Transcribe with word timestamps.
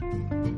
Thank 0.00 0.32
you. 0.32 0.57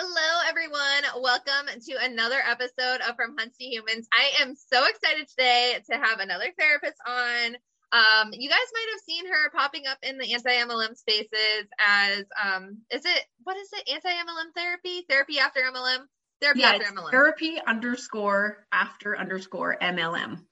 Hello, 0.00 0.48
everyone. 0.48 1.24
Welcome 1.24 1.80
to 1.86 1.96
another 2.00 2.36
episode 2.48 3.00
of 3.00 3.16
From 3.16 3.34
Huns 3.36 3.56
to 3.56 3.64
Humans. 3.64 4.06
I 4.12 4.42
am 4.42 4.54
so 4.54 4.86
excited 4.86 5.26
today 5.26 5.76
to 5.90 5.96
have 5.96 6.20
another 6.20 6.52
therapist 6.56 6.94
on. 7.04 7.56
Um, 7.90 8.30
you 8.30 8.48
guys 8.48 8.58
might 8.72 8.86
have 8.92 9.00
seen 9.04 9.26
her 9.26 9.50
popping 9.50 9.88
up 9.88 9.98
in 10.04 10.18
the 10.18 10.32
anti 10.34 10.50
MLM 10.50 10.96
spaces 10.96 11.66
as, 11.80 12.22
um, 12.40 12.78
is 12.92 13.04
it, 13.04 13.24
what 13.42 13.56
is 13.56 13.70
it? 13.72 13.92
Anti 13.92 14.08
MLM 14.08 14.54
therapy? 14.54 15.04
Therapy 15.08 15.40
after 15.40 15.62
MLM? 15.62 16.04
Therapy 16.40 16.60
yeah, 16.60 16.74
after 16.74 16.94
MLM. 16.94 17.10
Therapy 17.10 17.58
underscore 17.66 18.68
after 18.70 19.18
underscore 19.18 19.78
MLM. 19.82 20.44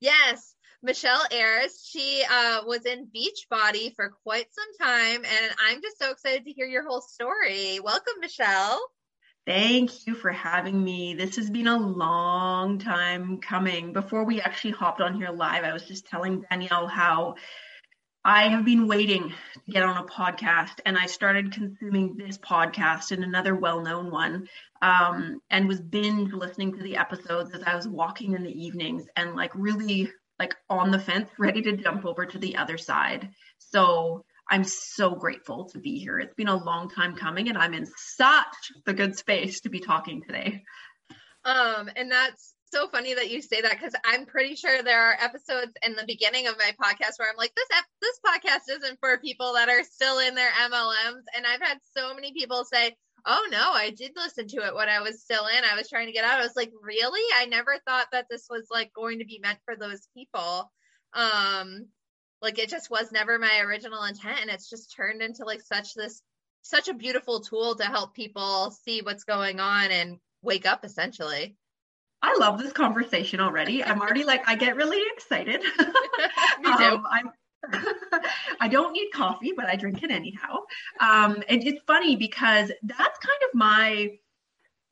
Yes. 0.00 0.54
Michelle 0.82 1.24
Ayres. 1.30 1.82
She 1.82 2.22
uh, 2.30 2.60
was 2.66 2.84
in 2.84 3.08
Beachbody 3.14 3.94
for 3.96 4.12
quite 4.22 4.46
some 4.50 4.86
time, 4.86 5.24
and 5.24 5.54
I'm 5.66 5.80
just 5.80 5.98
so 5.98 6.10
excited 6.10 6.44
to 6.44 6.52
hear 6.52 6.66
your 6.66 6.86
whole 6.86 7.00
story. 7.00 7.80
Welcome, 7.80 8.14
Michelle. 8.20 8.80
Thank 9.46 10.06
you 10.06 10.14
for 10.14 10.32
having 10.32 10.82
me. 10.82 11.14
This 11.14 11.36
has 11.36 11.50
been 11.50 11.66
a 11.66 11.76
long 11.76 12.78
time 12.78 13.38
coming. 13.40 13.92
Before 13.92 14.24
we 14.24 14.40
actually 14.40 14.70
hopped 14.70 15.02
on 15.02 15.14
here 15.14 15.30
live, 15.30 15.64
I 15.64 15.74
was 15.74 15.84
just 15.84 16.06
telling 16.06 16.44
Danielle 16.48 16.86
how 16.86 17.34
I 18.24 18.48
have 18.48 18.64
been 18.64 18.88
waiting 18.88 19.28
to 19.28 19.70
get 19.70 19.82
on 19.82 19.98
a 19.98 20.06
podcast, 20.06 20.80
and 20.86 20.96
I 20.96 21.04
started 21.04 21.52
consuming 21.52 22.16
this 22.16 22.38
podcast 22.38 23.12
and 23.12 23.22
another 23.22 23.54
well 23.54 23.82
known 23.82 24.10
one, 24.10 24.48
um, 24.80 25.42
and 25.50 25.68
was 25.68 25.82
binge 25.82 26.32
listening 26.32 26.72
to 26.78 26.82
the 26.82 26.96
episodes 26.96 27.50
as 27.52 27.62
I 27.64 27.74
was 27.76 27.86
walking 27.86 28.32
in 28.32 28.44
the 28.44 28.64
evenings 28.64 29.06
and 29.14 29.36
like 29.36 29.50
really 29.54 30.10
like 30.38 30.54
on 30.70 30.90
the 30.90 30.98
fence, 30.98 31.28
ready 31.38 31.60
to 31.62 31.76
jump 31.76 32.06
over 32.06 32.24
to 32.24 32.38
the 32.38 32.56
other 32.56 32.78
side. 32.78 33.28
So 33.58 34.24
I'm 34.54 34.62
so 34.62 35.16
grateful 35.16 35.64
to 35.70 35.80
be 35.80 35.98
here. 35.98 36.20
It's 36.20 36.36
been 36.36 36.46
a 36.46 36.54
long 36.54 36.88
time 36.88 37.16
coming, 37.16 37.48
and 37.48 37.58
I'm 37.58 37.74
in 37.74 37.88
such 37.96 38.54
the 38.86 38.94
good 38.94 39.18
space 39.18 39.62
to 39.62 39.68
be 39.68 39.80
talking 39.80 40.22
today. 40.22 40.62
Um, 41.44 41.90
and 41.96 42.08
that's 42.08 42.54
so 42.72 42.86
funny 42.86 43.14
that 43.14 43.32
you 43.32 43.42
say 43.42 43.62
that 43.62 43.72
because 43.72 43.94
I'm 44.04 44.26
pretty 44.26 44.54
sure 44.54 44.80
there 44.80 45.08
are 45.08 45.16
episodes 45.20 45.72
in 45.84 45.96
the 45.96 46.04
beginning 46.06 46.46
of 46.46 46.54
my 46.56 46.70
podcast 46.80 47.18
where 47.18 47.28
I'm 47.28 47.36
like, 47.36 47.52
this 47.56 47.66
ep- 47.76 47.84
this 48.00 48.20
podcast 48.24 48.76
isn't 48.76 49.00
for 49.00 49.18
people 49.18 49.54
that 49.54 49.68
are 49.68 49.82
still 49.82 50.20
in 50.20 50.36
their 50.36 50.50
MLMs, 50.50 51.24
and 51.36 51.44
I've 51.44 51.60
had 51.60 51.78
so 51.96 52.14
many 52.14 52.32
people 52.32 52.64
say, 52.64 52.94
oh 53.26 53.48
no, 53.50 53.72
I 53.72 53.90
did 53.90 54.12
listen 54.14 54.46
to 54.46 54.66
it 54.68 54.76
when 54.76 54.88
I 54.88 55.00
was 55.00 55.20
still 55.20 55.46
in. 55.48 55.64
I 55.64 55.76
was 55.76 55.88
trying 55.88 56.06
to 56.06 56.12
get 56.12 56.24
out. 56.24 56.38
I 56.38 56.44
was 56.44 56.54
like, 56.54 56.70
really? 56.80 57.28
I 57.36 57.46
never 57.46 57.74
thought 57.88 58.06
that 58.12 58.26
this 58.30 58.46
was 58.48 58.68
like 58.70 58.92
going 58.94 59.18
to 59.18 59.24
be 59.24 59.40
meant 59.42 59.58
for 59.64 59.74
those 59.74 60.06
people. 60.16 60.70
Um, 61.12 61.86
like 62.44 62.58
it 62.58 62.68
just 62.68 62.90
was 62.90 63.10
never 63.10 63.38
my 63.38 63.60
original 63.60 64.04
intent, 64.04 64.38
and 64.42 64.50
it's 64.50 64.68
just 64.68 64.94
turned 64.94 65.22
into 65.22 65.44
like 65.44 65.62
such 65.62 65.94
this 65.94 66.22
such 66.60 66.88
a 66.88 66.94
beautiful 66.94 67.40
tool 67.40 67.74
to 67.74 67.84
help 67.84 68.14
people 68.14 68.70
see 68.70 69.00
what's 69.02 69.24
going 69.24 69.60
on 69.60 69.90
and 69.90 70.18
wake 70.42 70.66
up 70.66 70.84
essentially. 70.84 71.56
I 72.22 72.36
love 72.38 72.58
this 72.58 72.72
conversation 72.72 73.40
already. 73.40 73.82
I'm 73.82 74.00
already 74.00 74.24
like 74.24 74.46
I 74.46 74.54
get 74.56 74.76
really 74.76 75.02
excited. 75.14 75.62
Me 76.60 76.76
too. 76.76 76.84
Um, 76.84 77.06
I'm 77.10 77.30
I 78.60 78.68
don't 78.68 78.92
need 78.92 79.10
coffee, 79.12 79.52
but 79.56 79.64
I 79.64 79.76
drink 79.76 80.02
it 80.02 80.10
anyhow. 80.10 80.58
Um, 81.00 81.42
and 81.48 81.66
it's 81.66 81.82
funny 81.86 82.14
because 82.14 82.70
that's 82.82 83.18
kind 83.18 83.40
of 83.48 83.54
my 83.54 84.18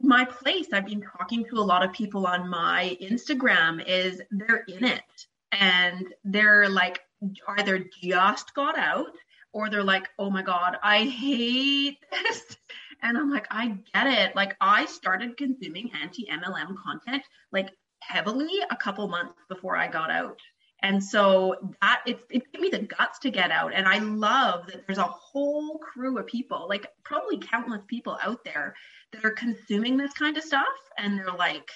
my 0.00 0.24
place. 0.24 0.68
I've 0.72 0.86
been 0.86 1.04
talking 1.18 1.44
to 1.50 1.56
a 1.56 1.60
lot 1.60 1.84
of 1.84 1.92
people 1.92 2.26
on 2.26 2.48
my 2.48 2.96
Instagram 3.00 3.86
is 3.86 4.22
they're 4.30 4.64
in 4.68 4.84
it 4.84 5.26
and 5.52 6.12
they're 6.24 6.68
like 6.68 7.00
either 7.58 7.84
just 8.02 8.54
got 8.54 8.78
out 8.78 9.14
or 9.52 9.68
they're 9.68 9.84
like, 9.84 10.08
oh 10.18 10.30
my 10.30 10.42
God, 10.42 10.76
I 10.82 11.04
hate 11.04 11.98
this. 12.10 12.56
And 13.04 13.18
I'm 13.18 13.32
like, 13.32 13.48
I 13.50 13.76
get 13.92 14.06
it. 14.06 14.36
Like 14.36 14.54
I 14.60 14.86
started 14.86 15.36
consuming 15.36 15.90
anti-MLM 16.00 16.76
content 16.84 17.24
like 17.50 17.70
heavily 18.00 18.60
a 18.70 18.76
couple 18.76 19.08
months 19.08 19.34
before 19.48 19.76
I 19.76 19.88
got 19.88 20.08
out. 20.08 20.38
And 20.82 21.02
so 21.02 21.74
that 21.80 22.02
it, 22.06 22.20
it 22.30 22.52
gave 22.52 22.62
me 22.62 22.68
the 22.68 22.80
guts 22.80 23.18
to 23.20 23.30
get 23.30 23.50
out. 23.50 23.72
And 23.74 23.86
I 23.86 23.98
love 23.98 24.66
that 24.66 24.86
there's 24.86 24.98
a 24.98 25.02
whole 25.02 25.78
crew 25.78 26.18
of 26.18 26.26
people, 26.26 26.66
like 26.68 26.86
probably 27.04 27.38
countless 27.38 27.82
people 27.88 28.18
out 28.22 28.44
there 28.44 28.74
that 29.12 29.24
are 29.24 29.30
consuming 29.30 29.96
this 29.96 30.12
kind 30.12 30.36
of 30.36 30.42
stuff. 30.42 30.66
And 30.98 31.18
they're 31.18 31.32
like, 31.32 31.68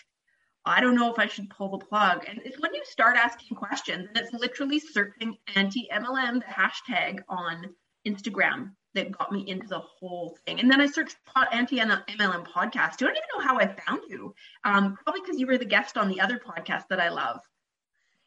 I 0.67 0.81
don't 0.81 0.97
know 0.97 1.13
if 1.13 1.19
I 1.19 1.27
should 1.27 1.49
pull 1.49 1.79
the 1.79 1.85
plug. 1.85 2.25
And 2.29 2.41
it's 2.45 2.61
when 2.61 2.75
you 2.75 2.83
start 2.85 3.17
asking 3.17 3.57
questions, 3.57 4.09
and 4.09 4.19
it's 4.19 4.33
literally 4.33 4.81
searching 4.81 5.37
anti 5.55 5.89
MLM, 5.93 6.41
the 6.41 6.47
hashtag 6.47 7.21
on 7.29 7.75
Instagram 8.07 8.73
that 8.95 9.17
got 9.17 9.31
me 9.31 9.49
into 9.49 9.69
the 9.69 9.79
whole 9.79 10.37
thing. 10.45 10.59
And 10.59 10.71
then 10.71 10.81
I 10.81 10.87
searched 10.87 11.17
anti 11.53 11.79
MLM 11.79 12.47
podcast. 12.47 12.97
Don't 12.97 13.11
even 13.11 13.23
know 13.37 13.45
how 13.45 13.59
I 13.59 13.67
found 13.67 14.03
you. 14.09 14.35
Um, 14.65 14.97
probably 15.05 15.21
because 15.21 15.39
you 15.39 15.47
were 15.47 15.59
the 15.59 15.65
guest 15.65 15.97
on 15.97 16.09
the 16.09 16.21
other 16.21 16.39
podcast 16.39 16.85
that 16.91 17.01
I 17.01 17.11
love. 17.11 17.41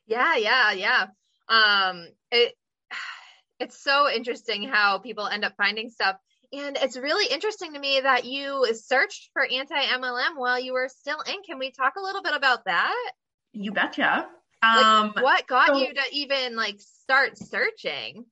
Yeah, 0.08 0.36
yeah, 0.38 0.72
yeah. 0.72 1.08
Um, 1.50 2.08
it 2.32 2.56
it's 3.60 3.78
so 3.84 4.10
interesting 4.10 4.64
how 4.64 5.00
people 5.00 5.28
end 5.28 5.44
up 5.44 5.56
finding 5.58 5.90
stuff. 5.90 6.16
And 6.52 6.78
it's 6.82 6.98
really 6.98 7.32
interesting 7.32 7.74
to 7.74 7.80
me 7.80 8.00
that 8.02 8.26
you 8.26 8.66
searched 8.74 9.30
for 9.34 9.44
anti 9.44 9.76
MLM 9.76 10.38
while 10.38 10.60
you 10.60 10.74
were 10.74 10.90
still 10.90 11.22
in. 11.22 11.44
Can 11.44 11.60
we 11.60 11.72
talk 11.72 11.94
a 11.98 12.02
little 12.02 12.24
bit 12.24 12.34
about 12.36 12.66
that? 12.66 13.12
You 13.54 13.72
betcha. 13.72 14.28
Um, 14.62 15.14
like, 15.16 15.24
what 15.24 15.48
got 15.48 15.68
so, 15.68 15.78
you 15.78 15.94
to 15.94 16.02
even 16.12 16.56
like 16.56 16.80
start 16.80 17.38
searching? 17.38 18.26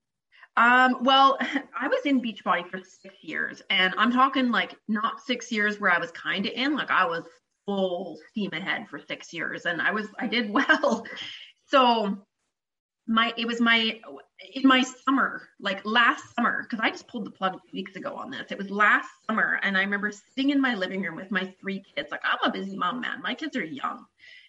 Um, 0.57 0.97
well, 1.01 1.37
I 1.79 1.87
was 1.87 2.01
in 2.05 2.21
Beachbody 2.21 2.69
for 2.69 2.79
six 2.79 3.15
years, 3.21 3.61
and 3.69 3.93
I'm 3.97 4.11
talking 4.11 4.51
like 4.51 4.75
not 4.87 5.21
six 5.21 5.51
years 5.51 5.79
where 5.79 5.91
I 5.91 5.99
was 5.99 6.11
kind 6.11 6.45
of 6.45 6.51
in, 6.53 6.75
like 6.75 6.91
I 6.91 7.05
was 7.05 7.23
full 7.65 8.17
steam 8.29 8.51
ahead 8.53 8.87
for 8.89 8.99
six 8.99 9.31
years, 9.31 9.65
and 9.65 9.81
I 9.81 9.91
was 9.91 10.07
I 10.19 10.27
did 10.27 10.49
well. 10.51 11.05
So 11.67 12.25
my 13.07 13.33
it 13.37 13.47
was 13.47 13.61
my 13.61 13.99
in 14.53 14.67
my 14.67 14.83
summer, 14.83 15.47
like 15.59 15.83
last 15.85 16.35
summer, 16.35 16.63
because 16.63 16.79
I 16.81 16.91
just 16.91 17.07
pulled 17.07 17.25
the 17.25 17.31
plug 17.31 17.59
weeks 17.73 17.95
ago 17.95 18.13
on 18.15 18.29
this. 18.29 18.51
It 18.51 18.57
was 18.57 18.69
last 18.69 19.09
summer, 19.25 19.59
and 19.63 19.77
I 19.77 19.81
remember 19.81 20.11
sitting 20.11 20.51
in 20.51 20.61
my 20.61 20.75
living 20.75 21.01
room 21.01 21.15
with 21.15 21.31
my 21.31 21.53
three 21.59 21.83
kids. 21.95 22.11
Like 22.11 22.21
I'm 22.23 22.49
a 22.49 22.51
busy 22.51 22.75
mom, 22.75 23.01
man. 23.01 23.21
My 23.21 23.33
kids 23.33 23.55
are 23.55 23.63
young, 23.63 24.05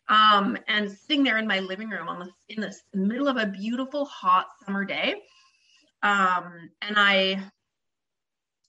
um, 0.08 0.58
and 0.66 0.90
sitting 0.90 1.22
there 1.22 1.38
in 1.38 1.46
my 1.46 1.60
living 1.60 1.88
room 1.88 2.08
on 2.08 2.18
the 2.18 2.54
in 2.54 2.60
the 2.60 2.74
middle 2.94 3.28
of 3.28 3.36
a 3.36 3.46
beautiful 3.46 4.04
hot 4.04 4.48
summer 4.64 4.84
day, 4.84 5.14
um, 6.02 6.70
and 6.82 6.96
I 6.98 7.40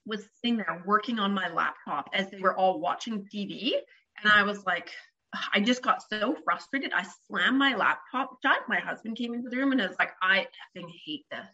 was 0.06 0.24
sitting 0.36 0.58
there 0.58 0.84
working 0.86 1.20
on 1.20 1.34
my 1.34 1.50
laptop 1.50 2.10
as 2.14 2.30
they 2.30 2.40
were 2.40 2.56
all 2.56 2.80
watching 2.80 3.28
TV, 3.34 3.74
and 4.22 4.32
I 4.32 4.44
was 4.44 4.66
like, 4.66 4.92
I 5.54 5.60
just 5.60 5.82
got 5.82 6.04
so 6.10 6.36
frustrated. 6.44 6.92
I 6.94 7.06
slammed 7.28 7.58
my 7.58 7.76
laptop 7.76 8.38
shut. 8.44 8.60
My 8.68 8.80
husband 8.80 9.18
came 9.18 9.34
into 9.34 9.50
the 9.50 9.58
room 9.58 9.72
and 9.72 9.82
I 9.82 9.88
was 9.88 10.00
like, 10.00 10.12
I 10.22 10.48
effing 10.76 10.90
hate 11.06 11.26
this. 11.32 11.48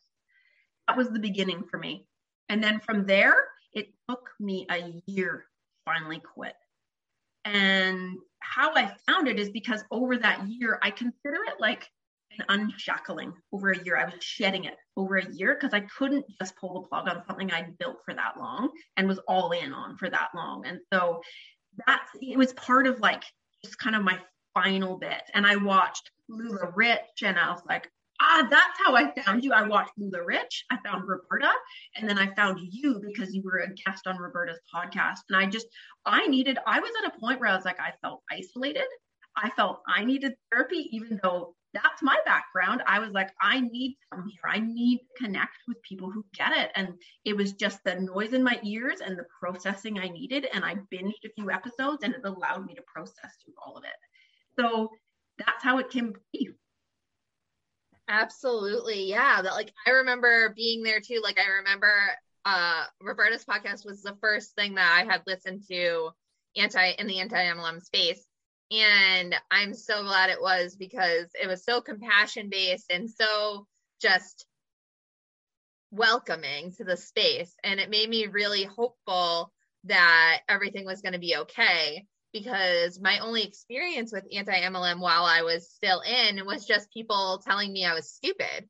That 0.88 0.98
was 0.98 1.10
the 1.10 1.19
beginning 1.19 1.63
for 1.69 1.77
me. 1.77 2.06
And 2.50 2.63
then 2.63 2.80
from 2.80 3.06
there, 3.06 3.36
it 3.74 3.88
took 4.07 4.30
me 4.39 4.68
a 4.69 5.01
year 5.07 5.45
finally 5.86 6.19
quit. 6.19 6.56
And 7.44 8.18
how 8.39 8.74
I 8.75 8.94
found 9.07 9.27
it 9.27 9.39
is 9.39 9.50
because 9.50 9.83
over 9.92 10.18
that 10.18 10.48
year, 10.48 10.80
I 10.81 10.92
consider 10.92 11.44
it 11.48 11.60
like 11.60 11.89
an 12.38 12.45
unshackling 12.50 13.33
over 13.51 13.72
a 13.72 13.83
year. 13.83 13.98
I 13.98 14.06
was 14.06 14.24
shedding 14.24 14.66
it 14.66 14.75
over 14.98 15.18
a 15.18 15.31
year 15.31 15.56
because 15.56 15.74
I 15.74 15.81
couldn't 15.81 16.25
just 16.39 16.56
pull 16.57 16.81
the 16.81 16.88
plug 16.88 17.07
on 17.07 17.24
something 17.27 17.51
I'd 17.51 17.77
built 17.77 17.98
for 18.04 18.13
that 18.13 18.38
long 18.39 18.72
and 18.98 19.07
was 19.07 19.19
all 19.27 19.51
in 19.51 19.74
on 19.74 19.98
for 19.98 20.10
that 20.10 20.30
long. 20.36 20.66
And 20.66 20.80
so 20.92 21.22
that's 21.86 22.10
it 22.22 22.38
was 22.38 22.54
part 22.54 22.88
of 22.88 23.00
like 23.00 23.24
just 23.66 23.80
kind 23.80 23.96
of 23.96 24.04
my 24.04 24.20
final 24.54 24.98
bit. 24.98 25.22
And 25.34 25.46
I 25.46 25.56
watched 25.56 26.12
LuLaRich 26.32 27.24
and 27.24 27.38
I 27.38 27.52
was 27.52 27.62
like, 27.68 27.90
ah, 28.22 28.48
that's 28.50 28.80
how 28.84 28.96
I 28.96 29.12
found 29.22 29.44
you. 29.44 29.52
I 29.54 29.68
watched 29.68 29.92
LuLaRich, 30.00 30.64
I 30.72 30.78
found 30.86 31.08
Roberta, 31.08 31.52
and 31.96 32.08
then 32.08 32.18
I 32.18 32.34
found 32.36 32.60
you 32.62 33.02
because 33.06 33.34
you 33.34 33.42
were 33.44 33.60
a 33.60 33.74
guest 33.74 34.08
on 34.08 34.18
Roberta's 34.18 34.60
podcast. 34.74 35.20
And 35.30 35.38
I 35.38 35.46
just, 35.46 35.68
I 36.06 36.28
needed, 36.28 36.58
I 36.66 36.80
was 36.80 36.92
at 37.04 37.14
a 37.14 37.20
point 37.20 37.40
where 37.40 37.50
I 37.50 37.56
was 37.56 37.66
like, 37.66 37.80
I 37.80 37.92
felt 38.02 38.24
isolated. 38.32 38.88
I 39.38 39.50
felt 39.50 39.82
I 39.88 40.06
needed 40.06 40.34
therapy, 40.52 40.88
even 40.92 41.20
though 41.22 41.56
that's 41.75 42.01
my 42.01 42.18
background. 42.25 42.81
I 42.88 43.00
was 43.00 43.12
like, 43.12 43.31
I 43.42 43.60
need 43.60 43.98
come 44.12 44.27
here. 44.27 44.50
I 44.50 44.60
need 44.60 45.00
to 45.00 45.24
connect 45.24 45.57
with 45.68 45.81
people 45.81 46.10
who 46.10 46.25
get 46.33 46.54
it. 46.54 46.72
And 46.75 46.94
it 47.25 47.36
was 47.36 47.54
just 47.54 47.83
the 47.83 47.95
noise 47.95 48.33
in 48.33 48.44
my 48.44 48.60
ears 48.63 49.01
and 49.06 49.18
the 49.18 49.25
processing 49.39 50.00
I 50.00 50.07
needed. 50.07 50.48
And 50.54 50.63
I 50.63 50.75
binged 50.94 51.25
a 51.25 51.33
few 51.36 51.51
episodes 51.51 52.04
and 52.04 52.13
it 52.13 52.22
allowed 52.24 52.66
me 52.66 52.75
to 52.75 52.81
process 52.88 53.36
through 53.44 53.54
all 53.63 53.77
of 53.77 53.83
it. 53.83 54.60
So 54.60 54.89
that's 55.38 55.63
how 55.63 55.80
it 55.80 55.89
came 55.89 56.13
to 56.13 56.19
be. 56.31 56.50
Absolutely. 58.07 59.10
Yeah. 59.10 59.42
That 59.42 59.54
like 59.54 59.74
I 59.86 59.92
remember 59.92 60.54
being 60.56 60.81
there 60.81 61.01
too. 61.01 61.19
Like 61.22 61.39
I 61.39 61.57
remember 61.57 61.92
uh 62.45 62.86
Roberta's 63.01 63.44
podcast 63.44 63.86
was 63.86 64.01
the 64.01 64.16
first 64.22 64.56
thing 64.56 64.75
that 64.75 64.98
I 64.98 65.12
had 65.12 65.24
listened 65.27 65.63
to 65.69 66.12
anti 66.56 66.92
in 66.92 67.07
the 67.07 67.19
anti 67.19 67.44
MLM 67.44 67.81
space. 67.81 68.25
And 68.72 69.36
I'm 69.52 69.74
so 69.74 70.04
glad 70.04 70.30
it 70.30 70.42
was 70.42 70.76
because 70.76 71.28
it 71.42 71.48
was 71.48 71.64
so 71.64 71.82
compassion 71.82 72.50
based 72.50 72.92
and 72.92 73.10
so 73.10 73.68
just 74.02 74.46
welcoming 75.92 76.74
to 76.74 76.84
the 76.84 76.98
space. 76.98 77.54
And 77.64 77.80
it 77.80 77.90
made 77.90 78.10
me 78.10 78.28
really 78.28 78.64
hopeful 78.64 79.52
that 79.86 80.42
everything 80.50 80.86
was 80.86 81.02
going 81.02 81.14
to 81.14 81.20
be 81.20 81.38
okay 81.38 82.06
because 82.34 83.00
my 83.00 83.20
only 83.20 83.44
experience 83.44 84.12
with 84.12 84.26
anti 84.34 84.52
MLM 84.52 85.00
while 85.00 85.24
I 85.24 85.44
was 85.44 85.72
still 85.72 86.02
in 86.02 86.46
was 86.46 86.66
just 86.66 86.92
people 86.92 87.42
telling 87.46 87.72
me 87.72 87.86
I 87.86 87.94
was 87.94 88.12
stupid. 88.12 88.68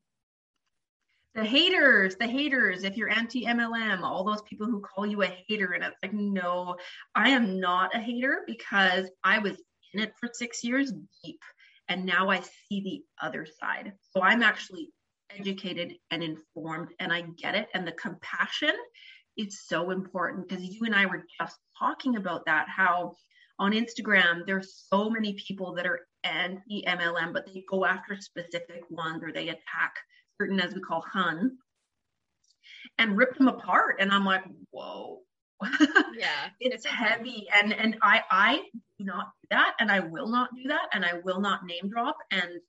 The 1.34 1.44
haters, 1.44 2.16
the 2.16 2.26
haters, 2.26 2.84
if 2.84 2.96
you're 2.96 3.10
anti 3.10 3.44
MLM, 3.44 4.02
all 4.02 4.24
those 4.24 4.42
people 4.42 4.66
who 4.66 4.80
call 4.80 5.04
you 5.04 5.22
a 5.22 5.26
hater. 5.26 5.72
And 5.72 5.82
it's 5.82 5.96
like, 6.02 6.12
no, 6.12 6.76
I 7.14 7.30
am 7.30 7.58
not 7.58 7.94
a 7.94 7.98
hater 7.98 8.42
because 8.46 9.10
I 9.24 9.40
was 9.40 9.60
in 9.96 10.04
it 10.04 10.14
for 10.18 10.28
six 10.32 10.62
years 10.62 10.92
deep. 11.24 11.40
And 11.88 12.04
now 12.04 12.30
I 12.30 12.40
see 12.40 12.80
the 12.80 13.02
other 13.24 13.46
side. 13.60 13.92
So 14.10 14.22
I'm 14.22 14.42
actually 14.42 14.90
educated 15.36 15.94
and 16.10 16.22
informed 16.22 16.88
and 16.98 17.12
I 17.12 17.22
get 17.38 17.54
it. 17.54 17.68
And 17.74 17.86
the 17.86 17.92
compassion 17.92 18.74
is 19.36 19.62
so 19.66 19.90
important 19.90 20.48
because 20.48 20.64
you 20.64 20.80
and 20.84 20.94
I 20.94 21.06
were 21.06 21.24
just 21.38 21.56
talking 21.78 22.16
about 22.16 22.44
that, 22.46 22.66
how 22.68 23.14
on 23.58 23.72
Instagram, 23.72 24.44
there's 24.46 24.84
so 24.92 25.08
many 25.08 25.34
people 25.34 25.74
that 25.74 25.86
are 25.86 26.00
anti 26.24 26.84
MLM, 26.86 27.32
but 27.32 27.46
they 27.46 27.64
go 27.68 27.84
after 27.84 28.16
specific 28.20 28.82
ones 28.90 29.22
or 29.22 29.32
they 29.32 29.48
attack 29.48 29.94
certain, 30.40 30.60
as 30.60 30.74
we 30.74 30.80
call 30.80 31.02
Hun, 31.12 31.56
and 32.98 33.16
rip 33.16 33.36
them 33.36 33.48
apart. 33.48 33.96
And 34.00 34.10
I'm 34.12 34.24
like, 34.24 34.44
whoa. 34.70 35.20
Yeah. 35.62 36.48
it's 36.60 36.86
heavy. 36.86 37.46
And 37.54 37.72
and 37.72 37.96
I 38.02 38.22
I 38.30 38.62
do 38.98 39.04
not 39.04 39.30
do 39.42 39.48
that 39.50 39.74
and 39.80 39.90
I 39.90 40.00
will 40.00 40.28
not 40.28 40.50
do 40.54 40.68
that 40.68 40.88
and 40.92 41.04
I 41.04 41.14
will 41.24 41.40
not 41.40 41.64
name 41.64 41.88
drop. 41.88 42.16
And 42.30 42.60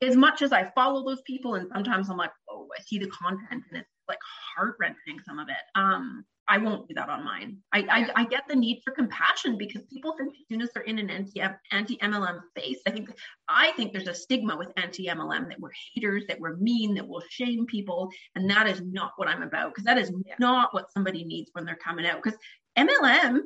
as 0.00 0.16
much 0.16 0.42
as 0.42 0.52
I 0.52 0.70
follow 0.74 1.04
those 1.04 1.22
people 1.22 1.54
and 1.54 1.68
sometimes 1.72 2.08
I'm 2.08 2.16
like, 2.16 2.32
oh, 2.48 2.68
I 2.78 2.82
see 2.82 2.98
the 2.98 3.08
content 3.08 3.64
and 3.70 3.80
it's 3.80 3.90
like 4.08 4.18
heart 4.56 4.76
wrenching 4.80 5.20
some 5.26 5.38
of 5.38 5.48
it. 5.48 5.56
Um, 5.74 6.24
I 6.48 6.56
won't 6.56 6.88
do 6.88 6.94
that 6.94 7.10
on 7.10 7.24
mine. 7.24 7.58
I, 7.72 7.80
yeah. 7.80 8.08
I, 8.16 8.22
I 8.22 8.24
get 8.24 8.44
the 8.48 8.56
need 8.56 8.80
for 8.82 8.92
compassion 8.92 9.58
because 9.58 9.82
people 9.92 10.16
think 10.16 10.30
as 10.30 10.46
soon 10.48 10.62
as 10.62 10.70
they're 10.72 10.82
in 10.82 10.98
an 10.98 11.10
anti 11.10 11.42
anti 11.70 11.98
MLM 11.98 12.40
space, 12.48 12.78
I 12.86 12.90
think 12.90 13.10
I 13.48 13.72
think 13.72 13.92
there's 13.92 14.08
a 14.08 14.14
stigma 14.14 14.56
with 14.56 14.72
anti 14.76 15.06
MLM 15.06 15.48
that 15.48 15.60
we're 15.60 15.70
haters, 15.94 16.24
that 16.28 16.40
we're 16.40 16.56
mean, 16.56 16.94
that 16.94 17.06
we'll 17.06 17.22
shame 17.28 17.66
people, 17.66 18.08
and 18.34 18.48
that 18.50 18.66
is 18.66 18.80
not 18.80 19.12
what 19.16 19.28
I'm 19.28 19.42
about 19.42 19.74
because 19.74 19.84
that 19.84 19.98
is 19.98 20.10
yeah. 20.24 20.34
not 20.40 20.72
what 20.72 20.90
somebody 20.92 21.24
needs 21.24 21.50
when 21.52 21.66
they're 21.66 21.76
coming 21.76 22.06
out. 22.06 22.22
Because 22.22 22.38
MLM 22.78 23.40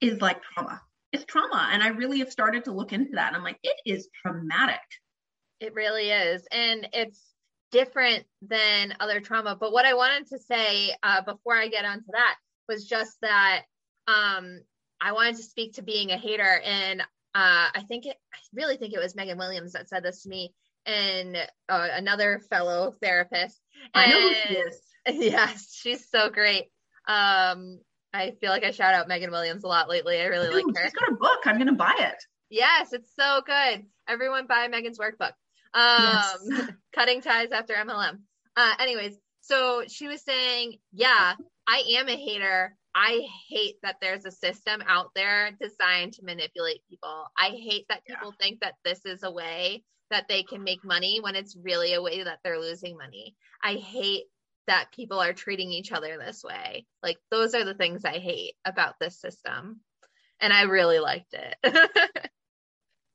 is 0.00 0.20
like 0.22 0.42
trauma. 0.42 0.80
It's 1.12 1.24
trauma, 1.26 1.68
and 1.72 1.82
I 1.82 1.88
really 1.88 2.20
have 2.20 2.32
started 2.32 2.64
to 2.64 2.72
look 2.72 2.92
into 2.92 3.12
that. 3.14 3.28
And 3.28 3.36
I'm 3.36 3.44
like, 3.44 3.58
it 3.62 3.76
is 3.84 4.08
traumatic. 4.22 4.80
It 5.60 5.74
really 5.74 6.10
is, 6.10 6.46
and 6.50 6.88
it's 6.92 7.20
different 7.70 8.24
than 8.42 8.94
other 9.00 9.20
trauma. 9.20 9.56
But 9.56 9.72
what 9.72 9.86
I 9.86 9.94
wanted 9.94 10.28
to 10.28 10.38
say 10.38 10.94
uh, 11.02 11.22
before 11.22 11.56
I 11.56 11.68
get 11.68 11.84
onto 11.84 12.10
that 12.12 12.36
was 12.68 12.86
just 12.86 13.16
that 13.22 13.62
um, 14.06 14.60
I 15.00 15.12
wanted 15.12 15.36
to 15.36 15.42
speak 15.42 15.74
to 15.74 15.82
being 15.82 16.10
a 16.10 16.16
hater. 16.16 16.60
And 16.64 17.00
uh, 17.00 17.04
I 17.74 17.84
think 17.88 18.06
it, 18.06 18.16
I 18.32 18.38
really 18.54 18.76
think 18.76 18.94
it 18.94 19.00
was 19.00 19.14
Megan 19.14 19.38
Williams 19.38 19.72
that 19.72 19.88
said 19.88 20.02
this 20.02 20.22
to 20.22 20.28
me 20.28 20.54
and 20.86 21.36
uh, 21.68 21.88
another 21.92 22.40
fellow 22.50 22.94
therapist. 23.02 23.60
And, 23.94 24.04
I 24.04 24.06
know 24.10 24.20
who 24.20 24.34
she 24.34 24.54
is. 24.54 24.82
Yes, 25.10 25.74
she's 25.74 26.06
so 26.10 26.28
great. 26.28 26.64
Um, 27.06 27.80
I 28.12 28.32
feel 28.42 28.50
like 28.50 28.62
I 28.62 28.72
shout 28.72 28.92
out 28.92 29.08
Megan 29.08 29.30
Williams 29.30 29.64
a 29.64 29.66
lot 29.66 29.88
lately. 29.88 30.20
I 30.20 30.26
really 30.26 30.48
Ooh, 30.48 30.66
like 30.66 30.76
her. 30.76 30.82
She's 30.84 30.92
got 30.92 31.08
a 31.08 31.16
book. 31.16 31.40
I'm 31.46 31.56
going 31.56 31.68
to 31.68 31.72
buy 31.72 31.94
it. 31.98 32.22
Yes, 32.50 32.92
it's 32.92 33.10
so 33.18 33.40
good. 33.46 33.86
Everyone 34.06 34.46
buy 34.46 34.68
Megan's 34.68 34.98
workbook. 34.98 35.32
Um, 35.74 36.38
yes. 36.50 36.70
cutting 36.94 37.20
ties 37.20 37.52
after 37.52 37.74
MLM. 37.74 38.20
Uh, 38.56 38.74
anyways, 38.80 39.16
so 39.40 39.84
she 39.86 40.08
was 40.08 40.22
saying, 40.22 40.74
yeah, 40.92 41.34
I 41.66 41.82
am 41.96 42.08
a 42.08 42.16
hater. 42.16 42.76
I 42.94 43.26
hate 43.48 43.76
that 43.82 43.96
there's 44.00 44.24
a 44.24 44.30
system 44.30 44.82
out 44.86 45.10
there 45.14 45.52
designed 45.60 46.14
to 46.14 46.24
manipulate 46.24 46.80
people. 46.88 47.26
I 47.38 47.50
hate 47.50 47.86
that 47.88 48.04
people 48.04 48.34
yeah. 48.38 48.44
think 48.44 48.60
that 48.60 48.74
this 48.84 49.04
is 49.04 49.22
a 49.22 49.30
way 49.30 49.84
that 50.10 50.26
they 50.28 50.42
can 50.42 50.64
make 50.64 50.84
money 50.84 51.20
when 51.22 51.36
it's 51.36 51.56
really 51.62 51.94
a 51.94 52.02
way 52.02 52.22
that 52.24 52.38
they're 52.42 52.58
losing 52.58 52.96
money. 52.96 53.36
I 53.62 53.74
hate 53.74 54.24
that 54.66 54.92
people 54.92 55.18
are 55.18 55.32
treating 55.32 55.70
each 55.70 55.92
other 55.92 56.18
this 56.18 56.42
way. 56.44 56.86
Like 57.02 57.18
those 57.30 57.54
are 57.54 57.64
the 57.64 57.74
things 57.74 58.04
I 58.04 58.18
hate 58.18 58.54
about 58.64 58.94
this 59.00 59.20
system. 59.20 59.80
And 60.40 60.52
I 60.52 60.62
really 60.62 60.98
liked 60.98 61.34
it. 61.34 61.56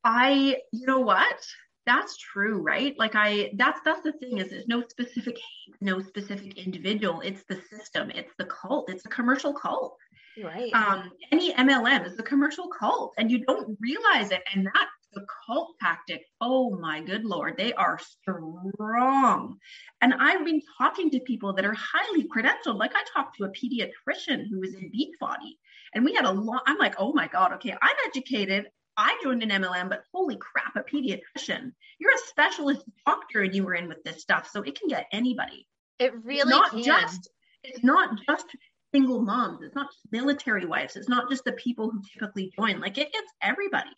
I, 0.03 0.57
you 0.71 0.88
know 0.88 0.99
what? 0.99 1.45
That's 1.85 2.18
true 2.18 2.61
right? 2.61 2.95
Like 2.97 3.16
i 3.16 3.52
that's 3.56 3.80
that's 3.85 4.02
the 4.02 4.13
thing 4.13 4.37
is 4.37 4.49
there's 4.49 4.68
no 4.68 4.83
specific 4.87 5.37
no 5.81 6.02
specific 6.02 6.57
individual. 6.57 7.21
It's 7.21 7.44
the 7.49 7.61
system. 7.69 8.11
It's 8.11 8.33
the 8.37 8.45
cult. 8.45 8.90
It's 8.90 9.06
a 9.06 9.09
commercial 9.09 9.54
cult. 9.54 9.97
Right. 10.44 10.73
Um 10.73 11.11
any 11.31 11.54
mlm 11.54 12.06
is 12.06 12.18
a 12.19 12.23
commercial 12.23 12.68
cult 12.68 13.13
and 13.18 13.30
you 13.31 13.45
don't 13.45 13.78
realize 13.80 14.31
it. 14.31 14.42
And 14.54 14.66
that's 14.66 14.92
the 15.13 15.25
cult 15.45 15.75
tactic. 15.80 16.23
Oh 16.42 16.78
my 16.80 17.02
good 17.02 17.25
lord 17.25 17.56
they 17.57 17.73
are 17.73 17.99
strong. 17.99 19.57
And 20.02 20.13
i've 20.19 20.45
been 20.45 20.61
talking 20.78 21.11
to 21.11 21.19
people 21.19 21.54
that 21.54 21.66
are 21.66 21.78
highly 21.78 22.28
credentialed. 22.28 22.78
Like 22.78 22.94
i 22.95 23.04
talked 23.13 23.37
to 23.37 23.45
a 23.45 23.49
pediatrician 23.49 24.47
who 24.49 24.59
was 24.59 24.73
in 24.73 24.92
beachbody 24.92 25.57
and 25.94 26.04
we 26.04 26.13
had 26.13 26.25
a 26.25 26.31
lot 26.31 26.63
i'm 26.66 26.78
like 26.78 26.95
oh 26.97 27.13
my 27.13 27.28
god 27.28 27.54
okay 27.54 27.75
i'm 27.81 27.95
educated 28.07 28.68
I 28.97 29.19
joined 29.23 29.44
an 29.44 29.50
MLM, 29.50 29.90
but 29.90 30.04
holy 30.14 30.38
crap, 30.38 30.76
a 30.76 30.81
pediatrician. 30.81 31.71
You're 32.00 32.14
a 32.14 32.28
specialist 32.28 32.83
doctor 33.06 33.42
and 33.42 33.56
you 33.56 33.64
were 33.64 33.76
in 33.76 33.88
with 33.88 34.04
this 34.04 34.21
stuff. 34.21 34.50
So 34.52 34.62
it 34.62 34.80
can 34.80 34.88
get 34.88 35.07
anybody. 35.12 35.68
It 36.00 36.14
really 36.23 36.50
not 36.50 36.71
can. 36.71 36.83
just 36.83 37.30
it's 37.64 37.83
not 37.83 38.19
just 38.28 38.45
single 38.94 39.21
moms, 39.21 39.62
it's 39.64 39.76
not 39.76 39.92
just 39.92 40.12
military 40.12 40.66
wives, 40.66 40.95
it's 40.95 41.09
not 41.09 41.30
just 41.30 41.45
the 41.45 41.54
people 41.54 41.90
who 41.90 42.02
typically 42.14 42.52
join. 42.56 42.80
Like 42.80 42.97
it 42.97 43.12
gets 43.12 43.31
everybody. 43.42 43.90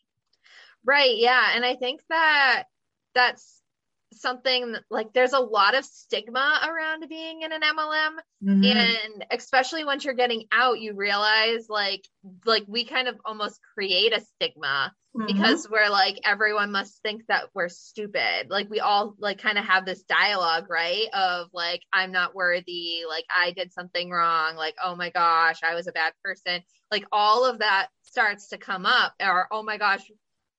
Right. 0.84 1.18
Yeah. 1.18 1.52
And 1.56 1.66
I 1.66 1.75
think 1.75 2.02
that 2.10 2.66
that's 3.14 3.62
something 4.14 4.76
like 4.90 5.14
there's 5.14 5.34
a 5.34 5.40
lot 5.40 5.76
of 5.76 5.86
stigma 5.86 6.60
around 6.68 7.08
being 7.10 7.42
in 7.42 7.52
an 7.52 7.62
MLM 7.62 8.16
mm-hmm. 8.44 8.64
and 8.64 9.26
especially 9.32 9.84
once 9.84 10.06
you're 10.06 10.14
getting 10.14 10.46
out 10.52 10.80
you 10.80 10.94
realize 10.94 11.68
like 11.70 12.08
like 12.46 12.64
we 12.68 12.86
kind 12.86 13.08
of 13.08 13.16
almost 13.26 13.60
create 13.74 14.16
a 14.16 14.22
stigma 14.22 14.94
mm-hmm. 15.16 15.26
because 15.28 15.68
we're 15.70 15.90
like 15.90 16.20
everyone 16.26 16.72
must 16.72 17.02
think 17.02 17.24
that 17.28 17.46
we're 17.54 17.70
stupid. 17.70 18.50
Like 18.50 18.70
we 18.70 18.80
all 18.80 19.16
like 19.20 19.40
kind 19.40 19.58
of 19.58 19.66
have 19.66 19.86
this 19.86 20.04
dialogue 20.04 20.66
right? 20.70 21.08
Of 21.14 21.48
like 21.54 21.82
I'm 21.92 22.12
not 22.12 22.36
worthy. 22.36 23.02
Like 23.08 23.26
I 23.34 23.52
did 23.52 23.74
something 23.74 24.10
wrong. 24.10 24.56
Like 24.56 24.76
oh 24.84 24.96
my 24.96 25.10
gosh 25.10 25.60
I 25.64 25.76
was 25.76 25.88
a 25.88 25.94
bad 25.94 26.14
person. 26.24 26.62
Like 26.92 27.06
all 27.12 27.46
of 27.46 27.60
that 27.60 27.88
starts 28.04 28.50
to 28.50 28.58
come 28.58 28.86
up 28.86 29.14
or 29.22 29.48
oh 29.52 29.64
my 29.64 29.78
gosh 29.78 30.02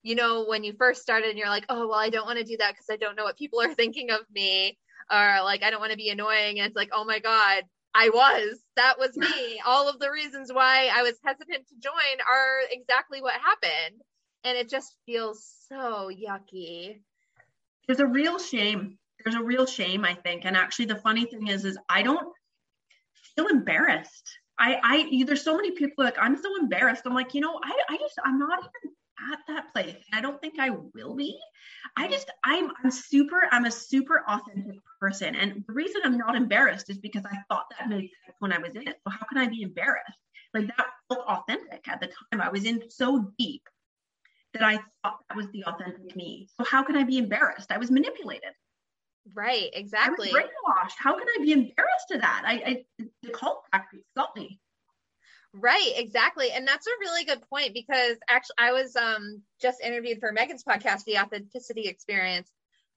you 0.06 0.14
know, 0.14 0.44
when 0.44 0.62
you 0.62 0.72
first 0.78 1.02
started 1.02 1.30
and 1.30 1.38
you're 1.38 1.48
like, 1.48 1.66
oh, 1.68 1.88
well, 1.88 1.98
I 1.98 2.10
don't 2.10 2.26
want 2.26 2.38
to 2.38 2.44
do 2.44 2.56
that 2.58 2.75
because 2.75 2.86
I 2.88 2.96
don't 2.96 3.16
know 3.16 3.25
what 3.25 3.36
people 3.36 3.60
are 3.60 3.75
thinking 3.75 4.12
of 4.12 4.20
me. 4.32 4.78
Or 5.10 5.42
like, 5.42 5.64
I 5.64 5.70
don't 5.70 5.80
want 5.80 5.90
to 5.90 5.98
be 5.98 6.10
annoying. 6.10 6.60
And 6.60 6.68
it's 6.68 6.76
like, 6.76 6.90
oh 6.92 7.04
my 7.04 7.18
God, 7.18 7.64
I 7.92 8.10
was. 8.10 8.60
That 8.76 9.00
was 9.00 9.16
me. 9.16 9.60
All 9.66 9.88
of 9.88 9.98
the 9.98 10.08
reasons 10.12 10.52
why 10.52 10.90
I 10.94 11.02
was 11.02 11.14
hesitant 11.25 11.66
to 11.66 11.75
join 11.82 12.20
are 12.20 12.60
exactly 12.70 13.20
what 13.20 13.34
happened. 13.34 14.00
And 14.44 14.56
it 14.56 14.70
just 14.70 14.94
feels 15.06 15.44
so 15.68 16.08
yucky. 16.08 17.00
there's 17.88 17.98
a 17.98 18.06
real 18.06 18.38
shame. 18.38 18.98
There's 19.25 19.34
a 19.34 19.42
real 19.42 19.66
shame, 19.66 20.04
I 20.04 20.14
think. 20.14 20.44
And 20.44 20.56
actually, 20.56 20.84
the 20.84 20.96
funny 20.96 21.25
thing 21.25 21.48
is, 21.48 21.64
is 21.64 21.76
I 21.88 22.02
don't 22.02 22.28
feel 23.34 23.48
embarrassed. 23.48 24.38
I, 24.56 24.78
I, 24.84 25.25
there's 25.25 25.42
so 25.42 25.56
many 25.56 25.72
people 25.72 26.04
like 26.04 26.16
I'm 26.16 26.40
so 26.40 26.56
embarrassed. 26.60 27.02
I'm 27.06 27.14
like, 27.14 27.34
you 27.34 27.40
know, 27.40 27.58
I, 27.62 27.72
I 27.90 27.96
just, 27.96 28.14
I'm 28.25 28.38
not 28.38 28.60
even 28.60 28.96
at 29.33 29.38
that 29.49 29.73
place. 29.73 29.97
And 30.12 30.18
I 30.18 30.21
don't 30.21 30.40
think 30.40 30.59
I 30.59 30.71
will 30.71 31.14
be. 31.14 31.38
I 31.97 32.04
mm-hmm. 32.04 32.12
just, 32.12 32.30
I'm, 32.45 32.71
I'm 32.83 32.90
super, 32.90 33.42
I'm 33.50 33.64
a 33.64 33.71
super 33.71 34.25
authentic 34.28 34.78
person. 35.00 35.35
And 35.35 35.64
the 35.66 35.73
reason 35.73 36.02
I'm 36.04 36.18
not 36.18 36.37
embarrassed 36.37 36.90
is 36.90 36.99
because 36.99 37.25
I 37.25 37.37
thought 37.49 37.66
that 37.71 37.88
made 37.88 38.11
sense 38.25 38.37
when 38.38 38.52
I 38.52 38.59
was 38.59 38.75
in 38.75 38.88
it. 38.88 38.97
So 39.06 39.11
how 39.11 39.26
can 39.26 39.38
I 39.38 39.49
be 39.49 39.62
embarrassed? 39.62 40.18
Like 40.54 40.66
that 40.68 40.87
felt 41.09 41.26
authentic 41.26 41.87
at 41.88 42.00
the 42.00 42.06
time. 42.06 42.40
I 42.40 42.49
was 42.49 42.64
in 42.64 42.83
so 42.88 43.33
deep 43.38 43.62
that 44.54 44.62
I 44.62 44.78
thought 45.02 45.18
that 45.28 45.37
was 45.37 45.50
the 45.52 45.64
authentic 45.64 46.16
me. 46.16 46.49
So 46.56 46.64
how 46.64 46.83
can 46.83 46.97
I 46.97 47.04
be 47.04 47.18
embarrassed? 47.18 47.71
I 47.71 47.78
was 47.78 47.90
manipulated. 47.90 48.50
Right, 49.35 49.71
exactly. 49.73 50.30
I 50.30 50.33
was 50.33 50.42
brainwashed. 50.42 50.95
How 50.99 51.18
can 51.18 51.26
I 51.38 51.42
be 51.42 51.52
embarrassed 51.52 52.09
to 52.12 52.18
that? 52.18 52.42
I, 52.47 52.52
I 52.99 53.04
the 53.23 53.30
cult 53.30 53.64
factory 53.73 54.04
got 54.16 54.37
me. 54.37 54.61
Right, 55.58 55.92
exactly. 55.96 56.50
And 56.50 56.68
that's 56.68 56.86
a 56.86 57.00
really 57.00 57.25
good 57.25 57.40
point 57.48 57.72
because 57.72 58.16
actually 58.28 58.56
I 58.58 58.72
was 58.72 58.94
um 58.96 59.42
just 59.60 59.80
interviewed 59.82 60.20
for 60.20 60.32
Megan's 60.32 60.64
podcast, 60.64 61.04
The 61.04 61.18
Authenticity 61.18 61.88
Experience 61.88 62.50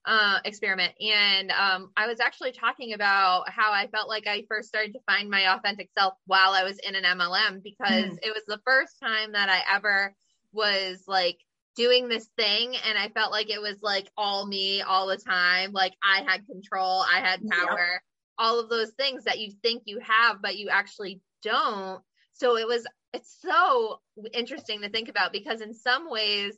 uh 0.04 0.38
experiment. 0.44 0.92
And 1.00 1.50
um 1.50 1.90
I 1.96 2.06
was 2.06 2.20
actually 2.20 2.52
talking 2.52 2.92
about 2.92 3.48
how 3.48 3.72
I 3.72 3.86
felt 3.88 4.08
like 4.08 4.26
I 4.26 4.44
first 4.48 4.68
started 4.68 4.92
to 4.92 5.00
find 5.06 5.30
my 5.30 5.54
authentic 5.54 5.90
self 5.96 6.14
while 6.26 6.50
I 6.50 6.64
was 6.64 6.78
in 6.78 6.94
an 6.94 7.04
MLM 7.04 7.62
because 7.62 8.10
mm. 8.10 8.18
it 8.22 8.34
was 8.34 8.44
the 8.46 8.60
first 8.66 8.98
time 9.02 9.32
that 9.32 9.48
I 9.48 9.76
ever 9.76 10.14
was 10.52 11.04
like 11.06 11.38
doing 11.76 12.08
this 12.08 12.28
thing 12.36 12.74
and 12.86 12.98
I 12.98 13.08
felt 13.08 13.32
like 13.32 13.48
it 13.48 13.60
was 13.60 13.76
like 13.80 14.10
all 14.18 14.46
me 14.46 14.82
all 14.82 15.06
the 15.06 15.16
time. 15.16 15.72
Like 15.72 15.94
I 16.02 16.22
had 16.26 16.46
control, 16.46 17.02
I 17.10 17.20
had 17.20 17.40
power, 17.48 17.92
yep. 17.92 18.02
all 18.36 18.60
of 18.60 18.68
those 18.68 18.90
things 18.90 19.24
that 19.24 19.38
you 19.38 19.52
think 19.62 19.84
you 19.86 20.00
have, 20.00 20.42
but 20.42 20.56
you 20.56 20.68
actually 20.68 21.22
don't. 21.42 22.02
So 22.40 22.56
it 22.56 22.66
was, 22.66 22.86
it's 23.12 23.36
so 23.42 24.00
interesting 24.32 24.80
to 24.80 24.88
think 24.88 25.10
about 25.10 25.30
because 25.30 25.60
in 25.60 25.74
some 25.74 26.10
ways 26.10 26.54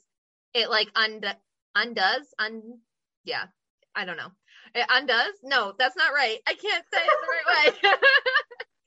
it 0.55 0.71
like 0.71 0.89
undo, 0.95 1.29
undoes, 1.75 2.33
un, 2.39 2.79
yeah, 3.25 3.47
I 3.93 4.05
don't 4.05 4.17
know. 4.17 4.31
It 4.77 4.87
undoes? 4.89 5.35
No, 5.43 5.75
that's 5.77 5.97
not 5.97 6.13
right. 6.15 6.39
I 6.47 6.55
can't 6.55 6.85
say 6.95 7.01
it 7.01 7.11
the 7.21 7.27
right 7.29 7.75
way. 7.83 7.91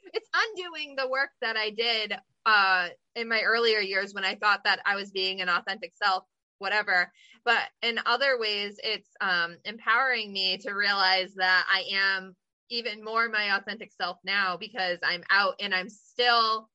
it's 0.13 0.29
undoing 0.33 0.95
the 0.95 1.09
work 1.09 1.31
that 1.41 1.57
I 1.57 1.71
did 1.71 2.15
uh, 2.45 2.87
in 3.17 3.27
my 3.27 3.41
earlier 3.41 3.79
years 3.79 4.13
when 4.13 4.23
I 4.23 4.35
thought 4.35 4.63
that 4.63 4.79
I 4.85 4.95
was 4.95 5.11
being 5.11 5.41
an 5.41 5.49
authentic 5.49 5.91
self, 6.01 6.23
whatever. 6.59 7.11
But 7.43 7.61
in 7.81 7.99
other 8.05 8.39
ways, 8.39 8.79
it's 8.81 9.09
um, 9.19 9.57
empowering 9.65 10.31
me 10.31 10.59
to 10.59 10.71
realize 10.71 11.33
that 11.35 11.65
I 11.69 11.83
am 11.91 12.37
even 12.69 13.03
more 13.03 13.27
my 13.27 13.57
authentic 13.57 13.91
self 13.91 14.17
now 14.23 14.55
because 14.57 14.99
I'm 15.03 15.23
out 15.29 15.55
and 15.59 15.75
I'm 15.75 15.89
still 15.89 16.69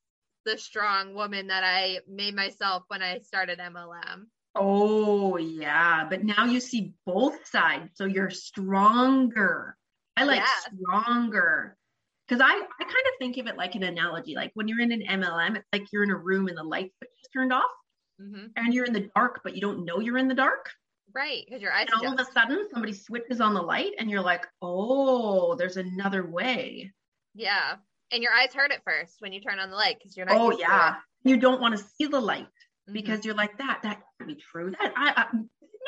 the 0.51 0.59
strong 0.59 1.15
woman 1.15 1.49
that 1.49 1.65
I 1.65 2.01
made 2.09 2.35
myself 2.35 2.85
when 2.89 3.03
I 3.03 3.19
started 3.19 3.59
MLM. 3.59 4.27
Oh, 4.55 5.37
yeah. 5.37 6.07
But 6.09 6.25
now 6.25 6.47
you 6.47 6.61
see 6.61 6.95
both 7.07 7.47
sides. 7.47 7.91
So 7.95 8.05
you're 8.05 8.31
stronger. 8.31 9.77
I 10.17 10.25
like 10.25 10.43
stronger 10.67 11.77
because 12.29 12.43
I, 12.43 12.53
I 12.53 12.85
kind 12.85 12.91
of 12.91 13.19
think 13.19 13.39
of 13.39 13.47
it 13.47 13.57
like 13.57 13.75
an 13.75 13.85
analogy. 13.85 14.35
Like 14.35 14.51
when 14.55 14.69
you're 14.69 14.81
in 14.81 14.93
an 14.93 15.05
MLM, 15.09 15.57
it's 15.57 15.67
like 15.73 15.87
you're 15.93 16.03
in 16.03 16.11
a 16.11 16.17
room 16.17 16.49
and 16.49 16.59
the 16.59 16.65
light 16.65 16.93
switch 16.99 17.11
is 17.23 17.29
turned 17.33 17.53
off 17.53 17.71
mm-hmm. 18.21 18.47
and 18.57 18.75
you're 18.75 18.85
in 18.85 18.93
the 18.93 19.09
dark, 19.15 19.41
but 19.45 19.55
you 19.55 19.61
don't 19.61 19.85
know 19.85 20.01
you're 20.01 20.19
in 20.19 20.29
the 20.29 20.35
dark. 20.35 20.71
Right. 21.15 21.45
Because 21.47 21.63
your 21.63 21.73
eyes. 21.73 21.87
And 21.91 22.07
all 22.07 22.15
of 22.15 22.21
a 22.21 22.31
sudden 22.33 22.69
somebody 22.73 22.93
switches 22.93 23.41
on 23.41 23.55
the 23.55 23.63
light 23.63 23.93
and 23.99 24.11
you're 24.11 24.21
like, 24.21 24.47
oh, 24.61 25.55
there's 25.55 25.77
another 25.77 26.29
way. 26.29 26.93
Yeah. 27.35 27.77
And 28.13 28.23
your 28.23 28.33
eyes 28.33 28.53
hurt 28.53 28.73
at 28.73 28.85
first 28.85 29.17
when 29.21 29.33
you 29.33 29.41
turn 29.41 29.59
on 29.59 29.71
the 29.71 29.77
light 29.77 29.97
because 29.99 30.17
you're 30.17 30.27
not. 30.27 30.37
Oh, 30.37 30.59
yeah. 30.59 30.97
You 31.23 31.37
don't 31.37 31.61
want 31.61 31.77
to 31.77 31.85
see 31.97 32.07
the 32.07 32.21
light 32.21 32.45
mm-hmm. 32.45 32.93
because 32.93 33.25
you're 33.25 33.35
like, 33.35 33.57
that, 33.59 33.81
that 33.83 34.01
can't 34.19 34.29
be 34.29 34.35
true. 34.37 34.71
That, 34.71 34.93
I, 34.97 35.13
I 35.17 35.27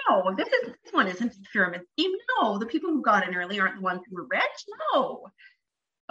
no, 0.09 0.35
this 0.37 0.49
is 0.49 0.73
this 0.85 0.93
one 0.93 1.07
isn't 1.07 1.33
a 1.33 1.51
pyramid 1.53 1.83
scheme. 1.93 2.13
No, 2.41 2.59
the 2.59 2.67
people 2.67 2.91
who 2.91 3.03
got 3.03 3.27
in 3.27 3.35
early 3.35 3.61
aren't 3.61 3.77
the 3.77 3.83
ones 3.83 4.01
who 4.09 4.17
were 4.17 4.27
rich. 4.31 4.65
No, 4.95 5.27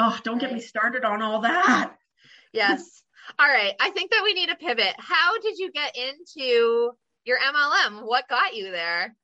Oh, 0.04 0.18
don't 0.24 0.40
get 0.40 0.52
me 0.52 0.60
started 0.60 1.06
on 1.06 1.22
all 1.22 1.42
that. 1.42 1.94
Yes. 2.54 3.02
all 3.40 3.48
right. 3.48 3.74
I 3.80 3.92
think 3.92 4.12
that 4.12 4.24
we 4.26 4.34
need 4.34 4.50
a 4.50 4.58
pivot. 4.58 4.94
How 4.98 5.40
did 5.40 5.58
you 5.58 5.72
get 5.72 5.96
into 5.96 6.92
your 7.24 7.38
MLM? 7.38 8.06
What 8.06 8.28
got 8.28 8.58
you 8.58 8.72
there? 8.72 9.16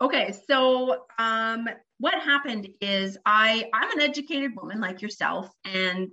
Okay, 0.00 0.34
so 0.46 1.04
um, 1.18 1.68
what 1.98 2.14
happened 2.14 2.68
is 2.82 3.16
I 3.24 3.68
I'm 3.72 3.98
an 3.98 4.00
educated 4.00 4.52
woman 4.54 4.78
like 4.80 5.00
yourself, 5.00 5.48
and 5.64 6.10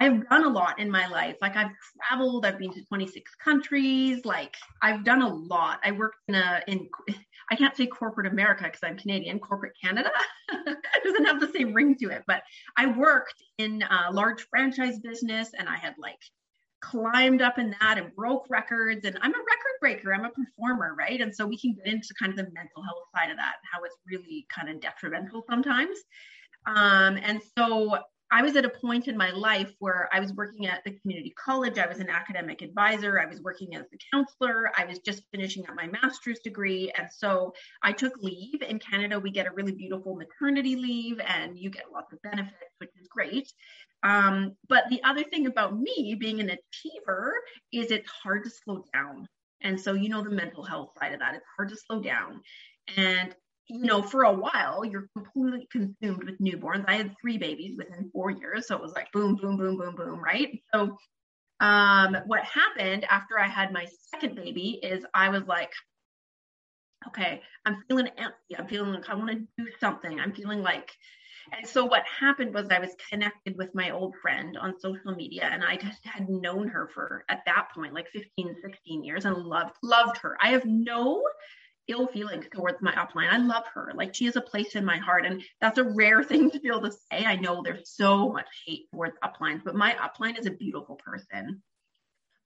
I've 0.00 0.26
done 0.30 0.44
a 0.44 0.48
lot 0.48 0.78
in 0.78 0.90
my 0.90 1.06
life. 1.06 1.36
Like 1.42 1.54
I've 1.54 1.72
traveled, 2.08 2.46
I've 2.46 2.58
been 2.58 2.72
to 2.72 2.84
26 2.84 3.34
countries. 3.34 4.24
Like 4.24 4.56
I've 4.82 5.04
done 5.04 5.20
a 5.20 5.28
lot. 5.28 5.80
I 5.84 5.90
worked 5.90 6.16
in 6.28 6.34
a 6.34 6.62
in 6.66 6.88
I 7.50 7.56
can't 7.56 7.76
say 7.76 7.86
corporate 7.86 8.26
America 8.32 8.64
because 8.64 8.80
I'm 8.82 8.96
Canadian. 8.96 9.38
Corporate 9.38 9.74
Canada 9.82 10.10
doesn't 11.04 11.24
have 11.26 11.40
the 11.40 11.50
same 11.54 11.74
ring 11.74 11.96
to 11.96 12.08
it. 12.08 12.22
But 12.26 12.42
I 12.78 12.86
worked 12.86 13.42
in 13.58 13.82
a 13.82 14.12
large 14.12 14.46
franchise 14.48 14.98
business, 14.98 15.50
and 15.58 15.68
I 15.68 15.76
had 15.76 15.94
like 15.98 16.20
climbed 16.80 17.42
up 17.42 17.58
in 17.58 17.74
that 17.80 17.98
and 17.98 18.14
broke 18.14 18.46
records. 18.48 19.04
And 19.04 19.18
I'm 19.20 19.34
a 19.34 19.38
record 19.38 19.76
breaker. 19.80 20.14
I'm 20.14 20.24
a 20.24 20.30
performer, 20.30 20.94
right? 20.98 21.20
And 21.20 21.34
so 21.34 21.46
we 21.46 21.58
can 21.58 21.74
get 21.74 21.86
into 21.86 22.14
kind 22.18 22.30
of 22.30 22.36
the 22.36 22.50
mental 22.52 22.82
health 22.82 23.04
side 23.14 23.30
of 23.30 23.36
that, 23.36 23.56
how 23.70 23.82
it's 23.84 23.96
really 24.06 24.46
kind 24.54 24.68
of 24.68 24.80
detrimental 24.80 25.44
sometimes. 25.48 25.98
Um, 26.66 27.18
and 27.22 27.40
so 27.56 27.98
I 28.32 28.42
was 28.42 28.54
at 28.54 28.64
a 28.64 28.68
point 28.68 29.08
in 29.08 29.16
my 29.16 29.30
life 29.30 29.72
where 29.80 30.08
I 30.12 30.20
was 30.20 30.32
working 30.32 30.66
at 30.66 30.84
the 30.84 30.92
community 30.92 31.34
college. 31.36 31.78
I 31.78 31.86
was 31.86 31.98
an 31.98 32.08
academic 32.08 32.62
advisor. 32.62 33.20
I 33.20 33.26
was 33.26 33.40
working 33.40 33.74
as 33.74 33.86
a 33.92 34.16
counselor. 34.16 34.70
I 34.76 34.84
was 34.84 35.00
just 35.00 35.24
finishing 35.32 35.68
up 35.68 35.74
my 35.74 35.88
master's 35.88 36.38
degree. 36.38 36.92
And 36.96 37.08
so 37.10 37.52
I 37.82 37.92
took 37.92 38.12
leave. 38.22 38.62
In 38.62 38.78
Canada, 38.78 39.18
we 39.18 39.32
get 39.32 39.46
a 39.46 39.52
really 39.52 39.72
beautiful 39.72 40.14
maternity 40.14 40.76
leave 40.76 41.20
and 41.20 41.58
you 41.58 41.70
get 41.70 41.92
lots 41.92 42.12
of 42.12 42.22
benefits, 42.22 42.54
which 42.78 42.90
is 43.00 43.08
great. 43.08 43.52
Um, 44.04 44.56
but 44.68 44.84
the 44.90 45.02
other 45.02 45.24
thing 45.24 45.46
about 45.46 45.78
me 45.78 46.16
being 46.18 46.40
an 46.40 46.50
achiever 46.50 47.34
is 47.72 47.90
it's 47.90 48.08
hard 48.10 48.44
to 48.44 48.50
slow 48.50 48.84
down. 48.92 49.26
And 49.62 49.78
so, 49.78 49.92
you 49.92 50.08
know, 50.08 50.22
the 50.22 50.30
mental 50.30 50.64
health 50.64 50.92
side 50.98 51.12
of 51.12 51.18
that, 51.18 51.34
it's 51.34 51.46
hard 51.56 51.68
to 51.70 51.76
slow 51.76 52.00
down. 52.00 52.40
And 52.96 53.34
you 53.70 53.84
know, 53.84 54.02
for 54.02 54.24
a 54.24 54.32
while, 54.32 54.84
you're 54.84 55.08
completely 55.16 55.68
consumed 55.70 56.24
with 56.24 56.40
newborns. 56.40 56.84
I 56.88 56.96
had 56.96 57.14
three 57.20 57.38
babies 57.38 57.76
within 57.78 58.10
four 58.12 58.30
years. 58.30 58.66
So 58.66 58.74
it 58.74 58.82
was 58.82 58.92
like 58.92 59.12
boom, 59.12 59.36
boom, 59.36 59.56
boom, 59.56 59.76
boom, 59.78 59.94
boom, 59.94 60.20
right? 60.20 60.60
So 60.74 60.98
um, 61.60 62.16
what 62.26 62.42
happened 62.44 63.06
after 63.08 63.38
I 63.38 63.46
had 63.46 63.72
my 63.72 63.86
second 64.12 64.34
baby 64.34 64.80
is 64.82 65.04
I 65.14 65.28
was 65.28 65.44
like, 65.46 65.70
okay, 67.08 67.42
I'm 67.64 67.84
feeling 67.86 68.08
empty. 68.18 68.56
I'm 68.58 68.66
feeling 68.66 68.92
like 68.92 69.08
I 69.08 69.14
want 69.14 69.30
to 69.30 69.46
do 69.56 69.70
something. 69.78 70.18
I'm 70.18 70.32
feeling 70.32 70.62
like, 70.62 70.90
and 71.52 71.66
so 71.66 71.84
what 71.84 72.02
happened 72.06 72.52
was 72.52 72.68
I 72.70 72.80
was 72.80 72.94
connected 73.08 73.56
with 73.56 73.74
my 73.74 73.90
old 73.90 74.14
friend 74.20 74.58
on 74.58 74.80
social 74.80 75.14
media 75.14 75.48
and 75.50 75.62
I 75.64 75.76
just 75.76 76.04
had 76.04 76.28
known 76.28 76.68
her 76.68 76.90
for 76.92 77.24
at 77.28 77.42
that 77.46 77.68
point 77.74 77.94
like 77.94 78.08
15, 78.08 78.56
16 78.62 79.04
years 79.04 79.24
and 79.26 79.36
loved, 79.36 79.76
loved 79.82 80.18
her. 80.18 80.36
I 80.42 80.50
have 80.50 80.64
no 80.64 81.22
ill 81.90 82.06
feelings 82.06 82.46
towards 82.52 82.80
my 82.80 82.92
upline. 82.92 83.30
I 83.30 83.38
love 83.38 83.64
her. 83.74 83.92
Like 83.94 84.14
she 84.14 84.24
has 84.26 84.36
a 84.36 84.40
place 84.40 84.74
in 84.74 84.84
my 84.84 84.98
heart. 84.98 85.26
And 85.26 85.42
that's 85.60 85.78
a 85.78 85.84
rare 85.84 86.22
thing 86.24 86.50
to 86.50 86.60
be 86.60 86.68
able 86.68 86.82
to 86.82 86.92
say. 86.92 87.24
I 87.24 87.36
know 87.36 87.62
there's 87.62 87.90
so 87.90 88.32
much 88.32 88.46
hate 88.66 88.90
towards 88.90 89.16
uplines, 89.24 89.62
but 89.64 89.74
my 89.74 89.94
upline 89.94 90.38
is 90.38 90.46
a 90.46 90.50
beautiful 90.50 90.96
person. 90.96 91.62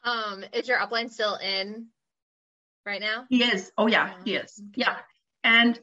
Um, 0.03 0.45
is 0.53 0.69
your 0.69 0.79
upline 0.79 1.11
still 1.11 1.37
in 1.37 1.87
right 2.85 3.01
now? 3.01 3.25
He 3.29 3.43
is. 3.43 3.73
Oh 3.79 3.87
yeah, 3.87 4.13
he 4.25 4.37
is. 4.37 4.63
Yeah. 4.75 4.97
And 5.43 5.79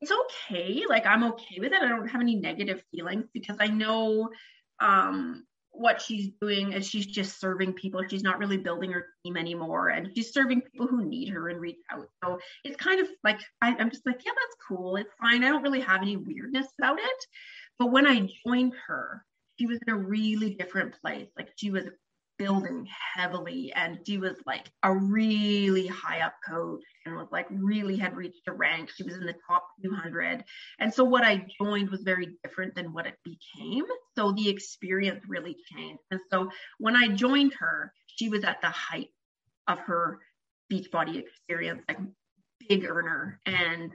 it's 0.00 0.12
okay. 0.12 0.84
Like 0.88 1.06
I'm 1.06 1.24
okay 1.24 1.58
with 1.58 1.72
it. 1.72 1.82
I 1.82 1.88
don't 1.88 2.08
have 2.08 2.20
any 2.20 2.36
negative 2.36 2.82
feelings 2.90 3.26
because 3.32 3.56
I 3.60 3.68
know 3.68 4.30
um 4.80 5.44
what 5.76 6.00
she's 6.00 6.30
doing 6.40 6.72
is 6.72 6.86
she's 6.86 7.06
just 7.06 7.40
serving 7.40 7.72
people. 7.72 8.02
She's 8.08 8.22
not 8.22 8.38
really 8.38 8.56
building 8.56 8.92
her 8.92 9.06
team 9.24 9.36
anymore, 9.36 9.88
and 9.88 10.10
she's 10.14 10.32
serving 10.32 10.62
people 10.62 10.86
who 10.86 11.04
need 11.04 11.28
her 11.30 11.48
and 11.48 11.60
reach 11.60 11.78
out. 11.90 12.08
So 12.22 12.38
it's 12.64 12.76
kind 12.76 13.00
of 13.00 13.08
like 13.22 13.40
I, 13.60 13.74
I'm 13.78 13.90
just 13.90 14.06
like, 14.06 14.24
yeah, 14.24 14.32
that's 14.34 14.56
cool. 14.68 14.96
It's 14.96 15.10
fine. 15.20 15.44
I 15.44 15.48
don't 15.48 15.62
really 15.62 15.80
have 15.80 16.02
any 16.02 16.16
weirdness 16.16 16.68
about 16.78 16.98
it. 16.98 17.26
But 17.78 17.90
when 17.90 18.06
I 18.06 18.28
joined 18.46 18.74
her, 18.86 19.24
she 19.58 19.66
was 19.66 19.78
in 19.86 19.92
a 19.92 19.98
really 19.98 20.54
different 20.54 20.94
place. 21.00 21.28
Like 21.36 21.50
she 21.56 21.70
was 21.70 21.84
building 22.38 22.86
heavily 23.14 23.72
and 23.74 23.98
she 24.06 24.18
was 24.18 24.36
like 24.46 24.70
a 24.82 24.92
really 24.92 25.86
high 25.86 26.20
up 26.20 26.34
coach 26.46 26.82
and 27.06 27.16
was 27.16 27.28
like 27.30 27.46
really 27.50 27.96
had 27.96 28.16
reached 28.16 28.46
a 28.48 28.52
rank. 28.52 28.90
She 28.94 29.04
was 29.04 29.14
in 29.14 29.26
the 29.26 29.34
top 29.48 29.66
200 29.82 30.44
and 30.78 30.92
so 30.92 31.04
what 31.04 31.24
i 31.24 31.46
joined 31.60 31.90
was 31.90 32.02
very 32.02 32.28
different 32.42 32.74
than 32.74 32.92
what 32.92 33.06
it 33.06 33.16
became. 33.24 33.84
So 34.16 34.32
the 34.32 34.48
experience 34.48 35.22
really 35.28 35.56
changed. 35.72 36.02
And 36.10 36.20
so 36.30 36.50
when 36.78 36.96
i 36.96 37.08
joined 37.08 37.54
her 37.54 37.92
she 38.06 38.28
was 38.28 38.44
at 38.44 38.60
the 38.60 38.68
height 38.68 39.08
of 39.66 39.78
her 39.80 40.20
beachbody 40.72 41.16
experience 41.16 41.82
like 41.88 41.98
big 42.68 42.84
earner. 42.84 43.40
And 43.46 43.92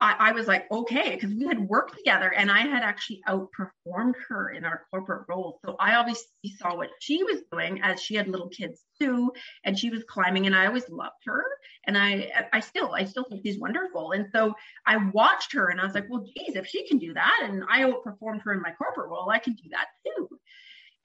I, 0.00 0.14
I 0.18 0.32
was 0.32 0.46
like, 0.46 0.70
okay, 0.70 1.14
because 1.14 1.34
we 1.34 1.46
had 1.46 1.58
worked 1.58 1.96
together 1.96 2.32
and 2.32 2.50
I 2.50 2.60
had 2.60 2.82
actually 2.82 3.20
outperformed 3.28 4.14
her 4.28 4.50
in 4.50 4.64
our 4.64 4.82
corporate 4.90 5.26
role. 5.28 5.58
So 5.64 5.74
I 5.80 5.96
obviously 5.96 6.54
saw 6.56 6.76
what 6.76 6.90
she 7.00 7.24
was 7.24 7.42
doing 7.50 7.80
as 7.82 8.00
she 8.00 8.14
had 8.14 8.28
little 8.28 8.48
kids 8.48 8.84
too, 9.00 9.32
and 9.64 9.78
she 9.78 9.90
was 9.90 10.04
climbing, 10.08 10.46
and 10.46 10.54
I 10.54 10.66
always 10.66 10.88
loved 10.88 11.24
her. 11.26 11.44
And 11.86 11.98
I, 11.98 12.30
I 12.52 12.60
still, 12.60 12.92
I 12.94 13.04
still 13.04 13.24
think 13.24 13.42
she's 13.44 13.58
wonderful. 13.58 14.12
And 14.12 14.26
so 14.32 14.54
I 14.86 14.96
watched 14.96 15.52
her, 15.54 15.68
and 15.68 15.80
I 15.80 15.84
was 15.84 15.94
like, 15.94 16.06
well, 16.08 16.24
geez, 16.36 16.54
if 16.54 16.66
she 16.66 16.86
can 16.86 16.98
do 16.98 17.14
that, 17.14 17.40
and 17.44 17.64
I 17.68 17.82
outperformed 17.82 18.42
her 18.42 18.52
in 18.52 18.62
my 18.62 18.70
corporate 18.72 19.08
role, 19.08 19.30
I 19.30 19.38
can 19.38 19.54
do 19.54 19.68
that 19.70 19.86
too. 20.06 20.28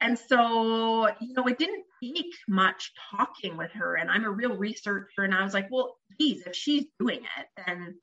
And 0.01 0.19
so, 0.19 1.07
you 1.21 1.33
know, 1.33 1.47
it 1.47 1.57
didn't 1.57 1.85
take 2.03 2.33
much 2.47 2.91
talking 3.09 3.55
with 3.55 3.71
her. 3.71 3.95
And 3.95 4.11
I'm 4.11 4.25
a 4.25 4.29
real 4.29 4.55
researcher. 4.57 5.23
And 5.23 5.33
I 5.33 5.43
was 5.43 5.53
like, 5.53 5.69
well, 5.71 5.95
geez, 6.19 6.45
if 6.45 6.55
she's 6.55 6.85
doing 6.99 7.21
it, 7.37 7.47
then 7.65 7.95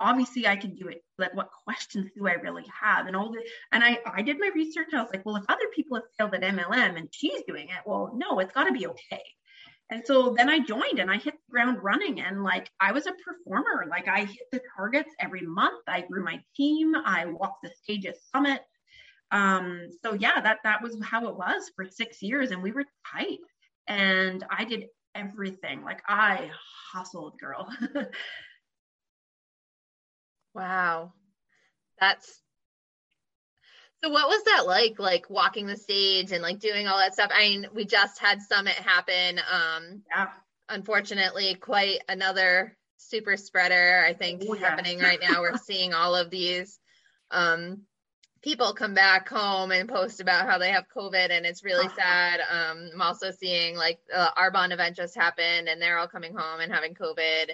obviously 0.00 0.46
I 0.46 0.56
can 0.56 0.74
do 0.74 0.88
it. 0.88 1.02
Like, 1.18 1.34
what 1.34 1.50
questions 1.64 2.10
do 2.16 2.26
I 2.28 2.34
really 2.34 2.64
have? 2.80 3.06
And 3.06 3.16
all 3.16 3.30
the, 3.30 3.42
and 3.72 3.82
I, 3.82 3.98
I 4.06 4.22
did 4.22 4.38
my 4.38 4.50
research. 4.54 4.88
I 4.92 5.02
was 5.02 5.10
like, 5.12 5.24
well, 5.26 5.36
if 5.36 5.44
other 5.48 5.66
people 5.74 5.96
have 5.96 6.04
failed 6.16 6.34
at 6.34 6.42
MLM 6.42 6.96
and 6.96 7.08
she's 7.10 7.42
doing 7.46 7.68
it, 7.68 7.82
well, 7.86 8.12
no, 8.14 8.38
it's 8.38 8.52
got 8.52 8.64
to 8.64 8.72
be 8.72 8.86
okay. 8.86 9.22
And 9.90 10.02
so 10.04 10.34
then 10.36 10.50
I 10.50 10.58
joined 10.58 10.98
and 10.98 11.10
I 11.10 11.16
hit 11.16 11.34
the 11.34 11.50
ground 11.50 11.82
running 11.82 12.20
and 12.20 12.44
like 12.44 12.70
I 12.78 12.92
was 12.92 13.06
a 13.06 13.12
performer. 13.12 13.86
Like 13.88 14.06
I 14.06 14.24
hit 14.24 14.50
the 14.52 14.60
targets 14.76 15.10
every 15.18 15.40
month. 15.40 15.82
I 15.88 16.02
grew 16.02 16.22
my 16.22 16.40
team. 16.54 16.94
I 16.94 17.24
walked 17.26 17.62
the 17.62 17.70
stage 17.82 18.04
at 18.04 18.16
Summit. 18.34 18.60
Um, 19.30 19.88
so 20.02 20.14
yeah, 20.14 20.40
that 20.40 20.58
that 20.64 20.82
was 20.82 20.96
how 21.02 21.28
it 21.28 21.36
was 21.36 21.70
for 21.74 21.86
six 21.86 22.22
years, 22.22 22.50
and 22.50 22.62
we 22.62 22.72
were 22.72 22.84
tight. 23.12 23.38
And 23.86 24.44
I 24.50 24.64
did 24.64 24.86
everything. 25.14 25.82
Like 25.82 26.02
I 26.06 26.50
hustled, 26.92 27.38
girl. 27.38 27.68
Wow. 30.58 31.12
That's 32.00 32.42
so 34.02 34.10
what 34.10 34.28
was 34.28 34.42
that 34.44 34.66
like 34.66 34.98
like 34.98 35.30
walking 35.30 35.66
the 35.66 35.76
stage 35.76 36.32
and 36.32 36.42
like 36.42 36.58
doing 36.58 36.88
all 36.88 36.98
that 36.98 37.14
stuff? 37.14 37.30
I 37.32 37.48
mean, 37.48 37.66
we 37.72 37.84
just 37.84 38.18
had 38.18 38.42
Summit 38.42 38.74
happen. 38.74 39.38
Um 39.38 40.02
yeah. 40.10 40.28
unfortunately 40.68 41.54
quite 41.54 42.00
another 42.08 42.76
super 42.96 43.36
spreader, 43.36 44.04
I 44.04 44.14
think, 44.14 44.42
oh, 44.48 44.54
yeah. 44.54 44.68
happening 44.68 44.98
right 44.98 45.20
now. 45.20 45.40
We're 45.40 45.56
seeing 45.58 45.94
all 45.94 46.16
of 46.16 46.28
these 46.28 46.80
um 47.30 47.82
people 48.42 48.72
come 48.72 48.94
back 48.94 49.28
home 49.28 49.70
and 49.70 49.88
post 49.88 50.20
about 50.20 50.48
how 50.48 50.58
they 50.58 50.70
have 50.70 50.86
COVID 50.96 51.30
and 51.30 51.46
it's 51.46 51.64
really 51.64 51.86
uh-huh. 51.86 51.96
sad. 51.96 52.40
Um, 52.40 52.90
I'm 52.94 53.02
also 53.02 53.30
seeing 53.30 53.76
like 53.76 54.00
the 54.08 54.32
Arbonne 54.36 54.72
event 54.72 54.96
just 54.96 55.14
happened 55.14 55.68
and 55.68 55.80
they're 55.80 55.98
all 55.98 56.08
coming 56.08 56.34
home 56.36 56.60
and 56.60 56.72
having 56.72 56.94
COVID 56.94 57.50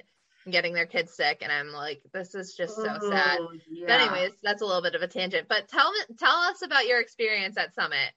getting 0.51 0.75
their 0.75 0.87
kids 0.87 1.15
sick 1.15 1.39
and 1.43 1.51
i'm 1.51 1.73
like 1.73 2.01
this 2.13 2.35
is 2.35 2.55
just 2.55 2.77
so 2.77 2.87
oh, 3.01 3.11
sad 3.11 3.39
yeah. 3.71 3.87
but 3.87 4.01
anyways 4.01 4.33
that's 4.43 4.63
a 4.63 4.67
little 4.67 4.83
bit 4.83 4.95
of 4.95 5.03
a 5.03 5.09
tangent 5.09 5.47
but 5.49 5.69
tell 5.69 5.91
me 5.93 5.99
tell 6.19 6.37
us 6.37 6.63
about 6.63 6.87
your 6.87 7.01
experience 7.01 7.57
at 7.57 7.75
summit. 7.75 8.11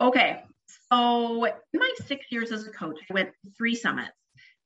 Okay 0.00 0.42
so 0.90 1.44
in 1.44 1.80
my 1.80 1.92
six 2.06 2.26
years 2.30 2.52
as 2.52 2.66
a 2.66 2.70
coach 2.70 2.98
i 3.10 3.14
went 3.14 3.30
to 3.44 3.50
three 3.56 3.74
summits. 3.74 4.10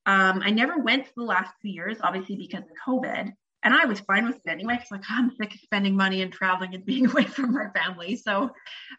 Um, 0.05 0.41
i 0.43 0.51
never 0.51 0.77
went 0.77 1.05
to 1.05 1.11
the 1.15 1.23
last 1.23 1.53
two 1.61 1.69
years 1.69 1.97
obviously 2.01 2.35
because 2.35 2.63
of 2.63 2.71
covid 2.87 3.33
and 3.65 3.73
I 3.73 3.85
was 3.85 3.99
fine 4.01 4.27
with 4.27 4.35
it 4.37 4.49
anyway. 4.49 4.77
It's 4.79 4.91
like 4.91 5.03
I'm 5.09 5.31
sick 5.35 5.55
of 5.55 5.59
spending 5.59 5.95
money 5.95 6.21
and 6.21 6.31
traveling 6.31 6.75
and 6.75 6.85
being 6.85 7.07
away 7.11 7.25
from 7.25 7.51
my 7.51 7.67
family. 7.75 8.15
So 8.15 8.51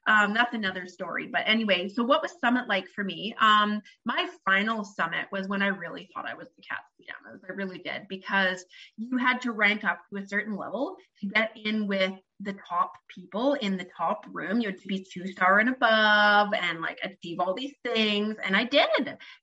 um, 0.09 0.35
that's 0.35 0.55
another 0.55 0.87
story. 0.89 1.29
But 1.29 1.45
anyway, 1.47 1.89
so 1.89 2.03
what 2.03 2.21
was 2.21 2.33
Summit 2.41 2.69
like 2.69 2.89
for 2.89 3.05
me? 3.05 3.35
Um, 3.41 3.81
my 4.05 4.29
final 4.45 4.85
summit 4.85 5.27
was 5.31 5.47
when 5.47 5.63
I 5.63 5.69
really 5.69 6.11
thought 6.13 6.29
I 6.29 6.35
was 6.35 6.49
the 6.57 6.63
cat's 6.63 6.91
pajamas. 6.99 7.45
I 7.49 7.53
really 7.53 7.79
did 7.79 8.09
because 8.09 8.65
you 8.97 9.17
had 9.17 9.41
to 9.43 9.53
rank 9.53 9.85
up 9.85 10.01
to 10.11 10.21
a 10.21 10.27
certain 10.27 10.57
level 10.57 10.97
to 11.21 11.29
get 11.29 11.53
in 11.57 11.87
with 11.87 12.13
the 12.41 12.55
top 12.69 12.93
people 13.09 13.55
in 13.55 13.77
the 13.77 13.89
top 13.97 14.27
room. 14.31 14.61
You 14.61 14.69
had 14.69 14.81
to 14.81 14.89
be 14.89 15.07
two 15.11 15.27
star 15.27 15.59
and 15.59 15.71
above 15.71 16.53
and 16.53 16.81
like 16.81 16.99
achieve 17.03 17.41
all 17.41 17.55
these 17.55 17.75
things. 17.83 18.37
And 18.45 18.55
I 18.55 18.65
did 18.65 18.89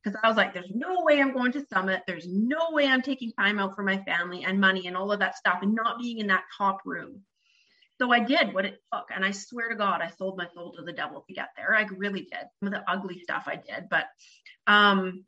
because 0.04 0.20
I 0.24 0.28
was 0.28 0.38
like, 0.38 0.54
there's 0.54 0.72
no 0.74 1.02
way 1.02 1.20
I'm 1.20 1.34
going 1.34 1.52
to 1.54 1.66
Summit. 1.74 2.04
There's 2.06 2.28
no 2.28 2.70
way 2.72 2.88
I'm 2.88 3.02
taking 3.02 3.32
time 3.32 3.58
out 3.60 3.76
for 3.76 3.84
my 3.84 3.98
family 4.04 4.44
and 4.44 4.60
money 4.60 4.88
and 4.88 4.96
all 4.96 5.12
of 5.12 5.20
that 5.20 5.38
stuff 5.38 5.60
and 5.62 5.74
not 5.74 6.00
being 6.00 6.20
in 6.20 6.28
that 6.28 6.44
top 6.58 6.82
room. 6.86 7.22
So 8.00 8.12
I 8.12 8.20
did 8.20 8.54
what 8.54 8.66
it 8.66 8.80
took. 8.94 9.10
And 9.14 9.26
I 9.26 9.32
swear 9.32 9.70
to 9.70 9.76
God, 9.76 10.02
I 10.02 10.10
sold 10.10 10.38
my 10.38 10.48
soul 10.54 10.74
to 10.74 10.84
the 10.84 10.94
devil 10.94 11.24
to 11.28 11.34
get 11.34 11.50
there. 11.56 11.76
I 11.76 11.84
really 11.98 12.22
did. 12.22 12.46
Some 12.60 12.68
of 12.68 12.74
the 12.74 12.84
ugly 12.88 13.20
stuff 13.20 13.44
I 13.48 13.56
did. 13.56 13.88
But 13.90 14.06
um, 14.68 15.26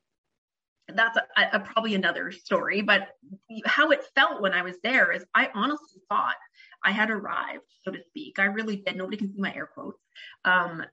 that's 0.88 1.18
a, 1.18 1.58
a, 1.58 1.60
probably 1.60 1.96
another 1.96 2.32
story. 2.32 2.82
But 2.82 3.10
how 3.66 3.90
it 3.92 4.04
felt 4.14 4.42
when 4.42 4.54
I 4.54 4.62
was 4.62 4.76
there 4.84 5.12
is 5.12 5.26
I 5.34 5.50
honestly 5.54 6.02
thought 6.10 6.36
I 6.86 6.92
had 6.92 7.10
arrived, 7.10 7.66
so 7.84 7.92
to 7.92 8.00
speak. 8.08 8.40
I 8.40 8.46
really 8.46 8.78
did. 8.78 8.96
Nobody 8.96 9.18
can 9.18 9.34
see 9.34 9.42
my 9.42 9.54
air 9.54 9.70
quotes. 9.74 10.00
Um, 10.46 10.84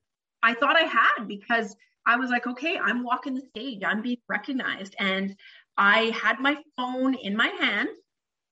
I 0.42 0.54
thought 0.54 0.76
I 0.76 0.84
had 0.84 1.28
because 1.28 1.76
I 2.06 2.16
was 2.16 2.30
like, 2.30 2.46
okay, 2.46 2.78
I'm 2.78 3.04
walking 3.04 3.34
the 3.34 3.46
stage, 3.50 3.82
I'm 3.86 4.02
being 4.02 4.18
recognized. 4.28 4.96
And 4.98 5.36
I 5.76 6.12
had 6.20 6.40
my 6.40 6.56
phone 6.76 7.14
in 7.14 7.36
my 7.36 7.48
hand 7.60 7.88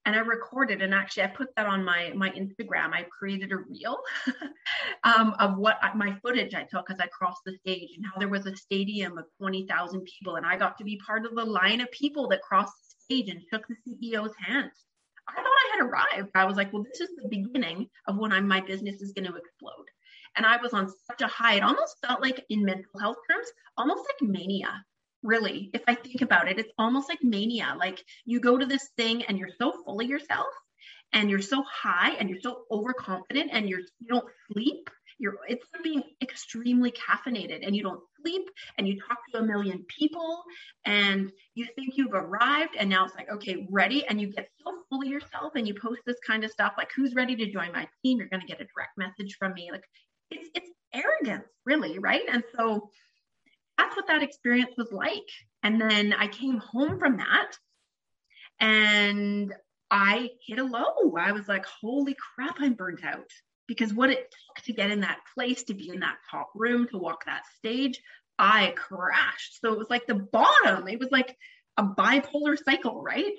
and 0.07 0.15
I 0.15 0.21
recorded 0.21 0.81
and 0.81 0.95
actually 0.95 1.25
I 1.25 1.29
put 1.29 1.49
that 1.57 1.67
on 1.67 1.85
my 1.85 2.13
my 2.15 2.31
Instagram. 2.31 2.93
I 2.93 3.07
created 3.19 3.53
a 3.53 3.57
reel 3.57 3.99
um, 5.05 5.35
of 5.39 5.59
what 5.59 5.79
my 5.95 6.17
footage 6.23 6.55
I 6.55 6.63
took 6.63 6.91
as 6.91 7.01
I 7.01 7.07
crossed 7.07 7.43
the 7.45 7.57
stage 7.57 7.91
and 7.97 8.07
how 8.07 8.19
there 8.19 8.29
was 8.29 8.47
a 8.47 8.57
stadium 8.57 9.19
of 9.19 9.25
20,000 9.39 10.01
people 10.05 10.37
and 10.37 10.47
I 10.47 10.57
got 10.57 10.79
to 10.79 10.85
be 10.85 11.01
part 11.05 11.27
of 11.27 11.35
the 11.35 11.45
line 11.45 11.81
of 11.81 11.91
people 11.91 12.29
that 12.29 12.43
crossed 12.43 12.73
the 12.83 13.17
stage 13.17 13.29
and 13.29 13.43
shook 13.51 13.67
the 13.69 13.77
CEO's 13.87 14.35
hand. 14.43 14.71
I 15.37 15.43
thought 15.43 15.47
I 15.47 15.77
had 15.77 15.87
arrived. 15.87 16.31
I 16.35 16.45
was 16.45 16.57
like, 16.57 16.73
well, 16.73 16.85
this 16.85 17.01
is 17.01 17.11
the 17.17 17.29
beginning 17.29 17.89
of 18.07 18.19
when 18.19 18.33
I'm, 18.33 18.47
my 18.49 18.61
business 18.61 19.01
is 19.01 19.13
going 19.13 19.27
to 19.27 19.37
explode. 19.37 19.87
And 20.37 20.47
I 20.47 20.57
was 20.59 20.73
on 20.73 20.93
such 21.07 21.23
a 21.23 21.27
high. 21.27 21.55
It 21.55 21.63
almost 21.63 21.97
felt 22.07 22.23
like, 22.23 22.45
in 22.49 22.65
mental 22.65 23.01
health 23.01 23.17
terms, 23.31 23.49
almost 23.77 24.05
like 24.09 24.31
mania. 24.31 24.85
Really, 25.23 25.71
if 25.75 25.83
I 25.87 25.95
think 25.95 26.23
about 26.23 26.49
it, 26.49 26.59
it's 26.59 26.73
almost 26.79 27.09
like 27.09 27.23
mania. 27.23 27.75
Like 27.79 28.03
you 28.25 28.41
go 28.41 28.57
to 28.57 28.65
this 28.65 28.89
thing 28.97 29.23
and 29.25 29.39
you're 29.39 29.51
so 29.59 29.73
full 29.85 30.01
of 30.01 30.07
yourself 30.09 30.49
and 31.13 31.29
you're 31.29 31.43
so 31.43 31.63
high 31.71 32.13
and 32.13 32.31
you're 32.31 32.41
so 32.41 32.63
overconfident 32.71 33.51
and 33.53 33.69
you're 33.69 33.81
you 33.81 34.09
don't 34.09 34.25
sleep 34.53 34.89
you're 35.21 35.37
it's 35.47 35.67
being 35.85 36.03
extremely 36.23 36.91
caffeinated 36.93 37.65
and 37.65 37.77
you 37.77 37.83
don't 37.83 38.01
sleep 38.21 38.49
and 38.79 38.89
you 38.89 38.99
talk 39.07 39.19
to 39.33 39.39
a 39.39 39.43
million 39.43 39.85
people 39.87 40.43
and 40.87 41.31
you 41.55 41.67
think 41.77 41.97
you've 41.97 42.15
arrived 42.15 42.75
and 42.79 42.89
now 42.89 43.05
it's 43.05 43.15
like 43.15 43.31
okay 43.31 43.67
ready. 43.71 44.05
And 44.07 44.21
you 44.21 44.33
get 44.33 44.49
so 44.65 44.73
full 44.89 45.03
of 45.03 45.09
yourself 45.09 45.53
and 45.55 45.69
you 45.69 45.75
post 45.75 46.01
this 46.07 46.17
kind 46.27 46.43
of 46.43 46.51
stuff 46.51 46.73
like 46.79 46.91
who's 46.97 47.15
ready 47.15 47.37
to 47.37 47.53
join 47.53 47.71
my 47.73 47.87
team? 48.03 48.19
You're 48.19 48.29
going 48.29 48.41
to 48.41 48.47
get 48.47 48.63
a 48.63 48.67
direct 48.75 48.97
message 48.97 49.37
from 49.39 49.53
me. 49.53 49.69
Like 49.71 49.85
it's 50.31 50.49
it's 50.55 50.71
arrogance 50.93 51.47
really 51.67 51.99
right? 51.99 52.23
And 52.33 52.43
so 52.57 52.89
that's 53.77 53.95
what 53.95 54.07
that 54.09 54.23
experience 54.23 54.73
was 54.77 54.91
like. 54.91 55.29
And 55.63 55.81
then 55.81 56.15
i 56.15 56.27
came 56.27 56.57
home 56.57 56.99
from 56.99 57.19
that 57.19 57.53
and 58.59 59.53
I 59.91 60.31
hit 60.47 60.59
a 60.59 60.65
low. 60.65 61.17
I 61.19 61.33
was 61.33 61.49
like, 61.49 61.67
holy 61.67 62.15
crap, 62.15 62.57
I'm 62.61 62.75
burnt 62.75 63.05
out 63.05 63.31
because 63.71 63.95
what 63.95 64.11
it 64.11 64.19
took 64.19 64.65
to 64.65 64.73
get 64.73 64.91
in 64.91 65.03
that 65.03 65.21
place, 65.33 65.63
to 65.63 65.75
be 65.75 65.91
in 65.91 66.01
that 66.01 66.17
top 66.29 66.51
room, 66.57 66.89
to 66.89 66.99
walk 66.99 67.25
that 67.27 67.43
stage, 67.59 68.03
I 68.37 68.75
crashed. 68.77 69.61
So 69.61 69.73
it 69.73 69.79
was 69.79 69.89
like 69.89 70.09
the 70.09 70.17
bottom. 70.17 70.89
It 70.89 70.99
was 70.99 71.13
like 71.13 71.37
a 71.77 71.85
bipolar 71.85 72.59
cycle, 72.61 73.01
right? 73.01 73.33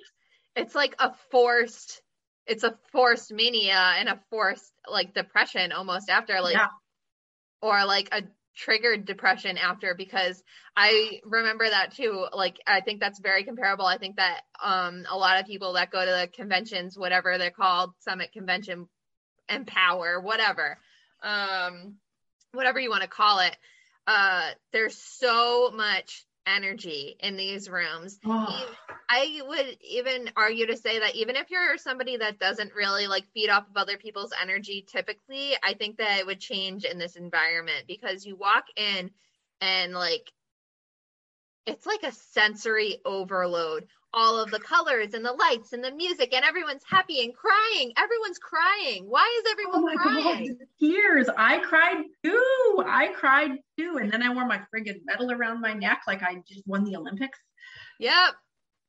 It's 0.56 0.74
like 0.74 0.96
a 1.00 1.12
forced, 1.32 2.02
it's 2.48 2.64
a 2.64 2.78
forced 2.94 3.34
mania 3.34 3.74
and 3.98 4.08
a 4.08 4.22
forced 4.30 4.72
like 4.90 5.14
depression 5.14 5.74
almost 5.74 6.10
after 6.10 6.40
like, 6.40 6.56
yeah. 6.56 6.68
or 7.62 7.84
like 7.84 8.08
a 8.14 8.24
triggered 8.56 9.04
depression 9.04 9.58
after 9.58 9.96
because 9.96 10.42
I 10.78 11.20
remember 11.26 11.70
that 11.70 11.94
too. 11.94 12.26
Like 12.32 12.56
I 12.66 12.80
think 12.80 13.02
that's 13.02 13.20
very 13.20 13.44
comparable. 13.44 13.86
I 13.86 13.98
think 13.98 14.16
that 14.16 14.44
um 14.64 15.04
a 15.10 15.18
lot 15.18 15.42
of 15.42 15.46
people 15.46 15.74
that 15.74 15.92
go 15.92 16.00
to 16.00 16.12
the 16.12 16.30
conventions, 16.34 16.98
whatever 16.98 17.38
they're 17.38 17.52
called, 17.52 17.92
summit 18.00 18.32
convention 18.32 18.88
empower, 19.52 20.20
whatever, 20.20 20.78
um, 21.24 21.96
whatever 22.54 22.80
you 22.80 22.90
want 22.90 23.04
to 23.04 23.08
call 23.08 23.40
it. 23.40 23.56
Uh, 24.08 24.50
there's 24.74 24.96
so 24.96 25.72
much 25.72 26.26
energy 26.46 27.16
in 27.20 27.38
these 27.38 27.70
rooms. 27.70 28.20
Oh. 28.26 28.76
I 29.10 29.42
would 29.46 29.78
even 29.82 30.32
argue 30.36 30.68
to 30.68 30.78
say 30.78 31.00
that 31.00 31.16
even 31.16 31.36
if 31.36 31.52
you're 31.52 31.78
somebody 31.78 32.18
that 32.18 32.40
doesn't 32.40 32.74
really 32.74 33.08
like 33.08 33.26
feed 33.34 33.50
off 33.50 33.70
of 33.70 33.78
other 33.78 33.98
people's 33.98 34.34
energy 34.42 34.86
typically, 34.90 35.54
I 35.64 35.74
think 35.74 35.98
that 35.98 36.20
it 36.20 36.26
would 36.26 36.40
change 36.40 36.86
in 36.86 36.98
this 36.98 37.16
environment 37.16 37.86
because 37.88 38.26
you 38.26 38.36
walk 38.36 38.66
in 38.76 39.12
and 39.60 39.94
like 39.94 40.32
it's 41.66 41.86
like 41.86 42.04
a 42.04 42.12
sensory 42.12 43.00
overload 43.06 43.86
all 44.14 44.38
of 44.38 44.52
the 44.52 44.60
colors 44.60 45.14
and 45.14 45.26
the 45.26 45.32
lights 45.32 45.74
and 45.74 45.84
the 45.84 45.92
music 45.92 46.34
and 46.34 46.46
everyone's 46.46 46.84
happy 46.88 47.24
and 47.24 47.34
crying 47.36 47.94
everyone's 47.98 48.40
crying 48.40 49.06
why 49.08 49.40
is 49.40 49.52
everyone 49.52 49.84
oh 49.84 49.98
crying 49.98 50.58
God, 50.58 50.68
tears 50.80 51.28
i 51.38 51.60
cried 51.60 52.04
too 52.24 52.84
i 52.88 53.10
cried 53.16 53.52
too 53.78 53.98
and 54.02 54.12
then 54.12 54.22
i 54.22 54.34
wore 54.34 54.46
my 54.46 54.62
friggin 54.74 55.00
medal 55.06 55.32
around 55.32 55.62
my 55.62 55.74
neck 55.74 56.02
like 56.08 56.24
i 56.24 56.36
just 56.48 56.68
won 56.68 56.84
the 56.84 56.96
olympics 56.96 57.40
yep 58.00 58.34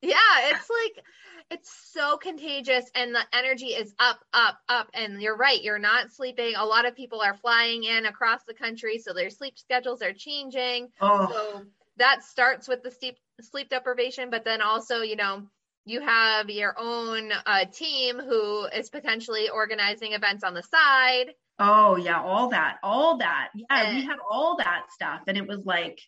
Yeah, 0.03 0.15
it's 0.51 0.69
like 0.69 1.05
it's 1.49 1.71
so 1.93 2.17
contagious 2.17 2.91
and 2.93 3.15
the 3.15 3.23
energy 3.31 3.67
is 3.67 3.93
up, 3.99 4.19
up, 4.33 4.57
up. 4.67 4.89
And 4.93 5.21
you're 5.21 5.37
right, 5.37 5.61
you're 5.63 5.79
not 5.79 6.11
sleeping. 6.11 6.55
A 6.57 6.65
lot 6.65 6.85
of 6.85 6.93
people 6.93 7.21
are 7.21 7.35
flying 7.35 7.85
in 7.85 8.05
across 8.05 8.43
the 8.43 8.53
country, 8.53 8.97
so 8.99 9.13
their 9.13 9.29
sleep 9.29 9.57
schedules 9.57 10.01
are 10.01 10.11
changing. 10.11 10.89
Oh. 10.99 11.31
So 11.31 11.61
that 11.97 12.23
starts 12.23 12.67
with 12.67 12.83
the 12.83 12.91
sleep 12.91 13.17
sleep 13.41 13.69
deprivation, 13.69 14.29
but 14.29 14.45
then 14.45 14.61
also, 14.61 15.01
you 15.01 15.15
know, 15.15 15.43
you 15.85 16.01
have 16.01 16.49
your 16.49 16.75
own 16.79 17.31
uh, 17.45 17.65
team 17.65 18.19
who 18.19 18.65
is 18.67 18.89
potentially 18.89 19.49
organizing 19.49 20.13
events 20.13 20.43
on 20.43 20.53
the 20.53 20.63
side. 20.63 21.33
Oh 21.59 21.97
yeah, 21.97 22.21
all 22.21 22.49
that, 22.49 22.77
all 22.83 23.17
that. 23.17 23.49
Yeah, 23.53 23.65
And- 23.69 23.97
we 23.97 24.05
had 24.05 24.17
all 24.29 24.57
that 24.57 24.85
stuff, 24.91 25.21
and 25.27 25.37
it 25.37 25.47
was 25.47 25.59
like 25.65 25.99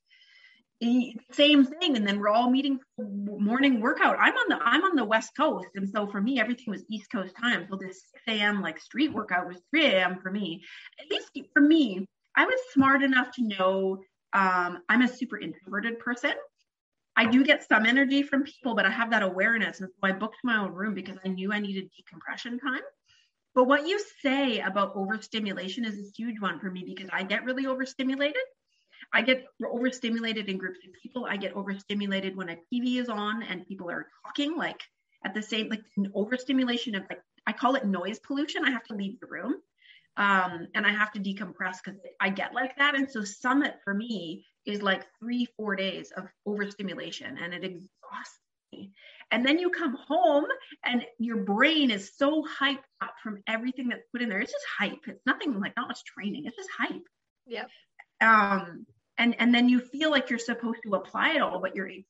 same 1.31 1.65
thing. 1.65 1.95
And 1.95 2.05
then 2.05 2.19
we're 2.19 2.29
all 2.29 2.49
meeting 2.49 2.79
for 2.95 3.05
morning 3.05 3.79
workout. 3.79 4.17
I'm 4.19 4.33
on 4.33 4.49
the 4.49 4.57
I'm 4.61 4.83
on 4.83 4.95
the 4.95 5.05
West 5.05 5.31
Coast, 5.35 5.69
and 5.75 5.89
so 5.89 6.07
for 6.07 6.21
me, 6.21 6.39
everything 6.39 6.65
was 6.71 6.83
East 6.89 7.11
Coast 7.11 7.33
time. 7.41 7.67
So 7.69 7.77
this 7.77 8.03
6 8.11 8.23
a.m. 8.39 8.61
like 8.61 8.79
street 8.79 9.13
workout 9.13 9.47
was 9.47 9.61
3 9.71 9.85
a.m. 9.85 10.19
for 10.21 10.31
me. 10.31 10.63
At 10.99 11.09
least 11.09 11.29
for 11.53 11.61
me, 11.61 12.05
I 12.35 12.45
was 12.45 12.59
smart 12.73 13.03
enough 13.03 13.31
to 13.35 13.43
know 13.43 13.99
um, 14.33 14.79
I'm 14.89 15.01
a 15.01 15.07
super 15.07 15.39
introverted 15.39 15.99
person. 15.99 16.33
I 17.17 17.25
do 17.25 17.43
get 17.43 17.67
some 17.67 17.85
energy 17.85 18.23
from 18.23 18.43
people, 18.43 18.75
but 18.75 18.85
I 18.85 18.89
have 18.89 19.11
that 19.11 19.23
awareness. 19.23 19.79
And 19.79 19.89
so 19.89 20.07
I 20.07 20.11
booked 20.11 20.37
my 20.43 20.57
own 20.57 20.73
room 20.73 20.93
because 20.93 21.17
I 21.23 21.29
knew 21.29 21.53
I 21.53 21.59
needed 21.59 21.89
decompression 21.95 22.59
time. 22.59 22.81
But 23.53 23.65
what 23.65 23.87
you 23.87 24.01
say 24.21 24.59
about 24.59 24.95
overstimulation 24.95 25.85
is 25.85 25.97
a 25.97 26.11
huge 26.15 26.41
one 26.41 26.59
for 26.59 26.69
me 26.69 26.83
because 26.85 27.09
I 27.13 27.23
get 27.23 27.45
really 27.45 27.67
overstimulated. 27.67 28.41
I 29.13 29.21
get 29.21 29.45
overstimulated 29.63 30.49
in 30.49 30.57
groups 30.57 30.79
of 30.85 30.91
people. 31.01 31.25
I 31.25 31.37
get 31.37 31.53
overstimulated 31.53 32.35
when 32.35 32.49
a 32.49 32.57
TV 32.71 32.97
is 32.97 33.07
on 33.07 33.43
and 33.43 33.65
people 33.65 33.89
are 33.89 34.07
talking 34.25 34.57
like 34.57 34.81
at 35.23 35.33
the 35.33 35.41
same 35.41 35.69
like 35.69 35.83
an 35.95 36.11
overstimulation 36.13 36.95
of 36.95 37.03
like 37.09 37.21
I 37.47 37.53
call 37.53 37.75
it 37.75 37.85
noise 37.85 38.19
pollution. 38.19 38.65
I 38.65 38.71
have 38.71 38.83
to 38.85 38.95
leave 38.95 39.19
the 39.19 39.27
room. 39.27 39.55
Um, 40.17 40.67
and 40.73 40.85
I 40.85 40.91
have 40.91 41.11
to 41.13 41.19
decompress 41.19 41.77
because 41.83 41.99
I 42.19 42.29
get 42.29 42.53
like 42.53 42.77
that. 42.77 42.95
And 42.95 43.09
so 43.09 43.23
summit 43.23 43.75
for 43.83 43.93
me 43.93 44.45
is 44.65 44.81
like 44.81 45.05
three, 45.19 45.47
four 45.57 45.75
days 45.75 46.11
of 46.15 46.27
overstimulation 46.45 47.37
and 47.41 47.53
it 47.53 47.63
exhausts 47.63 48.39
me. 48.71 48.91
And 49.31 49.45
then 49.45 49.59
you 49.59 49.69
come 49.69 49.95
home 50.07 50.45
and 50.83 51.05
your 51.19 51.37
brain 51.37 51.91
is 51.91 52.11
so 52.15 52.43
hyped 52.59 52.83
up 53.01 53.15
from 53.23 53.41
everything 53.47 53.89
that's 53.89 54.03
put 54.11 54.21
in 54.21 54.29
there. 54.29 54.39
It's 54.39 54.51
just 54.51 54.65
hype. 54.77 54.99
It's 55.07 55.25
nothing 55.25 55.59
like 55.59 55.73
not 55.75 55.87
much 55.87 56.03
training. 56.03 56.45
It's 56.45 56.55
just 56.55 56.69
hype. 56.77 57.07
Yep. 57.47 57.69
Um, 58.21 58.85
and 59.17 59.35
and 59.39 59.53
then 59.53 59.69
you 59.69 59.79
feel 59.79 60.11
like 60.11 60.29
you're 60.29 60.39
supposed 60.39 60.79
to 60.83 60.95
apply 60.95 61.33
it 61.33 61.41
all, 61.41 61.59
but 61.59 61.75
you're 61.75 61.87
exhausted. 61.87 62.05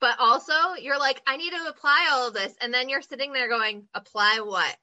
But 0.00 0.16
also, 0.18 0.74
you're 0.80 0.98
like, 0.98 1.22
I 1.26 1.36
need 1.36 1.50
to 1.50 1.66
apply 1.68 2.08
all 2.12 2.28
of 2.28 2.34
this. 2.34 2.54
And 2.60 2.72
then 2.72 2.88
you're 2.88 3.02
sitting 3.02 3.32
there 3.32 3.48
going, 3.48 3.88
apply 3.94 4.40
what? 4.44 4.76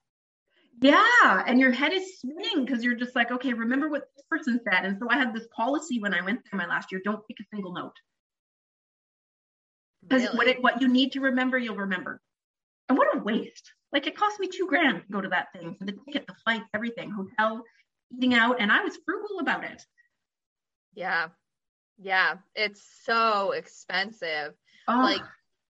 Yeah, 0.82 1.44
and 1.48 1.60
your 1.60 1.72
head 1.72 1.94
is 1.94 2.20
spinning 2.20 2.66
because 2.66 2.84
you're 2.84 2.96
just 2.96 3.16
like, 3.16 3.32
okay, 3.32 3.54
remember 3.54 3.90
what 3.90 4.04
this 4.16 4.26
person 4.30 4.60
said. 4.64 4.86
And 4.86 4.98
so 5.00 5.08
I 5.10 5.18
had 5.18 5.34
this 5.34 5.48
policy 5.56 6.00
when 6.00 6.14
I 6.14 6.22
went 6.22 6.42
there 6.44 6.58
my 6.58 6.68
last 6.68 6.92
year: 6.92 7.02
don't 7.04 7.24
take 7.28 7.40
a 7.40 7.46
single 7.54 7.74
note 7.74 7.96
because 10.08 10.28
what 10.32 10.48
Really? 10.48 10.48
it, 10.48 10.62
what 10.62 10.82
you 10.82 10.88
need 10.88 11.12
to 11.14 11.22
remember, 11.22 11.58
you'll 11.58 11.76
remember. 11.76 12.22
And 12.90 12.98
what 12.98 13.16
a 13.16 13.20
waste! 13.20 13.72
Like 13.94 14.08
it 14.08 14.18
cost 14.18 14.40
me 14.40 14.50
two 14.50 14.68
grand 14.68 15.04
to 15.04 15.14
go 15.14 15.22
to 15.22 15.30
that 15.30 15.54
thing 15.54 15.76
for 15.76 15.86
the 15.86 15.94
ticket, 15.94 16.28
the 16.28 16.36
flight, 16.46 16.64
everything, 16.74 17.12
hotel, 17.12 17.64
eating 18.16 18.34
out, 18.34 18.60
and 18.62 18.72
I 18.72 18.84
was 18.84 18.98
frugal 19.06 19.40
about 19.40 19.64
it. 19.66 19.84
Yeah. 20.94 21.30
Yeah. 21.98 22.38
It's 22.56 22.84
so 23.06 23.52
expensive. 23.52 24.56
Oh, 24.88 24.94
Like, 25.00 25.24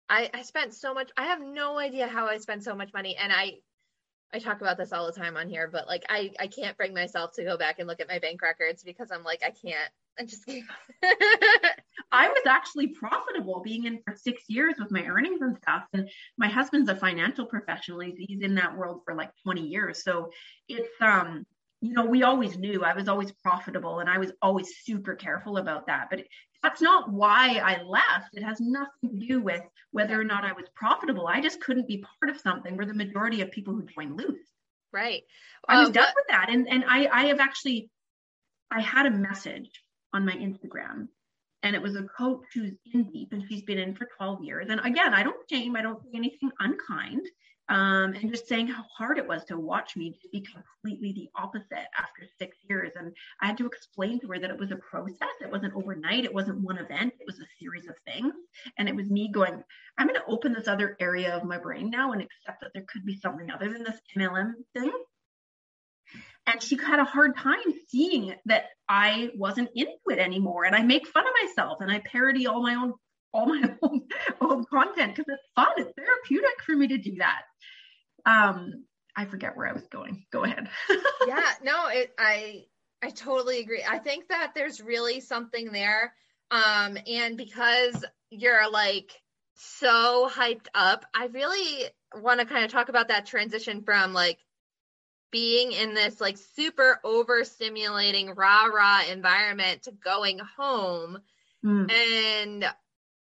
I, 0.10 0.30
I 0.34 0.44
spent 0.44 0.74
so 0.74 0.94
much 0.94 1.12
I 1.18 1.26
have 1.28 1.42
no 1.42 1.80
idea 1.80 2.08
how 2.08 2.28
I 2.28 2.38
spent 2.38 2.64
so 2.64 2.76
much 2.76 2.94
money 2.94 3.18
and 3.18 3.32
I 3.34 3.60
I 4.34 4.40
talk 4.40 4.62
about 4.62 4.78
this 4.78 4.94
all 4.94 5.06
the 5.06 5.20
time 5.20 5.38
on 5.38 5.50
here 5.50 5.70
but 5.72 5.88
like 5.88 6.06
I 6.10 6.32
I 6.40 6.48
can't 6.48 6.78
bring 6.78 6.94
myself 6.94 7.34
to 7.34 7.44
go 7.44 7.58
back 7.58 7.80
and 7.80 7.88
look 7.88 8.00
at 8.00 8.08
my 8.08 8.20
bank 8.20 8.42
records 8.42 8.84
because 8.84 9.12
I'm 9.12 9.24
like 9.24 9.42
I 9.46 9.52
can't 9.52 9.92
I 10.20 10.24
just. 10.26 10.50
I 12.12 12.30
was 12.30 12.44
actually 12.48 12.88
profitable 12.88 13.62
being 13.64 13.86
in 13.86 14.02
for 14.04 14.16
six 14.16 14.44
years 14.48 14.76
with 14.80 14.92
my 14.92 15.04
earnings 15.04 15.42
and 15.42 15.58
stuff. 15.58 15.84
And 15.94 16.10
my 16.38 16.48
husband's 16.48 16.90
a 16.90 16.96
financial 16.96 17.46
professional. 17.46 18.00
He's, 18.00 18.16
he's 18.18 18.42
in 18.42 18.56
that 18.56 18.76
world 18.76 19.02
for 19.06 19.14
like 19.14 19.32
20 19.44 19.62
years. 19.62 20.04
So 20.04 20.32
it's, 20.68 20.90
um, 21.02 21.46
you 21.82 21.94
know, 21.94 22.06
we 22.06 22.24
always 22.24 22.58
knew 22.58 22.84
I 22.84 22.94
was 22.94 23.08
always 23.08 23.32
profitable 23.32 24.00
and 24.00 24.10
I 24.10 24.18
was 24.18 24.32
always 24.42 24.70
super 24.84 25.16
careful 25.16 25.58
about 25.58 25.88
that. 25.88 26.08
But 26.10 26.24
that's 26.68 26.82
not 26.82 27.10
why 27.12 27.62
I 27.64 27.82
left. 27.84 28.34
It 28.34 28.44
has 28.44 28.60
nothing 28.60 29.10
to 29.20 29.26
do 29.28 29.42
with 29.42 29.62
whether 29.92 30.20
or 30.20 30.24
not 30.24 30.44
I 30.44 30.52
was 30.52 30.66
profitable. 30.76 31.26
I 31.28 31.40
just 31.42 31.62
couldn't 31.62 31.88
be 31.88 32.04
part 32.20 32.30
of 32.30 32.42
something 32.42 32.76
where 32.76 32.86
the 32.86 32.94
majority 32.94 33.40
of 33.42 33.52
people 33.52 33.74
who 33.74 33.84
join 33.84 34.18
lose. 34.18 34.46
right. 34.92 35.24
I 35.68 35.80
was 35.80 35.88
Um, 35.88 35.94
done 35.94 36.14
with 36.16 36.26
that. 36.30 36.50
And 36.50 36.68
and 36.68 36.84
I 36.88 37.08
I 37.08 37.26
have 37.28 37.40
actually 37.40 37.90
I 38.72 38.82
had 38.82 39.06
a 39.06 39.12
message 39.12 39.70
on 40.14 40.26
my 40.26 40.34
Instagram 40.34 41.08
and 41.64 41.76
it 41.76 41.82
was 41.82 41.96
a 41.96 42.04
coach 42.04 42.44
who's 42.54 42.74
in 42.94 43.10
deep 43.12 43.32
and 43.32 43.44
she's 43.48 43.64
been 43.64 43.78
in 43.78 43.96
for 43.96 44.08
12 44.18 44.44
years. 44.44 44.68
And 44.70 44.80
again, 44.82 45.14
I 45.14 45.24
don't 45.24 45.50
shame, 45.50 45.76
I 45.76 45.82
don't 45.82 46.02
say 46.04 46.10
anything 46.16 46.52
unkind. 46.60 47.26
Um, 47.70 48.14
and 48.14 48.32
just 48.32 48.48
saying 48.48 48.68
how 48.68 48.84
hard 48.98 49.18
it 49.18 49.28
was 49.28 49.44
to 49.46 49.58
watch 49.58 49.96
me 49.98 50.12
just 50.12 50.32
be 50.32 50.42
completely 50.42 51.12
the 51.14 51.30
opposite 51.36 51.88
after 51.98 52.24
six 52.40 52.58
years. 52.70 52.94
And 52.96 53.14
I 53.42 53.48
had 53.48 53.58
to 53.58 53.66
explain 53.66 54.20
to 54.22 54.28
her 54.28 54.40
that 54.40 54.50
it 54.50 54.60
was 54.60 54.72
a 54.72 54.78
process. 54.78 55.28
It 55.42 55.52
wasn't 55.52 55.76
overnight. 55.76 56.24
It 56.24 56.34
wasn't 56.34 56.62
one 56.62 56.78
event. 56.78 57.14
It 57.20 57.26
was 57.26 57.40
a 57.40 57.48
series 57.60 57.88
of 57.88 57.96
things. 58.06 58.34
And 58.78 58.88
it 58.88 58.96
was 58.96 59.10
me 59.10 59.30
going, 59.32 59.64
I'm 59.98 60.08
going 60.08 60.20
to 60.20 60.26
open 60.28 60.54
this 60.54 60.68
other 60.68 60.96
area 61.00 61.36
of 61.36 61.44
my 61.44 61.58
brain 61.58 61.90
now 61.90 62.14
and 62.14 62.22
accept 62.22 62.62
that 62.62 62.72
there 62.74 62.86
could 62.88 63.06
be 63.06 63.20
something 63.20 63.52
other 63.52 63.72
than 63.72 63.84
this 63.84 64.00
MLM 64.16 64.54
thing 64.74 64.92
and 66.48 66.64
she 66.64 66.78
had 66.78 67.00
a 67.00 67.04
hard 67.04 67.36
time 67.36 67.58
seeing 67.90 68.34
that 68.46 68.66
I 68.88 69.32
wasn't 69.36 69.70
into 69.76 69.92
it 70.10 70.18
anymore. 70.18 70.64
And 70.64 70.76
I 70.76 70.82
make 70.82 71.08
fun 71.08 71.26
of 71.28 71.34
myself 71.44 71.82
and 71.82 71.92
I 71.92 72.00
parody 72.00 72.48
all 72.48 72.64
my 72.64 72.76
own 72.76 72.94
all 73.34 73.46
my 73.46 73.76
own, 73.82 74.02
own 74.42 74.66
content 74.66 75.16
because 75.16 75.34
it's 75.34 75.48
fun. 75.56 75.68
It's 75.78 75.92
therapeutic 75.98 76.62
for 76.66 76.76
me 76.76 76.88
to 76.88 76.98
do 76.98 77.16
that. 77.18 77.42
Um, 78.26 78.86
I 79.16 79.26
forget 79.26 79.58
where 79.58 79.68
I 79.68 79.74
was 79.74 79.88
going. 79.88 80.26
Go 80.32 80.44
ahead. 80.44 80.70
yeah, 81.28 81.52
no, 81.64 81.88
it 81.88 82.14
I 82.20 82.66
I 83.02 83.10
totally 83.10 83.60
agree. 83.60 83.84
I 83.88 84.00
think 84.00 84.28
that 84.30 84.54
there's 84.56 84.82
really 84.82 85.20
something 85.20 85.72
there. 85.72 86.14
Um, 86.52 86.98
and 87.08 87.38
because 87.38 88.06
you're 88.30 88.70
like 88.70 89.12
so 89.56 90.30
hyped 90.32 90.68
up, 90.74 91.06
I 91.14 91.26
really 91.28 91.90
want 92.16 92.40
to 92.40 92.46
kind 92.46 92.64
of 92.64 92.72
talk 92.72 92.90
about 92.90 93.10
that 93.10 93.26
transition 93.26 93.82
from 93.82 94.14
like 94.14 94.40
being 95.32 95.72
in 95.72 95.94
this 95.94 96.22
like 96.22 96.38
super 96.38 97.00
overstimulating 97.04 98.36
rah 98.36 98.66
rah 98.66 99.02
environment 99.10 99.84
to 99.84 99.92
going 99.92 100.40
home. 100.58 101.20
Mm. 101.66 101.92
And 101.92 102.66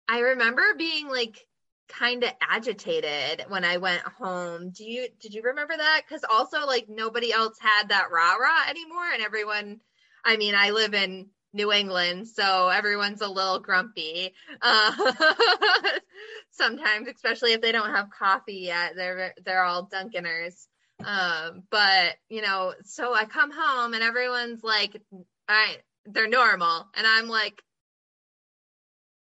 I 0.09 0.21
remember 0.21 0.63
being 0.77 1.09
like 1.09 1.47
kind 1.89 2.23
of 2.25 2.31
agitated 2.41 3.45
when 3.49 3.65
I 3.65 3.79
went 3.79 4.03
home. 4.03 4.71
Do 4.71 4.85
you 4.85 5.09
did 5.21 5.35
you 5.35 5.43
remember 5.43 5.77
that? 5.77 6.03
Cuz 6.09 6.25
also 6.29 6.67
like 6.67 6.89
nobody 6.89 7.33
else 7.33 7.59
had 7.59 7.89
that 7.89 8.11
rah 8.11 8.35
rah 8.35 8.69
anymore 8.69 9.11
and 9.13 9.23
everyone 9.23 9.81
I 10.25 10.37
mean, 10.37 10.55
I 10.55 10.71
live 10.71 10.95
in 10.95 11.31
New 11.53 11.73
England, 11.73 12.29
so 12.29 12.69
everyone's 12.69 13.23
a 13.23 13.29
little 13.29 13.61
grumpy. 13.61 14.35
Uh, 14.61 15.13
sometimes, 16.51 17.09
especially 17.09 17.53
if 17.53 17.61
they 17.61 17.73
don't 17.73 17.95
have 17.95 18.11
coffee 18.11 18.61
yet, 18.67 18.93
they're 18.97 19.35
they're 19.45 19.65
all 19.65 19.89
Dunkiners. 19.89 20.67
Um, 21.05 21.63
but 21.71 22.17
you 22.29 22.43
know, 22.43 22.75
so 22.85 23.15
I 23.15 23.25
come 23.25 23.51
home 23.53 23.95
and 23.95 24.03
everyone's 24.03 24.63
like, 24.63 25.01
I 25.49 25.79
they're 26.05 26.29
normal, 26.29 26.87
and 26.95 27.07
I'm 27.07 27.29
like, 27.29 27.63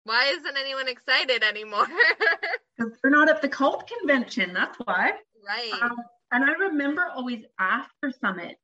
why 0.06 0.26
isn't 0.26 0.56
anyone 0.56 0.88
excited 0.88 1.42
anymore? 1.42 1.86
Because 2.78 2.92
they're 3.02 3.10
not 3.10 3.30
at 3.30 3.40
the 3.40 3.48
cult 3.48 3.88
convention. 3.88 4.52
That's 4.52 4.76
why. 4.84 5.12
right. 5.46 5.72
Um, 5.80 5.96
and 6.30 6.44
I 6.44 6.52
remember 6.52 7.06
always 7.14 7.42
after 7.58 8.12
summit, 8.20 8.56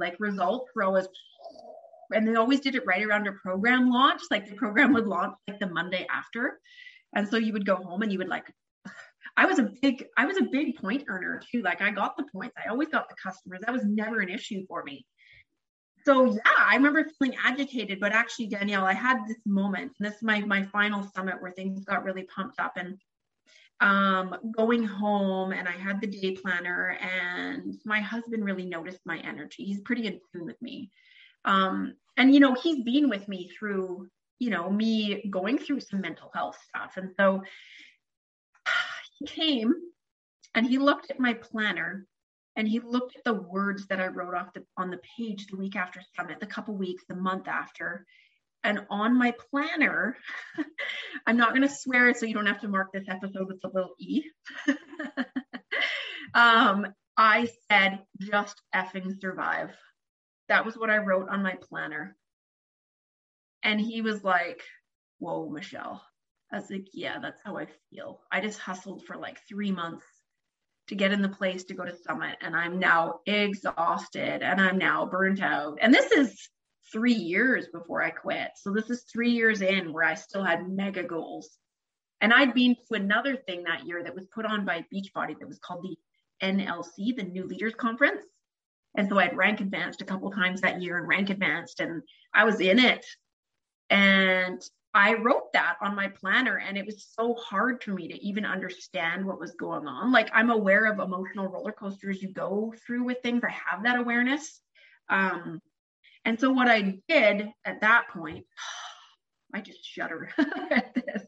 like 0.00 0.16
results 0.18 0.68
were 0.74 0.82
always, 0.82 1.06
and 2.12 2.26
they 2.26 2.34
always 2.34 2.58
did 2.58 2.74
it 2.74 2.84
right 2.84 3.04
around 3.04 3.28
a 3.28 3.32
program 3.34 3.88
launch. 3.88 4.22
Like 4.32 4.48
the 4.48 4.56
program 4.56 4.92
would 4.94 5.06
launch 5.06 5.36
like 5.46 5.60
the 5.60 5.68
Monday 5.68 6.04
after, 6.12 6.58
and 7.14 7.28
so 7.28 7.36
you 7.36 7.52
would 7.52 7.64
go 7.64 7.76
home 7.76 8.02
and 8.02 8.10
you 8.10 8.18
would 8.18 8.28
like. 8.28 8.52
I 9.36 9.46
was 9.46 9.60
a 9.60 9.70
big, 9.80 10.06
I 10.16 10.26
was 10.26 10.38
a 10.38 10.44
big 10.50 10.74
point 10.74 11.04
earner 11.06 11.40
too. 11.52 11.62
Like 11.62 11.80
I 11.80 11.92
got 11.92 12.16
the 12.16 12.24
points. 12.32 12.56
I 12.58 12.68
always 12.68 12.88
got 12.88 13.08
the 13.08 13.14
customers. 13.22 13.60
That 13.64 13.72
was 13.72 13.84
never 13.84 14.18
an 14.18 14.28
issue 14.28 14.66
for 14.66 14.82
me. 14.82 15.06
So 16.04 16.26
yeah, 16.26 16.40
I 16.58 16.74
remember 16.74 17.06
feeling 17.18 17.36
agitated, 17.44 18.00
but 18.00 18.12
actually, 18.12 18.48
Danielle, 18.48 18.84
I 18.84 18.94
had 18.94 19.26
this 19.26 19.38
moment. 19.46 19.92
This 20.00 20.16
is 20.16 20.22
my 20.22 20.40
my 20.40 20.64
final 20.64 21.08
summit 21.14 21.40
where 21.40 21.52
things 21.52 21.84
got 21.84 22.04
really 22.04 22.24
pumped 22.24 22.58
up, 22.58 22.72
and 22.76 22.98
um, 23.82 24.36
going 24.56 24.84
home 24.84 25.52
and 25.52 25.66
I 25.66 25.72
had 25.72 26.00
the 26.00 26.06
day 26.06 26.36
planner 26.36 26.96
and 27.00 27.76
my 27.84 28.00
husband 28.00 28.44
really 28.44 28.64
noticed 28.64 29.00
my 29.04 29.18
energy. 29.18 29.64
He's 29.64 29.80
pretty 29.80 30.06
in 30.06 30.20
tune 30.32 30.46
with 30.46 30.60
me. 30.62 30.90
Um, 31.44 31.94
and, 32.16 32.32
you 32.32 32.38
know, 32.38 32.54
he's 32.54 32.84
been 32.84 33.10
with 33.10 33.26
me 33.26 33.50
through, 33.58 34.08
you 34.38 34.50
know, 34.50 34.70
me 34.70 35.28
going 35.28 35.58
through 35.58 35.80
some 35.80 36.00
mental 36.00 36.30
health 36.32 36.56
stuff. 36.68 36.96
And 36.96 37.10
so 37.18 37.42
he 39.18 39.26
came 39.26 39.74
and 40.54 40.64
he 40.64 40.78
looked 40.78 41.10
at 41.10 41.18
my 41.18 41.34
planner 41.34 42.06
and 42.56 42.68
he 42.68 42.80
looked 42.80 43.16
at 43.16 43.24
the 43.24 43.34
words 43.34 43.86
that 43.86 44.00
I 44.00 44.08
wrote 44.08 44.34
off 44.34 44.52
the, 44.52 44.64
on 44.76 44.90
the 44.90 45.00
page 45.16 45.46
the 45.46 45.56
week 45.56 45.76
after 45.76 46.00
summit, 46.16 46.38
the 46.40 46.46
couple 46.46 46.74
weeks, 46.76 47.04
the 47.08 47.14
month 47.14 47.48
after. 47.48 48.06
And 48.62 48.86
on 48.90 49.18
my 49.18 49.34
planner, 49.50 50.16
I'm 51.26 51.36
not 51.36 51.50
going 51.50 51.62
to 51.62 51.74
swear 51.74 52.08
it 52.08 52.18
so 52.18 52.26
you 52.26 52.34
don't 52.34 52.46
have 52.46 52.60
to 52.60 52.68
mark 52.68 52.92
this 52.92 53.08
episode 53.08 53.48
with 53.48 53.64
a 53.64 53.68
little 53.68 53.94
E. 53.98 54.24
um, 56.34 56.86
I 57.16 57.48
said, 57.70 58.00
just 58.20 58.60
effing 58.74 59.20
survive. 59.20 59.70
That 60.48 60.64
was 60.64 60.76
what 60.76 60.90
I 60.90 60.98
wrote 60.98 61.28
on 61.28 61.42
my 61.42 61.56
planner. 61.68 62.16
And 63.62 63.80
he 63.80 64.02
was 64.02 64.22
like, 64.22 64.62
whoa, 65.18 65.48
Michelle. 65.48 66.02
I 66.52 66.56
was 66.56 66.70
like, 66.70 66.88
yeah, 66.92 67.18
that's 67.18 67.40
how 67.42 67.56
I 67.56 67.66
feel. 67.90 68.20
I 68.30 68.40
just 68.42 68.58
hustled 68.58 69.04
for 69.06 69.16
like 69.16 69.38
three 69.48 69.72
months 69.72 70.04
to 70.88 70.94
get 70.94 71.12
in 71.12 71.22
the 71.22 71.28
place 71.28 71.64
to 71.64 71.74
go 71.74 71.84
to 71.84 71.96
summit. 71.96 72.36
And 72.40 72.56
i'm 72.56 72.78
now 72.78 73.20
exhausted 73.26 74.42
and 74.42 74.60
i'm 74.60 74.78
now 74.78 75.06
burnt 75.06 75.42
out. 75.42 75.78
And 75.80 75.92
this 75.92 76.10
is 76.12 76.48
three 76.92 77.14
years 77.14 77.68
before 77.72 78.02
i 78.02 78.10
quit. 78.10 78.50
So 78.56 78.72
this 78.72 78.90
is 78.90 79.04
three 79.04 79.30
years 79.30 79.62
in 79.62 79.92
where 79.92 80.04
i 80.04 80.14
still 80.14 80.44
had 80.44 80.68
mega 80.68 81.02
goals. 81.02 81.58
And 82.20 82.32
i'd 82.32 82.54
been 82.54 82.76
to 82.88 82.94
another 82.94 83.36
thing 83.36 83.64
that 83.64 83.86
year 83.86 84.02
that 84.02 84.14
was 84.14 84.26
put 84.34 84.46
on 84.46 84.64
by 84.64 84.84
beachbody 84.92 85.38
that 85.38 85.48
was 85.48 85.58
called 85.58 85.84
the 85.84 85.96
nlc 86.46 87.16
the 87.16 87.22
new 87.22 87.46
leaders 87.46 87.74
conference. 87.74 88.24
And 88.96 89.08
so 89.08 89.18
i'd 89.18 89.36
rank 89.36 89.60
advanced 89.60 90.02
a 90.02 90.06
couple 90.06 90.30
times 90.30 90.60
that 90.60 90.82
year 90.82 90.98
and 90.98 91.08
rank 91.08 91.30
advanced 91.30 91.80
and 91.80 92.02
i 92.34 92.44
was 92.44 92.60
in 92.60 92.78
it. 92.78 93.04
And 93.90 94.60
I 94.94 95.14
wrote 95.14 95.52
that 95.54 95.76
on 95.80 95.96
my 95.96 96.08
planner 96.08 96.58
and 96.58 96.76
it 96.76 96.84
was 96.84 97.08
so 97.18 97.34
hard 97.34 97.82
for 97.82 97.92
me 97.92 98.08
to 98.08 98.22
even 98.22 98.44
understand 98.44 99.24
what 99.24 99.40
was 99.40 99.52
going 99.52 99.86
on. 99.86 100.12
Like 100.12 100.28
I'm 100.34 100.50
aware 100.50 100.84
of 100.84 100.98
emotional 100.98 101.48
roller 101.48 101.72
coasters 101.72 102.22
you 102.22 102.32
go 102.32 102.74
through 102.86 103.04
with 103.04 103.22
things. 103.22 103.42
I 103.42 103.52
have 103.52 103.84
that 103.84 103.98
awareness. 103.98 104.60
Um, 105.08 105.60
and 106.24 106.38
so 106.38 106.50
what 106.50 106.68
I 106.68 106.98
did 107.08 107.50
at 107.64 107.80
that 107.80 108.08
point, 108.12 108.44
I 109.54 109.60
just 109.60 109.84
shudder 109.84 110.30
at 110.70 110.94
this. 110.94 111.22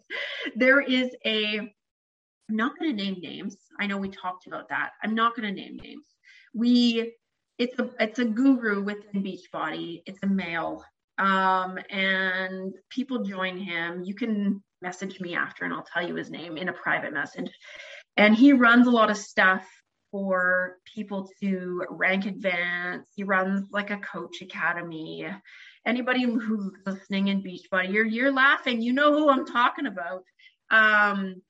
There 0.54 0.80
is 0.80 1.14
a, 1.24 1.58
I'm 1.58 2.56
not 2.56 2.78
going 2.78 2.94
to 2.94 3.02
name 3.02 3.16
names. 3.20 3.56
I 3.80 3.86
know 3.86 3.96
we 3.96 4.10
talked 4.10 4.46
about 4.46 4.68
that. 4.68 4.90
I'm 5.02 5.14
not 5.14 5.34
going 5.34 5.48
to 5.48 5.60
name 5.60 5.76
names. 5.76 6.06
We, 6.54 7.14
it's 7.58 7.78
a, 7.78 7.90
it's 7.98 8.18
a 8.18 8.24
guru 8.24 8.82
within 8.82 9.22
Beachbody. 9.22 10.02
It's 10.06 10.22
a 10.22 10.26
male 10.26 10.84
um, 11.18 11.78
and 11.90 12.74
people 12.90 13.24
join 13.24 13.58
him. 13.58 14.02
You 14.04 14.14
can 14.14 14.62
message 14.82 15.20
me 15.20 15.34
after 15.34 15.64
and 15.64 15.72
I'll 15.72 15.86
tell 15.92 16.06
you 16.06 16.14
his 16.14 16.30
name 16.30 16.56
in 16.56 16.68
a 16.68 16.72
private 16.72 17.12
message. 17.12 17.50
And 18.16 18.34
he 18.34 18.52
runs 18.52 18.86
a 18.86 18.90
lot 18.90 19.10
of 19.10 19.16
stuff 19.16 19.66
for 20.10 20.76
people 20.94 21.28
to 21.40 21.84
rank 21.90 22.26
advance. 22.26 23.08
He 23.16 23.24
runs 23.24 23.66
like 23.72 23.90
a 23.90 23.98
coach 23.98 24.42
academy. 24.42 25.26
Anybody 25.84 26.22
who's 26.22 26.72
listening 26.86 27.28
in 27.28 27.42
Beachbody, 27.42 27.92
you're 27.92 28.06
you're 28.06 28.32
laughing. 28.32 28.80
You 28.80 28.92
know 28.92 29.12
who 29.12 29.28
I'm 29.28 29.44
talking 29.44 29.86
about. 29.86 30.22
Um, 30.70 31.42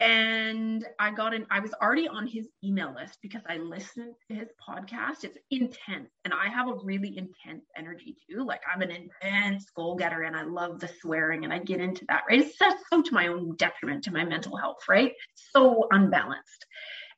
and 0.00 0.86
I 0.98 1.10
got 1.10 1.34
in, 1.34 1.46
I 1.50 1.60
was 1.60 1.74
already 1.74 2.08
on 2.08 2.26
his 2.26 2.48
email 2.64 2.94
list 2.94 3.18
because 3.20 3.42
I 3.46 3.58
listened 3.58 4.14
to 4.28 4.34
his 4.34 4.48
podcast. 4.66 5.24
It's 5.24 5.36
intense. 5.50 6.08
And 6.24 6.32
I 6.32 6.48
have 6.48 6.68
a 6.68 6.74
really 6.82 7.18
intense 7.18 7.66
energy 7.76 8.16
too. 8.28 8.42
Like 8.46 8.62
I'm 8.72 8.80
an 8.80 8.90
intense 8.90 9.66
goal 9.76 9.96
getter 9.96 10.22
and 10.22 10.34
I 10.34 10.44
love 10.44 10.80
the 10.80 10.88
swearing 11.02 11.44
and 11.44 11.52
I 11.52 11.58
get 11.58 11.80
into 11.80 12.06
that, 12.08 12.22
right? 12.28 12.40
It's 12.40 12.58
so 12.58 13.02
to 13.02 13.14
my 13.14 13.26
own 13.26 13.56
detriment 13.56 14.04
to 14.04 14.12
my 14.12 14.24
mental 14.24 14.56
health, 14.56 14.78
right? 14.88 15.12
So 15.52 15.86
unbalanced. 15.90 16.66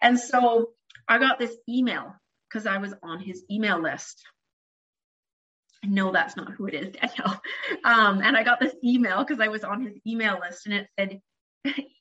And 0.01 0.19
so 0.19 0.71
I 1.07 1.19
got 1.19 1.39
this 1.39 1.57
email 1.69 2.17
because 2.49 2.67
I 2.67 2.79
was 2.79 2.95
on 3.05 3.21
his 3.21 3.45
email 3.49 3.81
list. 3.81 4.21
Know 5.85 6.11
that's 6.11 6.37
not 6.37 6.53
who 6.53 6.67
it 6.67 6.75
is, 6.75 6.91
Danielle. 6.91 7.41
Um, 7.85 8.21
and 8.23 8.37
I 8.37 8.45
got 8.45 8.61
this 8.61 8.75
email 8.85 9.25
because 9.25 9.41
I 9.41 9.49
was 9.49 9.65
on 9.65 9.83
his 9.83 9.99
email 10.07 10.39
list 10.41 10.67
and 10.67 10.75
it 10.75 10.87
said, 10.97 11.21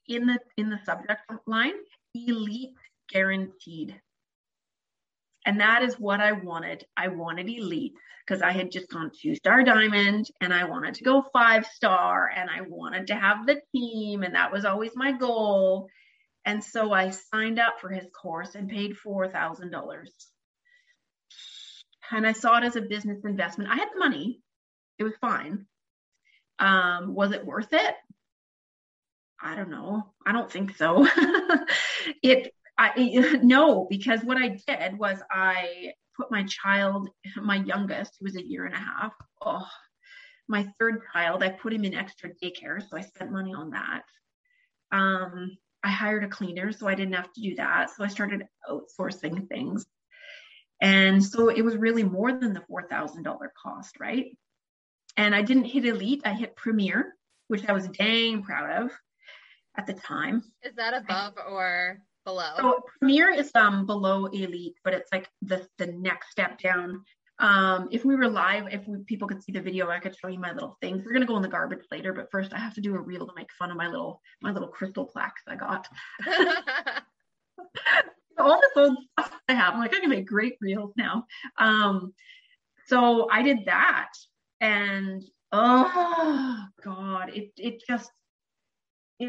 in 0.07 0.25
the 0.25 0.39
in 0.57 0.69
the 0.69 0.79
subject 0.85 1.21
line 1.47 1.73
elite 2.13 2.73
guaranteed. 3.09 3.99
And 5.45 5.59
that 5.59 5.81
is 5.83 5.95
what 5.95 6.19
i 6.19 6.31
wanted. 6.31 6.85
I 6.95 7.07
wanted 7.07 7.49
elite 7.49 7.93
because 8.25 8.41
i 8.41 8.51
had 8.51 8.71
just 8.71 8.89
gone 8.89 9.11
two 9.19 9.35
star 9.35 9.63
diamond 9.63 10.27
and 10.39 10.53
i 10.53 10.63
wanted 10.63 10.93
to 10.95 11.03
go 11.03 11.25
five 11.33 11.65
star 11.65 12.29
and 12.35 12.49
i 12.49 12.61
wanted 12.61 13.07
to 13.07 13.15
have 13.15 13.45
the 13.45 13.59
team 13.73 14.23
and 14.23 14.35
that 14.35 14.51
was 14.51 14.65
always 14.65 14.91
my 14.95 15.11
goal. 15.11 15.87
And 16.45 16.63
so 16.63 16.91
i 16.91 17.09
signed 17.09 17.59
up 17.59 17.79
for 17.79 17.89
his 17.89 18.05
course 18.19 18.55
and 18.55 18.69
paid 18.69 18.95
$4000 18.95 20.05
and 22.11 22.27
i 22.27 22.33
saw 22.33 22.57
it 22.57 22.63
as 22.63 22.75
a 22.75 22.81
business 22.81 23.23
investment. 23.25 23.69
I 23.71 23.75
had 23.75 23.89
the 23.93 23.99
money. 23.99 24.41
It 24.99 25.03
was 25.03 25.13
fine. 25.19 25.65
Um, 26.59 27.15
was 27.15 27.31
it 27.31 27.45
worth 27.45 27.73
it 27.73 27.95
I 29.41 29.55
don't 29.55 29.69
know. 29.69 30.03
I 30.25 30.31
don't 30.31 30.51
think 30.51 30.75
so. 30.77 31.07
it, 32.23 32.53
I, 32.77 33.39
no, 33.43 33.87
because 33.89 34.23
what 34.23 34.37
I 34.37 34.59
did 34.67 34.97
was 34.97 35.19
I 35.31 35.93
put 36.15 36.31
my 36.31 36.43
child, 36.43 37.09
my 37.37 37.55
youngest, 37.55 38.17
who 38.19 38.25
was 38.25 38.35
a 38.35 38.47
year 38.47 38.65
and 38.65 38.75
a 38.75 38.77
half, 38.77 39.13
oh, 39.43 39.67
my 40.47 40.67
third 40.79 41.01
child, 41.13 41.43
I 41.43 41.49
put 41.49 41.73
him 41.73 41.85
in 41.85 41.93
extra 41.93 42.29
daycare. 42.43 42.81
So 42.81 42.97
I 42.97 43.01
spent 43.01 43.31
money 43.31 43.53
on 43.53 43.71
that. 43.71 44.03
Um, 44.91 45.57
I 45.83 45.89
hired 45.89 46.23
a 46.23 46.27
cleaner, 46.27 46.71
so 46.71 46.87
I 46.87 46.95
didn't 46.95 47.15
have 47.15 47.31
to 47.33 47.41
do 47.41 47.55
that. 47.55 47.89
So 47.91 48.03
I 48.03 48.07
started 48.07 48.45
outsourcing 48.69 49.47
things. 49.47 49.85
And 50.81 51.23
so 51.23 51.49
it 51.49 51.61
was 51.61 51.77
really 51.77 52.03
more 52.03 52.31
than 52.31 52.53
the 52.53 52.63
$4,000 52.69 53.23
cost, 53.61 53.99
right? 53.99 54.37
And 55.17 55.33
I 55.33 55.41
didn't 55.41 55.65
hit 55.65 55.85
elite, 55.85 56.21
I 56.25 56.33
hit 56.33 56.55
premier, 56.55 57.15
which 57.47 57.67
I 57.67 57.73
was 57.73 57.87
dang 57.87 58.43
proud 58.43 58.83
of 58.83 58.91
at 59.77 59.87
the 59.87 59.93
time. 59.93 60.43
Is 60.63 60.75
that 60.75 60.93
above 60.93 61.33
or 61.49 61.99
below? 62.25 62.53
So 62.57 62.83
Premier 62.99 63.29
is 63.29 63.51
um 63.55 63.85
below 63.85 64.25
elite, 64.25 64.75
but 64.83 64.93
it's 64.93 65.11
like 65.11 65.29
the 65.41 65.67
the 65.77 65.87
next 65.87 66.31
step 66.31 66.59
down. 66.59 67.03
Um, 67.39 67.87
if 67.91 68.05
we 68.05 68.15
were 68.15 68.27
live, 68.27 68.65
if 68.71 68.87
we, 68.87 68.99
people 68.99 69.27
could 69.27 69.43
see 69.43 69.51
the 69.51 69.61
video, 69.61 69.89
I 69.89 69.97
could 69.97 70.15
show 70.15 70.27
you 70.27 70.37
my 70.37 70.53
little 70.53 70.77
things. 70.79 71.03
We're 71.03 71.13
gonna 71.13 71.25
go 71.25 71.37
in 71.37 71.41
the 71.41 71.47
garbage 71.47 71.85
later, 71.91 72.13
but 72.13 72.29
first 72.31 72.53
I 72.53 72.59
have 72.59 72.75
to 72.75 72.81
do 72.81 72.95
a 72.95 73.01
reel 73.01 73.25
to 73.25 73.33
make 73.35 73.51
fun 73.53 73.71
of 73.71 73.77
my 73.77 73.87
little 73.87 74.21
my 74.41 74.51
little 74.51 74.67
crystal 74.67 75.05
plaques 75.05 75.41
I 75.47 75.55
got. 75.55 75.87
All 78.37 78.59
this 78.59 78.71
old 78.75 78.97
stuff 79.13 79.31
I 79.47 79.53
have, 79.53 79.73
I'm 79.73 79.79
like 79.79 79.95
I 79.95 79.99
can 79.99 80.09
make 80.09 80.27
great 80.27 80.57
reels 80.61 80.93
now. 80.95 81.25
Um, 81.57 82.13
so 82.85 83.27
I 83.31 83.41
did 83.41 83.65
that, 83.65 84.09
and 84.59 85.23
oh 85.51 86.65
god, 86.83 87.31
it 87.33 87.51
it 87.57 87.81
just 87.87 88.11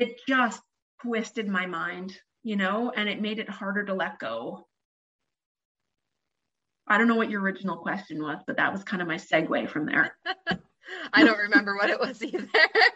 it 0.00 0.20
just 0.26 0.62
twisted 1.02 1.48
my 1.48 1.66
mind, 1.66 2.16
you 2.42 2.56
know, 2.56 2.92
and 2.94 3.08
it 3.08 3.20
made 3.20 3.38
it 3.38 3.48
harder 3.48 3.84
to 3.84 3.94
let 3.94 4.18
go. 4.18 4.66
I 6.86 6.98
don't 6.98 7.08
know 7.08 7.16
what 7.16 7.30
your 7.30 7.40
original 7.40 7.76
question 7.76 8.22
was, 8.22 8.38
but 8.46 8.56
that 8.56 8.72
was 8.72 8.84
kind 8.84 9.02
of 9.02 9.08
my 9.08 9.16
segue 9.16 9.68
from 9.68 9.86
there. 9.86 10.16
I 11.12 11.24
don't 11.24 11.38
remember 11.38 11.76
what 11.76 11.90
it 11.90 12.00
was 12.00 12.22
either. 12.22 12.48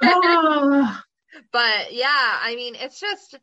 oh. 0.03 1.03
But 1.53 1.93
yeah, 1.93 2.39
I 2.41 2.55
mean, 2.57 2.77
it's 2.77 2.99
just 2.99 3.39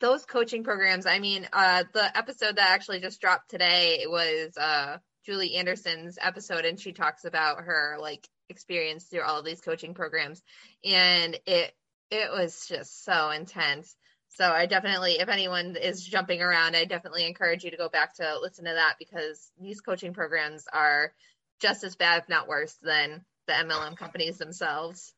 those 0.00 0.24
coaching 0.24 0.62
programs. 0.62 1.06
I 1.06 1.18
mean, 1.18 1.48
uh, 1.52 1.82
the 1.92 2.16
episode 2.16 2.54
that 2.54 2.70
actually 2.70 3.00
just 3.00 3.20
dropped 3.20 3.50
today 3.50 4.04
was 4.06 4.56
uh, 4.56 4.98
Julie 5.26 5.56
Anderson's 5.56 6.18
episode, 6.20 6.64
and 6.64 6.78
she 6.78 6.92
talks 6.92 7.24
about 7.24 7.62
her 7.64 7.96
like 8.00 8.28
experience 8.52 9.04
through 9.04 9.22
all 9.22 9.38
of 9.38 9.44
these 9.44 9.60
coaching 9.60 9.94
programs. 9.94 10.42
And 10.84 11.38
it 11.46 11.72
it 12.10 12.30
was 12.30 12.66
just 12.68 13.04
so 13.04 13.30
intense. 13.30 13.96
So 14.28 14.48
i 14.48 14.66
definitely 14.66 15.14
if 15.18 15.28
anyone 15.28 15.76
is 15.76 16.02
jumping 16.02 16.40
around 16.40 16.74
i 16.74 16.86
definitely 16.86 17.26
encourage 17.26 17.64
you 17.64 17.70
to 17.70 17.76
go 17.76 17.90
back 17.90 18.14
to 18.14 18.38
listen 18.40 18.64
to 18.64 18.72
that 18.72 18.94
because 18.98 19.50
these 19.60 19.82
coaching 19.82 20.14
programs 20.14 20.64
are 20.72 21.12
just 21.60 21.84
as 21.84 21.96
bad 21.96 22.22
if 22.22 22.28
not 22.30 22.48
worse 22.48 22.74
than 22.82 23.24
the 23.46 23.52
mlm 23.52 23.96
companies 23.96 24.38
themselves. 24.38 25.12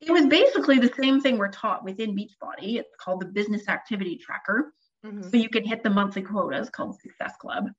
It 0.00 0.12
was 0.12 0.26
basically 0.26 0.78
the 0.78 0.92
same 0.98 1.20
thing 1.20 1.36
we're 1.36 1.50
taught 1.50 1.84
within 1.84 2.16
beachbody. 2.16 2.78
It's 2.78 2.94
called 2.98 3.20
the 3.20 3.26
business 3.26 3.68
activity 3.68 4.16
tracker. 4.16 4.72
Mm-hmm. 5.04 5.30
so 5.30 5.36
you 5.38 5.48
can 5.48 5.64
hit 5.64 5.82
the 5.82 5.88
monthly 5.88 6.20
quotas 6.20 6.68
called 6.68 7.00
success 7.00 7.32
club 7.40 7.70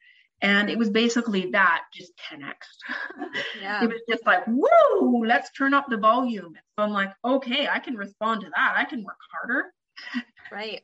and 0.41 0.69
it 0.69 0.77
was 0.77 0.89
basically 0.89 1.51
that, 1.51 1.83
just 1.93 2.13
10x. 2.31 2.53
Yeah. 3.61 3.83
it 3.83 3.87
was 3.87 4.01
just 4.09 4.25
like, 4.25 4.43
whoa, 4.45 5.19
let's 5.25 5.51
turn 5.51 5.73
up 5.73 5.85
the 5.87 5.97
volume. 5.97 6.53
So 6.75 6.83
I'm 6.83 6.91
like, 6.91 7.11
okay, 7.23 7.67
I 7.67 7.79
can 7.79 7.95
respond 7.95 8.41
to 8.41 8.47
that. 8.55 8.73
I 8.75 8.85
can 8.85 9.03
work 9.03 9.19
harder. 9.31 9.73
right. 10.51 10.81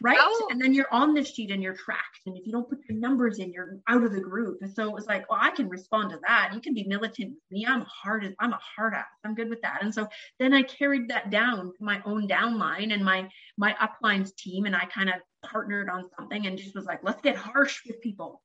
right? 0.00 0.16
How? 0.16 0.48
And 0.48 0.60
then 0.60 0.72
you're 0.72 0.92
on 0.92 1.12
the 1.12 1.24
sheet 1.24 1.50
and 1.50 1.62
you're 1.62 1.74
tracked. 1.74 2.20
And 2.26 2.36
if 2.36 2.46
you 2.46 2.52
don't 2.52 2.68
put 2.68 2.78
your 2.88 2.96
numbers 2.98 3.38
in, 3.38 3.52
you're 3.52 3.78
out 3.88 4.04
of 4.04 4.12
the 4.12 4.20
group. 4.20 4.58
And 4.62 4.72
so 4.72 4.88
it 4.88 4.94
was 4.94 5.06
like, 5.06 5.28
well, 5.28 5.40
I 5.42 5.50
can 5.50 5.68
respond 5.68 6.10
to 6.10 6.20
that. 6.26 6.52
You 6.54 6.60
can 6.60 6.72
be 6.72 6.84
militant 6.84 7.32
with 7.32 7.50
me. 7.50 7.66
I'm 7.66 7.82
hard. 7.82 8.32
I'm 8.38 8.52
a 8.52 8.60
hard 8.76 8.94
ass. 8.94 9.04
I'm 9.24 9.34
good 9.34 9.50
with 9.50 9.60
that. 9.62 9.82
And 9.82 9.92
so 9.92 10.08
then 10.38 10.54
I 10.54 10.62
carried 10.62 11.08
that 11.08 11.30
down 11.30 11.72
to 11.76 11.84
my 11.84 12.00
own 12.06 12.28
downline 12.28 12.94
and 12.94 13.04
my 13.04 13.28
my 13.58 13.74
uplines 13.74 14.34
team, 14.36 14.66
and 14.66 14.74
I 14.74 14.84
kind 14.86 15.08
of 15.08 15.16
partnered 15.44 15.90
on 15.90 16.08
something 16.16 16.46
and 16.46 16.56
just 16.56 16.74
was 16.74 16.86
like, 16.86 17.00
let's 17.02 17.20
get 17.20 17.36
harsh 17.36 17.80
with 17.86 18.00
people. 18.00 18.40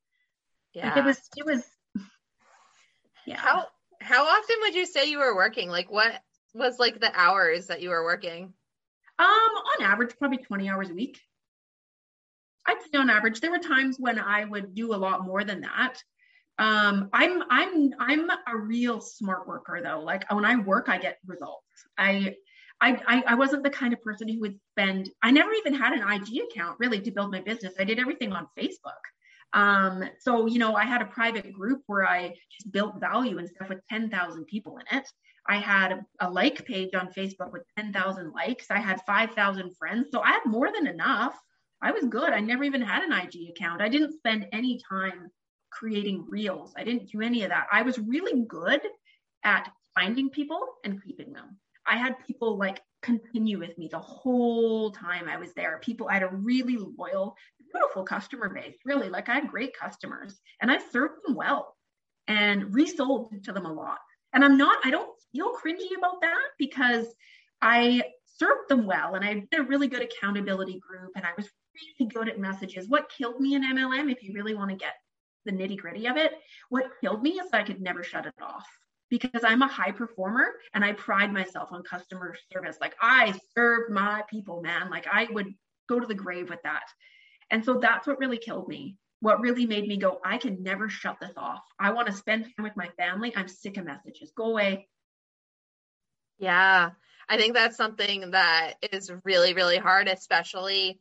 Yeah. 0.74 0.88
Like 0.88 0.96
it 0.98 1.04
was. 1.04 1.20
It 1.36 1.46
was. 1.46 1.64
Yeah. 3.26 3.36
How 3.36 3.66
how 4.00 4.24
often 4.24 4.56
would 4.62 4.74
you 4.74 4.86
say 4.86 5.08
you 5.08 5.18
were 5.18 5.36
working? 5.36 5.68
Like 5.68 5.92
what 5.92 6.20
was 6.54 6.78
like 6.78 6.98
the 6.98 7.12
hours 7.14 7.66
that 7.66 7.82
you 7.82 7.90
were 7.90 8.02
working? 8.02 8.54
Um, 9.18 9.26
on 9.28 9.84
average, 9.84 10.16
probably 10.18 10.38
20 10.38 10.68
hours 10.68 10.90
a 10.90 10.94
week. 10.94 11.20
I'd 12.66 12.80
say 12.82 12.98
on 12.98 13.10
average. 13.10 13.40
There 13.40 13.50
were 13.50 13.58
times 13.58 13.96
when 13.98 14.18
I 14.18 14.46
would 14.46 14.74
do 14.74 14.94
a 14.94 14.96
lot 14.96 15.24
more 15.24 15.44
than 15.44 15.60
that. 15.60 16.02
Um, 16.58 17.10
I'm 17.12 17.42
I'm 17.50 17.92
I'm 17.98 18.30
a 18.30 18.56
real 18.56 19.00
smart 19.00 19.46
worker 19.46 19.80
though. 19.84 20.00
Like 20.00 20.30
when 20.32 20.44
I 20.44 20.56
work, 20.56 20.88
I 20.88 20.98
get 20.98 21.18
results. 21.26 21.66
I 21.98 22.34
I, 22.80 23.22
I 23.26 23.34
wasn't 23.34 23.62
the 23.62 23.70
kind 23.70 23.92
of 23.92 24.02
person 24.02 24.28
who 24.28 24.40
would 24.40 24.58
spend 24.72 25.10
i 25.22 25.30
never 25.30 25.52
even 25.52 25.74
had 25.74 25.92
an 25.92 26.00
ig 26.12 26.42
account 26.50 26.78
really 26.78 27.00
to 27.00 27.10
build 27.10 27.30
my 27.30 27.40
business 27.40 27.74
i 27.78 27.84
did 27.84 27.98
everything 27.98 28.32
on 28.32 28.48
facebook 28.58 29.02
um, 29.52 30.04
so 30.18 30.46
you 30.46 30.58
know 30.58 30.74
i 30.74 30.84
had 30.84 31.02
a 31.02 31.06
private 31.06 31.52
group 31.52 31.82
where 31.86 32.06
i 32.06 32.28
just 32.50 32.70
built 32.72 33.00
value 33.00 33.38
and 33.38 33.48
stuff 33.48 33.68
with 33.68 33.80
10,000 33.88 34.44
people 34.46 34.78
in 34.78 34.98
it 34.98 35.06
I 35.48 35.56
had 35.56 36.04
a 36.20 36.30
like 36.30 36.64
page 36.64 36.94
on 36.94 37.12
Facebook 37.12 37.50
with 37.50 37.62
10,000 37.76 38.32
likes. 38.32 38.70
I 38.70 38.78
had 38.78 39.00
5,000 39.04 39.76
friends. 39.76 40.08
So 40.12 40.20
I 40.20 40.32
had 40.32 40.46
more 40.46 40.70
than 40.72 40.86
enough. 40.86 41.34
I 41.82 41.92
was 41.92 42.04
good. 42.04 42.32
I 42.32 42.40
never 42.40 42.62
even 42.62 42.82
had 42.82 43.02
an 43.02 43.12
IG 43.12 43.50
account. 43.50 43.80
I 43.80 43.88
didn't 43.88 44.12
spend 44.12 44.46
any 44.52 44.80
time 44.88 45.30
creating 45.70 46.26
reels. 46.28 46.74
I 46.76 46.84
didn't 46.84 47.10
do 47.10 47.20
any 47.20 47.42
of 47.42 47.50
that. 47.50 47.66
I 47.72 47.82
was 47.82 47.98
really 47.98 48.44
good 48.46 48.80
at 49.44 49.70
finding 49.94 50.28
people 50.30 50.60
and 50.84 51.02
keeping 51.02 51.32
them. 51.32 51.56
I 51.86 51.96
had 51.96 52.14
people 52.26 52.58
like 52.58 52.82
continue 53.02 53.58
with 53.58 53.76
me 53.78 53.88
the 53.90 53.98
whole 53.98 54.90
time 54.90 55.28
I 55.28 55.38
was 55.38 55.54
there. 55.54 55.80
People, 55.82 56.08
I 56.08 56.14
had 56.14 56.22
a 56.22 56.28
really 56.28 56.76
loyal, 56.76 57.34
beautiful 57.72 58.04
customer 58.04 58.48
base, 58.48 58.76
really. 58.84 59.08
Like 59.08 59.28
I 59.28 59.34
had 59.34 59.48
great 59.48 59.76
customers 59.76 60.40
and 60.60 60.70
I 60.70 60.78
served 60.90 61.14
them 61.26 61.34
well 61.34 61.76
and 62.28 62.74
resold 62.74 63.32
to 63.44 63.52
them 63.52 63.66
a 63.66 63.72
lot. 63.72 63.98
And 64.32 64.44
I'm 64.44 64.56
not, 64.56 64.78
I 64.84 64.90
don't 64.90 65.10
feel 65.32 65.52
cringy 65.52 65.96
about 65.96 66.20
that 66.22 66.44
because 66.58 67.06
I 67.60 68.02
served 68.38 68.68
them 68.68 68.86
well 68.86 69.14
and 69.14 69.24
I 69.24 69.44
did 69.50 69.60
a 69.60 69.64
really 69.64 69.88
good 69.88 70.02
accountability 70.02 70.78
group 70.78 71.12
and 71.16 71.24
I 71.24 71.30
was 71.36 71.48
really 71.98 72.10
good 72.10 72.28
at 72.28 72.38
messages. 72.38 72.88
What 72.88 73.10
killed 73.10 73.40
me 73.40 73.54
in 73.54 73.62
MLM, 73.62 74.10
if 74.10 74.22
you 74.22 74.32
really 74.32 74.54
want 74.54 74.70
to 74.70 74.76
get 74.76 74.94
the 75.44 75.52
nitty 75.52 75.78
gritty 75.78 76.06
of 76.06 76.16
it, 76.16 76.32
what 76.68 76.90
killed 77.00 77.22
me 77.22 77.32
is 77.32 77.48
I 77.52 77.62
could 77.62 77.80
never 77.80 78.02
shut 78.02 78.26
it 78.26 78.34
off 78.40 78.66
because 79.10 79.42
I'm 79.44 79.62
a 79.62 79.68
high 79.68 79.90
performer 79.90 80.46
and 80.74 80.84
I 80.84 80.92
pride 80.92 81.32
myself 81.32 81.70
on 81.72 81.82
customer 81.82 82.36
service. 82.52 82.76
Like 82.80 82.94
I 83.00 83.34
served 83.54 83.90
my 83.90 84.22
people, 84.30 84.62
man. 84.62 84.90
Like 84.90 85.06
I 85.10 85.26
would 85.32 85.52
go 85.88 85.98
to 85.98 86.06
the 86.06 86.14
grave 86.14 86.48
with 86.48 86.62
that. 86.62 86.84
And 87.50 87.64
so 87.64 87.78
that's 87.78 88.06
what 88.06 88.18
really 88.18 88.38
killed 88.38 88.68
me 88.68 88.96
what 89.20 89.40
really 89.40 89.66
made 89.66 89.86
me 89.86 89.96
go, 89.96 90.18
I 90.24 90.38
can 90.38 90.62
never 90.62 90.88
shut 90.88 91.18
this 91.20 91.32
off. 91.36 91.62
I 91.78 91.92
want 91.92 92.06
to 92.08 92.12
spend 92.12 92.44
time 92.44 92.64
with 92.64 92.76
my 92.76 92.88
family. 92.98 93.32
I'm 93.36 93.48
sick 93.48 93.76
of 93.76 93.84
messages. 93.84 94.32
Go 94.34 94.44
away. 94.44 94.88
Yeah. 96.38 96.90
I 97.28 97.36
think 97.36 97.54
that's 97.54 97.76
something 97.76 98.30
that 98.30 98.74
is 98.90 99.12
really, 99.24 99.52
really 99.54 99.76
hard, 99.76 100.08
especially 100.08 101.00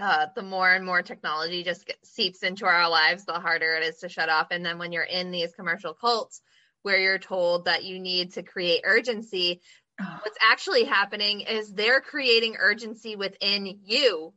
uh, 0.00 0.26
the 0.36 0.42
more 0.42 0.72
and 0.72 0.84
more 0.84 1.02
technology 1.02 1.64
just 1.64 1.90
seeps 2.04 2.42
into 2.42 2.66
our 2.66 2.88
lives, 2.88 3.24
the 3.24 3.32
harder 3.32 3.74
it 3.76 3.82
is 3.82 3.98
to 3.98 4.08
shut 4.08 4.28
off. 4.28 4.48
And 4.50 4.64
then 4.64 4.78
when 4.78 4.92
you're 4.92 5.02
in 5.02 5.30
these 5.30 5.54
commercial 5.54 5.94
cults 5.94 6.42
where 6.82 6.98
you're 6.98 7.18
told 7.18 7.64
that 7.64 7.84
you 7.84 7.98
need 7.98 8.34
to 8.34 8.42
create 8.42 8.82
urgency, 8.84 9.62
what's 9.98 10.38
actually 10.50 10.84
happening 10.84 11.40
is 11.40 11.72
they're 11.72 12.00
creating 12.00 12.56
urgency 12.58 13.16
within 13.16 13.78
you 13.84 14.34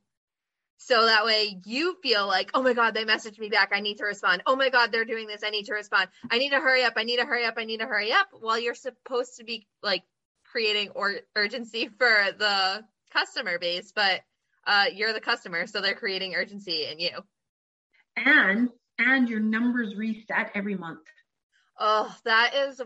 so 0.77 1.05
that 1.05 1.25
way 1.25 1.59
you 1.65 1.95
feel 2.03 2.27
like, 2.27 2.51
oh 2.53 2.61
my 2.61 2.73
God, 2.73 2.93
they 2.93 3.05
messaged 3.05 3.39
me 3.39 3.49
back. 3.49 3.71
I 3.73 3.79
need 3.79 3.97
to 3.97 4.05
respond. 4.05 4.43
Oh 4.45 4.55
my 4.55 4.69
God, 4.69 4.91
they're 4.91 5.05
doing 5.05 5.27
this. 5.27 5.41
I 5.43 5.49
need 5.49 5.65
to 5.65 5.73
respond. 5.73 6.09
I 6.29 6.37
need 6.37 6.49
to 6.49 6.59
hurry 6.59 6.83
up. 6.83 6.93
I 6.97 7.03
need 7.03 7.17
to 7.17 7.25
hurry 7.25 7.45
up. 7.45 7.55
I 7.57 7.63
need 7.63 7.79
to 7.79 7.85
hurry 7.85 8.11
up. 8.11 8.27
While 8.31 8.59
you're 8.59 8.75
supposed 8.75 9.37
to 9.37 9.43
be 9.43 9.67
like 9.81 10.03
creating 10.51 10.89
or 10.89 11.15
urgency 11.35 11.87
for 11.97 12.27
the 12.37 12.83
customer 13.11 13.57
base, 13.57 13.93
but 13.95 14.21
uh, 14.67 14.85
you're 14.93 15.13
the 15.13 15.21
customer. 15.21 15.65
So 15.67 15.81
they're 15.81 15.95
creating 15.95 16.35
urgency 16.35 16.85
in 16.91 16.99
you. 16.99 17.11
And, 18.17 18.69
and 18.99 19.29
your 19.29 19.39
numbers 19.39 19.95
reset 19.95 20.51
every 20.55 20.75
month. 20.75 21.01
Oh, 21.79 22.13
that 22.25 22.53
is 22.53 22.81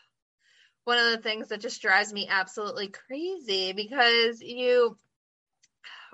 one 0.84 0.98
of 0.98 1.12
the 1.12 1.22
things 1.22 1.48
that 1.48 1.60
just 1.60 1.82
drives 1.82 2.12
me 2.12 2.28
absolutely 2.28 2.88
crazy 2.88 3.72
because 3.72 4.40
you 4.40 4.96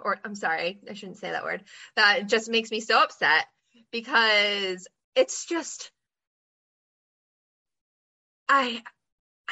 or 0.02 0.18
I'm 0.24 0.34
sorry, 0.34 0.80
I 0.88 0.94
shouldn't 0.94 1.18
say 1.18 1.30
that 1.30 1.44
word. 1.44 1.62
That 1.96 2.28
just 2.28 2.50
makes 2.50 2.70
me 2.70 2.80
so 2.80 3.02
upset 3.02 3.46
because 3.90 4.86
it's 5.14 5.46
just 5.46 5.90
I 8.48 8.82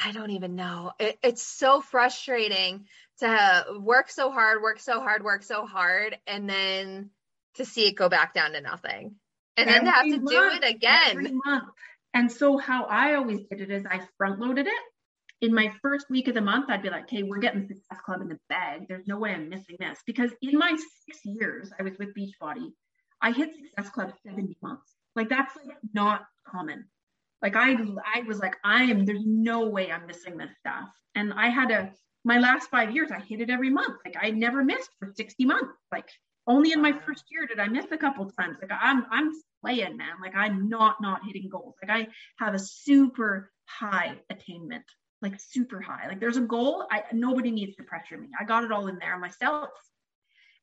I 0.03 0.11
don't 0.11 0.31
even 0.31 0.55
know. 0.55 0.93
It, 0.99 1.19
it's 1.23 1.43
so 1.43 1.81
frustrating 1.81 2.85
to 3.19 3.65
work 3.79 4.09
so 4.09 4.31
hard, 4.31 4.61
work 4.61 4.79
so 4.79 4.99
hard, 4.99 5.23
work 5.23 5.43
so 5.43 5.65
hard, 5.65 6.17
and 6.25 6.49
then 6.49 7.09
to 7.55 7.65
see 7.65 7.87
it 7.87 7.95
go 7.95 8.09
back 8.09 8.33
down 8.33 8.53
to 8.53 8.61
nothing, 8.61 9.15
and 9.57 9.69
every 9.69 9.85
then 9.85 9.85
to 9.85 9.91
have 9.91 10.05
to 10.05 10.19
month, 10.19 10.29
do 10.29 10.67
it 10.67 10.75
again. 10.75 11.41
And 12.13 12.31
so, 12.31 12.57
how 12.57 12.85
I 12.85 13.15
always 13.15 13.39
did 13.49 13.61
it 13.61 13.71
is 13.71 13.85
I 13.85 14.01
front 14.17 14.39
loaded 14.39 14.67
it 14.67 14.73
in 15.41 15.53
my 15.53 15.73
first 15.81 16.09
week 16.09 16.27
of 16.27 16.35
the 16.35 16.41
month, 16.41 16.69
I'd 16.69 16.83
be 16.83 16.89
like, 16.89 17.09
hey, 17.09 17.23
we're 17.23 17.39
getting 17.39 17.67
Success 17.67 17.99
Club 18.05 18.21
in 18.21 18.29
the 18.29 18.39
bag. 18.47 18.87
There's 18.87 19.07
no 19.07 19.17
way 19.17 19.31
I'm 19.31 19.49
missing 19.49 19.75
this. 19.79 19.99
Because 20.05 20.31
in 20.41 20.57
my 20.57 20.77
six 21.05 21.19
years 21.25 21.71
I 21.79 21.83
was 21.83 21.97
with 21.97 22.09
Beachbody, 22.15 22.71
I 23.21 23.31
hit 23.31 23.49
Success 23.55 23.91
Club 23.91 24.13
70 24.25 24.57
months. 24.61 24.95
Like 25.15 25.29
that's 25.29 25.55
like 25.65 25.77
not 25.93 26.25
common. 26.47 26.85
Like 27.41 27.55
I 27.55 27.73
I 27.73 28.21
was 28.27 28.39
like, 28.39 28.55
I 28.63 28.83
am 28.83 29.05
there's 29.05 29.25
no 29.25 29.67
way 29.67 29.91
I'm 29.91 30.05
missing 30.05 30.37
this 30.37 30.51
stuff. 30.59 30.89
And 31.15 31.33
I 31.33 31.49
had 31.49 31.71
a 31.71 31.91
my 32.23 32.37
last 32.37 32.69
five 32.69 32.91
years, 32.91 33.09
I 33.11 33.19
hit 33.19 33.41
it 33.41 33.49
every 33.49 33.71
month. 33.71 33.97
Like 34.05 34.15
I 34.21 34.29
never 34.29 34.63
missed 34.63 34.91
for 34.99 35.11
60 35.15 35.43
months. 35.45 35.73
Like 35.91 36.07
only 36.45 36.71
in 36.71 36.81
my 36.81 36.91
first 36.91 37.25
year 37.31 37.47
did 37.47 37.59
I 37.59 37.67
miss 37.67 37.85
a 37.91 37.97
couple 37.97 38.29
times. 38.29 38.57
Like 38.61 38.71
I'm 38.79 39.05
I'm 39.09 39.31
playing, 39.61 39.97
man. 39.97 40.21
Like 40.21 40.35
I'm 40.35 40.69
not 40.69 41.01
not 41.01 41.21
hitting 41.25 41.49
goals. 41.49 41.75
Like 41.81 41.91
I 41.91 42.07
have 42.43 42.53
a 42.53 42.59
super 42.59 43.51
high 43.65 44.19
attainment 44.29 44.85
like 45.21 45.39
super 45.39 45.79
high. 45.79 46.07
Like 46.07 46.19
there's 46.19 46.37
a 46.37 46.41
goal. 46.41 46.85
I 46.91 47.03
nobody 47.13 47.51
needs 47.51 47.75
to 47.77 47.83
pressure 47.83 48.17
me. 48.17 48.29
I 48.39 48.43
got 48.43 48.63
it 48.63 48.71
all 48.71 48.87
in 48.87 48.99
there 48.99 49.17
myself. 49.17 49.69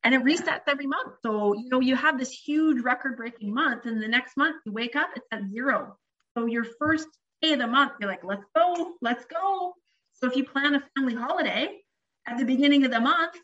And 0.03 0.13
it 0.13 0.23
resets 0.23 0.61
every 0.67 0.87
month. 0.87 1.15
So, 1.21 1.53
you 1.53 1.67
know, 1.67 1.81
you 1.81 1.95
have 1.95 2.17
this 2.17 2.31
huge 2.31 2.81
record 2.81 3.17
breaking 3.17 3.53
month, 3.53 3.85
and 3.85 4.01
the 4.01 4.07
next 4.07 4.37
month 4.37 4.55
you 4.65 4.71
wake 4.71 4.95
up, 4.95 5.09
it's 5.15 5.27
at 5.31 5.49
zero. 5.49 5.97
So 6.37 6.45
your 6.45 6.65
first 6.79 7.07
day 7.41 7.53
of 7.53 7.59
the 7.59 7.67
month, 7.67 7.93
you're 7.99 8.09
like, 8.09 8.23
let's 8.23 8.45
go, 8.55 8.93
let's 9.01 9.25
go. 9.25 9.73
So 10.13 10.27
if 10.27 10.37
you 10.37 10.45
plan 10.45 10.75
a 10.75 10.83
family 10.95 11.15
holiday 11.15 11.79
at 12.25 12.37
the 12.37 12.45
beginning 12.45 12.85
of 12.85 12.91
the 12.91 12.99
month, 13.01 13.35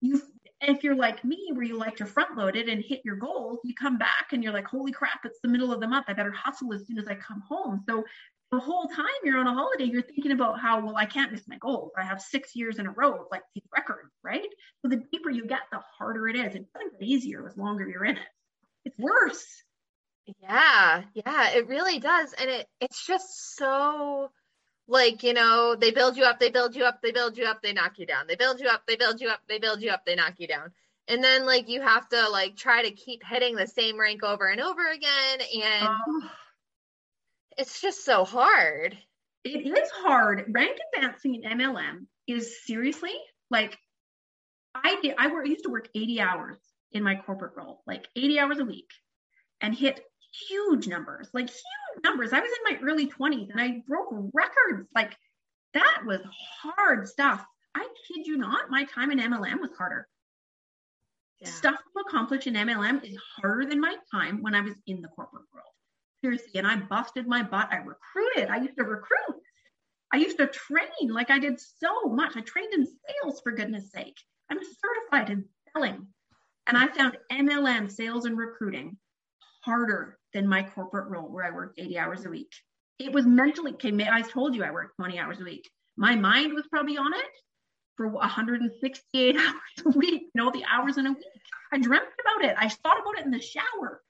you 0.00 0.22
if 0.62 0.84
you're 0.84 0.94
like 0.94 1.24
me 1.24 1.50
where 1.52 1.64
you 1.64 1.76
like 1.76 1.96
to 1.96 2.06
front 2.06 2.36
load 2.36 2.56
it 2.56 2.68
and 2.68 2.84
hit 2.84 3.00
your 3.04 3.16
goals 3.16 3.58
you 3.64 3.74
come 3.74 3.98
back 3.98 4.28
and 4.32 4.42
you're 4.42 4.52
like 4.52 4.66
holy 4.66 4.92
crap 4.92 5.20
it's 5.24 5.40
the 5.42 5.48
middle 5.48 5.72
of 5.72 5.80
the 5.80 5.88
month 5.88 6.04
i 6.08 6.12
better 6.12 6.32
hustle 6.32 6.72
as 6.72 6.86
soon 6.86 6.98
as 6.98 7.08
i 7.08 7.14
come 7.14 7.42
home 7.48 7.82
so 7.88 8.04
the 8.52 8.60
whole 8.60 8.86
time 8.86 9.06
you're 9.24 9.38
on 9.38 9.46
a 9.46 9.54
holiday, 9.54 9.84
you're 9.84 10.02
thinking 10.02 10.30
about 10.30 10.60
how, 10.60 10.84
well, 10.84 10.96
I 10.96 11.06
can't 11.06 11.32
miss 11.32 11.48
my 11.48 11.56
goals. 11.56 11.90
I 11.96 12.04
have 12.04 12.20
six 12.20 12.54
years 12.54 12.78
in 12.78 12.86
a 12.86 12.90
row 12.90 13.14
of 13.14 13.26
like 13.30 13.42
these 13.54 13.64
records, 13.74 14.12
right? 14.22 14.46
So 14.82 14.88
the 14.88 15.02
deeper 15.10 15.30
you 15.30 15.46
get, 15.46 15.60
the 15.72 15.80
harder 15.98 16.28
it 16.28 16.36
is. 16.36 16.54
It 16.54 16.66
doesn't 16.74 17.00
get 17.00 17.08
easier 17.08 17.48
as 17.48 17.56
longer 17.56 17.88
you're 17.88 18.04
in 18.04 18.16
it. 18.16 18.28
It's 18.84 18.98
worse. 18.98 19.46
Yeah, 20.42 21.02
yeah, 21.14 21.50
it 21.50 21.66
really 21.66 21.98
does. 21.98 22.34
And 22.34 22.50
it 22.50 22.68
it's 22.80 23.06
just 23.06 23.56
so 23.56 24.30
like, 24.86 25.22
you 25.22 25.32
know, 25.32 25.74
they 25.74 25.90
build 25.90 26.18
you 26.18 26.24
up, 26.24 26.38
they 26.38 26.50
build 26.50 26.76
you 26.76 26.84
up, 26.84 27.00
they 27.02 27.12
build 27.12 27.38
you 27.38 27.44
up, 27.44 27.62
they 27.62 27.72
knock 27.72 27.98
you 27.98 28.06
down. 28.06 28.26
They 28.26 28.36
build 28.36 28.60
you 28.60 28.68
up, 28.68 28.82
they 28.86 28.96
build 28.96 29.20
you 29.20 29.28
up, 29.28 29.40
they 29.48 29.58
build 29.58 29.80
you 29.80 29.90
up, 29.90 30.04
they 30.04 30.14
knock 30.14 30.34
you 30.38 30.46
down. 30.46 30.72
And 31.08 31.24
then 31.24 31.46
like 31.46 31.68
you 31.68 31.80
have 31.80 32.08
to 32.10 32.28
like 32.28 32.56
try 32.56 32.82
to 32.82 32.90
keep 32.90 33.22
hitting 33.24 33.56
the 33.56 33.66
same 33.66 33.98
rank 33.98 34.22
over 34.22 34.46
and 34.46 34.60
over 34.60 34.86
again. 34.90 35.40
And 35.62 35.88
um, 35.88 36.30
it's 37.58 37.80
just 37.80 38.04
so 38.04 38.24
hard. 38.24 38.96
It 39.44 39.66
is 39.66 39.90
hard. 39.90 40.44
Rank 40.48 40.78
advancing 40.94 41.36
in 41.36 41.58
MLM 41.58 42.06
is 42.26 42.64
seriously 42.64 43.14
like 43.50 43.76
I 44.74 44.98
did. 45.02 45.14
I 45.18 45.28
work. 45.28 45.46
I 45.46 45.50
used 45.50 45.64
to 45.64 45.70
work 45.70 45.88
80 45.94 46.20
hours 46.20 46.58
in 46.92 47.02
my 47.02 47.16
corporate 47.16 47.52
role, 47.56 47.82
like 47.86 48.06
80 48.16 48.38
hours 48.38 48.58
a 48.58 48.64
week, 48.64 48.90
and 49.60 49.74
hit 49.74 50.00
huge 50.48 50.86
numbers, 50.86 51.28
like 51.32 51.48
huge 51.48 52.04
numbers. 52.04 52.32
I 52.32 52.40
was 52.40 52.50
in 52.50 52.74
my 52.74 52.80
early 52.82 53.06
20s 53.06 53.50
and 53.50 53.60
I 53.60 53.82
broke 53.86 54.08
records. 54.32 54.88
Like 54.94 55.16
that 55.74 56.02
was 56.06 56.20
hard 56.62 57.08
stuff. 57.08 57.44
I 57.74 57.86
kid 58.08 58.26
you 58.26 58.36
not, 58.36 58.70
my 58.70 58.84
time 58.84 59.10
in 59.10 59.18
MLM 59.18 59.60
was 59.60 59.70
harder. 59.76 60.06
Yeah. 61.40 61.48
Stuff 61.48 61.76
to 61.76 62.00
accomplish 62.06 62.46
in 62.46 62.54
MLM 62.54 63.04
is 63.04 63.18
harder 63.36 63.66
than 63.66 63.80
my 63.80 63.96
time 64.10 64.42
when 64.42 64.54
I 64.54 64.60
was 64.60 64.74
in 64.86 65.02
the 65.02 65.08
corporate 65.08 65.44
world. 65.52 65.66
And 66.54 66.66
I 66.66 66.76
busted 66.76 67.26
my 67.26 67.42
butt. 67.42 67.68
I 67.70 67.78
recruited. 67.78 68.50
I 68.50 68.58
used 68.58 68.76
to 68.76 68.84
recruit. 68.84 69.42
I 70.12 70.18
used 70.18 70.38
to 70.38 70.46
train 70.46 71.08
like 71.08 71.30
I 71.30 71.38
did 71.38 71.58
so 71.58 72.04
much. 72.04 72.36
I 72.36 72.42
trained 72.42 72.74
in 72.74 72.86
sales 72.86 73.40
for 73.40 73.52
goodness 73.52 73.90
sake. 73.90 74.16
I'm 74.50 74.58
certified 74.58 75.30
in 75.30 75.44
selling. 75.72 76.06
And 76.66 76.76
I 76.76 76.88
found 76.88 77.16
MLM 77.30 77.90
sales 77.90 78.26
and 78.26 78.38
recruiting 78.38 78.96
harder 79.64 80.18
than 80.32 80.46
my 80.46 80.62
corporate 80.62 81.08
role 81.08 81.28
where 81.28 81.44
I 81.44 81.50
worked 81.50 81.80
80 81.80 81.98
hours 81.98 82.24
a 82.24 82.30
week. 82.30 82.52
It 82.98 83.12
was 83.12 83.26
mentally, 83.26 83.74
I 84.08 84.22
told 84.22 84.54
you 84.54 84.62
I 84.62 84.70
worked 84.70 84.96
20 84.96 85.18
hours 85.18 85.40
a 85.40 85.44
week. 85.44 85.68
My 85.96 86.14
mind 86.14 86.52
was 86.52 86.66
probably 86.68 86.96
on 86.98 87.12
it 87.14 87.30
for 87.96 88.08
168 88.08 89.36
hours 89.38 89.54
a 89.86 89.90
week, 89.90 90.22
you 90.22 90.30
know, 90.34 90.50
the 90.50 90.64
hours 90.70 90.98
in 90.98 91.06
a 91.06 91.12
week. 91.12 91.24
I 91.72 91.78
dreamt 91.78 92.04
about 92.20 92.48
it. 92.48 92.56
I 92.58 92.68
thought 92.68 93.00
about 93.00 93.18
it 93.18 93.24
in 93.24 93.30
the 93.30 93.40
shower. 93.40 94.02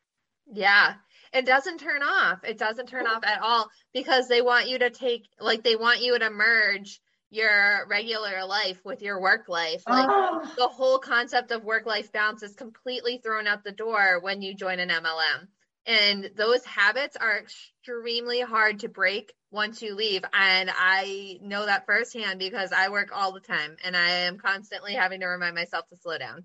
Yeah. 0.53 0.95
It 1.33 1.47
doesn't 1.47 1.79
turn 1.79 2.03
off. 2.03 2.45
It 2.45 2.59
doesn't 2.59 2.89
turn 2.89 3.07
off 3.07 3.25
at 3.25 3.41
all 3.41 3.71
because 3.95 4.29
they 4.29 4.43
want 4.43 4.69
you 4.69 4.79
to 4.81 4.91
take, 4.91 5.29
like, 5.41 5.63
they 5.63 5.77
want 5.77 6.03
you 6.03 6.19
to 6.19 6.31
merge 6.31 7.01
your 7.33 7.87
regular 7.89 8.45
life 8.45 8.79
with 8.85 9.01
your 9.01 9.19
work 9.21 9.49
life. 9.49 9.83
Like 9.89 10.07
oh. 10.09 10.53
the 10.57 10.69
whole 10.69 10.99
concept 10.99 11.51
of 11.51 11.65
work 11.65 11.87
life 11.87 12.13
balance 12.13 12.43
is 12.43 12.55
completely 12.55 13.19
thrown 13.25 13.47
out 13.47 13.65
the 13.65 13.73
door 13.73 14.21
when 14.21 14.43
you 14.43 14.55
join 14.55 14.79
an 14.79 14.91
MLM. 14.91 15.49
And 15.87 16.31
those 16.37 16.65
habits 16.65 17.17
are 17.17 17.39
extremely 17.39 18.41
hard 18.41 18.81
to 18.81 18.89
break 18.89 19.33
once 19.51 19.81
you 19.81 19.95
leave. 19.95 20.23
And 20.35 20.71
I 20.73 21.39
know 21.41 21.65
that 21.65 21.87
firsthand 21.87 22.39
because 22.39 22.71
I 22.71 22.91
work 22.91 23.09
all 23.15 23.33
the 23.33 23.41
time 23.41 23.77
and 23.83 23.97
I 23.97 24.11
am 24.27 24.39
constantly 24.39 24.93
having 24.93 25.21
to 25.21 25.27
remind 25.27 25.55
myself 25.55 25.89
to 25.89 25.97
slow 25.97 26.19
down. 26.19 26.45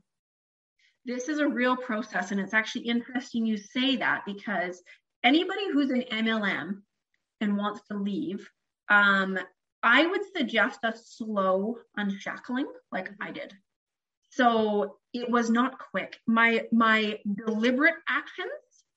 This 1.08 1.30
is 1.30 1.40
a 1.40 1.48
real 1.48 1.78
process. 1.78 2.32
And 2.32 2.40
it's 2.40 2.54
actually 2.54 2.84
interesting 2.84 3.46
you 3.46 3.58
say 3.58 3.96
that 3.96 4.24
because 4.26 4.84
anybody 5.24 5.72
who's 5.72 5.90
an 5.90 6.04
MLM 6.12 6.82
and 7.40 7.58
wants 7.58 7.82
to 7.90 7.98
leave, 7.98 8.48
um, 8.90 9.40
I 9.82 10.06
would 10.06 10.22
suggest 10.36 10.80
a 10.84 10.94
slow 10.94 11.78
unshackling 11.96 12.68
like 12.92 13.10
I 13.22 13.32
did. 13.32 13.54
So 14.32 14.98
it 15.14 15.30
was 15.30 15.50
not 15.50 15.80
quick. 15.80 16.18
My 16.28 16.68
my 16.72 17.20
deliberate 17.46 17.96
actions 18.10 18.52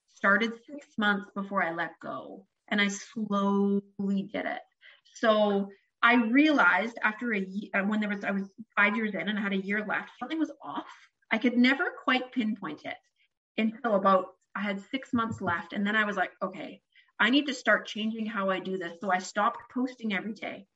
started 0.08 0.52
six 0.66 0.86
months 0.98 1.30
before 1.34 1.62
I 1.62 1.72
let 1.72 1.92
go 2.02 2.44
and 2.68 2.80
I 2.80 2.88
slowly 2.88 4.28
did 4.32 4.46
it. 4.46 4.61
So 5.14 5.68
I 6.02 6.14
realized 6.14 6.98
after 7.02 7.32
a 7.32 7.40
year, 7.40 7.70
uh, 7.74 7.82
when 7.84 8.00
there 8.00 8.08
was, 8.08 8.24
I 8.24 8.30
was 8.30 8.50
five 8.76 8.96
years 8.96 9.14
in 9.14 9.28
and 9.28 9.38
I 9.38 9.42
had 9.42 9.52
a 9.52 9.58
year 9.58 9.84
left, 9.86 10.11
something 10.18 10.38
was 10.38 10.50
off. 10.62 10.86
I 11.30 11.38
could 11.38 11.56
never 11.56 11.92
quite 12.04 12.32
pinpoint 12.32 12.82
it 12.84 12.96
until 13.56 13.94
about, 13.94 14.26
I 14.54 14.60
had 14.62 14.80
six 14.90 15.12
months 15.12 15.40
left. 15.40 15.72
And 15.72 15.86
then 15.86 15.96
I 15.96 16.04
was 16.04 16.16
like, 16.16 16.32
okay, 16.42 16.80
I 17.18 17.30
need 17.30 17.46
to 17.46 17.54
start 17.54 17.86
changing 17.86 18.26
how 18.26 18.50
I 18.50 18.58
do 18.58 18.78
this. 18.78 18.98
So 19.00 19.12
I 19.12 19.18
stopped 19.18 19.70
posting 19.72 20.14
every 20.14 20.32
day. 20.32 20.66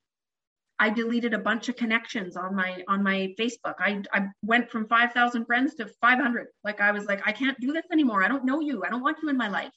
I 0.79 0.91
deleted 0.91 1.35
a 1.35 1.39
bunch 1.39 1.69
of 1.69 1.77
connections 1.77 2.37
on 2.37 2.55
my 2.55 2.83
on 2.89 3.03
my 3.03 3.35
Facebook. 3.39 3.77
I 3.79 4.03
I 4.13 4.27
went 4.43 4.71
from 4.71 4.89
5,000 4.89 5.45
friends 5.47 5.75
to 5.77 5.87
500. 6.01 6.49
Like 6.65 6.81
I 6.81 6.91
was 6.91 7.07
like 7.07 7.23
I 7.27 7.33
can't 7.33 7.59
do 7.61 7.73
this 7.73 7.87
anymore. 7.93 8.25
I 8.25 8.29
don't 8.29 8.45
know 8.45 8.61
you. 8.61 8.85
I 8.85 8.91
don't 8.91 9.03
want 9.03 9.19
you 9.23 9.29
in 9.29 9.37
my 9.37 9.49
life. 9.49 9.73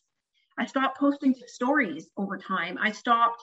I 0.58 0.66
stopped 0.66 1.00
posting 1.00 1.36
stories 1.46 2.10
over 2.18 2.38
time. 2.38 2.78
I 2.82 2.92
stopped 2.92 3.42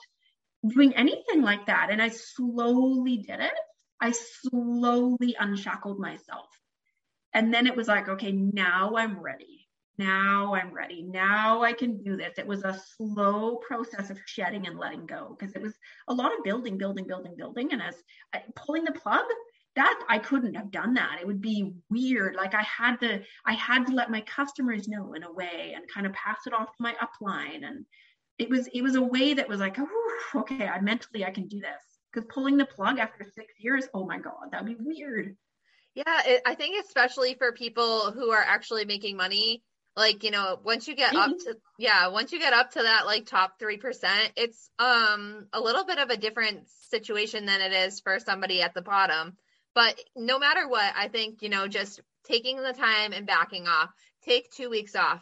doing 0.67 0.93
anything 0.95 1.41
like 1.41 1.65
that. 1.67 1.89
And 1.91 2.01
I 2.01 2.09
slowly 2.09 3.17
did 3.17 3.39
it. 3.39 3.53
I 4.01 4.11
slowly 4.11 5.35
unshackled 5.39 5.99
myself. 5.99 6.47
And 7.35 7.53
then 7.53 7.67
it 7.67 7.75
was 7.75 7.89
like, 7.89 8.07
okay, 8.07 8.31
now 8.31 8.95
I'm 8.95 9.19
ready. 9.19 9.67
Now 9.97 10.55
I'm 10.55 10.73
ready. 10.73 11.03
Now 11.03 11.63
I 11.63 11.73
can 11.73 12.01
do 12.01 12.15
this. 12.15 12.37
It 12.37 12.47
was 12.47 12.63
a 12.63 12.81
slow 12.97 13.57
process 13.57 14.09
of 14.09 14.19
shedding 14.25 14.67
and 14.67 14.79
letting 14.79 15.05
go 15.05 15.35
because 15.37 15.53
it 15.53 15.61
was 15.61 15.73
a 16.07 16.13
lot 16.13 16.31
of 16.33 16.43
building, 16.45 16.77
building, 16.77 17.05
building, 17.05 17.35
building. 17.37 17.73
And 17.73 17.81
as 17.81 17.95
I, 18.33 18.41
pulling 18.55 18.85
the 18.85 18.93
plug, 18.93 19.25
that 19.75 20.01
I 20.07 20.17
couldn't 20.17 20.53
have 20.53 20.71
done 20.71 20.93
that. 20.93 21.17
It 21.19 21.27
would 21.27 21.41
be 21.41 21.73
weird. 21.89 22.35
Like 22.35 22.55
I 22.55 22.63
had 22.63 23.01
to, 23.01 23.21
I 23.45 23.53
had 23.53 23.85
to 23.87 23.93
let 23.93 24.09
my 24.09 24.21
customers 24.21 24.87
know 24.87 25.13
in 25.13 25.23
a 25.23 25.31
way 25.31 25.73
and 25.75 25.83
kind 25.93 26.05
of 26.05 26.13
pass 26.13 26.47
it 26.47 26.53
off 26.53 26.67
to 26.67 26.83
my 26.83 26.95
upline. 27.01 27.65
And 27.65 27.85
it 28.37 28.49
was, 28.49 28.69
it 28.73 28.81
was 28.81 28.95
a 28.95 29.01
way 29.01 29.33
that 29.33 29.49
was 29.49 29.59
like, 29.59 29.75
oh, 29.77 30.19
okay, 30.35 30.67
I 30.67 30.79
mentally 30.79 31.25
I 31.25 31.31
can 31.31 31.47
do 31.47 31.59
this. 31.59 31.83
Because 32.13 32.29
pulling 32.33 32.55
the 32.55 32.65
plug 32.65 32.97
after 32.97 33.25
six 33.25 33.53
years, 33.59 33.89
oh 33.93 34.05
my 34.05 34.19
god, 34.19 34.51
that'd 34.51 34.65
be 34.65 34.77
weird. 34.79 35.35
Yeah, 35.95 36.21
it, 36.25 36.41
I 36.45 36.55
think 36.55 36.83
especially 36.83 37.35
for 37.35 37.51
people 37.53 38.11
who 38.11 38.31
are 38.31 38.43
actually 38.45 38.85
making 38.85 39.17
money, 39.17 39.63
like 39.95 40.23
you 40.23 40.31
know, 40.31 40.59
once 40.63 40.87
you 40.87 40.95
get 40.95 41.15
up 41.15 41.31
to 41.31 41.57
yeah, 41.79 42.09
once 42.09 42.31
you 42.31 42.39
get 42.39 42.53
up 42.53 42.71
to 42.71 42.83
that 42.83 43.05
like 43.05 43.25
top 43.25 43.59
three 43.59 43.77
percent, 43.77 44.33
it's 44.35 44.69
um 44.77 45.47
a 45.53 45.59
little 45.59 45.85
bit 45.85 45.99
of 45.99 46.09
a 46.09 46.17
different 46.17 46.67
situation 46.89 47.45
than 47.45 47.61
it 47.61 47.71
is 47.71 48.01
for 48.01 48.19
somebody 48.19 48.61
at 48.61 48.73
the 48.73 48.81
bottom 48.81 49.37
but 49.75 49.99
no 50.15 50.39
matter 50.39 50.67
what, 50.67 50.93
I 50.95 51.09
think, 51.09 51.41
you 51.43 51.49
know, 51.49 51.67
just 51.67 52.01
taking 52.23 52.63
the 52.63 52.73
time 52.73 53.11
and 53.11 53.27
backing 53.27 53.67
off, 53.67 53.91
take 54.23 54.49
two 54.49 54.69
weeks 54.69 54.95
off. 54.95 55.21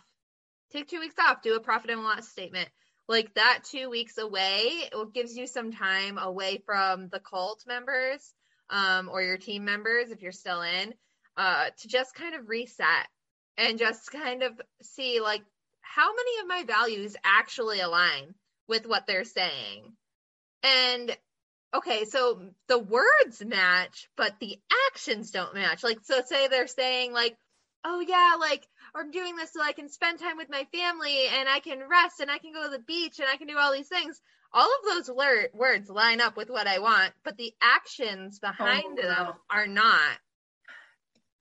Take 0.72 0.88
two 0.88 1.00
weeks 1.00 1.16
off, 1.20 1.42
do 1.42 1.56
a 1.56 1.60
profit 1.60 1.90
and 1.90 2.04
loss 2.04 2.30
statement. 2.30 2.70
Like 3.08 3.34
that 3.34 3.64
two 3.64 3.90
weeks 3.90 4.18
away, 4.18 4.90
it 4.92 5.14
gives 5.14 5.36
you 5.36 5.48
some 5.48 5.72
time 5.72 6.18
away 6.20 6.62
from 6.66 7.10
the 7.10 7.20
cult 7.20 7.64
members 7.68 8.32
um, 8.70 9.09
or 9.09 9.22
your 9.22 9.38
team 9.38 9.66
members 9.66 10.11
if 10.11 10.22
you're 10.22 10.32
still 10.32 10.61
in 10.61 10.93
uh, 11.38 11.66
to 11.78 11.88
just 11.88 12.16
kind 12.16 12.36
of 12.36 12.49
reset 12.49 13.07
and 13.57 13.78
just 13.78 14.11
kind 14.11 14.43
of 14.43 14.59
see 14.82 15.20
like 15.22 15.43
how 15.82 16.09
many 16.14 16.39
of 16.41 16.47
my 16.47 16.64
values 16.64 17.16
actually 17.24 17.80
align 17.80 18.34
with 18.68 18.88
what 18.88 19.05
they're 19.05 19.26
saying. 19.26 19.93
And 20.64 21.16
okay, 21.74 22.05
so 22.05 22.39
the 22.68 22.80
words 22.80 23.43
match, 23.45 24.07
but 24.16 24.34
the 24.39 24.57
actions 24.89 25.32
don't 25.32 25.53
match. 25.53 25.84
Like, 25.84 25.99
so 26.03 26.22
say 26.26 26.47
they're 26.47 26.68
saying, 26.68 27.14
like, 27.14 27.36
oh, 27.84 27.99
yeah, 27.99 28.36
like, 28.39 28.66
I'm 28.95 29.11
doing 29.11 29.36
this 29.36 29.51
so 29.51 29.61
I 29.61 29.74
can 29.74 29.89
spend 29.89 30.20
time 30.20 30.38
with 30.38 30.49
my 30.49 30.66
family 30.74 31.28
and 31.28 31.49
I 31.49 31.59
can 31.59 31.80
rest 31.89 32.20
and 32.20 32.32
I 32.32 32.38
can 32.38 32.53
go 32.53 32.64
to 32.64 32.70
the 32.70 32.80
beach 32.80 33.20
and 33.20 33.28
I 33.28 33.38
can 33.38 33.47
do 33.47 33.57
all 33.57 33.74
these 33.74 33.88
things. 33.88 34.22
All 34.54 34.70
of 34.70 34.86
those 34.86 35.16
wor- 35.16 35.49
words 35.54 35.89
line 35.89 36.22
up 36.22 36.38
with 36.38 36.49
what 36.49 36.68
I 36.68 36.80
want, 36.80 37.14
but 37.24 37.38
the 37.38 37.54
actions 37.62 38.39
behind 38.39 38.99
oh, 38.99 39.08
them 39.08 39.34
are 39.49 39.68
not. 39.68 40.18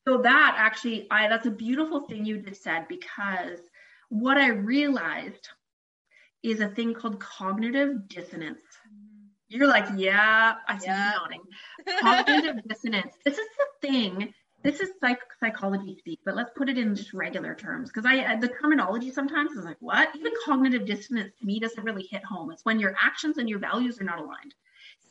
So 0.06 0.18
that 0.22 0.54
actually, 0.56 1.06
I 1.10 1.28
that's 1.28 1.46
a 1.46 1.50
beautiful 1.50 2.00
thing 2.00 2.24
you 2.24 2.38
just 2.38 2.62
said 2.62 2.88
because 2.88 3.60
what 4.08 4.36
I 4.36 4.48
realized 4.48 5.48
is 6.42 6.60
a 6.60 6.68
thing 6.68 6.94
called 6.94 7.20
cognitive 7.20 8.08
dissonance. 8.08 8.58
Mm-hmm. 8.88 9.26
You're 9.48 9.68
like, 9.68 9.86
yeah, 9.96 10.54
I 10.66 10.78
see 10.78 10.86
yeah. 10.86 11.12
you 11.12 11.18
nodding. 11.18 11.42
Cognitive 12.00 12.68
dissonance. 12.68 13.12
This 13.24 13.38
is 13.38 13.46
the 13.58 13.88
thing. 13.88 14.34
This 14.62 14.80
is 14.80 14.90
psych- 15.00 15.18
psychology 15.40 15.96
speak, 15.98 16.20
but 16.24 16.36
let's 16.36 16.52
put 16.56 16.68
it 16.68 16.78
in 16.78 16.94
just 16.94 17.12
regular 17.12 17.54
terms 17.54 17.90
because 17.90 18.06
I 18.06 18.36
the 18.36 18.48
terminology 18.48 19.10
sometimes 19.10 19.52
is 19.52 19.64
like, 19.64 19.78
what? 19.80 20.14
Even 20.14 20.32
cognitive 20.44 20.86
dissonance 20.86 21.32
to 21.40 21.46
me 21.46 21.58
doesn't 21.58 21.82
really 21.82 22.06
hit 22.08 22.24
home. 22.24 22.52
It's 22.52 22.64
when 22.64 22.78
your 22.78 22.94
actions 23.00 23.38
and 23.38 23.48
your 23.48 23.58
values 23.58 24.00
are 24.00 24.04
not 24.04 24.20
aligned. 24.20 24.54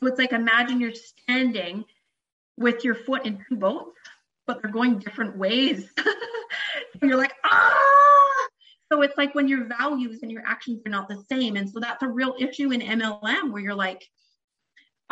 So 0.00 0.06
it's 0.06 0.18
like 0.18 0.32
imagine 0.32 0.80
you're 0.80 0.94
standing 0.94 1.84
with 2.56 2.84
your 2.84 2.94
foot 2.94 3.26
in 3.26 3.44
two 3.48 3.56
boats, 3.56 3.98
but 4.46 4.62
they're 4.62 4.70
going 4.70 4.98
different 4.98 5.36
ways. 5.36 5.90
so 5.98 7.06
you're 7.06 7.18
like, 7.18 7.34
ah. 7.44 8.48
So 8.90 9.02
it's 9.02 9.16
like 9.16 9.34
when 9.34 9.48
your 9.48 9.64
values 9.64 10.20
and 10.22 10.30
your 10.30 10.46
actions 10.46 10.82
are 10.86 10.90
not 10.90 11.08
the 11.08 11.24
same. 11.30 11.56
And 11.56 11.68
so 11.68 11.80
that's 11.80 12.02
a 12.02 12.08
real 12.08 12.34
issue 12.38 12.72
in 12.72 12.80
MLM 12.80 13.50
where 13.50 13.62
you're 13.62 13.74
like, 13.74 14.06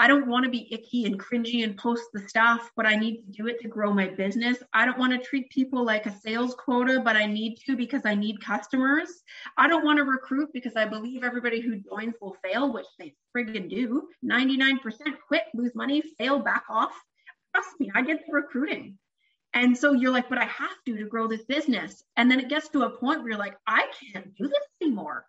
I 0.00 0.06
don't 0.06 0.28
want 0.28 0.44
to 0.44 0.50
be 0.50 0.66
icky 0.72 1.04
and 1.04 1.20
cringy 1.20 1.62
and 1.62 1.76
post 1.76 2.04
the 2.14 2.26
stuff, 2.26 2.70
but 2.74 2.86
I 2.86 2.96
need 2.96 3.20
to 3.20 3.32
do 3.32 3.48
it 3.48 3.60
to 3.60 3.68
grow 3.68 3.92
my 3.92 4.08
business. 4.08 4.56
I 4.72 4.86
don't 4.86 4.98
want 4.98 5.12
to 5.12 5.18
treat 5.18 5.50
people 5.50 5.84
like 5.84 6.06
a 6.06 6.20
sales 6.20 6.54
quota, 6.54 7.02
but 7.04 7.16
I 7.16 7.26
need 7.26 7.56
to 7.66 7.76
because 7.76 8.06
I 8.06 8.14
need 8.14 8.42
customers. 8.42 9.10
I 9.58 9.68
don't 9.68 9.84
want 9.84 9.98
to 9.98 10.04
recruit 10.04 10.54
because 10.54 10.74
I 10.74 10.86
believe 10.86 11.22
everybody 11.22 11.60
who 11.60 11.76
joins 11.76 12.14
will 12.18 12.34
fail, 12.42 12.72
which 12.72 12.86
they 12.98 13.14
friggin' 13.36 13.68
do. 13.68 14.08
99% 14.24 14.78
quit, 15.28 15.42
lose 15.52 15.74
money, 15.74 16.02
fail, 16.16 16.38
back 16.38 16.64
off. 16.70 16.98
Trust 17.54 17.78
me, 17.78 17.92
I 17.94 18.00
get 18.00 18.24
the 18.26 18.32
recruiting. 18.32 18.96
And 19.52 19.76
so 19.76 19.92
you're 19.92 20.12
like, 20.12 20.30
but 20.30 20.38
I 20.38 20.46
have 20.46 20.82
to 20.86 20.96
to 20.96 21.04
grow 21.04 21.28
this 21.28 21.44
business. 21.44 22.02
And 22.16 22.30
then 22.30 22.40
it 22.40 22.48
gets 22.48 22.70
to 22.70 22.84
a 22.84 22.96
point 22.96 23.20
where 23.20 23.32
you're 23.32 23.38
like, 23.38 23.58
I 23.66 23.86
can't 24.00 24.34
do 24.34 24.48
this 24.48 24.64
anymore. 24.80 25.26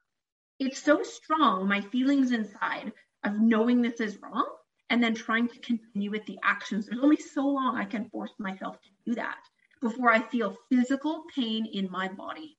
It's 0.60 0.82
so 0.82 1.04
strong, 1.04 1.68
my 1.68 1.82
feelings 1.82 2.32
inside 2.32 2.94
of 3.26 3.38
knowing 3.38 3.82
this 3.82 4.00
is 4.00 4.18
wrong 4.22 4.48
and 4.92 5.02
then 5.02 5.16
trying 5.16 5.48
to 5.48 5.58
continue 5.60 6.12
with 6.12 6.26
the 6.26 6.38
actions. 6.44 6.86
There's 6.86 7.02
only 7.02 7.16
so 7.16 7.48
long 7.48 7.78
I 7.78 7.86
can 7.86 8.10
force 8.10 8.34
myself 8.38 8.76
to 8.82 8.90
do 9.06 9.16
that 9.16 9.38
before 9.82 10.12
I 10.12 10.20
feel 10.20 10.58
physical 10.70 11.24
pain 11.34 11.66
in 11.66 11.90
my 11.90 12.10
body. 12.10 12.58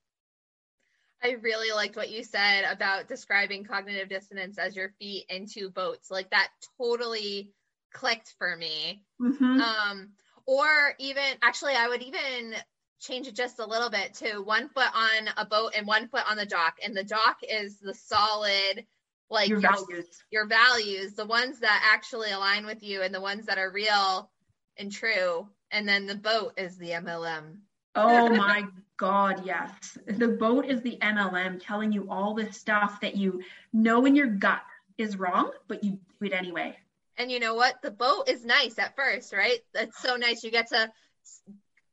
I 1.23 1.37
really 1.43 1.71
liked 1.73 1.95
what 1.95 2.11
you 2.11 2.25
said 2.25 2.65
about 2.65 3.07
describing 3.07 3.65
cognitive 3.65 4.09
dissonance 4.09 4.59
as 4.59 4.75
your 4.75 4.95
feet 4.99 5.27
into 5.29 5.69
boats. 5.69 6.11
Like 6.11 6.31
that 6.31 6.49
totally 6.79 7.53
clicked 7.93 8.35
for 8.39 8.57
me. 8.57 9.05
Mm-hmm. 9.21 9.61
Um, 9.61 10.09
or 10.47 10.95
even 10.99 11.23
actually, 11.43 11.75
I 11.75 11.87
would 11.87 12.03
even 12.03 12.55
change 12.99 13.27
it 13.27 13.37
just 13.37 13.59
a 13.59 13.67
little 13.67 13.91
bit 13.91 14.15
to 14.15 14.39
one 14.39 14.71
foot 14.71 14.91
on 14.95 15.29
a 15.37 15.45
boat 15.45 15.75
and 15.77 15.87
one 15.87 16.09
foot 16.09 16.25
on 16.29 16.39
the 16.39 16.47
dock. 16.47 16.79
And 16.83 16.97
the 16.97 17.05
dock 17.05 17.37
is 17.47 17.79
the 17.79 17.95
solid, 17.95 18.87
like 19.31 19.49
your 19.49 19.61
values, 19.61 20.07
your 20.31 20.47
values, 20.47 21.15
the 21.15 21.27
ones 21.27 21.61
that 21.61 21.91
actually 21.93 22.31
align 22.31 22.67
with 22.67 22.83
you 22.83 23.03
and 23.03 23.15
the 23.15 23.21
ones 23.21 23.47
that 23.47 23.59
are 23.59 23.71
real 23.71 24.31
and 24.77 24.93
true. 24.93 25.49
And 25.71 25.89
then 25.89 26.07
the 26.07 26.17
boat 26.17 26.55
is 26.59 26.77
the 26.77 26.91
MLM. 26.91 27.57
Oh 27.95 28.29
my 28.37 28.65
God, 28.97 29.45
yes. 29.45 29.99
The 30.07 30.29
boat 30.29 30.67
is 30.67 30.81
the 30.83 30.99
MLM 31.01 31.61
telling 31.65 31.93
you 31.93 32.07
all 32.11 32.35
this 32.35 32.57
stuff 32.57 33.01
that 33.01 33.17
you 33.17 33.43
know 33.73 34.05
in 34.05 34.15
your 34.15 34.29
gut 34.29 34.63
is 34.99 35.19
wrong, 35.19 35.51
but 35.69 35.83
you 35.83 35.99
do 36.21 36.27
it 36.27 36.33
anyway. 36.33 36.77
And 37.19 37.31
you 37.31 37.41
know 37.41 37.55
what? 37.55 37.83
The 37.83 37.91
boat 37.91 38.29
is 38.29 38.45
nice 38.45 38.79
at 38.79 38.97
first, 38.97 39.33
right? 39.33 39.59
It's 39.75 40.01
so 40.01 40.17
nice. 40.17 40.43
You 40.43 40.51
get 40.51 40.69
to 40.69 40.91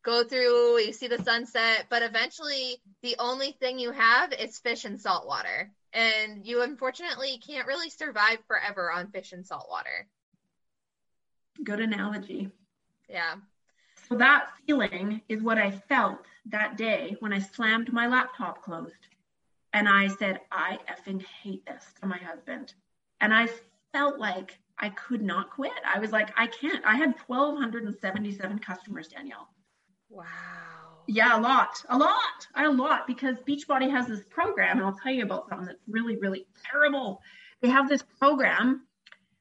go 0.04 0.24
through, 0.24 0.80
you 0.80 0.94
see 0.94 1.08
the 1.08 1.24
sunset, 1.24 1.86
but 1.90 2.04
eventually 2.04 2.78
the 3.02 3.16
only 3.20 3.52
thing 3.52 3.80
you 3.80 3.92
have 3.92 4.34
is 4.34 4.60
fish 4.60 4.86
and 4.86 5.00
salt 5.00 5.28
water. 5.28 5.72
And 5.94 6.46
you 6.46 6.62
unfortunately 6.62 7.42
can't 7.46 7.68
really 7.68 7.90
survive 7.90 8.40
forever 8.48 8.92
on 8.92 9.12
fish 9.12 9.32
and 9.32 9.46
salt 9.46 9.68
water. 9.70 10.08
Good 11.64 11.80
analogy. 11.80 12.50
Yeah. 13.10 13.36
So 14.08 14.16
that 14.16 14.50
feeling 14.66 15.22
is 15.30 15.42
what 15.42 15.58
I 15.58 15.72
felt 15.72 16.26
that 16.46 16.78
day 16.78 17.16
when 17.20 17.34
I 17.34 17.40
slammed 17.40 17.92
my 17.92 18.08
laptop 18.08 18.64
closed. 18.64 18.94
And 19.74 19.88
I 19.88 20.08
said, 20.08 20.40
I 20.52 20.80
effing 20.90 21.24
hate 21.24 21.66
this 21.66 21.86
to 22.02 22.08
my 22.08 22.18
husband. 22.18 22.74
And 23.22 23.34
I 23.34 23.48
felt 23.92 24.18
like 24.20 24.58
I 24.80 24.90
could 24.90 25.22
not 25.22 25.52
quit. 25.52 25.72
I 25.86 26.00
was 26.00 26.12
like, 26.12 26.32
I 26.38 26.48
can't. 26.48 26.84
I 26.86 26.96
had 26.96 27.14
1,277 27.28 28.60
customers, 28.60 29.10
Danielle. 29.10 29.50
Wow. 30.10 30.79
Yeah, 31.12 31.40
a 31.40 31.42
lot, 31.42 31.84
a 31.90 31.98
lot, 31.98 32.46
a 32.56 32.70
lot, 32.70 33.08
because 33.08 33.36
Beachbody 33.38 33.90
has 33.90 34.06
this 34.06 34.22
program, 34.30 34.78
and 34.78 34.86
I'll 34.86 34.96
tell 35.02 35.12
you 35.12 35.24
about 35.24 35.50
something 35.50 35.66
that's 35.66 35.82
really, 35.88 36.18
really 36.18 36.46
terrible. 36.72 37.20
They 37.62 37.70
have 37.70 37.90
this 37.90 38.04
program 38.20 38.86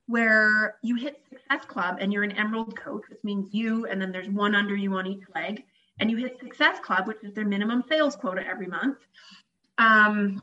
where 0.07 0.77
you 0.83 0.97
hit 0.97 1.21
Success 1.29 1.67
Club 1.67 1.99
and 2.01 2.11
you're 2.11 2.23
an 2.23 2.33
Emerald 2.33 2.75
coach, 2.75 3.03
which 3.11 3.23
means 3.23 3.53
you, 3.53 3.85
and 3.85 4.01
then 4.01 4.13
there's 4.13 4.31
one 4.31 4.55
under 4.55 4.75
you 4.75 4.95
on 4.95 5.07
each 5.07 5.25
leg, 5.35 5.63
and 6.01 6.11
you 6.11 6.17
hit 6.17 6.41
Success 6.41 6.81
Club, 6.81 7.07
which 7.07 7.23
is 7.23 7.35
their 7.35 7.45
minimum 7.45 7.85
sales 7.87 8.17
quota 8.17 8.43
every 8.47 8.67
month. 8.67 8.97
Um, 9.77 10.43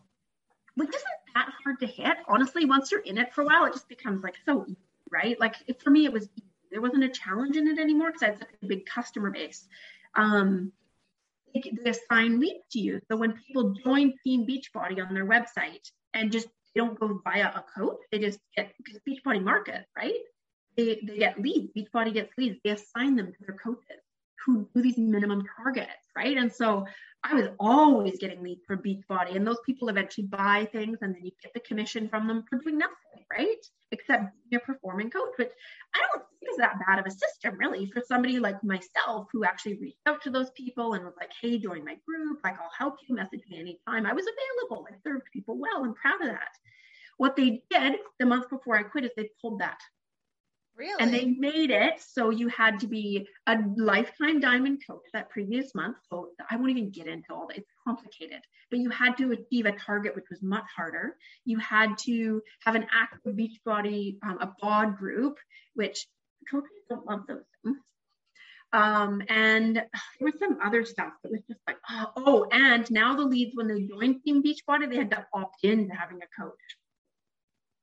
which 0.76 0.89
isn't 0.89 1.03
that 1.34 1.49
hard 1.63 1.80
to 1.80 1.88
hit. 1.88 2.17
Honestly, 2.28 2.65
once 2.65 2.91
you're 2.91 3.01
in 3.01 3.17
it 3.17 3.34
for 3.34 3.41
a 3.41 3.45
while, 3.45 3.65
it 3.65 3.73
just 3.73 3.89
becomes 3.89 4.23
like 4.23 4.36
so 4.45 4.63
easy, 4.67 4.78
right? 5.09 5.39
Like 5.39 5.55
for 5.84 5.89
me, 5.89 6.05
it 6.05 6.13
was 6.13 6.30
there 6.69 6.82
wasn't 6.82 7.03
a 7.03 7.09
challenge 7.09 7.57
in 7.57 7.67
it 7.67 7.80
anymore 7.80 8.11
because 8.11 8.21
I 8.21 8.26
had 8.28 8.38
such 8.38 8.49
a 8.61 8.67
big 8.67 8.86
customer 8.86 9.32
base. 9.32 9.67
Um, 10.13 10.71
they, 11.56 11.89
assign 11.89 12.39
leads 12.39 12.66
to 12.72 12.80
you. 12.80 12.99
So 13.10 13.18
when 13.18 13.34
people 13.47 13.74
join 13.84 14.14
Team 14.24 14.45
Beachbody 14.45 15.06
on 15.06 15.14
their 15.14 15.26
website 15.26 15.89
and 16.14 16.32
just 16.32 16.47
they 16.74 16.82
don't 16.82 16.99
go 16.99 17.22
via 17.24 17.47
a 17.47 17.64
coach, 17.78 17.97
they 18.12 18.20
just 18.20 18.39
get 18.56 18.74
Beachbody 19.08 19.41
market, 19.41 19.86
right? 19.97 20.14
They, 20.76 20.99
they 21.08 21.18
get 21.18 21.41
leads. 21.41 21.72
Beachbody 21.74 22.14
gets 22.14 22.34
leads. 22.38 22.60
They 22.64 22.72
assign 22.72 23.16
them 23.16 23.28
to 23.28 23.45
their 23.45 23.56
coaches 23.56 24.01
who 24.45 24.68
do 24.76 24.82
these 24.82 24.97
minimum 24.97 25.43
targets, 25.58 25.89
right? 26.16 26.38
And 26.38 26.51
so 26.51 26.86
I 27.24 27.34
was 27.34 27.47
always 27.60 28.20
getting 28.20 28.43
leads 28.43 28.62
for 28.68 28.78
Beachbody, 28.78 29.36
and 29.36 29.47
those 29.47 29.58
people 29.66 29.89
eventually 29.89 30.28
buy 30.28 30.68
things, 30.72 30.99
and 31.01 31.16
then 31.16 31.26
you 31.26 31.32
get 31.41 31.53
the 31.53 31.60
commission 31.62 32.08
from 32.08 32.28
them 32.28 32.43
for 32.47 32.60
doing 32.60 32.78
nothing, 32.78 33.26
right? 33.32 33.66
Except 33.91 34.26
being 34.49 34.62
a 34.62 34.66
performing 34.66 35.10
coach, 35.10 35.34
which 35.38 35.51
I 35.95 35.99
don't 36.12 36.24
is 36.56 36.60
that 36.62 36.80
bad 36.88 36.99
of 36.99 37.06
a 37.06 37.12
system, 37.12 37.58
really, 37.58 37.86
for 37.91 38.01
somebody 38.08 38.39
like 38.39 38.64
myself 38.64 39.28
who 39.32 39.43
actually 39.43 39.78
reached 39.78 39.99
out 40.06 40.22
to 40.24 40.30
those 40.30 40.49
people 40.51 40.93
and 40.93 41.03
was 41.03 41.16
like, 41.20 41.32
"Hey, 41.41 41.58
join 41.58 41.84
my 41.84 41.97
group. 42.06 42.39
Like, 42.43 42.60
I'll 42.60 42.72
help 42.78 42.95
you. 43.08 43.16
Message 43.16 43.43
me 43.49 43.60
anytime." 43.60 44.06
I 44.06 44.14
was 44.14 44.26
available. 44.26 44.88
I 44.89 44.95
served 45.03 45.24
people 45.34 45.58
well. 45.58 45.84
I'm 45.84 45.93
proud 45.93 46.22
of 46.22 46.28
that. 46.28 46.58
What 47.18 47.36
they 47.36 47.62
did 47.70 47.99
the 48.20 48.26
month 48.26 48.49
before 48.49 48.78
I 48.78 48.84
quit 48.84 49.06
is 49.06 49.12
they 49.16 49.30
pulled 49.41 49.60
that 49.60 49.80
Really? 50.76 50.95
and 50.99 51.14
they 51.14 51.26
made 51.26 51.72
it 51.72 52.01
so 52.01 52.32
you 52.32 52.49
had 52.49 52.82
to 52.82 52.88
be 52.88 53.26
a 53.47 53.58
lifetime 53.78 54.41
diamond 54.41 54.82
coach 54.86 55.06
that 55.14 55.30
previous 55.30 55.74
month. 55.74 55.95
So 56.10 56.32
I 56.49 56.58
won't 56.58 56.72
even 56.72 56.89
get 56.89 57.08
into 57.08 57.34
all 57.34 57.47
that. 57.47 57.58
It's 57.58 57.72
complicated, 57.88 58.41
but 58.70 58.80
you 58.80 58.89
had 58.89 59.16
to 59.18 59.32
achieve 59.32 59.66
a 59.66 59.72
target, 59.72 60.16
which 60.16 60.26
was 60.30 60.41
much 60.41 60.66
harder. 60.76 61.16
You 61.45 61.58
had 61.60 61.97
to 61.99 62.41
have 62.66 62.76
an 62.76 62.86
active 62.93 63.36
Beachbody, 63.36 64.18
um, 64.24 64.38
a 64.41 64.53
bod 64.62 64.97
group, 64.97 65.38
which 65.76 66.08
coaches 66.50 66.72
don't 66.89 67.06
love 67.06 67.22
those 67.28 67.43
things. 67.64 67.78
Um, 68.74 69.22
and 69.30 69.76
there 69.76 69.86
was 70.22 70.34
some 70.39 70.58
other 70.64 70.84
stuff 70.86 71.14
that 71.24 71.32
was 71.32 71.41
just 71.48 71.62
like, 71.68 71.78
oh, 71.89 72.12
oh, 72.18 72.48
and 72.52 72.89
now 72.91 73.16
the 73.16 73.24
leads, 73.24 73.56
when 73.56 73.68
they 73.68 73.84
joined 73.84 74.24
Team 74.24 74.43
Beachbody, 74.43 74.89
they 74.89 74.98
had 74.98 75.12
to 75.12 75.26
opt 75.34 75.64
in 75.64 75.88
to 75.88 75.93
having 75.96 76.18
a 76.18 76.41
coach, 76.41 76.54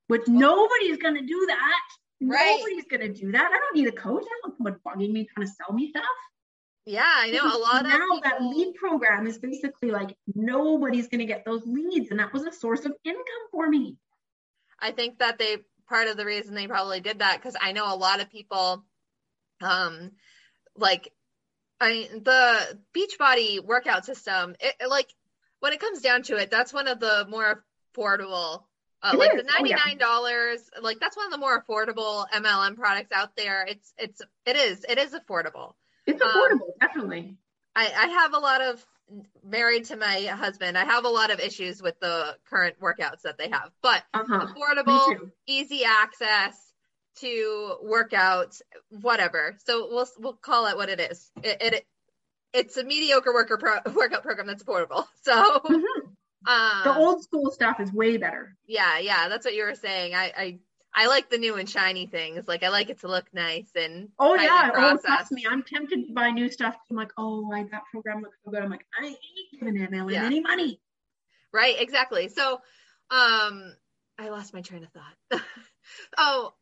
which 0.09 0.29
nobody's 0.29 0.99
going 0.99 1.15
to 1.15 1.27
do 1.27 1.47
that. 1.49 1.81
Right. 2.25 2.57
Nobody's 2.59 2.85
gonna 2.85 3.09
do 3.09 3.33
that. 3.33 3.51
I 3.53 3.59
don't 3.59 3.75
need 3.75 3.89
a 3.89 3.93
coach. 3.93 4.23
I 4.25 4.29
don't 4.43 4.61
want 4.61 4.79
someone 4.79 4.81
bugging 4.87 5.13
me 5.13 5.27
trying 5.35 5.47
to 5.47 5.53
sell 5.53 5.75
me 5.75 5.91
stuff. 5.91 6.05
Yeah, 6.87 7.03
I 7.05 7.31
know 7.31 7.45
a 7.45 7.59
lot 7.59 7.83
now 7.83 7.97
of 7.97 8.01
people, 8.01 8.21
that 8.23 8.43
lead 8.43 8.75
program 8.75 9.27
is 9.27 9.39
basically 9.39 9.91
like 9.91 10.17
nobody's 10.35 11.09
gonna 11.09 11.25
get 11.25 11.45
those 11.45 11.67
leads, 11.67 12.11
and 12.11 12.21
that 12.21 12.33
was 12.33 12.45
a 12.45 12.53
source 12.53 12.85
of 12.85 12.93
income 13.05 13.23
for 13.51 13.69
me. 13.69 13.97
I 14.79 14.93
think 14.93 15.19
that 15.19 15.39
they 15.39 15.59
part 15.93 16.09
of 16.09 16.17
the 16.17 16.25
reason 16.25 16.55
they 16.55 16.67
probably 16.67 17.01
did 17.01 17.19
that 17.19 17.37
because 17.37 17.55
I 17.61 17.73
know 17.73 17.95
a 17.95 17.97
lot 17.97 18.23
of 18.23 18.31
people, 18.31 18.83
um, 19.61 20.13
like, 20.75 21.13
I 21.81 22.09
the 22.15 22.79
Beachbody 22.97 23.63
workout 23.63 24.07
system. 24.07 24.55
It, 24.61 24.89
like 24.89 25.09
when 25.61 25.73
it 25.73 25.81
comes 25.81 26.01
down 26.01 26.23
to 26.25 26.37
it, 26.37 26.51
that's 26.51 26.73
one 26.73 26.89
of 26.89 26.99
the 26.99 27.27
more 27.29 27.65
affordable. 27.95 28.63
Uh, 29.03 29.17
like 29.19 29.33
is. 29.33 29.43
the 29.43 29.51
ninety 29.53 29.71
nine 29.71 29.79
yeah. 29.79 29.85
nine 29.87 29.99
dollars, 29.99 30.71
like 30.81 30.99
that's 31.01 31.17
one 31.17 31.27
of 31.27 31.33
the 31.33 31.39
more 31.39 31.63
affordable 31.63 32.25
MLM 32.33 32.77
products 32.77 33.11
out 33.13 33.37
there. 33.37 33.67
It's 33.69 33.93
it's 33.99 34.23
it 34.47 34.57
is 34.57 34.87
it 34.89 34.97
is 34.99 35.13
affordable. 35.13 35.75
It's 36.07 36.23
Um, 36.23 36.29
affordable, 36.31 36.71
definitely. 36.81 37.37
I, 37.75 37.87
I 37.87 38.07
have 38.21 38.33
a 38.35 38.39
lot 38.39 38.61
of 38.61 38.85
married 39.45 39.85
to 39.87 39.97
my 39.97 40.23
husband. 40.27 40.77
I 40.79 40.85
have 40.85 41.05
a 41.05 41.09
lot 41.09 41.31
of 41.31 41.41
issues 41.41 41.83
with 41.83 41.99
the 42.01 42.37
current 42.49 42.79
workouts 42.81 43.23
that 43.23 43.39
they 43.39 43.49
have, 43.51 43.71
but 43.83 44.03
Uh-huh. 44.15 44.47
affordable, 44.47 45.31
easy 45.47 45.85
access 45.85 46.55
to 47.17 47.77
workouts, 47.85 48.63
whatever. 48.89 49.57
So 49.65 49.89
we'll 49.91 50.09
we'll 50.19 50.33
call 50.35 50.67
it 50.67 50.77
what 50.77 50.89
it 50.89 51.01
is. 51.01 51.31
It, 51.43 51.57
it 51.61 51.87
it's 52.55 52.77
a 52.77 52.85
mediocre 52.85 53.33
worker 53.33 53.57
pro, 53.59 53.79
workout 53.95 54.23
program 54.23 54.47
that's 54.47 54.63
affordable. 54.63 55.07
So 55.23 55.33
Mhm. 55.65 55.85
um, 56.47 56.83
The 56.85 56.95
old 56.95 57.23
school 57.23 57.51
stuff 57.51 57.81
is 57.81 57.93
way 57.93 58.17
better. 58.17 58.57
yeah, 58.67 58.99
yeah, 58.99 59.29
that's 59.29 59.45
what 59.45 59.55
you 59.55 59.65
were 59.65 59.75
saying. 59.75 60.15
I, 60.15 60.33
I 60.37 60.59
I 60.95 61.07
like 61.07 61.31
the 61.31 61.39
new 61.39 61.55
and 61.57 61.69
shiny 61.69 62.07
things. 62.07 62.47
Like 62.47 62.63
I 62.63 62.69
like 62.69 62.91
it 62.91 63.01
to 63.01 63.09
look 63.09 63.27
nice 63.33 63.71
and 63.75 64.11
Oh 64.19 64.35
yeah. 64.35 64.71
Oh, 64.75 64.97
trust 64.99 65.33
me. 65.33 65.47
I'm 65.51 65.63
tempted 65.63 66.07
to 66.09 66.13
buy 66.13 66.31
new 66.31 66.51
stuff. 66.51 66.77
I'm 66.91 66.97
like, 66.97 67.13
oh, 67.17 67.51
I, 67.53 67.65
that 67.73 67.83
program 67.91 68.21
looks 68.23 68.37
so 68.45 68.51
good. 68.51 68.63
I'm 68.63 68.71
like, 68.71 68.87
I 69.01 69.07
ain't 69.07 69.19
giving 69.59 69.75
MLM 69.75 70.13
Yeah. 70.13 70.25
any 70.27 70.41
money. 70.41 70.81
right 71.53 71.77
exactly 71.79 72.29
so 72.29 72.55
um 73.11 73.75
i 74.19 74.29
lost 74.31 74.55
my 74.55 74.61
train 74.63 74.85
of 74.85 74.91
thought 74.91 75.41
oh 76.19 76.55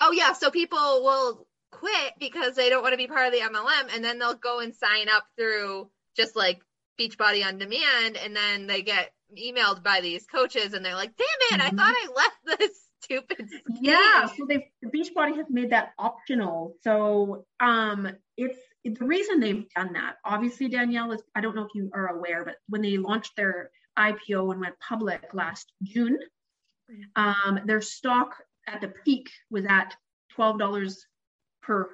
oh 0.00 0.12
yeah 0.12 0.32
so 0.32 0.50
people 0.50 0.78
will 0.78 1.46
quit 1.70 2.14
because 2.18 2.54
they 2.56 2.68
don't 2.70 2.82
want 2.82 2.92
to 2.92 2.96
be 2.98 3.06
part 3.06 3.26
of 3.26 3.32
the 3.32 3.40
mlm 3.40 3.94
and 3.94 4.02
then 4.04 4.18
they'll 4.18 4.34
go 4.34 4.60
and 4.60 4.74
sign 4.74 5.08
up 5.08 5.24
through 5.38 5.88
just 6.16 6.36
like 6.36 6.60
beachbody 6.98 7.44
on 7.46 7.58
demand 7.58 8.16
and 8.16 8.34
then 8.34 8.66
they 8.66 8.82
get 8.82 9.12
emailed 9.38 9.82
by 9.82 10.00
these 10.00 10.26
coaches 10.26 10.72
and 10.74 10.84
they're 10.84 10.94
like 10.94 11.12
damn 11.16 11.60
it 11.60 11.64
i 11.66 11.70
Mhm. 11.70 11.76
thought 11.76 11.94
i 11.94 12.08
left 12.16 12.58
this 12.60 12.78
stupid 13.10 13.48
Yeah, 13.80 14.26
so 14.26 14.46
they 14.48 14.70
Beachbody 14.84 15.36
has 15.36 15.46
made 15.50 15.70
that 15.70 15.92
optional. 15.98 16.74
So 16.82 17.44
um 17.60 18.08
it's 18.36 18.58
the 18.84 19.04
reason 19.04 19.40
they've 19.40 19.68
done 19.76 19.92
that. 19.94 20.16
Obviously, 20.24 20.68
Danielle 20.68 21.12
is 21.12 21.22
I 21.34 21.40
don't 21.40 21.54
know 21.56 21.64
if 21.64 21.74
you 21.74 21.90
are 21.94 22.08
aware, 22.08 22.44
but 22.44 22.56
when 22.68 22.82
they 22.82 22.96
launched 22.96 23.36
their 23.36 23.70
IPO 23.98 24.52
and 24.52 24.60
went 24.60 24.78
public 24.80 25.28
last 25.34 25.72
June, 25.82 26.18
um, 27.16 27.60
their 27.66 27.80
stock 27.82 28.36
at 28.66 28.80
the 28.80 28.88
peak 29.04 29.30
was 29.50 29.64
at 29.68 29.94
twelve 30.34 30.58
dollars 30.58 31.04
per 31.62 31.90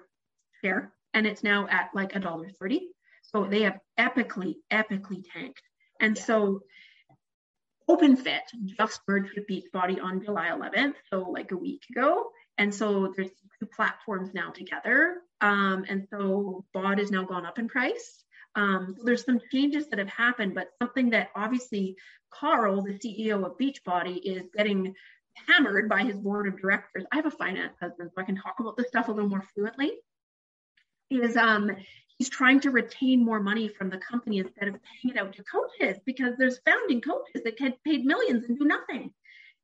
share, 0.63 0.93
and 1.15 1.27
it's 1.27 1.43
now 1.43 1.67
at 1.69 1.91
like 1.95 2.15
a 2.15 2.21
dollar 2.21 2.51
thirty. 2.61 2.89
So 3.23 3.45
they 3.45 3.63
have 3.63 3.79
epically, 3.99 4.57
epically 4.71 5.25
tanked. 5.33 5.63
And 6.01 6.17
Yeah. 6.17 6.23
so 6.23 6.61
OpenFit 7.89 8.41
just 8.79 9.01
merged 9.07 9.33
with 9.37 9.47
Beachbody 9.47 10.03
on 10.03 10.25
July 10.25 10.49
11th, 10.49 10.95
so 11.11 11.21
like 11.31 11.53
a 11.53 11.57
week 11.57 11.83
ago. 11.91 12.31
And 12.59 12.75
so 12.75 13.13
there's 13.15 13.31
two 13.61 13.67
platforms 13.67 14.31
now 14.35 14.51
together. 14.51 15.19
Um, 15.41 15.85
and 15.89 16.07
so 16.11 16.65
BOD 16.73 16.99
has 16.99 17.11
now 17.11 17.25
gone 17.25 17.47
up 17.47 17.59
in 17.59 17.69
price. 17.69 18.25
Um, 18.55 18.95
so 18.97 19.05
there's 19.05 19.25
some 19.25 19.41
changes 19.53 19.89
that 19.89 19.99
have 19.99 20.09
happened, 20.09 20.55
but 20.55 20.69
something 20.81 21.11
that 21.11 21.29
obviously 21.37 21.97
Carl, 22.31 22.83
the 22.83 22.99
CEO 22.99 23.45
of 23.45 23.59
Beachbody, 23.59 24.19
is 24.23 24.45
getting 24.57 24.95
hammered 25.47 25.89
by 25.89 26.03
his 26.03 26.17
board 26.17 26.49
of 26.49 26.59
directors. 26.59 27.05
I 27.13 27.17
have 27.17 27.27
a 27.27 27.31
finance 27.31 27.75
husband, 27.81 28.11
so 28.15 28.23
I 28.23 28.25
can 28.25 28.37
talk 28.37 28.57
about 28.59 28.77
this 28.77 28.89
stuff 28.89 29.09
a 29.09 29.13
little 29.13 29.29
more 29.29 29.45
fluently. 29.55 29.93
Is 31.11 31.37
um 31.37 31.71
he's 32.19 32.31
trying 32.31 32.61
to 32.61 32.71
retain 32.71 33.25
more 33.25 33.41
money 33.41 33.69
from 33.69 33.91
the 33.91 33.99
company 33.99 34.39
instead 34.39 34.69
of 34.69 34.75
paying 34.75 35.15
it 35.15 35.19
out 35.19 35.35
to 35.35 35.45
coaches 35.45 35.99
because 36.07 36.35
there's 36.39 36.61
founding 36.65 37.01
coaches 37.01 37.43
that 37.45 37.59
get 37.59 37.83
paid 37.85 38.05
millions 38.05 38.45
and 38.49 38.59
do 38.59 38.65
nothing. 38.65 39.13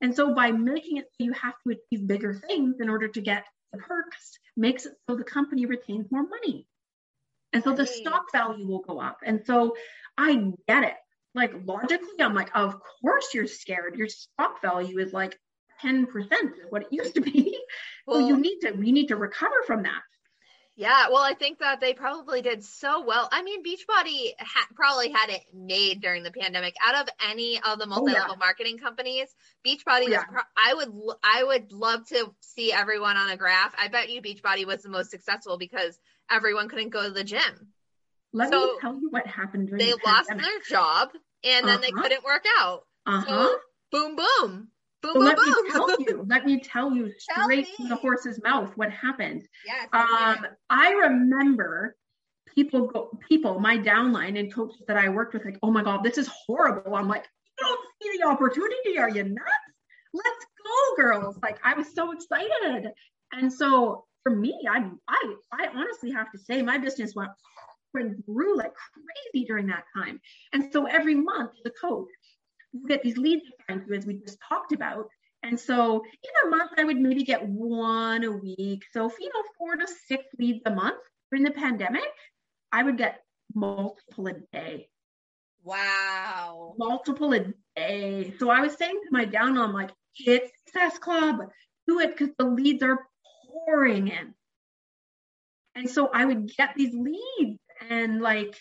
And 0.00 0.14
so 0.14 0.34
by 0.34 0.50
making 0.50 0.98
it 0.98 1.06
so 1.12 1.24
you 1.24 1.32
have 1.32 1.54
to 1.64 1.76
achieve 1.76 2.06
bigger 2.06 2.34
things 2.34 2.76
in 2.80 2.88
order 2.88 3.08
to 3.08 3.20
get 3.20 3.44
the 3.72 3.78
perks, 3.78 4.38
makes 4.56 4.84
it 4.84 4.92
so 5.08 5.16
the 5.16 5.24
company 5.24 5.66
retains 5.66 6.10
more 6.10 6.26
money. 6.26 6.66
And 7.52 7.62
so 7.62 7.74
the 7.74 7.86
stock 7.86 8.32
value 8.32 8.66
will 8.66 8.80
go 8.80 9.00
up. 9.00 9.18
And 9.24 9.44
so 9.46 9.76
I 10.16 10.52
get 10.66 10.84
it. 10.84 10.94
Like 11.34 11.52
logically, 11.64 12.20
I'm 12.20 12.34
like, 12.34 12.50
of 12.54 12.76
course 13.00 13.32
you're 13.32 13.46
scared. 13.46 13.96
Your 13.96 14.08
stock 14.08 14.60
value 14.60 14.98
is 14.98 15.12
like 15.12 15.38
10% 15.82 16.06
of 16.06 16.70
what 16.70 16.82
it 16.82 16.88
used 16.90 17.14
to 17.14 17.20
be. 17.20 17.58
Well, 18.06 18.20
so 18.20 18.26
you 18.26 18.38
need 18.38 18.60
to 18.60 18.76
you 18.76 18.92
need 18.92 19.08
to 19.08 19.16
recover 19.16 19.62
from 19.66 19.84
that. 19.84 20.00
Yeah, 20.74 21.08
well, 21.10 21.22
I 21.22 21.34
think 21.34 21.58
that 21.58 21.80
they 21.80 21.92
probably 21.92 22.40
did 22.40 22.64
so 22.64 23.04
well. 23.04 23.28
I 23.30 23.42
mean, 23.42 23.62
Beachbody 23.62 24.32
ha- 24.38 24.68
probably 24.74 25.10
had 25.10 25.28
it 25.28 25.42
made 25.52 26.00
during 26.00 26.22
the 26.22 26.30
pandemic. 26.30 26.74
Out 26.82 27.02
of 27.02 27.08
any 27.30 27.60
of 27.62 27.78
the 27.78 27.86
multi-level 27.86 28.22
oh, 28.30 28.32
yeah. 28.32 28.38
marketing 28.38 28.78
companies, 28.78 29.28
Beachbody 29.66 30.08
yeah. 30.08 30.18
was. 30.18 30.24
Pro- 30.30 30.42
I 30.56 30.74
would, 30.74 30.88
I 31.22 31.44
would 31.44 31.72
love 31.72 32.08
to 32.08 32.32
see 32.40 32.72
everyone 32.72 33.18
on 33.18 33.30
a 33.30 33.36
graph. 33.36 33.74
I 33.78 33.88
bet 33.88 34.08
you 34.08 34.22
Beachbody 34.22 34.66
was 34.66 34.82
the 34.82 34.88
most 34.88 35.10
successful 35.10 35.58
because 35.58 35.98
everyone 36.30 36.70
couldn't 36.70 36.90
go 36.90 37.02
to 37.02 37.10
the 37.10 37.24
gym. 37.24 37.68
Let 38.32 38.50
so 38.50 38.64
me 38.64 38.72
tell 38.80 38.98
you 38.98 39.10
what 39.10 39.26
happened. 39.26 39.68
they 39.68 39.90
the 39.90 39.98
lost 40.06 40.28
their 40.28 40.60
job, 40.70 41.10
and 41.44 41.68
then 41.68 41.76
uh-huh. 41.76 41.82
they 41.82 41.90
couldn't 41.90 42.24
work 42.24 42.46
out. 42.58 42.86
Uh-huh. 43.04 43.26
So, 43.26 43.56
boom, 43.90 44.16
boom. 44.16 44.68
Boom, 45.02 45.14
boom, 45.14 45.24
let 45.24 45.36
boom. 45.36 45.46
me 45.46 45.70
tell 45.70 46.00
you. 46.00 46.26
Let 46.28 46.46
me 46.46 46.60
tell 46.60 46.94
you 46.94 47.12
straight 47.18 47.66
tell 47.66 47.76
from 47.76 47.88
the 47.88 47.96
horse's 47.96 48.40
mouth 48.42 48.70
what 48.76 48.90
happened. 48.90 49.42
Yes. 49.66 49.88
Um, 49.92 50.46
I 50.70 50.92
remember 50.92 51.96
people 52.54 52.86
go, 52.86 53.18
people, 53.28 53.58
my 53.58 53.76
downline 53.76 54.38
and 54.38 54.52
coaches 54.52 54.82
that 54.86 54.96
I 54.96 55.08
worked 55.08 55.34
with, 55.34 55.44
like, 55.44 55.58
oh 55.62 55.70
my 55.70 55.82
god, 55.82 56.04
this 56.04 56.18
is 56.18 56.28
horrible. 56.46 56.94
I'm 56.94 57.08
like, 57.08 57.24
you 57.58 57.66
don't 57.66 57.80
see 58.00 58.18
the 58.18 58.28
opportunity? 58.28 58.98
Are 58.98 59.10
you 59.10 59.24
nuts? 59.24 59.50
Let's 60.14 60.46
go, 60.64 61.02
girls! 61.02 61.38
Like, 61.42 61.58
I 61.64 61.74
was 61.74 61.92
so 61.94 62.12
excited, 62.12 62.90
and 63.32 63.52
so 63.52 64.04
for 64.22 64.34
me, 64.34 64.54
I 64.70 64.88
I 65.08 65.34
I 65.52 65.68
honestly 65.74 66.12
have 66.12 66.30
to 66.32 66.38
say, 66.38 66.62
my 66.62 66.78
business 66.78 67.14
went 67.14 67.30
and 67.94 68.24
grew 68.24 68.56
like 68.56 68.72
crazy 68.74 69.44
during 69.46 69.66
that 69.66 69.84
time. 69.96 70.20
And 70.52 70.72
so 70.72 70.86
every 70.86 71.14
month, 71.14 71.50
the 71.64 71.70
coach, 71.70 72.08
you 72.72 72.86
get 72.88 73.02
these 73.02 73.16
leads 73.16 73.42
assigned 73.68 73.86
to 73.86 73.94
as 73.94 74.06
we 74.06 74.14
just 74.14 74.38
talked 74.48 74.72
about. 74.72 75.08
And 75.42 75.58
so 75.58 75.96
in 75.96 76.48
a 76.48 76.56
month, 76.56 76.72
I 76.78 76.84
would 76.84 76.98
maybe 76.98 77.24
get 77.24 77.46
one 77.46 78.22
a 78.24 78.30
week. 78.30 78.84
So, 78.92 79.06
if, 79.06 79.14
you 79.18 79.28
know, 79.28 79.42
four 79.58 79.76
to 79.76 79.86
six 80.06 80.24
leads 80.38 80.60
a 80.66 80.70
month. 80.70 80.98
During 81.30 81.44
the 81.44 81.50
pandemic, 81.50 82.10
I 82.70 82.82
would 82.82 82.98
get 82.98 83.22
multiple 83.54 84.26
a 84.26 84.34
day. 84.52 84.88
Wow. 85.64 86.74
Multiple 86.78 87.32
a 87.32 87.46
day. 87.74 88.34
So 88.38 88.50
I 88.50 88.60
was 88.60 88.74
saying 88.74 89.00
to 89.04 89.08
my 89.10 89.24
down, 89.24 89.56
I'm 89.58 89.72
like, 89.72 89.90
hit 90.14 90.50
Success 90.66 90.98
Club, 90.98 91.38
do 91.86 92.00
it 92.00 92.10
because 92.10 92.34
the 92.38 92.44
leads 92.44 92.82
are 92.82 92.98
pouring 93.66 94.08
in. 94.08 94.34
And 95.74 95.88
so 95.88 96.10
I 96.12 96.24
would 96.24 96.54
get 96.54 96.74
these 96.76 96.94
leads 96.94 97.58
and 97.88 98.20
like 98.20 98.54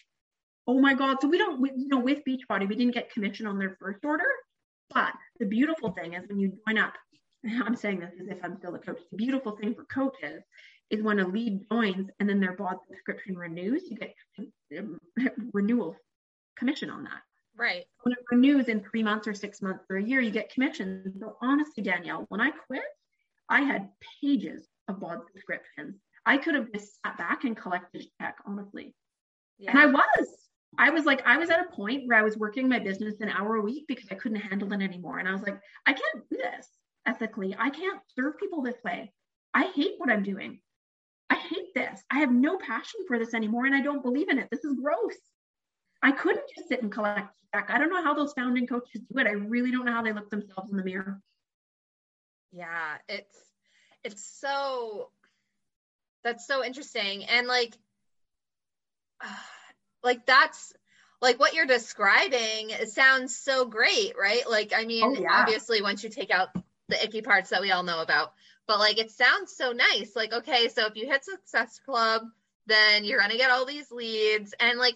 oh 0.72 0.80
my 0.80 0.94
god. 0.94 1.18
So 1.22 1.28
we 1.28 1.38
don't 1.38 1.60
we, 1.60 1.72
you 1.76 1.88
know 1.88 2.00
with 2.00 2.20
beachbody 2.28 2.68
we 2.68 2.76
didn't 2.76 2.94
get 2.94 3.12
commission 3.12 3.48
on 3.48 3.60
their 3.60 3.78
first 3.80 4.04
order. 4.04 4.28
But 4.94 5.14
the 5.40 5.46
beautiful 5.46 5.92
thing 5.92 6.14
is 6.14 6.28
when 6.28 6.40
you 6.40 6.54
join 6.68 6.78
up 6.78 6.94
i'm 7.64 7.76
saying 7.76 8.00
this 8.00 8.14
as 8.22 8.28
if 8.28 8.38
i'm 8.44 8.56
still 8.58 8.76
a 8.76 8.80
coach 8.80 9.00
the 9.10 9.18
beautiful 9.18 9.58
thing 9.58 9.74
for 9.74 9.84
coaches 9.86 10.44
is 10.90 11.02
when 11.02 11.20
a 11.20 11.28
lead 11.28 11.62
joins 11.72 12.10
and 12.20 12.30
then 12.30 12.40
their 12.40 12.54
bod 12.54 12.76
subscription 12.88 13.38
renews 13.38 13.84
you 13.90 13.98
get 13.98 14.14
um, 14.78 15.00
renewal 15.54 15.96
commission 16.58 16.90
on 16.90 17.04
that. 17.06 17.22
Right. 17.58 17.86
When 18.04 18.14
it 18.14 18.20
renews 18.30 18.68
in 18.68 18.82
three 18.82 19.02
months 19.02 19.28
or 19.28 19.34
six 19.34 19.62
months 19.62 19.86
or 19.90 19.98
a 19.98 20.04
year 20.04 20.20
you 20.20 20.32
get 20.32 20.52
commission. 20.54 21.14
So 21.20 21.38
honestly 21.42 21.84
danielle 21.84 22.26
when 22.30 22.42
i 22.42 22.52
quit 22.52 22.84
i 23.50 23.62
had 23.62 23.90
pages 24.22 24.68
of 24.88 25.00
bod 25.00 25.22
subscriptions. 25.32 25.96
I 26.26 26.38
could 26.38 26.56
have 26.56 26.72
just 26.74 27.02
sat 27.04 27.18
back 27.18 27.46
and 27.46 27.56
collected 27.56 28.02
a 28.02 28.24
check 28.24 28.36
honestly. 28.46 28.94
Yeah. 29.58 29.72
And 29.72 29.80
I 29.80 29.86
was. 29.86 30.28
I 30.78 30.90
was 30.90 31.06
like, 31.06 31.22
I 31.26 31.38
was 31.38 31.50
at 31.50 31.60
a 31.60 31.76
point 31.76 32.08
where 32.08 32.18
I 32.18 32.24
was 32.24 32.38
working 32.38 32.70
my 32.70 32.80
business 32.80 33.20
an 33.20 33.30
hour 33.30 33.56
a 33.56 33.62
week 33.62 33.86
because 33.88 34.08
I 34.10 34.16
couldn't 34.16 34.40
handle 34.40 34.72
it 34.72 34.82
anymore. 34.82 35.20
And 35.20 35.28
I 35.28 35.34
was 35.34 35.42
like, 35.42 35.60
I 35.86 35.94
can't 35.94 36.30
do 36.30 36.38
this 36.38 36.68
ethically. 37.06 37.56
I 37.58 37.70
can't 37.70 38.00
serve 38.16 38.38
people 38.38 38.62
this 38.62 38.78
way. 38.84 39.12
I 39.54 39.72
hate 39.76 39.96
what 39.98 40.10
I'm 40.10 40.24
doing. 40.24 40.60
I 41.30 41.36
hate 41.36 41.74
this. 41.76 42.02
I 42.10 42.20
have 42.20 42.32
no 42.32 42.58
passion 42.58 43.02
for 43.08 43.20
this 43.20 43.34
anymore 43.34 43.66
and 43.66 43.76
I 43.76 43.82
don't 43.82 44.04
believe 44.04 44.30
in 44.30 44.40
it. 44.40 44.48
This 44.50 44.64
is 44.64 44.76
gross. 44.82 45.18
I 46.02 46.12
couldn't 46.12 46.50
just 46.56 46.70
sit 46.70 46.82
and 46.82 46.92
collect. 46.92 47.38
I 47.54 47.78
don't 47.78 47.90
know 47.90 48.04
how 48.04 48.14
those 48.14 48.34
founding 48.34 48.66
coaches 48.66 49.02
do 49.12 49.20
it. 49.20 49.28
I 49.28 49.32
really 49.32 49.72
don't 49.72 49.86
know 49.86 49.92
how 49.92 50.02
they 50.02 50.14
look 50.14 50.30
themselves 50.30 50.72
in 50.72 50.78
the 50.78 50.84
mirror. 50.84 51.22
Yeah, 52.52 52.98
it's 53.08 53.38
it's 54.04 54.26
so 54.40 55.10
that's 56.24 56.48
so 56.48 56.64
interesting. 56.64 57.26
And 57.26 57.48
like 57.48 57.78
like 60.04 60.26
that's 60.26 60.74
like 61.22 61.40
what 61.40 61.54
you're 61.54 61.66
describing 61.66 62.72
it 62.72 62.90
sounds 62.90 63.38
so 63.38 63.66
great 63.66 64.14
right? 64.20 64.50
Like 64.50 64.74
i 64.76 64.86
mean 64.86 65.04
oh, 65.04 65.22
yeah. 65.22 65.30
obviously 65.32 65.82
once 65.82 66.04
you 66.04 66.10
take 66.10 66.32
out 66.32 66.50
the 66.90 67.04
icky 67.04 67.22
parts 67.22 67.52
that 67.52 67.62
we 67.62 67.72
all 67.72 67.84
know 67.84 68.02
about 68.02 68.34
but 68.68 68.80
like 68.80 69.00
it 69.00 69.12
sounds 69.12 69.56
so 69.56 69.72
nice. 69.72 70.16
Like 70.16 70.34
okay 70.34 70.70
so 70.70 70.86
if 70.86 70.96
you 70.96 71.08
hit 71.08 71.26
success 71.26 71.80
club 71.86 72.24
then 72.68 73.04
you're 73.04 73.20
going 73.20 73.32
to 73.32 73.38
get 73.38 73.52
all 73.52 73.66
these 73.66 73.92
leads 73.92 74.54
and 74.60 74.80
like 74.80 74.96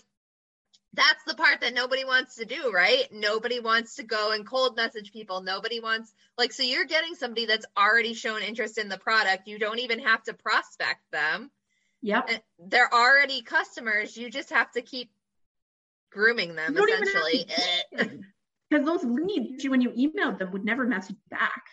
that's 0.94 1.24
the 1.28 1.36
part 1.36 1.60
that 1.60 1.74
nobody 1.74 2.06
wants 2.06 2.36
to 2.36 2.46
do 2.46 2.72
right? 2.72 3.06
Nobody 3.12 3.60
wants 3.60 3.96
to 3.96 4.04
go 4.04 4.32
and 4.32 4.48
cold 4.48 4.78
message 4.78 5.12
people. 5.12 5.42
Nobody 5.42 5.80
wants 5.80 6.14
like 6.38 6.54
so 6.54 6.64
you're 6.64 6.86
getting 6.86 7.16
somebody 7.16 7.46
that's 7.46 7.66
already 7.78 8.14
shown 8.14 8.42
interest 8.42 8.78
in 8.78 8.88
the 8.88 8.98
product. 8.98 9.48
You 9.48 9.60
don't 9.60 9.80
even 9.80 10.00
have 10.00 10.24
to 10.24 10.34
prospect 10.34 11.02
them 11.12 11.52
Yep. 12.06 12.26
Eh, 12.30 12.38
they're 12.68 12.94
already 12.94 13.42
customers. 13.42 14.16
You 14.16 14.30
just 14.30 14.52
have 14.52 14.72
to 14.74 14.84
keep 14.84 15.10
grooming 16.12 16.54
them 16.56 16.78
essentially. 16.78 17.48
Because 17.92 18.20
eh. 18.72 18.80
those 18.84 19.04
leads, 19.04 19.68
when 19.68 19.82
you 19.82 19.90
emailed 19.90 20.38
them, 20.38 20.52
would 20.52 20.64
never 20.64 20.86
message 20.86 21.16
back. 21.32 21.64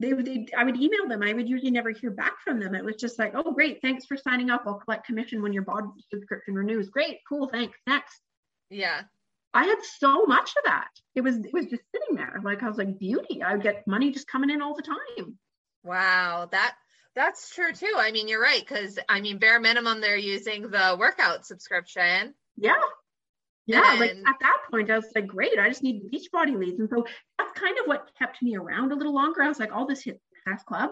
They 0.00 0.12
would, 0.12 0.26
they, 0.26 0.48
I 0.58 0.64
would 0.64 0.76
email 0.76 1.06
them. 1.06 1.22
I 1.22 1.32
would 1.32 1.48
usually 1.48 1.70
never 1.70 1.90
hear 1.90 2.10
back 2.10 2.40
from 2.42 2.58
them. 2.58 2.74
It 2.74 2.84
was 2.84 2.96
just 2.96 3.16
like, 3.16 3.34
oh, 3.36 3.52
great, 3.52 3.80
thanks 3.80 4.04
for 4.04 4.16
signing 4.16 4.50
up. 4.50 4.64
I'll 4.66 4.80
collect 4.80 5.06
commission 5.06 5.42
when 5.42 5.52
your 5.52 5.62
bod 5.62 5.84
subscription 6.12 6.54
renews. 6.54 6.88
Great, 6.88 7.18
cool, 7.28 7.46
thanks. 7.46 7.78
Next. 7.86 8.20
Yeah. 8.68 9.02
I 9.54 9.64
had 9.66 9.78
so 10.00 10.26
much 10.26 10.50
of 10.58 10.64
that. 10.64 10.88
It 11.14 11.20
was 11.20 11.36
it 11.36 11.52
was 11.52 11.66
just 11.66 11.84
sitting 11.94 12.16
there. 12.16 12.40
Like 12.42 12.64
I 12.64 12.68
was 12.68 12.78
like 12.78 12.98
beauty. 12.98 13.40
I 13.40 13.52
would 13.52 13.62
get 13.62 13.86
money 13.86 14.10
just 14.10 14.26
coming 14.26 14.50
in 14.50 14.60
all 14.60 14.74
the 14.74 14.82
time. 14.82 15.38
Wow, 15.84 16.48
that 16.50 16.74
that's 17.14 17.54
true 17.54 17.72
too. 17.72 17.94
I 17.96 18.10
mean, 18.10 18.28
you're 18.28 18.42
right 18.42 18.64
because 18.66 18.98
I 19.08 19.20
mean, 19.20 19.38
bare 19.38 19.60
minimum, 19.60 20.00
they're 20.00 20.16
using 20.16 20.62
the 20.62 20.96
workout 20.98 21.46
subscription. 21.46 22.34
Yeah. 22.56 22.74
Yeah, 23.66 23.92
and... 23.92 24.00
like 24.00 24.10
at 24.10 24.40
that 24.40 24.58
point, 24.70 24.90
I 24.90 24.96
was 24.96 25.06
like, 25.14 25.26
great, 25.26 25.58
I 25.58 25.68
just 25.68 25.82
need 25.82 26.10
Beachbody 26.12 26.58
leads. 26.58 26.80
And 26.80 26.88
so 26.90 27.06
that's 27.38 27.58
kind 27.58 27.78
of 27.78 27.86
what 27.86 28.10
kept 28.18 28.42
me 28.42 28.56
around 28.56 28.92
a 28.92 28.94
little 28.94 29.14
longer. 29.14 29.42
I 29.42 29.48
was 29.48 29.58
like, 29.58 29.72
I'll 29.72 29.88
just 29.88 30.04
hit 30.04 30.20
Success 30.34 30.64
Club. 30.64 30.90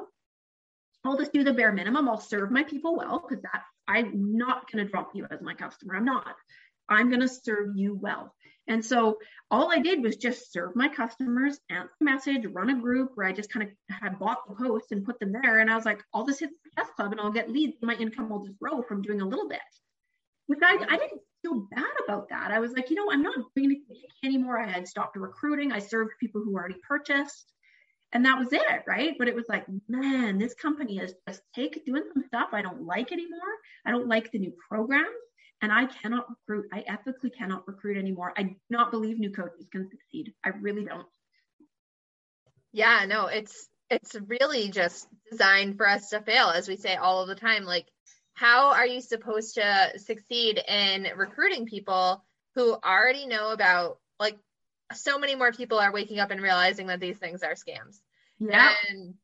I'll 1.05 1.19
just 1.19 1.33
do 1.33 1.45
the 1.45 1.53
bare 1.53 1.73
minimum. 1.73 2.09
I'll 2.09 2.21
serve 2.21 2.51
my 2.51 2.63
people 2.63 2.97
well 2.97 3.25
because 3.29 3.43
that 3.43 3.63
I'm 3.89 4.37
not 4.37 4.71
going 4.71 4.85
to 4.85 4.91
drop 4.91 5.11
you 5.15 5.27
as 5.31 5.43
my 5.43 5.55
customer. 5.55 5.97
I'm 5.97 6.05
not. 6.05 6.37
I'm 6.89 7.09
going 7.09 7.21
to 7.21 7.29
serve 7.29 7.77
you 7.77 7.99
well. 8.01 8.35
And 8.69 8.85
so 8.85 9.19
all 9.51 9.71
I 9.71 9.79
did 9.79 10.03
was 10.03 10.17
just 10.17 10.53
serve 10.53 10.77
my 10.77 10.89
customers, 10.89 11.59
answer 11.69 11.91
the 11.99 12.05
message, 12.05 12.47
run 12.47 12.71
a 12.71 12.81
group 12.81 13.11
where 13.15 13.27
I 13.27 13.33
just 13.33 13.53
kind 13.53 13.69
of 13.69 13.97
had 14.01 14.19
bought 14.19 14.49
the 14.49 14.55
posts 14.55 14.93
and 14.93 15.05
put 15.05 15.19
them 15.19 15.33
there. 15.33 15.59
And 15.59 15.71
I 15.71 15.77
was 15.77 15.85
like, 15.85 16.03
I'll 16.15 16.27
just 16.27 16.41
hit 16.41 16.51
the 16.51 16.71
Success 16.71 16.95
Club 16.95 17.13
and 17.13 17.21
I'll 17.21 17.33
get 17.33 17.51
leads. 17.51 17.77
My 17.83 17.95
income 17.95 18.29
will 18.29 18.45
just 18.47 18.59
grow 18.59 18.83
from 18.83 19.03
doing 19.03 19.21
a 19.21 19.29
little 19.29 19.49
bit. 19.49 19.61
Which 20.47 20.61
I, 20.63 20.75
I 20.75 20.97
didn't 20.97 21.21
feel 21.43 21.67
bad 21.71 21.91
about 22.05 22.29
that. 22.31 22.51
I 22.51 22.61
was 22.61 22.73
like, 22.73 22.91
you 22.91 22.97
know, 22.97 23.11
I'm 23.11 23.23
not 23.23 23.37
doing 23.57 23.83
it 23.89 24.27
anymore. 24.27 24.61
I 24.61 24.71
had 24.71 24.87
stopped 24.87 25.17
recruiting. 25.17 25.73
I 25.73 25.79
served 25.79 26.13
people 26.21 26.43
who 26.43 26.55
already 26.55 26.77
purchased. 26.87 27.47
And 28.13 28.25
that 28.27 28.39
was 28.39 28.53
it, 28.53 28.83
right? 28.87 29.15
But 29.19 29.29
it 29.29 29.35
was 29.35 29.47
like, 29.49 29.65
man, 29.89 30.39
this 30.39 30.55
company 30.55 30.99
is 30.99 31.15
just 31.27 31.41
take 31.55 31.85
doing 31.87 32.05
some 32.13 32.25
stuff 32.27 32.51
I 32.53 32.63
don't 32.63 32.87
like 32.87 33.11
anymore. 33.11 33.39
I 33.87 33.91
don't 33.91 34.09
like 34.09 34.31
the 34.31 34.39
new 34.39 34.53
programs 34.69 35.09
and 35.63 35.73
I 35.73 35.87
cannot 35.87 36.27
recruit. 36.29 36.69
I 36.73 36.85
ethically 36.87 37.31
cannot 37.31 37.67
recruit 37.67 37.97
anymore. 37.97 38.33
I 38.37 38.43
do 38.43 38.57
not 38.69 38.91
believe 38.91 39.19
new 39.19 39.31
coaches 39.31 39.67
can 39.71 39.89
succeed. 39.89 40.35
I 40.45 40.51
really 40.51 40.85
don't. 40.85 41.07
Yeah, 42.73 43.07
no, 43.07 43.27
it's 43.27 43.69
it's 43.89 44.17
really 44.27 44.71
just 44.71 45.07
designed 45.31 45.77
for 45.77 45.89
us 45.89 46.11
to 46.11 46.21
fail, 46.21 46.49
as 46.49 46.69
we 46.69 46.77
say 46.77 46.97
all 46.97 47.23
of 47.23 47.29
the 47.29 47.35
time. 47.35 47.65
Like, 47.65 47.87
how 48.35 48.73
are 48.73 48.87
you 48.87 49.01
supposed 49.01 49.55
to 49.55 49.93
succeed 49.99 50.61
in 50.67 51.07
recruiting 51.17 51.67
people 51.67 52.25
who 52.55 52.75
already 52.85 53.27
know 53.27 53.51
about 53.51 53.99
like 54.19 54.39
so 54.95 55.19
many 55.19 55.35
more 55.35 55.53
people 55.53 55.79
are 55.79 55.93
waking 55.93 56.19
up 56.19 56.31
and 56.31 56.43
realizing 56.43 56.89
that 56.89 57.01
these 57.01 57.19
things 57.19 57.43
are 57.43 57.55
scams. 57.55 58.01
Yeah. 58.39 58.73
And 58.91 59.15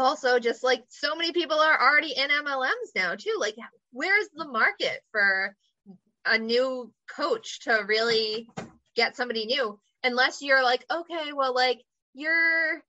also 0.00 0.38
just 0.38 0.64
like 0.64 0.84
so 0.88 1.14
many 1.14 1.32
people 1.32 1.58
are 1.58 1.80
already 1.80 2.12
in 2.16 2.30
MLMs 2.30 2.90
now 2.96 3.14
too. 3.14 3.36
Like 3.38 3.56
where's 3.92 4.28
the 4.34 4.46
market 4.46 5.00
for 5.12 5.54
a 6.26 6.38
new 6.38 6.92
coach 7.08 7.60
to 7.60 7.84
really 7.86 8.48
get 8.96 9.16
somebody 9.16 9.46
new? 9.46 9.78
Unless 10.02 10.42
you're 10.42 10.62
like, 10.62 10.84
okay, 10.90 11.32
well 11.32 11.54
like 11.54 11.82
you're 12.14 12.82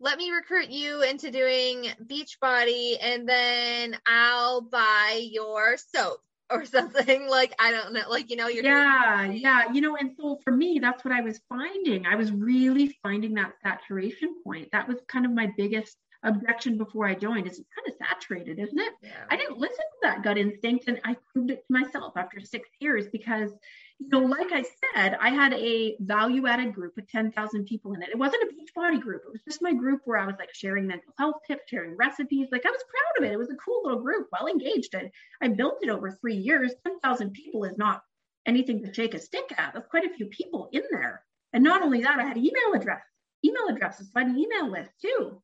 let 0.00 0.18
me 0.18 0.30
recruit 0.30 0.70
you 0.70 1.02
into 1.02 1.30
doing 1.30 1.86
Beachbody 2.06 2.96
and 3.00 3.28
then 3.28 3.96
I'll 4.06 4.60
buy 4.60 5.20
your 5.30 5.76
soap 5.76 6.20
or 6.50 6.64
something. 6.64 7.28
Like 7.28 7.54
I 7.58 7.70
don't 7.70 7.92
know. 7.92 8.02
Like 8.08 8.30
you 8.30 8.36
know 8.36 8.48
you're 8.48 8.64
yeah 8.64 9.24
yeah. 9.24 9.72
You 9.72 9.80
know 9.80 9.96
and 9.96 10.12
so 10.16 10.38
for 10.44 10.52
me 10.52 10.78
that's 10.80 11.04
what 11.04 11.12
I 11.12 11.20
was 11.20 11.40
finding. 11.48 12.06
I 12.06 12.16
was 12.16 12.32
really 12.32 12.96
finding 13.02 13.34
that 13.34 13.54
saturation 13.62 14.34
point. 14.44 14.68
That 14.72 14.88
was 14.88 14.98
kind 15.08 15.24
of 15.24 15.32
my 15.32 15.52
biggest 15.56 15.96
objection 16.24 16.76
before 16.76 17.06
I 17.06 17.14
joined 17.14 17.46
is 17.46 17.58
it's 17.58 17.68
kind 17.74 17.88
of 17.88 18.06
saturated 18.06 18.58
isn't 18.58 18.78
it 18.78 18.92
yeah. 19.02 19.10
I 19.30 19.36
didn't 19.36 19.58
listen 19.58 19.76
to 19.76 19.98
that 20.02 20.22
gut 20.22 20.38
instinct 20.38 20.88
and 20.88 21.00
I 21.04 21.16
proved 21.32 21.50
it 21.50 21.64
to 21.66 21.72
myself 21.72 22.14
after 22.16 22.40
six 22.40 22.68
years 22.80 23.06
because 23.08 23.52
you 23.98 24.08
know, 24.08 24.20
like 24.20 24.52
I 24.52 24.62
said, 24.62 25.16
I 25.20 25.30
had 25.30 25.54
a 25.54 25.96
value 26.00 26.46
added 26.46 26.74
group 26.74 26.94
with 26.96 27.08
10,000 27.08 27.64
people 27.64 27.94
in 27.94 28.02
it. 28.02 28.08
It 28.08 28.18
wasn't 28.18 28.42
a 28.42 28.46
Beachbody 28.46 29.00
group. 29.00 29.22
It 29.26 29.32
was 29.32 29.42
just 29.44 29.62
my 29.62 29.72
group 29.72 30.00
where 30.04 30.18
I 30.18 30.26
was 30.26 30.34
like 30.38 30.52
sharing 30.52 30.86
mental 30.86 31.12
health 31.16 31.36
tips, 31.46 31.62
sharing 31.68 31.96
recipes. 31.96 32.48
Like 32.50 32.66
I 32.66 32.70
was 32.70 32.82
proud 32.82 33.24
of 33.24 33.30
it. 33.30 33.32
It 33.32 33.38
was 33.38 33.50
a 33.50 33.56
cool 33.56 33.82
little 33.84 34.00
group, 34.00 34.28
well 34.32 34.48
engaged. 34.48 34.94
And 34.94 35.10
I 35.40 35.48
built 35.48 35.78
it 35.82 35.90
over 35.90 36.10
three 36.10 36.34
years. 36.36 36.72
10,000 36.84 37.32
people 37.32 37.64
is 37.64 37.78
not 37.78 38.02
anything 38.46 38.82
to 38.82 38.92
shake 38.92 39.14
a 39.14 39.18
stick 39.18 39.54
at. 39.56 39.74
That's 39.74 39.88
quite 39.88 40.04
a 40.04 40.14
few 40.14 40.26
people 40.26 40.68
in 40.72 40.82
there. 40.90 41.22
And 41.52 41.62
not 41.62 41.82
only 41.82 42.02
that, 42.02 42.18
I 42.18 42.24
had 42.24 42.36
email 42.36 42.74
address, 42.74 43.02
email 43.44 43.68
addresses, 43.68 44.08
so 44.08 44.12
I 44.16 44.24
had 44.24 44.30
an 44.30 44.38
email 44.38 44.70
list 44.70 44.90
too. 45.00 45.40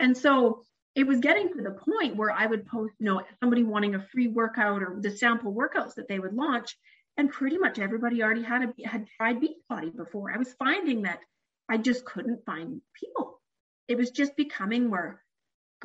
And 0.00 0.16
so 0.16 0.64
it 0.96 1.06
was 1.06 1.20
getting 1.20 1.52
to 1.52 1.62
the 1.62 1.70
point 1.70 2.16
where 2.16 2.32
I 2.32 2.46
would 2.46 2.66
post, 2.66 2.94
you 2.98 3.06
know, 3.06 3.22
somebody 3.38 3.62
wanting 3.62 3.94
a 3.94 4.06
free 4.12 4.28
workout 4.28 4.82
or 4.82 4.96
the 4.98 5.16
sample 5.16 5.52
workouts 5.52 5.94
that 5.94 6.08
they 6.08 6.18
would 6.18 6.34
launch 6.34 6.76
and 7.16 7.30
pretty 7.30 7.58
much 7.58 7.78
everybody 7.78 8.22
already 8.22 8.42
had 8.42 8.62
a, 8.62 8.88
had 8.88 9.06
tried 9.16 9.40
Beachbody 9.40 9.94
before. 9.94 10.32
I 10.32 10.38
was 10.38 10.54
finding 10.54 11.02
that 11.02 11.20
I 11.68 11.76
just 11.76 12.04
couldn't 12.04 12.44
find 12.44 12.80
people. 12.94 13.40
It 13.88 13.98
was 13.98 14.10
just 14.10 14.36
becoming 14.36 14.90
where, 14.90 15.22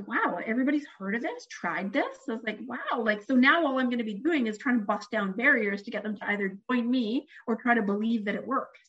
wow, 0.08 0.40
everybody's 0.44 0.88
heard 0.98 1.16
of 1.16 1.22
this, 1.22 1.46
tried 1.52 1.92
this. 1.92 2.18
I 2.30 2.34
was 2.34 2.44
like, 2.46 2.60
wow, 2.66 3.02
like 3.02 3.22
so 3.24 3.36
now 3.36 3.66
all 3.66 3.80
I'm 3.80 3.88
going 3.88 4.00
to 4.00 4.04
be 4.04 4.14
doing 4.14 4.48
is 4.48 4.58
trying 4.58 4.80
to 4.80 4.86
bust 4.86 5.12
down 5.12 5.34
barriers 5.34 5.84
to 5.84 5.92
get 5.92 6.04
them 6.04 6.18
to 6.18 6.30
either 6.30 6.58
join 6.72 6.90
me 6.90 7.28
or 7.48 7.58
try 7.58 7.76
to 7.76 7.82
believe 7.82 8.26
that 8.26 8.36
it 8.36 8.48
works. 8.48 8.80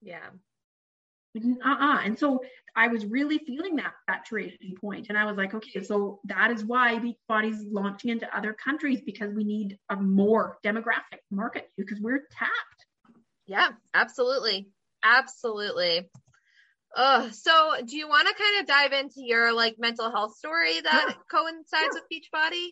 Yeah 0.00 0.30
uh-uh. 1.36 2.00
And 2.04 2.18
so 2.18 2.40
I 2.76 2.88
was 2.88 3.06
really 3.06 3.38
feeling 3.38 3.76
that 3.76 3.92
saturation 4.08 4.74
point. 4.80 5.06
And 5.08 5.18
I 5.18 5.24
was 5.24 5.36
like, 5.36 5.54
okay, 5.54 5.82
so 5.82 6.20
that 6.24 6.50
is 6.50 6.64
why 6.64 6.98
Beachbody's 6.98 7.62
launching 7.70 8.10
into 8.10 8.36
other 8.36 8.52
countries 8.52 9.00
because 9.04 9.32
we 9.32 9.44
need 9.44 9.78
a 9.90 9.96
more 9.96 10.58
demographic 10.64 11.20
market 11.30 11.70
because 11.76 12.00
we're 12.00 12.22
tapped. 12.32 12.86
Yeah, 13.46 13.70
absolutely. 13.92 14.68
Absolutely. 15.02 16.08
Oh, 16.96 17.28
so 17.32 17.74
do 17.84 17.96
you 17.96 18.08
want 18.08 18.28
to 18.28 18.34
kind 18.34 18.60
of 18.60 18.66
dive 18.66 18.92
into 18.92 19.20
your 19.22 19.52
like 19.52 19.76
mental 19.78 20.10
health 20.10 20.36
story 20.36 20.80
that 20.80 21.06
yeah. 21.08 21.14
coincides 21.30 21.94
with 21.94 22.04
Beachbody? 22.12 22.68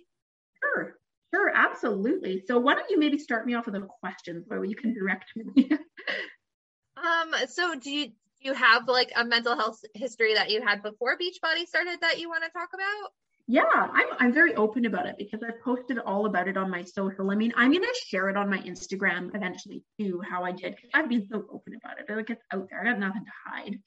Sure. 0.63 0.97
Sure, 1.35 1.51
absolutely. 1.55 2.43
So 2.47 2.59
why 2.59 2.75
don't 2.75 2.91
you 2.91 2.99
maybe 2.99 3.19
start 3.19 3.47
me 3.47 3.55
off 3.55 3.67
with 3.67 3.75
a 3.75 3.89
question 4.01 4.45
so 4.49 4.63
you 4.63 4.77
can 4.77 4.93
direct 4.93 5.33
me? 5.35 5.71
um, 6.97 7.35
so 7.49 7.75
do 7.75 7.91
you 7.91 8.13
you 8.45 8.55
have 8.55 8.89
like 8.89 9.13
a 9.17 9.25
mental 9.25 9.57
health 9.57 9.81
history 9.95 10.35
that 10.35 10.51
you 10.51 10.63
had 10.63 10.83
before 10.83 11.17
Beachbody 11.19 11.67
started 11.67 12.01
that 12.01 12.19
you 12.19 12.29
want 12.29 12.45
to 12.45 12.51
talk 12.51 12.71
about? 12.75 13.13
Yeah, 13.49 13.63
I'm 13.73 14.07
I'm 14.19 14.33
very 14.33 14.55
open 14.55 14.87
about 14.87 15.07
it 15.07 15.17
because 15.19 15.43
I've 15.43 15.61
posted 15.63 15.99
all 15.99 16.27
about 16.27 16.47
it 16.49 16.57
on 16.57 16.71
my 16.71 16.85
social. 16.85 17.31
I 17.31 17.35
mean, 17.35 17.53
I'm 17.57 17.73
gonna 17.73 17.87
share 18.07 18.29
it 18.29 18.37
on 18.37 18.49
my 18.49 18.59
Instagram 18.59 19.35
eventually 19.35 19.83
too, 19.99 20.23
how 20.29 20.45
I 20.45 20.53
did. 20.53 20.77
I've 20.95 21.09
been 21.09 21.27
so 21.29 21.45
open 21.53 21.75
about 21.75 21.99
it. 21.99 22.15
Like 22.15 22.31
it's 22.31 22.43
out 22.53 22.69
there. 22.71 22.81
I 22.81 22.85
got 22.85 23.01
nothing 23.01 23.25
to 23.25 23.51
hide. 23.51 23.79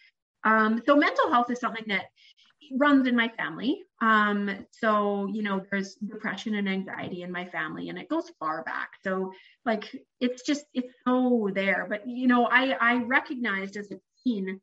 Um, 0.43 0.81
so 0.85 0.95
mental 0.95 1.31
health 1.31 1.49
is 1.49 1.59
something 1.59 1.85
that 1.87 2.05
runs 2.73 3.07
in 3.07 3.15
my 3.15 3.29
family. 3.37 3.81
Um, 4.01 4.65
so 4.71 5.27
you 5.31 5.41
know, 5.41 5.63
there's 5.71 5.95
depression 5.95 6.55
and 6.55 6.67
anxiety 6.67 7.21
in 7.21 7.31
my 7.31 7.45
family, 7.45 7.89
and 7.89 7.97
it 7.97 8.09
goes 8.09 8.29
far 8.39 8.63
back. 8.63 8.91
So 9.03 9.31
like, 9.65 9.89
it's 10.19 10.43
just 10.43 10.65
it's 10.73 10.93
so 11.07 11.49
there. 11.53 11.87
But 11.89 12.07
you 12.07 12.27
know, 12.27 12.45
I 12.45 12.71
I 12.79 13.03
recognized 13.03 13.77
as 13.77 13.89
a 13.91 13.99
18, 14.27 14.59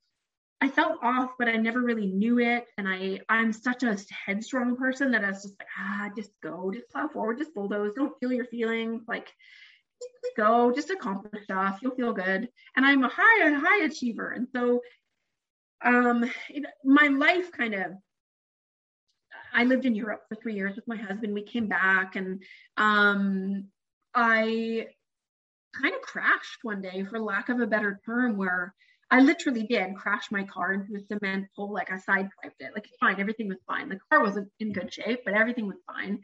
I 0.60 0.68
felt 0.68 0.98
off, 1.02 1.30
but 1.38 1.48
I 1.48 1.56
never 1.56 1.80
really 1.80 2.06
knew 2.06 2.38
it. 2.38 2.66
And 2.78 2.88
I, 2.88 3.20
I'm 3.28 3.52
such 3.52 3.82
a 3.82 3.98
headstrong 4.26 4.76
person 4.76 5.10
that 5.10 5.24
I 5.24 5.30
was 5.30 5.42
just 5.42 5.58
like, 5.58 5.68
ah, 5.78 6.10
just 6.16 6.30
go, 6.42 6.70
just 6.72 6.88
plow 6.90 7.08
forward, 7.08 7.38
just 7.38 7.54
bulldoze, 7.54 7.94
don't 7.94 8.18
feel 8.20 8.32
your 8.32 8.44
feelings. 8.44 9.02
Like, 9.08 9.26
just 10.00 10.36
go, 10.36 10.72
just 10.72 10.90
accomplish 10.90 11.44
stuff. 11.44 11.80
You'll 11.82 11.96
feel 11.96 12.12
good. 12.12 12.48
And 12.76 12.86
I'm 12.86 13.02
a 13.02 13.10
high, 13.12 13.50
high 13.50 13.84
achiever. 13.84 14.30
And 14.30 14.46
so, 14.54 14.80
um, 15.84 16.30
it, 16.48 16.64
my 16.84 17.08
life 17.08 17.50
kind 17.50 17.74
of, 17.74 17.92
I 19.52 19.64
lived 19.64 19.84
in 19.84 19.94
Europe 19.94 20.22
for 20.28 20.36
three 20.36 20.54
years 20.54 20.76
with 20.76 20.86
my 20.86 20.96
husband. 20.96 21.34
We 21.34 21.42
came 21.42 21.66
back 21.66 22.14
and, 22.14 22.42
um, 22.76 23.64
I 24.14 24.86
kind 25.80 25.94
of 25.94 26.02
crashed 26.02 26.60
one 26.62 26.82
day, 26.82 27.04
for 27.04 27.18
lack 27.18 27.48
of 27.48 27.60
a 27.60 27.66
better 27.66 28.00
term, 28.06 28.36
where 28.36 28.74
I 29.12 29.20
literally 29.20 29.64
did 29.64 29.94
crash 29.94 30.30
my 30.30 30.42
car 30.44 30.72
into 30.72 30.96
a 30.96 31.00
cement 31.06 31.46
pole. 31.54 31.70
Like 31.70 31.92
I 31.92 31.96
sideswiped 31.96 32.60
it. 32.60 32.72
Like 32.74 32.88
fine, 32.98 33.20
everything 33.20 33.46
was 33.46 33.58
fine. 33.66 33.90
The 33.90 33.98
car 34.10 34.22
wasn't 34.22 34.48
in 34.58 34.72
good 34.72 34.92
shape, 34.92 35.20
but 35.26 35.34
everything 35.34 35.66
was 35.66 35.76
fine. 35.86 36.20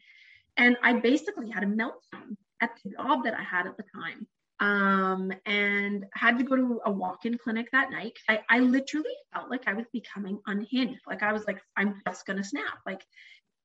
And 0.57 0.77
I 0.83 0.95
basically 0.95 1.51
had 1.51 1.63
a 1.63 1.67
meltdown 1.67 2.37
at 2.63 2.71
the 2.83 2.91
job 2.91 3.25
that 3.25 3.35
I 3.35 3.43
had 3.43 3.67
at 3.67 3.77
the 3.77 3.85
time. 3.95 4.27
Um, 4.61 5.33
and 5.47 6.07
had 6.15 6.39
to 6.39 6.45
go 6.45 6.57
to 6.57 6.81
a 6.85 6.91
walk-in 6.91 7.39
clinic 7.39 7.69
that 7.71 7.93
night. 7.93 8.15
I, 8.29 8.41
I 8.49 8.59
literally 8.61 9.15
felt 9.33 9.51
like 9.51 9.69
I 9.69 9.75
was 9.75 9.85
becoming 9.93 10.41
unhinged. 10.47 11.03
Like 11.07 11.23
I 11.23 11.33
was 11.33 11.47
like, 11.47 11.61
I'm 11.77 12.01
just 12.07 12.27
gonna 12.27 12.43
snap. 12.43 12.79
Like 12.87 13.05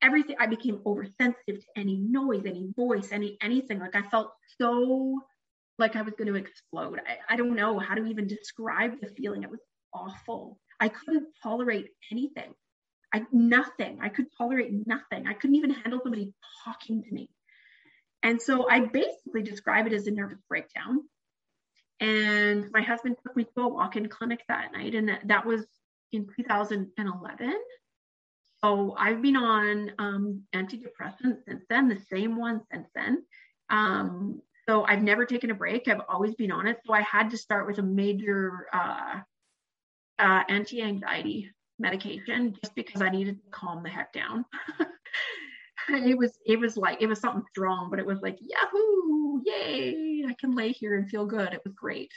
everything, 0.03 0.35
I 0.39 0.47
became 0.47 0.81
oversensitive 0.85 1.61
to 1.61 1.67
any 1.77 1.95
noise, 1.95 2.43
any 2.45 2.67
voice, 2.75 3.09
any 3.11 3.37
anything. 3.41 3.79
Like 3.79 3.95
I 3.95 4.03
felt 4.03 4.33
so 4.61 5.19
like 5.79 5.95
I 5.95 6.01
was 6.01 6.13
going 6.15 6.27
to 6.27 6.35
explode. 6.35 6.99
I, 6.99 7.33
I 7.33 7.35
don't 7.35 7.55
know 7.55 7.79
how 7.79 7.95
to 7.95 8.05
even 8.05 8.27
describe 8.27 8.99
the 9.01 9.07
feeling. 9.07 9.43
It 9.43 9.49
was 9.49 9.59
awful. 9.93 10.59
I 10.79 10.89
couldn't 10.89 11.27
tolerate 11.41 11.89
anything. 12.11 12.53
I 13.13 13.25
nothing. 13.31 13.99
I 14.01 14.09
could 14.09 14.27
tolerate 14.37 14.71
nothing. 14.87 15.27
I 15.27 15.33
couldn't 15.33 15.55
even 15.55 15.71
handle 15.71 15.99
somebody 16.01 16.33
talking 16.65 17.03
to 17.03 17.13
me. 17.13 17.29
And 18.23 18.41
so 18.41 18.69
I 18.69 18.79
basically 18.79 19.43
describe 19.43 19.85
it 19.85 19.93
as 19.93 20.07
a 20.07 20.11
nervous 20.11 20.39
breakdown. 20.47 21.01
And 21.99 22.71
my 22.71 22.81
husband 22.81 23.17
took 23.23 23.35
me 23.35 23.43
to 23.43 23.61
a 23.61 23.67
walk-in 23.67 24.09
clinic 24.09 24.41
that 24.47 24.73
night, 24.73 24.95
and 24.95 25.09
that, 25.09 25.27
that 25.27 25.45
was 25.45 25.65
in 26.11 26.27
2011. 26.35 27.53
So 28.63 28.95
I've 28.97 29.21
been 29.21 29.35
on 29.35 29.91
um, 29.99 30.41
antidepressants 30.55 31.43
since 31.45 31.63
then, 31.69 31.89
the 31.89 31.99
same 32.11 32.37
one 32.37 32.61
since 32.71 32.87
then. 32.95 33.23
Um, 33.69 34.41
so 34.67 34.83
I've 34.83 35.03
never 35.03 35.25
taken 35.25 35.51
a 35.51 35.55
break. 35.55 35.87
I've 35.87 36.01
always 36.07 36.35
been 36.35 36.51
on 36.51 36.67
it. 36.67 36.77
So 36.85 36.93
I 36.93 37.01
had 37.01 37.31
to 37.31 37.37
start 37.37 37.67
with 37.67 37.79
a 37.79 37.83
major 37.83 38.67
uh, 38.73 39.19
uh, 40.19 40.43
anti-anxiety 40.47 41.51
medication 41.79 42.55
just 42.61 42.75
because 42.75 43.01
I 43.01 43.09
needed 43.09 43.37
to 43.43 43.49
calm 43.51 43.83
the 43.83 43.89
heck 43.89 44.13
down. 44.13 44.45
it 45.89 46.17
was 46.17 46.31
it 46.45 46.59
was 46.59 46.77
like 46.77 47.01
it 47.01 47.07
was 47.07 47.19
something 47.19 47.43
strong, 47.49 47.89
but 47.89 47.99
it 47.99 48.05
was 48.05 48.19
like 48.21 48.37
yahoo, 48.39 49.41
yay! 49.45 50.23
I 50.27 50.35
can 50.39 50.55
lay 50.55 50.71
here 50.71 50.95
and 50.95 51.09
feel 51.09 51.25
good. 51.25 51.53
It 51.53 51.61
was 51.65 51.73
great. 51.73 52.11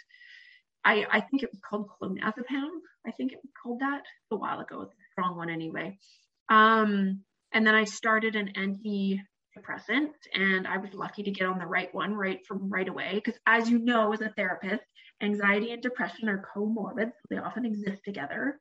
I 0.84 1.06
I 1.10 1.20
think 1.20 1.42
it 1.42 1.50
was 1.50 1.60
called 1.68 1.88
clonazepam. 2.00 2.68
I 3.06 3.10
think 3.12 3.32
it 3.32 3.40
was 3.42 3.52
called 3.60 3.80
that 3.80 4.02
a 4.30 4.36
while 4.36 4.60
ago. 4.60 4.82
It's 4.82 4.92
a 4.92 5.10
strong 5.12 5.36
one 5.36 5.50
anyway. 5.50 5.98
Um, 6.48 7.22
and 7.52 7.66
then 7.66 7.74
I 7.74 7.84
started 7.84 8.36
an 8.36 8.50
anti 8.56 9.20
antidepressant 9.56 10.10
and 10.34 10.66
I 10.66 10.78
was 10.78 10.92
lucky 10.94 11.22
to 11.22 11.30
get 11.30 11.46
on 11.46 11.58
the 11.58 11.66
right 11.66 11.92
one 11.94 12.14
right 12.14 12.44
from 12.46 12.68
right 12.70 12.88
away. 12.88 13.12
Because 13.14 13.38
as 13.46 13.68
you 13.68 13.78
know, 13.78 14.12
as 14.12 14.20
a 14.20 14.30
therapist, 14.30 14.82
anxiety 15.22 15.72
and 15.72 15.82
depression 15.82 16.28
are 16.28 16.46
comorbid, 16.54 17.06
so 17.06 17.26
they 17.30 17.38
often 17.38 17.64
exist 17.64 18.02
together. 18.04 18.58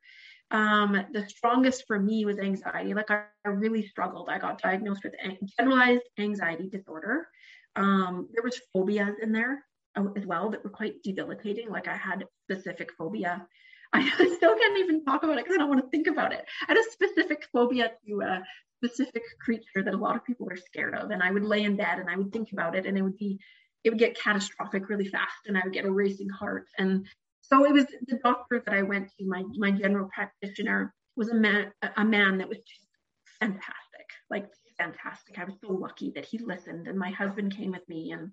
Um, 0.50 1.04
the 1.12 1.28
strongest 1.28 1.84
for 1.86 1.98
me 1.98 2.24
was 2.24 2.38
anxiety. 2.38 2.94
Like 2.94 3.10
I, 3.10 3.24
I 3.44 3.48
really 3.48 3.86
struggled. 3.86 4.28
I 4.28 4.38
got 4.38 4.62
diagnosed 4.62 5.02
with 5.04 5.14
generalized 5.58 6.04
anxiety 6.18 6.68
disorder. 6.68 7.26
Um, 7.74 8.28
there 8.32 8.44
was 8.44 8.60
phobias 8.72 9.16
in 9.22 9.32
there 9.32 9.64
uh, 9.96 10.04
as 10.16 10.24
well 10.24 10.50
that 10.50 10.62
were 10.62 10.70
quite 10.70 11.02
debilitating. 11.02 11.68
Like 11.68 11.88
I 11.88 11.96
had 11.96 12.24
specific 12.44 12.90
phobia. 12.96 13.46
I 13.92 14.34
still 14.36 14.56
can't 14.56 14.78
even 14.78 15.04
talk 15.04 15.22
about 15.22 15.38
it 15.38 15.44
because 15.44 15.54
I 15.54 15.58
don't 15.58 15.68
want 15.68 15.80
to 15.80 15.90
think 15.90 16.06
about 16.06 16.32
it. 16.32 16.44
I 16.68 16.72
had 16.72 16.76
a 16.76 16.90
specific 16.90 17.46
phobia 17.52 17.92
to 18.06 18.22
uh, 18.22 18.40
specific 18.78 19.22
creature 19.40 19.82
that 19.84 19.94
a 19.94 19.98
lot 19.98 20.16
of 20.16 20.24
people 20.24 20.48
are 20.50 20.56
scared 20.56 20.94
of. 20.94 21.10
And 21.10 21.22
I 21.22 21.30
would 21.30 21.44
lay 21.44 21.62
in 21.62 21.76
bed 21.76 21.98
and 21.98 22.08
I 22.08 22.16
would 22.16 22.32
think 22.32 22.52
about 22.52 22.76
it 22.76 22.86
and 22.86 22.96
it 22.96 23.02
would 23.02 23.16
be, 23.16 23.38
it 23.84 23.90
would 23.90 23.98
get 23.98 24.18
catastrophic 24.18 24.88
really 24.88 25.08
fast 25.08 25.46
and 25.46 25.56
I 25.56 25.62
would 25.64 25.72
get 25.72 25.84
a 25.84 25.90
racing 25.90 26.28
heart. 26.28 26.66
And 26.78 27.06
so 27.42 27.64
it 27.64 27.72
was 27.72 27.86
the 28.06 28.18
doctor 28.24 28.62
that 28.64 28.74
I 28.74 28.82
went 28.82 29.08
to, 29.18 29.26
my, 29.26 29.44
my 29.56 29.70
general 29.70 30.08
practitioner 30.12 30.92
was 31.16 31.30
a 31.30 31.34
man, 31.34 31.72
a 31.96 32.04
man 32.04 32.38
that 32.38 32.48
was 32.48 32.58
just 32.58 32.86
fantastic, 33.40 34.06
like 34.30 34.46
fantastic. 34.78 35.38
I 35.38 35.44
was 35.44 35.54
so 35.60 35.72
lucky 35.72 36.12
that 36.14 36.24
he 36.24 36.38
listened, 36.38 36.88
and 36.88 36.98
my 36.98 37.10
husband 37.10 37.56
came 37.56 37.72
with 37.72 37.88
me, 37.88 38.12
and 38.12 38.30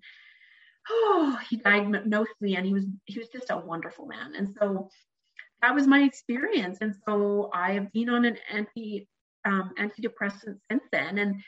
oh, 0.90 1.38
he 1.48 1.56
diagnosed 1.56 2.40
me, 2.40 2.56
and 2.56 2.66
he 2.66 2.72
was 2.72 2.84
he 3.06 3.18
was 3.18 3.28
just 3.28 3.50
a 3.50 3.58
wonderful 3.58 4.06
man, 4.06 4.34
and 4.36 4.54
so 4.58 4.88
that 5.62 5.74
was 5.74 5.86
my 5.86 6.00
experience, 6.00 6.78
and 6.80 6.94
so 7.06 7.50
I 7.52 7.72
have 7.72 7.92
been 7.92 8.10
on 8.10 8.24
an 8.24 8.36
anti 8.52 9.08
um, 9.44 9.72
antidepressant 9.78 10.58
since 10.70 10.84
then, 10.92 11.18
and 11.18 11.42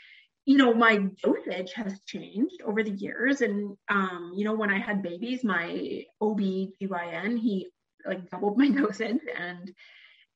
you 0.45 0.57
know 0.57 0.73
my 0.73 0.99
dosage 1.23 1.73
has 1.73 2.01
changed 2.07 2.63
over 2.65 2.83
the 2.83 2.93
years 2.93 3.41
and 3.41 3.77
um, 3.89 4.33
you 4.37 4.45
know 4.45 4.55
when 4.55 4.71
i 4.71 4.79
had 4.79 5.03
babies 5.03 5.43
my 5.43 6.05
ob-gyn 6.21 7.37
he 7.37 7.69
like 8.07 8.31
doubled 8.31 8.57
my 8.63 8.71
dosage 8.71 9.21
and 9.37 9.73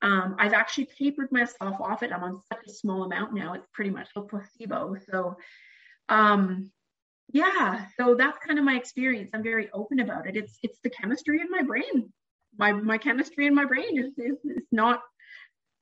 um, 0.01 0.35
I've 0.39 0.53
actually 0.53 0.89
tapered 0.97 1.31
myself 1.31 1.79
off 1.79 2.01
it. 2.03 2.11
I'm 2.11 2.23
on 2.23 2.41
such 2.51 2.65
a 2.67 2.73
small 2.73 3.03
amount 3.03 3.33
now. 3.33 3.53
It's 3.53 3.67
pretty 3.71 3.91
much 3.91 4.09
a 4.15 4.21
placebo. 4.21 4.95
So, 5.11 5.37
um, 6.09 6.71
yeah, 7.31 7.85
so 7.97 8.15
that's 8.15 8.43
kind 8.45 8.57
of 8.57 8.65
my 8.65 8.75
experience. 8.75 9.29
I'm 9.33 9.43
very 9.43 9.69
open 9.71 9.99
about 9.99 10.27
it. 10.27 10.35
It's 10.35 10.57
it's 10.63 10.79
the 10.83 10.89
chemistry 10.89 11.39
in 11.39 11.49
my 11.49 11.61
brain. 11.61 12.11
My 12.57 12.73
my 12.73 12.97
chemistry 12.97 13.45
in 13.45 13.55
my 13.55 13.65
brain 13.65 13.97
is 13.97 14.17
is, 14.17 14.37
is 14.43 14.65
not 14.71 15.01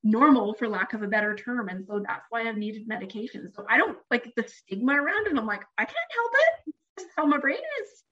normal 0.03 0.53
for 0.53 0.67
lack 0.67 0.93
of 0.93 1.01
a 1.01 1.07
better 1.07 1.35
term 1.35 1.67
and 1.67 1.85
so 1.85 2.01
that's 2.05 2.25
why 2.29 2.47
i've 2.47 2.57
needed 2.57 2.87
medication. 2.87 3.51
So 3.53 3.65
i 3.69 3.77
don't 3.77 3.97
like 4.09 4.33
the 4.35 4.45
stigma 4.47 4.93
around 4.93 5.27
it 5.27 5.37
i'm 5.37 5.45
like 5.45 5.63
i 5.77 5.85
can't 5.85 5.97
help 5.97 6.31
it. 6.33 6.73
It's 6.97 7.03
just 7.03 7.09
how 7.17 7.25
my 7.25 7.37
brain 7.37 7.57
is. 7.57 8.03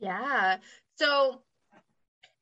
Yeah. 0.00 0.58
So 0.96 1.42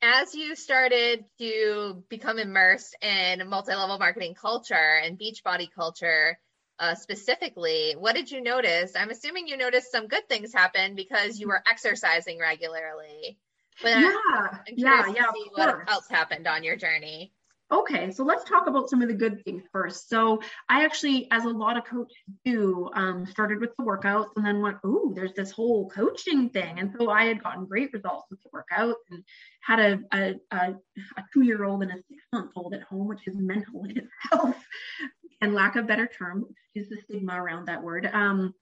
as 0.03 0.35
you 0.35 0.55
started 0.55 1.25
to 1.39 2.05
become 2.09 2.39
immersed 2.39 2.97
in 3.03 3.49
multi-level 3.49 3.99
marketing 3.99 4.35
culture 4.35 4.75
and 4.75 5.19
beachbody 5.19 5.69
culture 5.75 6.39
uh, 6.79 6.95
specifically 6.95 7.95
what 7.99 8.15
did 8.15 8.31
you 8.31 8.43
notice? 8.43 8.93
I'm 8.95 9.11
assuming 9.11 9.49
you 9.49 9.57
noticed 9.57 9.91
some 9.91 10.07
good 10.07 10.29
things 10.29 10.53
happen 10.53 10.95
because 10.95 11.41
you 11.41 11.49
were 11.49 11.63
exercising 11.69 12.39
regularly. 12.39 13.39
But 13.83 14.01
yeah. 14.01 14.59
yeah 14.69 15.13
yeah 15.15 15.25
what 15.53 15.91
else 15.91 16.09
happened 16.09 16.47
on 16.47 16.63
your 16.63 16.77
journey 16.77 17.33
Okay, 17.73 18.13
so 18.13 18.23
let's 18.23 18.45
talk 18.45 18.69
about 18.69 18.89
some 18.89 19.03
of 19.03 19.09
the 19.09 19.15
good 19.15 19.43
things 19.45 19.65
first. 19.73 20.09
So 20.09 20.41
I 20.69 20.85
actually, 20.85 21.27
as 21.33 21.45
a 21.45 21.49
lot 21.49 21.77
of 21.77 21.85
coaches 21.85 22.17
do, 22.45 22.89
um, 22.95 23.27
started 23.27 23.61
with 23.61 23.71
the 23.77 23.85
workouts 23.85 24.29
and 24.37 24.47
then 24.47 24.63
went, 24.63 24.77
oh, 24.85 25.13
there's 25.17 25.33
this 25.33 25.51
whole 25.51 25.91
coaching 25.91 26.49
thing. 26.51 26.79
And 26.79 26.95
so 26.97 27.11
I 27.11 27.25
had 27.25 27.43
gotten 27.43 27.65
great 27.65 27.93
results 27.93 28.27
with 28.31 28.39
the 28.45 28.51
workouts 28.51 28.95
and 29.11 29.25
had 29.63 29.81
a, 29.81 29.99
a, 30.13 30.35
a, 30.53 30.75
a 31.17 31.25
two-year-old 31.33 31.83
and 31.83 31.91
a 31.91 31.97
six-month-old 32.09 32.75
at 32.75 32.83
home, 32.83 33.09
which 33.09 33.27
is 33.27 33.35
mental 33.37 33.85
in 33.85 33.99
itself, 33.99 34.55
and 35.41 35.53
lack 35.53 35.75
of 35.75 35.89
better 35.89 36.07
term, 36.07 36.45
use 36.75 36.89
the 36.89 37.01
stigma 37.03 37.35
around 37.35 37.67
that 37.67 37.83
word. 37.83 38.09
Um, 38.13 38.55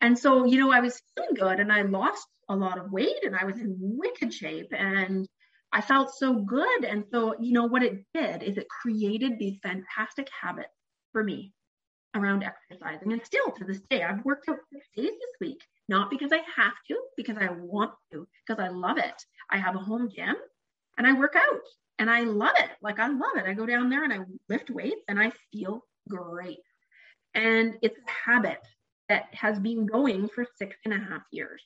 and 0.00 0.18
so, 0.18 0.46
you 0.46 0.58
know, 0.58 0.72
I 0.72 0.80
was 0.80 1.00
feeling 1.14 1.34
good 1.34 1.60
and 1.60 1.72
I 1.72 1.82
lost 1.82 2.26
a 2.48 2.56
lot 2.56 2.76
of 2.76 2.90
weight 2.90 3.22
and 3.22 3.36
I 3.36 3.44
was 3.44 3.60
in 3.60 3.76
wicked 3.78 4.34
shape 4.34 4.72
and 4.76 5.28
I 5.72 5.80
felt 5.80 6.14
so 6.14 6.34
good. 6.34 6.84
And 6.84 7.04
so, 7.10 7.34
you 7.40 7.52
know, 7.52 7.64
what 7.64 7.82
it 7.82 8.04
did 8.14 8.42
is 8.42 8.56
it 8.58 8.68
created 8.68 9.38
these 9.38 9.58
fantastic 9.62 10.28
habits 10.38 10.74
for 11.12 11.24
me 11.24 11.52
around 12.14 12.44
exercising. 12.44 13.12
And 13.12 13.24
still 13.24 13.50
to 13.52 13.64
this 13.64 13.80
day, 13.88 14.02
I've 14.02 14.24
worked 14.24 14.48
out 14.48 14.58
six 14.70 14.86
days 14.94 15.10
this 15.10 15.36
week, 15.40 15.60
not 15.88 16.10
because 16.10 16.30
I 16.30 16.40
have 16.56 16.74
to, 16.88 17.00
because 17.16 17.38
I 17.38 17.50
want 17.52 17.92
to, 18.12 18.28
because 18.46 18.62
I 18.62 18.68
love 18.68 18.98
it. 18.98 19.24
I 19.50 19.56
have 19.56 19.74
a 19.74 19.78
home 19.78 20.10
gym 20.14 20.36
and 20.98 21.06
I 21.06 21.14
work 21.14 21.36
out 21.36 21.60
and 21.98 22.10
I 22.10 22.20
love 22.20 22.54
it. 22.58 22.70
Like 22.82 22.98
I 22.98 23.08
love 23.08 23.36
it. 23.36 23.46
I 23.46 23.54
go 23.54 23.64
down 23.64 23.88
there 23.88 24.04
and 24.04 24.12
I 24.12 24.20
lift 24.48 24.70
weights 24.70 25.02
and 25.08 25.18
I 25.18 25.32
feel 25.52 25.84
great. 26.08 26.58
And 27.34 27.76
it's 27.80 27.96
a 27.96 28.30
habit 28.30 28.60
that 29.08 29.26
has 29.32 29.58
been 29.58 29.86
going 29.86 30.28
for 30.28 30.46
six 30.56 30.76
and 30.84 30.92
a 30.92 30.98
half 30.98 31.22
years. 31.30 31.62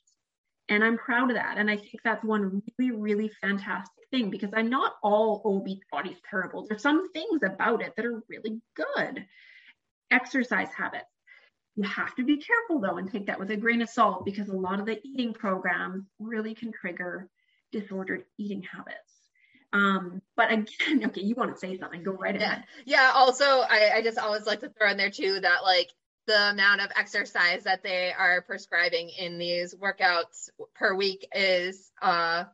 And 0.69 0.83
I'm 0.83 0.99
proud 0.99 1.31
of 1.31 1.37
that. 1.37 1.59
And 1.59 1.71
I 1.71 1.77
think 1.77 2.01
that's 2.03 2.25
one 2.25 2.63
really, 2.79 2.91
really 2.91 3.31
fantastic 3.41 4.05
thing 4.11 4.31
because 4.31 4.51
I'm 4.53 4.69
not 4.69 4.95
all 5.03 5.43
OB 5.45 5.79
body's 5.93 6.21
terrible. 6.29 6.67
There's 6.67 6.83
some 6.83 7.13
things 7.13 7.43
about 7.45 7.83
it 7.83 7.95
that 7.97 8.05
are 8.05 8.23
really 8.29 8.61
good. 8.75 9.25
Exercise 10.11 10.69
habits. 10.77 11.05
You 11.77 11.85
have 11.85 12.15
to 12.17 12.25
be 12.25 12.39
careful 12.39 12.81
though 12.81 12.97
and 12.97 13.11
take 13.11 13.27
that 13.27 13.39
with 13.39 13.51
a 13.51 13.57
grain 13.57 13.83
of 13.83 13.91
salt 13.91 14.25
because 14.25 14.49
a 14.49 14.57
lot 14.57 14.81
of 14.81 14.87
the 14.87 14.99
eating 15.05 15.35
programs 15.35 16.07
really 16.19 16.55
can 16.55 16.73
trigger 16.73 17.29
disordered 17.71 18.25
eating 18.39 18.63
habits. 18.63 19.13
Um, 19.73 20.23
but 20.37 20.51
again, 20.51 21.05
okay, 21.07 21.21
you 21.21 21.35
want 21.35 21.53
to 21.53 21.59
say 21.59 21.77
something, 21.79 22.03
go 22.03 22.13
right 22.13 22.35
ahead. 22.35 22.65
Yeah. 22.87 23.03
yeah 23.03 23.13
also, 23.15 23.45
I, 23.45 23.93
I 23.97 24.03
just 24.03 24.19
always 24.19 24.47
like 24.47 24.61
to 24.61 24.71
throw 24.71 24.91
in 24.91 24.97
there 24.97 25.11
too 25.11 25.41
that 25.41 25.63
like 25.63 25.91
the 26.27 26.51
amount 26.51 26.81
of 26.81 26.91
exercise 26.97 27.65
that 27.65 27.83
they 27.83 28.13
are 28.13 28.43
prescribing 28.43 29.11
in 29.19 29.39
these 29.39 29.75
workouts 29.75 30.51
per 30.75 30.95
week 30.95 31.27
is 31.35 31.91
uh 32.03 32.45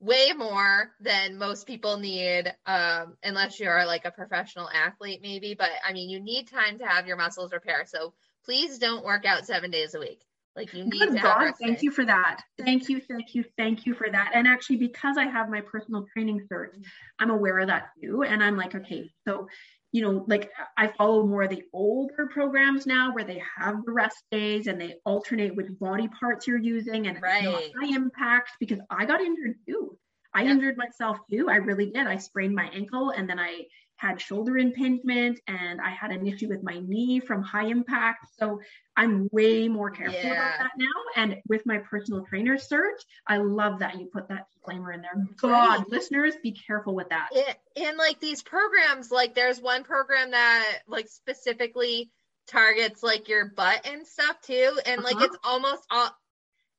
way 0.00 0.32
more 0.36 0.90
than 1.00 1.38
most 1.38 1.66
people 1.66 1.96
need 1.98 2.52
um 2.66 3.16
unless 3.22 3.60
you're 3.60 3.86
like 3.86 4.04
a 4.04 4.10
professional 4.10 4.68
athlete 4.70 5.20
maybe. 5.22 5.54
But 5.54 5.70
i 5.86 5.92
mean 5.92 6.10
you 6.10 6.20
need 6.20 6.48
time 6.48 6.78
to 6.78 6.86
have 6.86 7.06
your 7.06 7.16
muscles 7.16 7.52
repair. 7.52 7.84
So 7.86 8.14
please 8.44 8.78
don't 8.78 9.04
work 9.04 9.24
out 9.24 9.46
seven 9.46 9.70
days 9.70 9.94
a 9.94 10.00
week. 10.00 10.22
Like 10.56 10.74
you 10.74 10.84
need 10.84 10.98
Good 10.98 11.16
to 11.16 11.22
God, 11.22 11.52
thank 11.60 11.82
you 11.82 11.90
for 11.90 12.04
that. 12.04 12.42
Thank 12.58 12.88
you 12.88 13.00
thank 13.00 13.34
you 13.34 13.44
thank 13.56 13.86
you 13.86 13.94
for 13.94 14.08
that. 14.10 14.32
And 14.34 14.46
actually 14.46 14.76
because 14.76 15.18
i 15.18 15.24
have 15.24 15.50
my 15.50 15.60
personal 15.60 16.06
training 16.12 16.46
cert 16.50 16.70
i'm 17.18 17.30
aware 17.30 17.58
of 17.58 17.68
that 17.68 17.90
too. 18.00 18.22
And 18.22 18.42
i'm 18.42 18.56
like 18.56 18.74
okay 18.74 19.10
so 19.26 19.48
you 19.92 20.00
know, 20.00 20.24
like 20.26 20.50
I 20.78 20.88
follow 20.88 21.26
more 21.26 21.42
of 21.42 21.50
the 21.50 21.64
older 21.72 22.26
programs 22.32 22.86
now 22.86 23.12
where 23.12 23.24
they 23.24 23.42
have 23.58 23.84
the 23.84 23.92
rest 23.92 24.24
days 24.30 24.66
and 24.66 24.80
they 24.80 24.96
alternate 25.04 25.54
which 25.54 25.68
body 25.78 26.08
parts 26.08 26.46
you're 26.46 26.58
using 26.58 27.06
and 27.06 27.20
right. 27.22 27.44
high 27.44 27.94
impact 27.94 28.52
because 28.58 28.78
I 28.90 29.04
got 29.04 29.20
injured 29.20 29.56
too. 29.68 29.98
I 30.34 30.44
injured 30.44 30.78
myself 30.78 31.18
too. 31.30 31.50
I 31.50 31.56
really 31.56 31.90
did. 31.90 32.06
I 32.06 32.16
sprained 32.16 32.54
my 32.54 32.70
ankle 32.72 33.10
and 33.10 33.28
then 33.28 33.38
I 33.38 33.66
had 33.96 34.20
shoulder 34.20 34.58
impingement 34.58 35.38
and 35.46 35.80
I 35.80 35.90
had 35.90 36.10
an 36.10 36.26
issue 36.26 36.48
with 36.48 36.62
my 36.62 36.80
knee 36.80 37.20
from 37.20 37.42
high 37.42 37.66
impact. 37.66 38.26
So 38.38 38.60
I'm 38.96 39.28
way 39.32 39.68
more 39.68 39.90
careful 39.90 40.18
yeah. 40.18 40.32
about 40.32 40.58
that 40.58 40.70
now. 40.76 40.86
And 41.16 41.36
with 41.48 41.62
my 41.64 41.78
personal 41.78 42.24
trainer 42.24 42.58
search, 42.58 43.00
I 43.26 43.38
love 43.38 43.78
that 43.78 43.98
you 43.98 44.06
put 44.12 44.28
that 44.28 44.46
disclaimer 44.52 44.92
in 44.92 45.02
there. 45.02 45.26
God, 45.36 45.78
right. 45.78 45.88
listeners, 45.88 46.34
be 46.42 46.52
careful 46.52 46.94
with 46.94 47.10
that. 47.10 47.28
It, 47.32 47.56
and 47.76 47.96
like 47.96 48.18
these 48.20 48.42
programs, 48.42 49.10
like 49.10 49.34
there's 49.34 49.60
one 49.60 49.84
program 49.84 50.32
that 50.32 50.78
like 50.88 51.08
specifically 51.08 52.10
targets 52.48 53.02
like 53.02 53.28
your 53.28 53.52
butt 53.56 53.86
and 53.86 54.06
stuff 54.06 54.40
too. 54.42 54.78
And 54.84 55.00
uh-huh. 55.00 55.14
like 55.14 55.24
it's 55.24 55.38
almost 55.44 55.82
all 55.90 56.10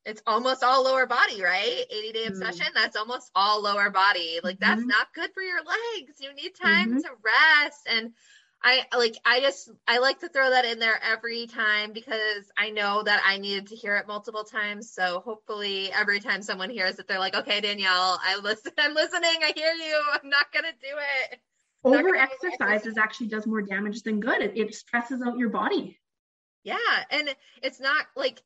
it's 0.06 0.22
almost 0.28 0.64
all 0.64 0.84
lower 0.84 1.06
body, 1.06 1.42
right? 1.42 1.86
80 1.90 2.12
day 2.12 2.20
mm-hmm. 2.26 2.34
obsession, 2.34 2.68
mm. 2.72 2.76
that's 2.76 2.96
almost 2.96 3.32
all 3.36 3.62
lower 3.62 3.90
body. 3.90 4.40
Like 4.44 4.60
that's 4.60 4.82
mm-hmm. 4.82 4.90
not 4.90 5.14
good 5.14 5.32
for 5.34 5.42
your 5.42 5.60
legs. 5.60 6.20
You 6.20 6.34
need 6.34 6.56
time 6.56 6.90
mm-hmm. 6.90 6.98
to 7.00 7.10
rest. 7.24 7.88
And 7.90 8.12
I 8.62 8.86
like 8.98 9.18
I 9.26 9.42
just 9.42 9.70
I 9.88 10.00
like 10.00 10.20
to 10.20 10.30
throw 10.30 10.50
that 10.50 10.66
in 10.66 10.80
there 10.80 11.00
every 11.04 11.48
time 11.48 11.92
because 11.92 12.50
I 12.58 12.70
know 12.70 13.04
that 13.04 13.22
I 13.26 13.38
needed 13.38 13.68
to 13.68 13.76
hear 13.76 13.98
it 13.98 14.08
multiple 14.08 14.44
times. 14.44 14.92
So 14.92 15.22
hopefully 15.26 15.92
every 15.92 16.20
time 16.20 16.42
someone 16.42 16.70
hears 16.70 16.98
it, 17.00 17.08
they're 17.08 17.20
like, 17.20 17.36
okay, 17.36 17.60
Danielle, 17.60 18.20
I 18.24 18.40
listen, 18.42 18.72
I'm 18.78 18.94
listening, 18.94 19.40
I 19.42 19.54
hear 19.56 19.74
you. 19.74 20.02
I'm 20.14 20.30
not 20.30 20.52
gonna 20.54 20.72
do 20.82 20.98
it. 21.32 21.40
Over 21.86 22.16
exercises 22.16 22.98
actually 22.98 23.28
does 23.28 23.46
more 23.46 23.62
damage 23.62 24.04
than 24.04 24.22
good. 24.22 24.42
It, 24.42 24.58
it 24.58 24.74
stresses 24.74 25.22
out 25.22 25.38
your 25.38 25.50
body. 25.50 26.00
Yeah. 26.64 26.78
And 27.12 27.36
it's 27.62 27.82
not 27.82 28.06
like 28.16 28.42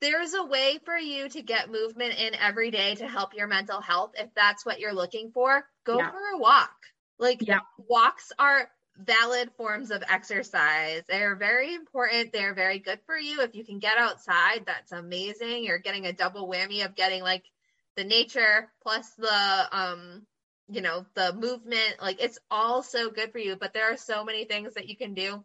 there's 0.00 0.34
a 0.34 0.44
way 0.44 0.78
for 0.84 0.96
you 0.96 1.28
to 1.28 1.42
get 1.42 1.70
movement 1.70 2.18
in 2.18 2.34
every 2.34 2.70
day 2.70 2.94
to 2.96 3.08
help 3.08 3.34
your 3.34 3.46
mental 3.46 3.80
health. 3.80 4.12
If 4.16 4.28
that's 4.34 4.66
what 4.66 4.80
you're 4.80 4.94
looking 4.94 5.30
for, 5.32 5.64
go 5.84 5.98
yeah. 5.98 6.10
for 6.10 6.18
a 6.34 6.38
walk. 6.38 6.74
Like 7.18 7.46
yeah. 7.46 7.60
walks 7.88 8.32
are 8.38 8.68
valid 8.98 9.50
forms 9.56 9.90
of 9.90 10.02
exercise. 10.08 11.02
They're 11.08 11.36
very 11.36 11.74
important. 11.74 12.32
They're 12.32 12.54
very 12.54 12.78
good 12.78 13.00
for 13.06 13.16
you. 13.16 13.40
If 13.40 13.54
you 13.54 13.64
can 13.64 13.78
get 13.78 13.98
outside, 13.98 14.64
that's 14.66 14.92
amazing. 14.92 15.64
You're 15.64 15.78
getting 15.78 16.06
a 16.06 16.12
double 16.12 16.48
whammy 16.48 16.84
of 16.84 16.94
getting 16.94 17.22
like 17.22 17.44
the 17.96 18.04
nature 18.04 18.70
plus 18.82 19.10
the 19.16 19.68
um 19.72 20.26
you 20.68 20.82
know 20.82 21.06
the 21.14 21.32
movement 21.32 21.94
like 22.00 22.20
it's 22.20 22.38
all 22.50 22.82
so 22.82 23.10
good 23.10 23.32
for 23.32 23.38
you 23.38 23.56
but 23.56 23.72
there 23.72 23.90
are 23.90 23.96
so 23.96 24.24
many 24.24 24.44
things 24.44 24.74
that 24.74 24.88
you 24.88 24.96
can 24.96 25.14
do 25.14 25.42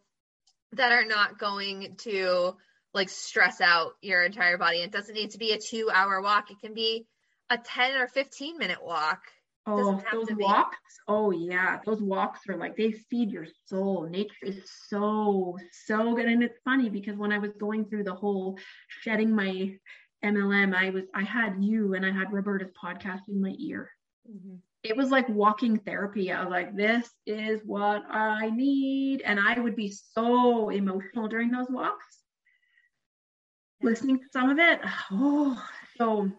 that 0.73 0.91
are 0.91 1.05
not 1.05 1.39
going 1.39 1.95
to 1.97 2.55
like 2.93 3.09
stress 3.09 3.61
out 3.61 3.93
your 4.01 4.23
entire 4.23 4.57
body. 4.57 4.79
It 4.79 4.91
doesn't 4.91 5.15
need 5.15 5.31
to 5.31 5.37
be 5.37 5.51
a 5.51 5.59
two 5.59 5.89
hour 5.93 6.21
walk. 6.21 6.51
It 6.51 6.59
can 6.59 6.73
be 6.73 7.05
a 7.49 7.57
10 7.57 7.95
or 7.95 8.07
15 8.07 8.57
minute 8.57 8.83
walk. 8.83 9.21
Oh, 9.67 10.01
those 10.11 10.27
walks. 10.31 10.77
Oh 11.07 11.31
yeah. 11.31 11.79
Those 11.85 12.01
walks 12.01 12.41
are 12.49 12.57
like, 12.57 12.75
they 12.75 12.91
feed 12.91 13.31
your 13.31 13.45
soul. 13.65 14.07
Nature 14.09 14.33
is 14.43 14.57
so, 14.87 15.57
so 15.85 16.15
good. 16.15 16.25
And 16.25 16.43
it's 16.43 16.57
funny 16.65 16.89
because 16.89 17.15
when 17.15 17.31
I 17.31 17.37
was 17.37 17.51
going 17.59 17.85
through 17.85 18.05
the 18.05 18.15
whole 18.15 18.57
shedding 19.03 19.35
my 19.35 19.75
MLM, 20.25 20.75
I 20.75 20.89
was, 20.89 21.03
I 21.13 21.23
had 21.23 21.57
you 21.59 21.93
and 21.93 22.05
I 22.05 22.11
had 22.11 22.31
Roberta's 22.33 22.71
podcast 22.83 23.21
in 23.29 23.41
my 23.41 23.53
ear. 23.59 23.91
Mm-hmm. 24.29 24.55
It 24.83 24.97
was 24.97 25.11
like 25.11 25.29
walking 25.29 25.77
therapy. 25.77 26.31
I 26.31 26.43
was 26.43 26.49
like, 26.49 26.75
this 26.75 27.07
is 27.27 27.61
what 27.63 28.01
I 28.09 28.49
need. 28.49 29.21
And 29.21 29.39
I 29.39 29.59
would 29.59 29.75
be 29.75 29.93
so 30.13 30.69
emotional 30.69 31.27
during 31.27 31.51
those 31.51 31.67
walks. 31.69 32.20
Listening 33.83 34.19
to 34.19 34.25
some 34.31 34.49
of 34.49 34.59
it. 34.59 34.79
Oh, 35.11 35.61
so 35.97 36.31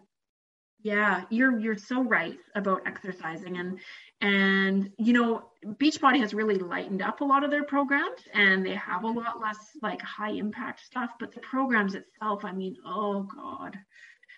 yeah, 0.83 1.23
you're 1.29 1.57
you're 1.59 1.77
so 1.77 2.03
right 2.03 2.37
about 2.55 2.81
exercising 2.85 3.57
and 3.57 3.79
and 4.19 4.91
you 4.97 5.13
know 5.13 5.43
Beachbody 5.65 6.19
has 6.19 6.33
really 6.33 6.55
lightened 6.55 7.01
up 7.01 7.21
a 7.21 7.25
lot 7.25 7.43
of 7.45 7.51
their 7.51 7.63
programs 7.63 8.19
and 8.33 8.65
they 8.65 8.75
have 8.75 9.03
a 9.03 9.07
lot 9.07 9.39
less 9.41 9.57
like 9.81 10.01
high 10.01 10.31
impact 10.31 10.85
stuff, 10.85 11.11
but 11.19 11.33
the 11.33 11.39
programs 11.39 11.95
itself, 11.95 12.43
I 12.43 12.51
mean, 12.51 12.75
oh 12.85 13.23
god, 13.23 13.77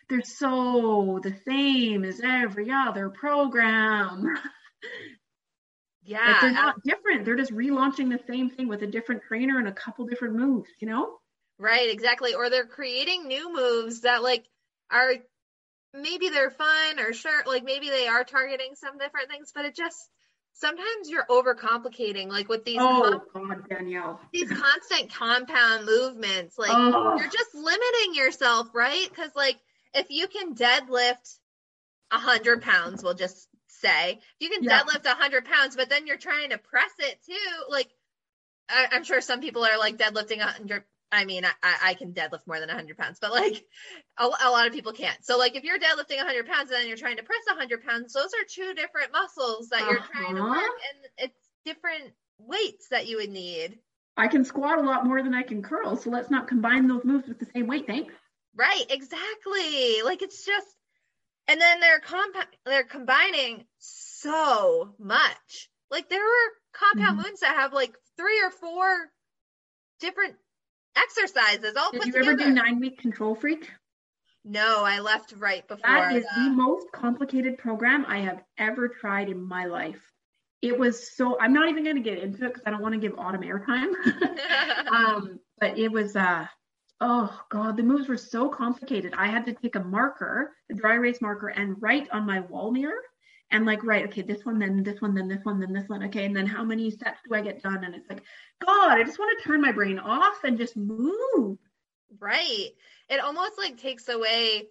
they're 0.09 0.21
so 0.21 1.19
the 1.23 1.35
same 1.47 2.05
as 2.05 2.21
every 2.23 2.71
other 2.71 3.09
program. 3.09 4.27
Yeah, 6.07 6.27
like 6.27 6.41
they're 6.41 6.51
not 6.51 6.83
different. 6.83 7.25
They're 7.25 7.35
just 7.35 7.51
relaunching 7.51 8.11
the 8.11 8.19
same 8.31 8.51
thing 8.51 8.67
with 8.67 8.83
a 8.83 8.87
different 8.87 9.23
trainer 9.27 9.57
and 9.57 9.67
a 9.67 9.71
couple 9.71 10.05
different 10.05 10.35
moves, 10.35 10.69
you 10.79 10.87
know? 10.87 11.17
Right, 11.57 11.89
exactly. 11.89 12.33
Or 12.33 12.49
they're 12.49 12.65
creating 12.65 13.27
new 13.27 13.53
moves 13.53 14.01
that 14.01 14.21
like 14.23 14.45
are 14.91 15.13
maybe 15.93 16.29
they're 16.29 16.51
fun 16.51 16.99
or 16.99 17.13
sure 17.13 17.43
like 17.45 17.63
maybe 17.63 17.89
they 17.89 18.07
are 18.07 18.23
targeting 18.23 18.75
some 18.75 18.97
different 18.97 19.29
things 19.29 19.51
but 19.55 19.65
it 19.65 19.75
just 19.75 20.09
sometimes 20.53 21.09
you're 21.09 21.25
overcomplicating 21.29 22.29
like 22.29 22.49
with 22.49 22.65
these 22.65 22.77
oh 22.79 23.21
god 23.33 23.67
danielle 23.69 24.19
these 24.33 24.49
constant 24.49 25.13
compound 25.13 25.85
movements 25.85 26.57
like 26.57 26.71
oh. 26.71 27.17
you're 27.17 27.29
just 27.29 27.55
limiting 27.55 28.13
yourself 28.13 28.67
right 28.73 29.07
because 29.09 29.31
like 29.35 29.57
if 29.93 30.07
you 30.09 30.27
can 30.27 30.55
deadlift 30.55 31.39
a 32.11 32.17
hundred 32.17 32.61
pounds 32.61 33.03
we'll 33.03 33.13
just 33.13 33.47
say 33.67 34.19
you 34.39 34.49
can 34.49 34.63
yeah. 34.63 34.81
deadlift 34.81 35.05
a 35.05 35.15
hundred 35.15 35.45
pounds 35.45 35.75
but 35.75 35.89
then 35.89 36.07
you're 36.07 36.17
trying 36.17 36.49
to 36.49 36.57
press 36.57 36.91
it 36.99 37.17
too 37.25 37.69
like 37.69 37.87
I, 38.67 38.95
am 38.95 39.03
sure 39.03 39.21
some 39.21 39.41
people 39.41 39.63
are 39.63 39.77
like 39.77 39.97
deadlifting 39.97 40.39
a 40.39 40.45
hundred 40.45 40.83
I 41.11 41.25
mean, 41.25 41.45
I, 41.45 41.75
I 41.83 41.93
can 41.93 42.13
deadlift 42.13 42.47
more 42.47 42.59
than 42.59 42.67
100 42.67 42.97
pounds, 42.97 43.19
but 43.21 43.31
like 43.31 43.63
a, 44.17 44.25
a, 44.25 44.49
lot 44.49 44.67
of 44.67 44.73
people 44.73 44.91
can't. 44.91 45.23
So, 45.23 45.37
like, 45.37 45.55
if 45.55 45.63
you're 45.63 45.79
deadlifting 45.79 46.17
100 46.17 46.47
pounds 46.47 46.71
and 46.71 46.79
then 46.79 46.87
you're 46.87 46.97
trying 46.97 47.17
to 47.17 47.23
press 47.23 47.41
100 47.47 47.85
pounds, 47.85 48.13
those 48.13 48.31
are 48.33 48.45
two 48.49 48.73
different 48.73 49.11
muscles 49.11 49.69
that 49.69 49.81
you're 49.81 49.99
uh-huh. 49.99 50.11
trying 50.11 50.35
to 50.35 50.41
uh-huh. 50.41 50.49
work, 50.49 50.79
and 50.93 51.29
it's 51.29 51.49
different 51.63 52.13
weights 52.39 52.87
that 52.89 53.07
you 53.07 53.17
would 53.17 53.29
need. 53.29 53.77
I 54.17 54.27
can 54.27 54.45
squat 54.45 54.79
a 54.79 54.81
lot 54.81 55.05
more 55.05 55.21
than 55.21 55.33
I 55.33 55.43
can 55.43 55.61
curl, 55.61 55.95
so 55.97 56.09
let's 56.09 56.31
not 56.31 56.47
combine 56.47 56.87
those 56.87 57.03
moves 57.03 57.27
with 57.27 57.39
the 57.39 57.47
same 57.53 57.67
weight. 57.67 57.85
Thanks. 57.87 58.13
Right, 58.55 58.85
exactly. 58.89 60.01
Like 60.03 60.21
it's 60.21 60.45
just, 60.45 60.67
and 61.47 61.59
then 61.59 61.79
they're 61.81 61.99
comp 61.99 62.35
they're 62.65 62.85
combining 62.85 63.65
so 63.79 64.95
much. 64.97 65.69
Like 65.91 66.09
there 66.09 66.23
were 66.23 66.51
compound 66.73 67.19
mm-hmm. 67.19 67.27
moves 67.27 67.41
that 67.41 67.55
have 67.55 67.73
like 67.73 67.93
three 68.17 68.41
or 68.41 68.51
four 68.51 69.11
different 69.99 70.35
exercises 70.95 71.75
all 71.75 71.91
Did 71.91 72.05
you 72.05 72.11
together. 72.11 72.31
ever 72.31 72.43
do 72.43 72.49
nine 72.51 72.79
week 72.79 72.97
control 72.99 73.35
freak? 73.35 73.69
No, 74.43 74.83
I 74.83 74.99
left 74.99 75.33
right 75.37 75.67
before. 75.67 75.81
That 75.83 76.15
is 76.15 76.25
the 76.35 76.49
most 76.51 76.91
complicated 76.91 77.57
program 77.57 78.05
I 78.07 78.19
have 78.19 78.43
ever 78.59 78.87
tried 78.87 79.29
in 79.29 79.41
my 79.41 79.65
life. 79.65 79.99
It 80.61 80.77
was 80.77 81.15
so 81.15 81.39
I'm 81.39 81.53
not 81.53 81.69
even 81.69 81.83
going 81.83 81.95
to 81.95 82.01
get 82.01 82.19
into 82.19 82.45
it 82.45 82.49
because 82.49 82.63
I 82.65 82.69
don't 82.69 82.81
want 82.81 82.93
to 82.93 82.99
give 82.99 83.17
Autumn 83.17 83.41
airtime. 83.41 83.91
um, 84.91 85.39
but 85.59 85.77
it 85.77 85.91
was 85.91 86.15
uh 86.15 86.45
oh 87.01 87.41
god, 87.49 87.75
the 87.75 87.83
moves 87.83 88.07
were 88.07 88.17
so 88.17 88.49
complicated. 88.49 89.13
I 89.17 89.27
had 89.27 89.45
to 89.47 89.53
take 89.53 89.75
a 89.75 89.83
marker, 89.83 90.51
a 90.71 90.75
dry 90.75 90.93
erase 90.93 91.21
marker, 91.21 91.49
and 91.49 91.75
write 91.81 92.07
on 92.11 92.25
my 92.25 92.41
wall 92.41 92.71
mirror 92.71 93.01
and 93.51 93.65
like 93.65 93.83
right 93.83 94.05
okay 94.05 94.21
this 94.21 94.43
one 94.43 94.59
then 94.59 94.83
this 94.83 95.01
one 95.01 95.13
then 95.13 95.27
this 95.27 95.43
one 95.43 95.59
then 95.59 95.73
this 95.73 95.87
one 95.87 96.03
okay 96.03 96.25
and 96.25 96.35
then 96.35 96.45
how 96.45 96.63
many 96.63 96.89
sets 96.89 97.19
do 97.27 97.35
i 97.35 97.41
get 97.41 97.61
done? 97.61 97.83
And 97.83 97.95
it's 97.95 98.09
like 98.09 98.23
god 98.63 98.97
i 98.97 99.03
just 99.03 99.19
want 99.19 99.37
to 99.37 99.47
turn 99.47 99.61
my 99.61 99.71
brain 99.71 99.99
off 99.99 100.43
and 100.43 100.57
just 100.57 100.75
move. 100.75 101.57
Right. 102.19 102.69
It 103.09 103.19
almost 103.19 103.57
like 103.57 103.77
takes 103.77 104.07
away 104.07 104.67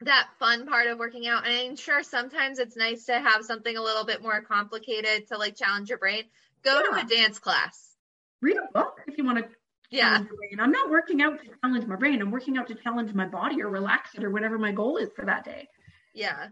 that 0.00 0.28
fun 0.38 0.66
part 0.66 0.88
of 0.88 0.98
working 0.98 1.26
out 1.26 1.46
and 1.46 1.54
i'm 1.54 1.76
sure 1.76 2.02
sometimes 2.02 2.58
it's 2.58 2.76
nice 2.76 3.06
to 3.06 3.14
have 3.14 3.44
something 3.44 3.76
a 3.76 3.82
little 3.82 4.04
bit 4.04 4.20
more 4.20 4.42
complicated 4.42 5.26
to 5.28 5.38
like 5.38 5.56
challenge 5.56 5.88
your 5.88 5.98
brain. 5.98 6.24
Go 6.62 6.80
yeah. 6.80 7.00
to 7.00 7.06
a 7.06 7.08
dance 7.08 7.38
class. 7.38 7.94
Read 8.42 8.56
a 8.56 8.72
book 8.72 9.00
if 9.06 9.16
you 9.16 9.24
want 9.24 9.38
to 9.38 9.44
yeah 9.88 10.22
And 10.50 10.60
i'm 10.60 10.72
not 10.72 10.90
working 10.90 11.22
out 11.22 11.38
to 11.40 11.50
challenge 11.62 11.86
my 11.86 11.96
brain. 11.96 12.20
I'm 12.20 12.30
working 12.30 12.58
out 12.58 12.66
to 12.68 12.74
challenge 12.74 13.14
my 13.14 13.26
body 13.26 13.62
or 13.62 13.70
relax 13.70 14.14
it 14.14 14.24
or 14.24 14.30
whatever 14.30 14.58
my 14.58 14.72
goal 14.72 14.98
is 14.98 15.08
for 15.16 15.24
that 15.24 15.44
day. 15.44 15.68
Yeah 16.12 16.48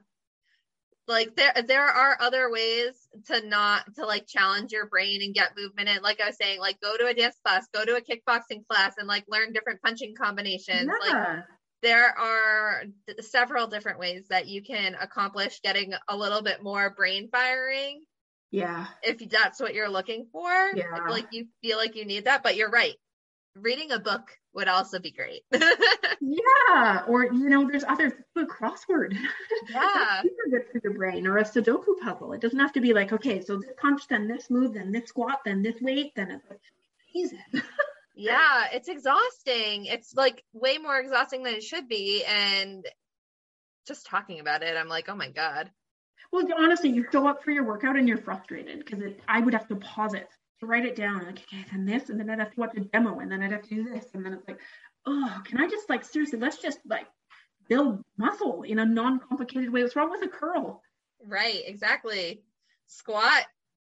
like 1.07 1.37
there 1.37 1.53
there 1.67 1.87
are 1.87 2.17
other 2.21 2.51
ways 2.51 2.93
to 3.27 3.47
not 3.47 3.95
to 3.95 4.07
like 4.07 4.27
challenge 4.27 4.73
your 4.73 4.87
brain 4.87 5.23
and 5.23 5.35
get 5.35 5.57
movement 5.57 5.89
in. 5.89 6.03
Like 6.03 6.21
i 6.21 6.27
was 6.27 6.37
saying 6.37 6.61
like 6.61 6.81
go 6.81 6.97
to 6.97 7.07
a 7.07 7.15
dance 7.15 7.37
class 7.45 7.67
go 7.73 7.85
to 7.85 7.97
a 7.97 8.01
kickboxing 8.01 8.67
class 8.69 8.95
and 8.99 9.09
like 9.09 9.25
learn 9.29 9.53
different 9.53 9.83
punching 9.83 10.15
combinations. 10.15 10.89
Yeah. 10.89 11.13
like 11.13 11.45
there 11.83 12.19
are 12.19 12.85
several 13.21 13.67
different 13.67 13.99
ways 13.99 14.25
that 14.31 14.49
you 14.49 14.63
can 14.63 14.97
accomplish 14.99 15.61
getting 15.61 15.93
a 16.09 16.17
little 16.17 16.41
bit 16.41 16.63
more 16.63 16.91
brain 16.91 17.29
firing 17.31 18.03
yeah. 18.51 18.87
if 19.03 19.19
that's 19.29 19.61
what 19.61 19.75
you're 19.75 19.91
looking 19.91 20.27
for. 20.33 20.51
Yeah. 20.75 21.09
Like 21.11 21.27
you 21.33 21.47
feel 21.61 21.77
like 21.77 21.97
you 21.97 22.07
need 22.07 22.25
that 22.25 22.43
but 22.43 22.57
you're 22.57 22.71
right 22.71 22.95
reading 23.57 23.93
a 23.93 23.99
book 23.99 24.31
would 24.55 24.69
also 24.69 24.99
be 24.99 25.11
great. 25.11 25.43
yeah, 25.53 27.03
or 27.07 27.25
you 27.25 27.49
know, 27.49 27.69
there's 27.69 27.85
other 27.85 28.25
a 28.37 28.43
crossword. 28.43 29.17
Yeah, 29.69 30.23
super 30.23 30.51
good 30.51 30.63
for 30.73 30.81
your 30.83 30.95
brain, 30.95 31.27
or 31.27 31.39
a 31.39 31.45
Sudoku 31.45 31.99
puzzle. 32.03 32.33
It 32.33 32.41
doesn't 32.41 32.59
have 32.59 32.73
to 32.73 32.81
be 32.81 32.93
like, 32.93 33.13
okay, 33.13 33.41
so 33.41 33.57
this 33.57 33.71
punch, 33.77 34.09
then 34.09 34.29
this 34.29 34.51
move, 34.51 34.75
then 34.75 34.93
this 34.93 35.09
squat, 35.09 35.41
then 35.45 35.63
this 35.63 35.81
weight, 35.81 36.13
then 36.17 36.31
it's 36.31 36.49
like, 36.49 36.61
Jesus. 37.13 37.39
yeah, 38.17 38.67
it's 38.73 38.89
exhausting. 38.89 39.87
It's 39.87 40.15
like 40.15 40.43
way 40.53 40.79
more 40.79 40.99
exhausting 40.99 41.43
than 41.43 41.55
it 41.55 41.63
should 41.63 41.89
be, 41.89 42.25
and 42.25 42.85
just 43.87 44.07
talking 44.07 44.41
about 44.41 44.63
it, 44.63 44.77
I'm 44.77 44.89
like, 44.89 45.09
oh 45.09 45.15
my 45.17 45.31
god. 45.31 45.71
Well, 46.33 46.47
honestly, 46.59 46.91
you 46.91 47.07
show 47.13 47.29
up 47.29 47.45
for 47.45 47.53
your 47.53 47.65
workout 47.65 47.97
and 47.97 48.09
you're 48.09 48.19
frustrated 48.19 48.85
because 48.85 49.13
I 49.29 49.41
would 49.41 49.55
have 49.55 49.69
to 49.69 49.77
pause 49.77 50.15
it 50.15 50.29
write 50.65 50.85
it 50.85 50.97
down. 50.97 51.25
Like, 51.25 51.41
okay, 51.41 51.65
then 51.71 51.85
this, 51.85 52.09
and 52.09 52.19
then 52.19 52.31
I'd 52.31 52.39
have 52.39 52.53
to 52.53 52.61
watch 52.61 52.77
a 52.77 52.81
demo, 52.81 53.19
and 53.21 53.31
then 53.31 53.43
I'd 53.43 53.53
have 53.53 53.63
to 53.63 53.75
do 53.75 53.85
this, 53.85 54.07
and 54.15 54.25
then 54.25 54.33
it's 54.33 54.47
like, 54.49 54.59
oh, 55.07 55.41
can 55.45 55.61
I 55.61 55.69
just 55.69 55.89
like 55.89 56.05
seriously? 56.05 56.39
Let's 56.39 56.59
just 56.59 56.79
like 56.87 57.07
build 57.69 58.03
muscle 58.17 58.63
in 58.63 58.79
a 58.79 58.85
non-complicated 58.85 59.73
way. 59.73 59.83
What's 59.83 59.97
wrong 59.97 60.11
with 60.11 60.23
a 60.23 60.29
curl? 60.29 60.83
Right, 61.27 61.63
exactly. 61.67 62.43
Squat, 62.87 63.45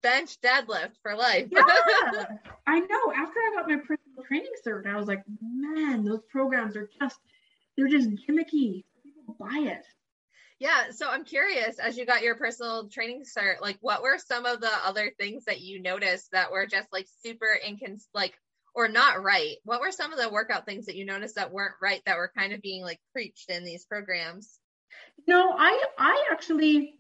bench, 0.01 0.39
deadlift 0.41 0.91
for 1.01 1.15
life. 1.15 1.47
yeah, 1.51 1.63
I 2.67 2.80
know. 2.80 3.13
After 3.15 3.39
I 3.39 3.53
got 3.55 3.69
my 3.69 3.78
personal 3.78 4.24
training 4.28 4.51
cert, 4.65 4.86
I 4.86 4.97
was 4.97 5.07
like, 5.07 5.24
man, 5.41 6.03
those 6.03 6.22
programs 6.30 6.76
are 6.76 6.89
just 6.99 7.19
they're 7.78 7.88
just 7.88 8.09
gimmicky. 8.09 8.84
People 9.03 9.36
buy 9.39 9.59
it. 9.59 9.86
Yeah, 10.62 10.91
so 10.91 11.09
I'm 11.09 11.26
curious 11.26 11.80
as 11.80 11.97
you 11.97 12.05
got 12.05 12.22
your 12.22 12.36
personal 12.36 12.88
training 12.88 13.26
start, 13.26 13.64
like 13.64 13.80
what 13.82 14.03
were 14.03 14.20
some 14.20 14.45
of 14.45 14.62
the 14.62 14.70
other 14.86 15.12
things 15.18 15.45
that 15.45 15.62
you 15.62 15.82
noticed 15.82 16.30
that 16.34 16.51
were 16.51 16.68
just 16.68 16.93
like 16.93 17.07
super 17.24 17.57
incons 17.68 18.03
like 18.14 18.39
or 18.76 18.88
not 18.88 19.24
right? 19.24 19.55
What 19.64 19.82
were 19.82 19.91
some 19.91 20.14
of 20.14 20.20
the 20.20 20.30
workout 20.30 20.68
things 20.68 20.86
that 20.86 20.95
you 20.95 21.03
noticed 21.03 21.34
that 21.34 21.51
weren't 21.51 21.74
right 21.82 22.03
that 22.05 22.16
were 22.16 22.32
kind 22.38 22.53
of 22.53 22.62
being 22.62 22.84
like 22.84 22.99
preached 23.12 23.49
in 23.49 23.66
these 23.66 23.86
programs? 23.86 24.59
No, 25.26 25.55
I 25.57 25.84
I 25.97 26.28
actually 26.32 26.93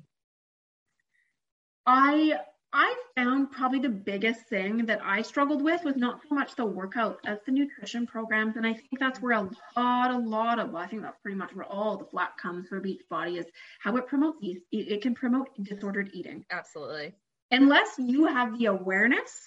I 1.85 2.39
I 2.73 2.95
found 3.15 3.51
probably 3.51 3.79
the 3.79 3.89
biggest 3.89 4.47
thing 4.47 4.85
that 4.85 5.01
I 5.03 5.21
struggled 5.23 5.61
with 5.61 5.83
was 5.83 5.97
not 5.97 6.21
so 6.27 6.33
much 6.33 6.55
the 6.55 6.65
workout 6.65 7.19
as 7.25 7.39
the 7.45 7.51
nutrition 7.51 8.07
programs. 8.07 8.55
And 8.55 8.65
I 8.65 8.73
think 8.73 8.97
that's 8.97 9.21
where 9.21 9.33
a 9.33 9.49
lot, 9.75 10.11
a 10.11 10.17
lot 10.17 10.57
of, 10.57 10.71
well, 10.71 10.81
I 10.81 10.87
think 10.87 11.01
that's 11.01 11.19
pretty 11.21 11.37
much 11.37 11.53
where 11.53 11.65
all 11.65 11.97
the 11.97 12.05
flat 12.05 12.37
comes 12.41 12.69
for 12.69 12.81
Beachbody 12.81 13.39
is 13.39 13.45
how 13.81 13.97
it 13.97 14.07
promotes, 14.07 14.37
these. 14.41 14.59
it 14.71 15.01
can 15.01 15.13
promote 15.13 15.49
disordered 15.63 16.11
eating. 16.13 16.45
Absolutely. 16.49 17.13
Unless 17.51 17.95
you 17.97 18.25
have 18.25 18.57
the 18.57 18.67
awareness 18.67 19.45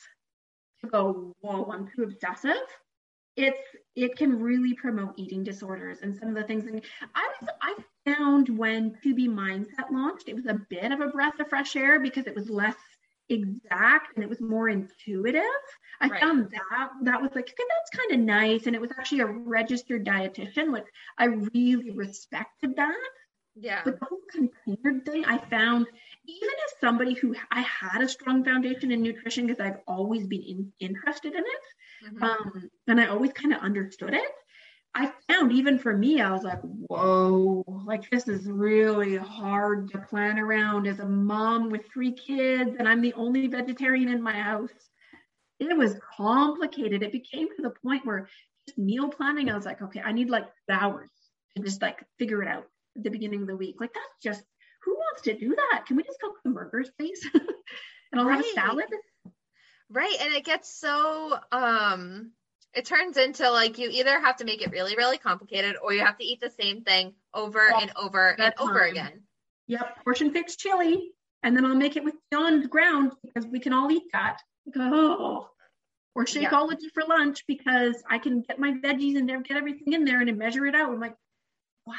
to 0.82 0.90
go, 0.90 1.32
whoa, 1.40 1.70
I'm 1.72 1.88
too 1.96 2.02
obsessive, 2.02 2.60
it's, 3.36 3.58
it 3.96 4.16
can 4.16 4.38
really 4.38 4.74
promote 4.74 5.14
eating 5.16 5.42
disorders 5.42 6.00
and 6.02 6.14
some 6.14 6.28
of 6.28 6.34
the 6.34 6.44
things. 6.44 6.66
And 6.66 6.82
I 7.14 7.30
was, 7.40 7.50
I 7.62 7.74
found 8.04 8.50
when 8.50 8.98
2B 9.02 9.28
Mindset 9.28 9.90
launched, 9.90 10.28
it 10.28 10.36
was 10.36 10.46
a 10.46 10.60
bit 10.68 10.92
of 10.92 11.00
a 11.00 11.08
breath 11.08 11.40
of 11.40 11.48
fresh 11.48 11.74
air 11.74 11.98
because 11.98 12.26
it 12.26 12.36
was 12.36 12.50
less 12.50 12.76
exact 13.28 14.14
and 14.14 14.24
it 14.24 14.28
was 14.28 14.40
more 14.40 14.68
intuitive. 14.68 15.42
I 16.00 16.08
right. 16.08 16.20
found 16.20 16.50
that 16.50 16.88
that 17.02 17.22
was 17.22 17.30
like, 17.34 17.44
okay, 17.44 17.64
that's 17.68 18.02
kind 18.02 18.20
of 18.20 18.26
nice. 18.26 18.66
And 18.66 18.74
it 18.74 18.80
was 18.80 18.90
actually 18.98 19.20
a 19.20 19.26
registered 19.26 20.04
dietitian. 20.04 20.72
which 20.72 20.84
I 21.18 21.26
really 21.26 21.90
respected 21.90 22.76
that. 22.76 22.94
Yeah. 23.56 23.82
But 23.84 24.00
the 24.00 24.06
whole 24.06 24.20
container 24.30 25.00
thing, 25.04 25.24
I 25.24 25.38
found 25.38 25.86
even 26.26 26.48
as 26.48 26.80
somebody 26.80 27.14
who 27.14 27.34
I 27.50 27.60
had 27.60 28.02
a 28.02 28.08
strong 28.08 28.44
foundation 28.44 28.90
in 28.90 29.02
nutrition 29.02 29.46
because 29.46 29.64
I've 29.64 29.80
always 29.86 30.26
been 30.26 30.42
in, 30.42 30.72
interested 30.80 31.34
in 31.34 31.44
it. 31.44 32.06
Mm-hmm. 32.06 32.24
Um, 32.24 32.70
and 32.88 33.00
I 33.00 33.06
always 33.06 33.32
kind 33.32 33.54
of 33.54 33.60
understood 33.60 34.14
it. 34.14 34.30
I 34.94 35.12
found 35.28 35.52
even 35.52 35.78
for 35.78 35.96
me, 35.96 36.20
I 36.20 36.30
was 36.30 36.44
like, 36.44 36.60
whoa, 36.60 37.64
like 37.84 38.08
this 38.10 38.28
is 38.28 38.46
really 38.46 39.16
hard 39.16 39.90
to 39.90 39.98
plan 39.98 40.38
around 40.38 40.86
as 40.86 41.00
a 41.00 41.06
mom 41.06 41.70
with 41.70 41.82
three 41.92 42.12
kids, 42.12 42.76
and 42.78 42.88
I'm 42.88 43.00
the 43.00 43.14
only 43.14 43.48
vegetarian 43.48 44.08
in 44.08 44.22
my 44.22 44.34
house. 44.34 44.70
It 45.58 45.76
was 45.76 45.96
complicated. 46.16 47.02
It 47.02 47.12
became 47.12 47.48
to 47.56 47.62
the 47.62 47.74
point 47.82 48.06
where 48.06 48.28
just 48.66 48.78
meal 48.78 49.08
planning, 49.08 49.50
I 49.50 49.56
was 49.56 49.64
like, 49.64 49.82
okay, 49.82 50.00
I 50.00 50.12
need 50.12 50.30
like 50.30 50.46
hours 50.70 51.10
to 51.56 51.62
just 51.62 51.82
like 51.82 52.04
figure 52.18 52.42
it 52.42 52.48
out 52.48 52.66
at 52.96 53.02
the 53.02 53.10
beginning 53.10 53.42
of 53.42 53.48
the 53.48 53.56
week. 53.56 53.76
Like 53.80 53.92
that's 53.92 54.22
just 54.22 54.44
who 54.84 54.94
wants 54.94 55.22
to 55.22 55.36
do 55.36 55.56
that? 55.56 55.86
Can 55.86 55.96
we 55.96 56.02
just 56.02 56.20
cook 56.20 56.34
some 56.42 56.54
burgers, 56.54 56.90
please? 56.98 57.26
and 57.34 58.20
I'll 58.20 58.26
right. 58.26 58.36
have 58.36 58.44
a 58.44 58.52
salad. 58.52 58.84
Right. 59.90 60.16
And 60.20 60.34
it 60.34 60.44
gets 60.44 60.78
so 60.78 61.38
um 61.50 62.32
it 62.74 62.84
turns 62.84 63.16
into 63.16 63.50
like 63.50 63.78
you 63.78 63.88
either 63.90 64.20
have 64.20 64.36
to 64.36 64.44
make 64.44 64.62
it 64.62 64.70
really, 64.70 64.96
really 64.96 65.18
complicated 65.18 65.76
or 65.82 65.92
you 65.92 66.04
have 66.04 66.18
to 66.18 66.24
eat 66.24 66.40
the 66.40 66.50
same 66.50 66.82
thing 66.82 67.14
over 67.32 67.60
and 67.80 67.92
over 67.96 68.30
and 68.38 68.54
over 68.58 68.80
again. 68.80 69.22
Yep, 69.66 70.04
portion 70.04 70.32
fix 70.32 70.56
chili. 70.56 71.10
And 71.42 71.54
then 71.54 71.66
I'll 71.66 71.74
make 71.74 71.96
it 71.96 72.04
with 72.04 72.14
Beyond 72.30 72.70
Ground 72.70 73.12
because 73.22 73.46
we 73.46 73.60
can 73.60 73.74
all 73.74 73.90
eat 73.92 74.04
that. 74.12 74.40
Oh. 74.76 75.48
Or 76.14 76.24
Shakeology 76.24 76.78
yeah. 76.80 76.88
for 76.94 77.02
lunch 77.06 77.44
because 77.46 78.02
I 78.08 78.18
can 78.18 78.40
get 78.40 78.58
my 78.58 78.72
veggies 78.72 79.18
and 79.18 79.28
get 79.28 79.56
everything 79.56 79.92
in 79.92 80.04
there 80.04 80.20
and 80.20 80.38
measure 80.38 80.64
it 80.64 80.74
out. 80.74 80.90
I'm 80.90 81.00
like, 81.00 81.16
wow. 81.86 81.94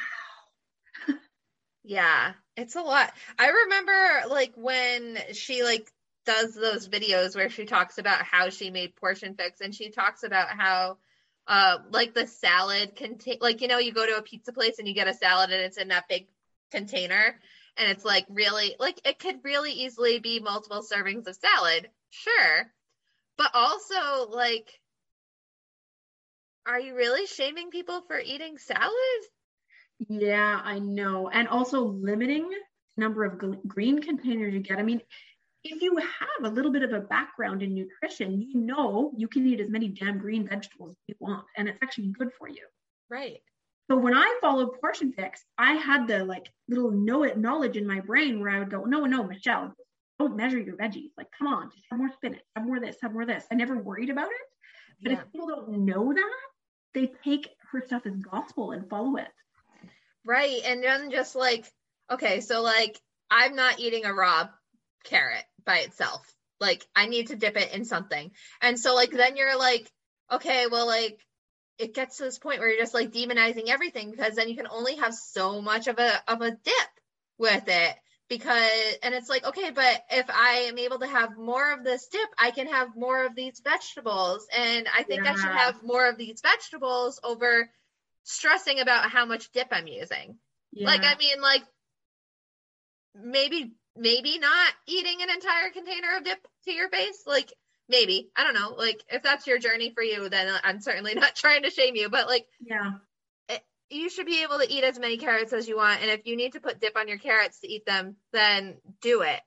yeah, 1.84 2.34
it's 2.58 2.76
a 2.76 2.82
lot. 2.82 3.14
I 3.38 3.50
remember 3.50 4.30
like 4.30 4.54
when 4.56 5.20
she 5.34 5.64
like 5.64 5.92
does 6.26 6.56
those 6.56 6.88
videos 6.88 7.36
where 7.36 7.50
she 7.50 7.66
talks 7.66 7.98
about 7.98 8.24
how 8.24 8.50
she 8.50 8.70
made 8.70 8.96
portion 8.96 9.36
fix 9.36 9.62
and 9.62 9.74
she 9.74 9.90
talks 9.90 10.24
about 10.24 10.50
how 10.50 10.98
uh 11.48 11.78
like 11.92 12.14
the 12.14 12.26
salad 12.26 12.96
contain 12.96 13.38
like 13.42 13.62
you 13.62 13.68
know 13.68 13.78
you 13.78 13.94
go 13.94 14.06
to 14.06 14.18
a 14.18 14.22
pizza 14.22 14.52
place 14.52 14.80
and 14.80 14.88
you 14.88 14.94
get 14.94 15.08
a 15.08 15.14
salad 15.14 15.52
and 15.52 15.62
it's 15.62 15.78
in 15.78 15.90
that 15.90 16.08
big 16.10 16.28
container 16.72 17.40
and 17.78 17.90
it's 17.90 18.04
like 18.04 18.26
really 18.30 18.76
like 18.80 19.00
it 19.06 19.20
could 19.20 19.44
really 19.44 19.72
easily 19.72 20.20
be 20.20 20.40
multiple 20.40 20.84
servings 20.84 21.28
of 21.28 21.36
salad 21.36 21.88
sure 22.10 22.72
but 23.38 23.52
also 23.54 24.30
like 24.32 24.80
are 26.66 26.80
you 26.80 26.96
really 26.96 27.28
shaming 27.28 27.70
people 27.70 28.02
for 28.08 28.20
eating 28.20 28.58
salad? 28.58 28.92
Yeah 30.10 30.60
i 30.64 30.80
know 30.80 31.30
and 31.30 31.48
also 31.48 31.82
limiting 31.82 32.50
number 32.98 33.24
of 33.24 33.68
green 33.68 34.02
containers 34.02 34.54
you 34.54 34.60
get. 34.62 34.80
I 34.80 34.84
mean 34.84 35.02
if 35.66 35.82
you 35.82 35.98
have 35.98 36.44
a 36.44 36.50
little 36.50 36.72
bit 36.72 36.84
of 36.84 36.94
a 36.94 37.00
background 37.02 37.64
in 37.64 37.74
nutrition, 37.74 38.42
you 38.42 38.60
know 38.60 39.12
you 39.18 39.28
can 39.28 39.48
eat 39.48 39.60
as 39.60 39.70
many 39.70 39.88
damn 39.88 40.20
green 40.20 40.48
vegetables 40.48 40.92
as 40.92 40.98
you 41.08 41.16
want, 41.20 41.46
and 41.58 41.68
it's 41.68 41.80
actually 41.82 42.08
good 42.08 42.32
for 42.38 42.48
you. 42.48 42.66
Right. 43.10 43.42
So 43.90 43.98
when 43.98 44.16
I 44.16 44.38
followed 44.42 44.80
Portion 44.80 45.12
Fix, 45.12 45.44
I 45.58 45.74
had 45.74 46.08
the 46.08 46.24
like 46.24 46.52
little 46.68 46.92
know 46.92 47.24
it 47.24 47.38
knowledge 47.38 47.78
in 47.78 47.88
my 47.88 48.00
brain 48.00 48.40
where 48.40 48.50
I 48.50 48.60
would 48.60 48.72
go, 48.72 48.84
no, 48.86 49.06
no, 49.06 49.24
Michelle, 49.24 49.74
don't 50.20 50.36
measure 50.36 50.60
your 50.60 50.76
veggies. 50.76 51.12
Like, 51.18 51.28
come 51.38 51.48
on, 51.48 51.70
just 51.72 51.84
have 51.90 52.00
more 52.00 52.12
spinach, 52.14 52.42
have 52.56 52.66
more 52.66 52.80
this, 52.80 52.98
have 53.02 53.14
more 53.14 53.26
this. 53.26 53.46
I 53.52 53.56
never 53.56 53.78
worried 53.78 54.10
about 54.10 54.28
it. 54.28 55.02
But 55.04 55.12
yeah. 55.12 55.18
if 55.20 55.32
people 55.32 55.48
don't 55.48 55.86
know 55.86 56.14
that, 56.14 56.36
they 56.94 57.12
take 57.24 57.50
her 57.72 57.84
stuff 57.86 58.06
as 58.06 58.16
gospel 58.16 58.72
and 58.72 58.90
follow 58.90 59.18
it. 59.18 59.28
Right. 60.26 60.62
And 60.66 60.84
then 60.84 61.12
just 61.12 61.36
like, 61.36 61.66
okay, 62.12 62.42
so 62.42 62.62
like 62.62 63.00
I'm 63.30 63.56
not 63.56 63.80
eating 63.80 64.06
a 64.06 64.14
raw 64.14 64.48
carrot 65.06 65.44
by 65.66 65.80
itself. 65.80 66.32
Like 66.60 66.86
I 66.96 67.08
need 67.08 67.28
to 67.28 67.36
dip 67.36 67.58
it 67.58 67.74
in 67.74 67.86
something. 67.86 68.32
And 68.62 68.80
so 68.80 68.96
like 68.96 69.12
then 69.12 69.38
you're 69.38 69.58
like, 69.58 69.90
okay, 70.32 70.68
well 70.68 70.88
like 70.88 71.20
it 71.78 71.94
gets 71.94 72.18
to 72.18 72.24
this 72.24 72.38
point 72.38 72.60
where 72.60 72.70
you're 72.70 72.82
just 72.82 72.94
like 72.94 73.12
demonizing 73.12 73.70
everything 73.70 74.12
because 74.12 74.36
then 74.36 74.50
you 74.50 74.56
can 74.56 74.68
only 74.68 74.96
have 74.96 75.14
so 75.14 75.62
much 75.62 75.88
of 75.88 76.00
a 76.00 76.22
of 76.28 76.42
a 76.42 76.52
dip 76.52 76.90
with 77.38 77.64
it 77.68 77.96
because 78.30 78.98
and 79.04 79.14
it's 79.14 79.30
like 79.30 79.46
okay 79.46 79.72
but 79.72 80.04
if 80.10 80.26
i 80.30 80.68
am 80.68 80.78
able 80.78 81.00
to 81.00 81.08
have 81.08 81.38
more 81.38 81.74
of 81.74 81.84
this 81.84 82.08
dip 82.08 82.30
i 82.38 82.52
can 82.52 82.68
have 82.68 82.96
more 82.96 83.26
of 83.26 83.36
these 83.36 83.62
vegetables 83.64 84.48
and 84.58 84.88
i 84.98 85.04
think 85.04 85.24
yeah. 85.24 85.34
i 85.34 85.36
should 85.36 85.52
have 85.52 85.84
more 85.84 86.08
of 86.08 86.18
these 86.18 86.42
vegetables 86.42 87.20
over 87.24 87.70
stressing 88.24 88.80
about 88.80 89.12
how 89.12 89.26
much 89.26 89.52
dip 89.52 89.68
i'm 89.72 89.88
using 89.88 90.38
yeah. 90.72 90.88
like 90.88 91.02
i 91.04 91.16
mean 91.18 91.42
like 91.42 91.64
maybe 93.14 93.74
maybe 93.96 94.40
not 94.40 94.74
eating 94.88 95.18
an 95.22 95.30
entire 95.30 95.70
container 95.72 96.18
of 96.18 96.24
dip 96.24 96.46
to 96.66 96.72
your 96.72 96.90
face? 96.90 97.24
Like 97.26 97.54
maybe. 97.90 98.30
I 98.36 98.44
don't 98.44 98.54
know. 98.54 98.76
Like 98.78 99.04
if 99.10 99.24
that's 99.24 99.48
your 99.48 99.60
journey 99.60 99.92
for 99.94 100.04
you 100.04 100.30
then 100.30 100.54
i'm 100.64 100.82
certainly 100.82 101.14
not 101.14 101.36
trying 101.36 101.64
to 101.64 101.70
shame 101.70 101.96
you 101.96 102.10
but 102.10 102.28
like 102.28 102.46
yeah. 102.62 102.94
it, 103.50 103.62
you 103.90 104.10
should 104.10 104.26
be 104.26 104.44
able 104.44 104.60
to 104.60 104.72
eat 104.72 104.84
as 104.84 105.00
many 105.00 105.18
carrots 105.18 105.54
as 105.54 105.68
you 105.68 105.78
want 105.78 106.02
and 106.02 106.10
if 106.10 106.26
you 106.26 106.36
need 106.36 106.54
to 106.54 106.60
put 106.60 106.80
dip 106.80 106.98
on 106.98 107.08
your 107.08 107.18
carrots 107.18 107.60
to 107.60 107.68
eat 107.68 107.86
them 107.86 108.16
then 108.34 108.76
do 109.02 109.22
it. 109.22 109.40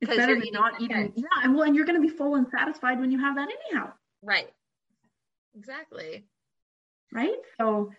It's 0.00 0.14
better 0.14 0.38
than 0.38 0.52
not 0.52 0.80
eating. 0.80 0.88
carrots. 0.88 1.12
yeah 1.16 1.42
and 1.42 1.54
well 1.54 1.64
and 1.64 1.74
you're 1.74 1.86
going 1.86 2.00
to 2.00 2.06
be 2.06 2.14
full 2.14 2.34
and 2.34 2.46
satisfied 2.48 3.00
when 3.00 3.10
you 3.10 3.20
have 3.20 3.36
that 3.36 3.48
anyhow. 3.70 3.92
Right. 4.22 4.50
Exactly. 5.56 6.24
Right? 7.12 7.36
So 7.60 7.90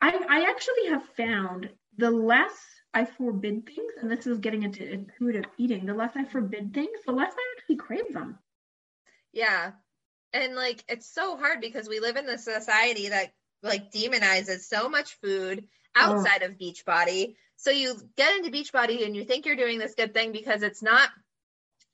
i 0.00 0.08
i 0.28 0.50
actually 0.50 0.88
have 0.90 1.04
found 1.16 1.68
the 1.96 2.10
less 2.10 2.52
I 2.94 3.04
forbid 3.04 3.66
things, 3.66 3.92
and 4.00 4.10
this 4.10 4.26
is 4.26 4.38
getting 4.38 4.62
into 4.62 4.88
intuitive 4.88 5.46
eating, 5.58 5.84
the 5.84 5.94
less 5.94 6.12
I 6.14 6.24
forbid 6.24 6.72
things, 6.72 7.00
the 7.04 7.12
less 7.12 7.32
I 7.32 7.54
actually 7.58 7.76
crave 7.76 8.12
them. 8.12 8.38
Yeah. 9.32 9.72
And 10.32 10.54
like 10.54 10.84
it's 10.88 11.12
so 11.12 11.36
hard 11.36 11.60
because 11.60 11.88
we 11.88 12.00
live 12.00 12.16
in 12.16 12.28
a 12.28 12.38
society 12.38 13.08
that 13.08 13.32
like 13.62 13.92
demonizes 13.92 14.60
so 14.60 14.88
much 14.88 15.18
food 15.20 15.64
outside 15.96 16.42
oh. 16.42 16.46
of 16.46 16.58
Beachbody. 16.58 17.34
So 17.56 17.70
you 17.70 17.96
get 18.16 18.36
into 18.36 18.50
Beachbody 18.50 19.04
and 19.04 19.16
you 19.16 19.24
think 19.24 19.46
you're 19.46 19.56
doing 19.56 19.78
this 19.78 19.94
good 19.94 20.14
thing 20.14 20.32
because 20.32 20.62
it's 20.62 20.82
not 20.82 21.08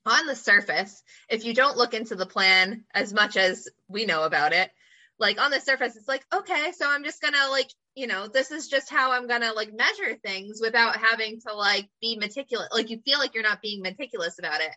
on 0.05 0.25
the 0.25 0.35
surface. 0.35 1.03
If 1.29 1.45
you 1.45 1.53
don't 1.53 1.77
look 1.77 1.93
into 1.93 2.15
the 2.15 2.25
plan 2.25 2.83
as 2.93 3.13
much 3.13 3.37
as 3.37 3.67
we 3.87 4.05
know 4.05 4.23
about 4.23 4.53
it, 4.53 4.69
like 5.19 5.39
on 5.39 5.51
the 5.51 5.61
surface, 5.61 5.95
it's 5.95 6.07
like, 6.07 6.25
okay, 6.33 6.71
so 6.71 6.89
I'm 6.89 7.03
just 7.03 7.21
gonna 7.21 7.49
like 7.49 7.71
you 7.95 8.07
know, 8.07 8.27
this 8.27 8.51
is 8.51 8.67
just 8.67 8.89
how 8.89 9.11
I'm 9.11 9.27
gonna 9.27 9.53
like 9.53 9.73
measure 9.73 10.15
things 10.23 10.59
without 10.61 10.97
having 10.97 11.39
to 11.47 11.53
like 11.53 11.89
be 12.01 12.17
meticulous. 12.17 12.69
Like 12.71 12.89
you 12.89 13.01
feel 13.05 13.19
like 13.19 13.33
you're 13.33 13.43
not 13.43 13.61
being 13.61 13.81
meticulous 13.81 14.39
about 14.39 14.61
it. 14.61 14.71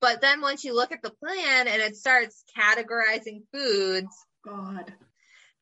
But 0.00 0.20
then 0.20 0.40
once 0.40 0.64
you 0.64 0.74
look 0.74 0.92
at 0.92 1.02
the 1.02 1.10
plan 1.10 1.68
and 1.68 1.80
it 1.82 1.96
starts 1.96 2.44
categorizing 2.58 3.42
foods, 3.52 4.14
God, 4.44 4.92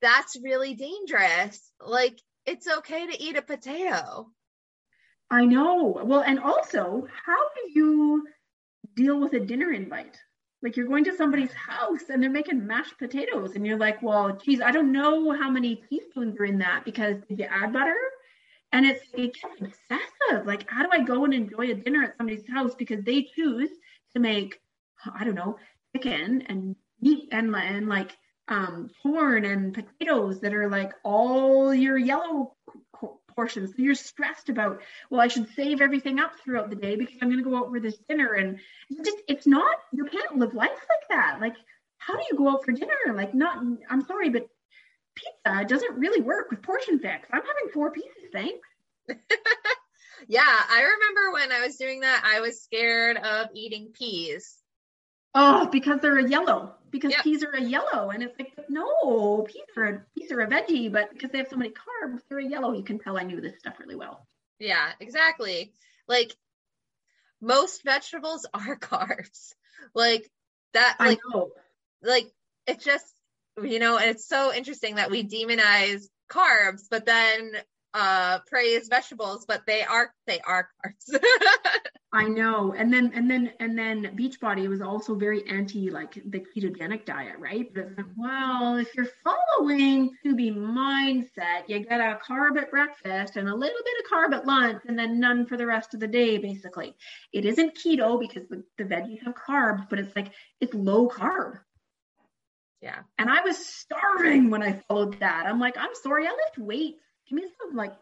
that's 0.01 0.39
really 0.43 0.75
dangerous. 0.75 1.61
Like 1.81 2.19
it's 2.47 2.69
okay 2.69 3.07
to 3.07 3.23
eat 3.23 3.37
a 3.37 3.43
potato. 3.43 4.31
I 5.31 5.45
know. 5.47 5.99
Well, 6.05 6.21
and 6.21 6.39
also, 6.39 7.07
how 7.25 7.49
do 7.55 7.81
you 7.81 8.27
deal 8.95 9.19
with 9.19 9.33
a 9.33 9.41
dinner 9.41 9.73
invite? 9.73 10.17
Like 10.63 10.77
you're 10.77 10.87
going 10.87 11.05
to 11.05 11.17
somebody's 11.17 11.53
house 11.53 12.09
and 12.09 12.23
they're 12.23 12.31
making 12.31 12.67
mashed 12.67 12.99
potatoes 12.99 13.55
and 13.55 13.67
you're 13.67 13.79
like 13.79 14.01
well 14.03 14.37
geez 14.45 14.61
i 14.61 14.71
don't 14.71 14.93
know 14.93 15.33
how 15.33 15.51
many 15.51 15.77
teaspoons 15.89 16.39
are 16.39 16.45
in 16.45 16.59
that 16.59 16.85
because 16.85 17.17
did 17.29 17.39
you 17.39 17.47
add 17.47 17.73
butter 17.73 17.97
and 18.73 18.87
it's 18.87 19.05
it 19.13 19.35
gets 19.35 19.61
excessive. 19.61 20.47
Like 20.47 20.69
how 20.69 20.83
do 20.83 20.89
i 20.93 21.01
go 21.01 21.25
and 21.25 21.35
enjoy 21.35 21.71
a 21.71 21.75
dinner 21.75 22.03
at 22.05 22.17
somebody's 22.17 22.49
house 22.49 22.75
because 22.75 23.05
they 23.05 23.23
choose 23.23 23.71
to 24.15 24.21
make 24.21 24.61
i 25.15 25.25
don't 25.25 25.35
know 25.35 25.57
chicken 25.95 26.43
and 26.49 26.77
meat 27.01 27.29
and, 27.33 27.55
and 27.55 27.89
like 27.89 28.17
um 28.49 28.91
corn 29.03 29.45
and 29.45 29.75
potatoes 29.75 30.41
that 30.41 30.55
are 30.55 30.69
like 30.69 30.93
all 31.05 31.75
your 31.75 31.99
yellow 31.99 32.55
portions. 33.35 33.71
So 33.71 33.83
you're 33.83 33.95
stressed 33.95 34.49
about, 34.49 34.81
well, 35.11 35.21
I 35.21 35.29
should 35.29 35.49
save 35.55 35.81
everything 35.81 36.19
up 36.19 36.33
throughout 36.39 36.71
the 36.71 36.77
day 36.77 36.97
because 36.97 37.17
I'm 37.21 37.29
going 37.29 37.43
to 37.43 37.49
go 37.49 37.57
out 37.57 37.71
for 37.71 37.81
this 37.81 37.99
dinner. 38.09 38.35
And 38.35 38.59
just, 39.05 39.19
it's 39.29 39.47
not, 39.47 39.77
you 39.93 40.05
can't 40.05 40.37
live 40.37 40.55
life 40.55 40.71
like 40.71 41.09
that. 41.11 41.39
Like, 41.41 41.55
how 41.99 42.15
do 42.15 42.23
you 42.31 42.37
go 42.37 42.49
out 42.49 42.65
for 42.65 42.73
dinner? 42.73 43.15
Like, 43.15 43.35
not, 43.35 43.63
I'm 43.91 44.05
sorry, 44.05 44.31
but 44.31 44.49
pizza 45.15 45.65
doesn't 45.65 45.99
really 45.99 46.23
work 46.23 46.51
with 46.51 46.63
portion 46.63 46.99
fix. 46.99 47.29
I'm 47.33 47.43
having 47.43 47.73
four 47.73 47.91
pieces, 47.91 48.31
thanks. 48.33 48.69
yeah, 50.29 50.43
I 50.45 50.83
remember 50.83 51.33
when 51.33 51.53
I 51.53 51.67
was 51.67 51.77
doing 51.77 52.01
that, 52.01 52.23
I 52.25 52.41
was 52.41 52.63
scared 52.63 53.17
of 53.17 53.49
eating 53.55 53.93
peas. 53.93 54.62
Oh, 55.35 55.67
because 55.67 56.01
they're 56.01 56.19
a 56.19 56.29
yellow. 56.29 56.75
Because 56.91 57.13
yep. 57.13 57.23
peas 57.23 57.43
are 57.43 57.53
a 57.53 57.61
yellow, 57.61 58.11
and 58.11 58.23
it's 58.23 58.39
like 58.39 58.53
no, 58.69 59.47
peas 59.49 59.63
are 59.79 59.85
a 59.85 60.05
peas 60.17 60.31
are 60.31 60.41
a 60.41 60.47
veggie, 60.47 60.93
but 60.93 61.11
because 61.11 61.31
they 61.31 61.39
have 61.39 61.49
so 61.49 61.57
many 61.57 61.71
carbs, 61.71 62.21
they're 62.29 62.39
a 62.39 62.47
yellow. 62.47 62.73
You 62.73 62.83
can 62.83 62.99
tell 62.99 63.17
I 63.17 63.23
knew 63.23 63.41
this 63.41 63.59
stuff 63.59 63.81
really 63.81 63.97
well. 63.97 64.27
Yeah, 64.59 64.91
exactly. 65.01 65.73
Like 66.07 66.37
most 67.41 67.83
vegetables 67.83 68.47
are 68.55 68.79
carbs. 68.79 69.55
Like 69.95 70.31
that. 70.75 70.97
Like, 71.01 71.19
I 71.19 71.35
know. 71.35 71.51
Like 72.03 72.31
it's 72.67 72.85
just 72.85 73.07
you 73.63 73.79
know, 73.79 73.97
it's 73.99 74.27
so 74.27 74.53
interesting 74.53 74.97
that 74.97 75.11
we 75.11 75.25
demonize 75.25 76.05
carbs, 76.31 76.83
but 76.91 77.07
then 77.07 77.53
uh 77.95 78.41
praise 78.49 78.89
vegetables, 78.89 79.47
but 79.47 79.63
they 79.67 79.83
are 79.83 80.13
they 80.27 80.41
are 80.41 80.69
carbs. 80.85 81.19
I 82.15 82.25
know. 82.25 82.75
And 82.77 82.93
then 82.93 83.11
and 83.15 83.31
then 83.31 83.53
and 83.59 83.77
then 83.77 84.15
Beachbody 84.15 84.69
was 84.69 84.83
also 84.83 85.15
very 85.15 85.49
anti 85.49 85.89
like 85.89 86.15
the 86.27 86.41
ketogenic 86.41 87.07
diet, 87.07 87.37
right? 87.39 87.73
But 87.73 87.85
it's 87.85 87.97
like, 87.97 88.07
mm-hmm. 88.07 88.23
well, 88.23 88.77
if 88.77 88.95
you're 88.95 89.09
following 89.25 90.11
2B 90.25 90.55
Mindset, 90.55 91.69
you 91.69 91.81
get 91.81 92.01
a 92.01 92.19
carb 92.29 92.61
at 92.61 92.71
breakfast 92.71 93.37
and 93.37 93.49
a 93.49 93.55
little 93.55 93.81
bit 93.85 93.95
of 94.05 94.11
carb 94.11 94.37
at 94.37 94.47
lunch 94.47 94.83
and 94.87 94.99
then 94.99 95.21
none 95.21 95.47
for 95.47 95.57
the 95.57 95.65
rest 95.65 95.95
of 95.95 96.01
the 96.01 96.07
day, 96.07 96.37
basically. 96.37 96.95
It 97.33 97.47
isn't 97.47 97.79
keto 97.79 98.21
because 98.21 98.47
the, 98.51 98.63
the 98.77 98.85
veggies 98.85 99.25
have 99.25 99.35
carbs, 99.35 99.89
but 99.89 99.99
it's 99.99 100.15
like 100.15 100.33
it's 100.61 100.75
low 100.75 101.09
carb. 101.09 101.61
Yeah. 102.83 102.99
And 103.17 103.31
I 103.31 103.41
was 103.41 103.57
starving 103.57 104.51
when 104.51 104.63
I 104.63 104.83
followed 104.87 105.19
that. 105.21 105.47
I'm 105.47 105.61
like, 105.61 105.79
I'm 105.79 105.95
sorry, 106.03 106.27
I 106.27 106.31
lift 106.31 106.59
weights. 106.59 107.01
Give 107.31 107.37
me 107.37 107.47
some 107.59 107.75
like 107.75 107.95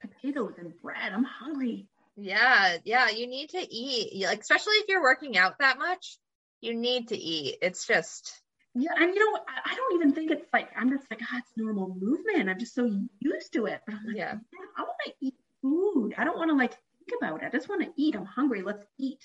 potatoes 0.00 0.54
and 0.58 0.72
bread. 0.80 1.12
I'm 1.12 1.24
hungry. 1.24 1.86
Yeah, 2.20 2.78
yeah, 2.84 3.10
you 3.10 3.28
need 3.28 3.50
to 3.50 3.58
eat. 3.58 4.24
Like 4.26 4.40
especially 4.40 4.74
if 4.74 4.88
you're 4.88 5.02
working 5.02 5.38
out 5.38 5.58
that 5.60 5.78
much, 5.78 6.18
you 6.60 6.74
need 6.74 7.08
to 7.08 7.16
eat. 7.16 7.58
It's 7.62 7.86
just 7.86 8.42
yeah, 8.74 8.90
and 8.96 9.14
you 9.14 9.20
know, 9.20 9.40
I, 9.64 9.74
don't 9.74 9.94
even 9.94 10.12
think 10.12 10.30
it's 10.30 10.52
like 10.52 10.68
I'm 10.76 10.90
just 10.90 11.04
like, 11.10 11.20
ah, 11.22 11.28
oh, 11.32 11.38
it's 11.38 11.52
normal 11.56 11.96
movement. 12.00 12.48
I'm 12.48 12.58
just 12.58 12.74
so 12.74 12.90
used 13.20 13.52
to 13.52 13.66
it. 13.66 13.80
But 13.86 13.94
I'm 13.94 14.06
like, 14.06 14.16
yeah, 14.16 14.34
I 14.76 14.82
want 14.82 14.96
to 15.06 15.12
eat 15.20 15.34
food. 15.62 16.14
I 16.18 16.24
don't 16.24 16.36
want 16.36 16.50
to 16.50 16.56
like 16.56 16.72
think 16.72 17.20
about 17.20 17.42
it. 17.42 17.46
I 17.46 17.50
just 17.50 17.68
want 17.68 17.82
to 17.82 17.92
eat. 17.96 18.16
I'm 18.16 18.24
hungry. 18.24 18.62
Let's 18.62 18.84
eat. 18.98 19.22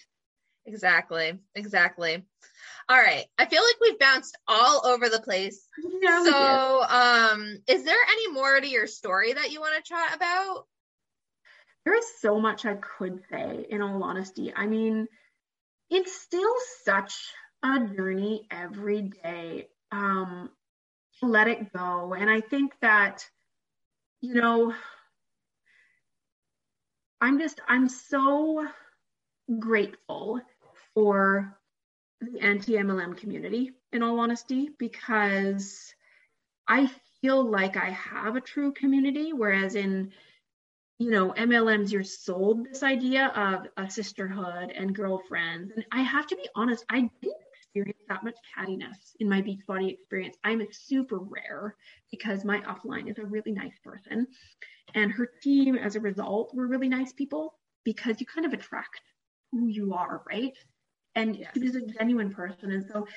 Exactly. 0.66 1.40
Exactly. 1.56 2.24
All 2.88 2.98
right. 2.98 3.26
I 3.38 3.46
feel 3.46 3.62
like 3.62 3.76
we've 3.82 4.00
bounced 4.00 4.38
all 4.48 4.86
over 4.86 5.10
the 5.10 5.20
place. 5.20 5.68
So, 6.24 6.84
um, 6.88 7.58
is 7.68 7.84
there 7.84 7.98
any 8.12 8.32
more 8.32 8.60
to 8.60 8.68
your 8.68 8.88
story 8.88 9.34
that 9.34 9.52
you 9.52 9.60
want 9.60 9.76
to 9.76 9.90
chat 9.90 10.16
about? 10.16 10.66
There 11.86 11.98
is 11.98 12.06
so 12.20 12.40
much 12.40 12.66
I 12.66 12.76
could 12.76 13.22
say, 13.30 13.66
in 13.70 13.82
all 13.82 14.04
honesty. 14.04 14.54
I 14.56 14.68
mean, 14.68 15.08
it's 15.90 16.14
still 16.14 16.54
such 16.84 17.14
a 17.64 17.80
journey 17.80 18.48
every 18.50 19.02
day 19.24 19.68
um, 19.92 20.50
to 21.20 21.26
let 21.26 21.48
it 21.48 21.74
go. 21.74 22.14
And 22.14 22.30
I 22.30 22.42
think 22.42 22.74
that, 22.82 23.28
you 24.22 24.36
know, 24.36 24.74
I'm 27.22 27.40
just, 27.40 27.62
I'm 27.68 27.90
so 27.90 28.68
grateful 29.60 30.42
for 30.94 31.58
the 32.22 32.40
anti 32.40 32.74
MLM 32.74 33.18
community, 33.18 33.72
in 33.92 34.04
all 34.04 34.20
honesty, 34.20 34.70
because 34.80 35.94
I 36.68 36.90
feel 37.22 37.44
like 37.44 37.78
I 37.78 37.92
have 37.92 38.36
a 38.36 38.42
true 38.42 38.74
community, 38.74 39.34
whereas 39.34 39.76
in 39.76 40.12
you 41.00 41.10
know, 41.10 41.32
MLMs, 41.34 41.92
you're 41.92 42.04
sold 42.04 42.66
this 42.66 42.84
idea 42.84 43.28
of 43.36 43.68
a 43.78 43.90
sisterhood 43.90 44.72
and 44.76 44.96
girlfriends. 44.96 45.72
And 45.76 45.86
I 45.92 46.02
have 46.02 46.28
to 46.28 46.36
be 46.36 46.48
honest, 46.56 46.86
I 46.90 47.10
didn't 47.22 47.38
experience 47.56 48.00
that 48.08 48.24
much 48.24 48.38
cattiness 48.56 49.16
in 49.20 49.28
my 49.28 49.42
Beachbody 49.42 49.92
experience. 49.92 50.38
I'm 50.44 50.62
a 50.62 50.72
super 50.72 51.18
rare 51.18 51.76
because 52.12 52.46
my 52.46 52.60
upline 52.62 53.10
is 53.10 53.18
a 53.18 53.26
really 53.26 53.52
nice 53.52 53.78
person. 53.84 54.28
And 54.94 55.12
her 55.12 55.30
team, 55.42 55.76
as 55.76 55.96
a 55.96 56.00
result, 56.00 56.54
were 56.54 56.68
really 56.68 56.90
nice 56.90 57.12
people 57.12 57.56
because 57.84 58.20
you 58.20 58.28
kind 58.28 58.46
of 58.46 58.54
attract 58.54 59.02
who 59.52 59.68
you 59.68 59.94
are, 59.94 60.22
right? 60.30 60.54
And 61.16 61.36
yes. 61.36 61.52
she 61.54 61.64
was 61.64 61.76
a 61.76 61.82
genuine 61.82 62.32
person. 62.32 62.72
And 62.72 62.86
so 62.92 63.08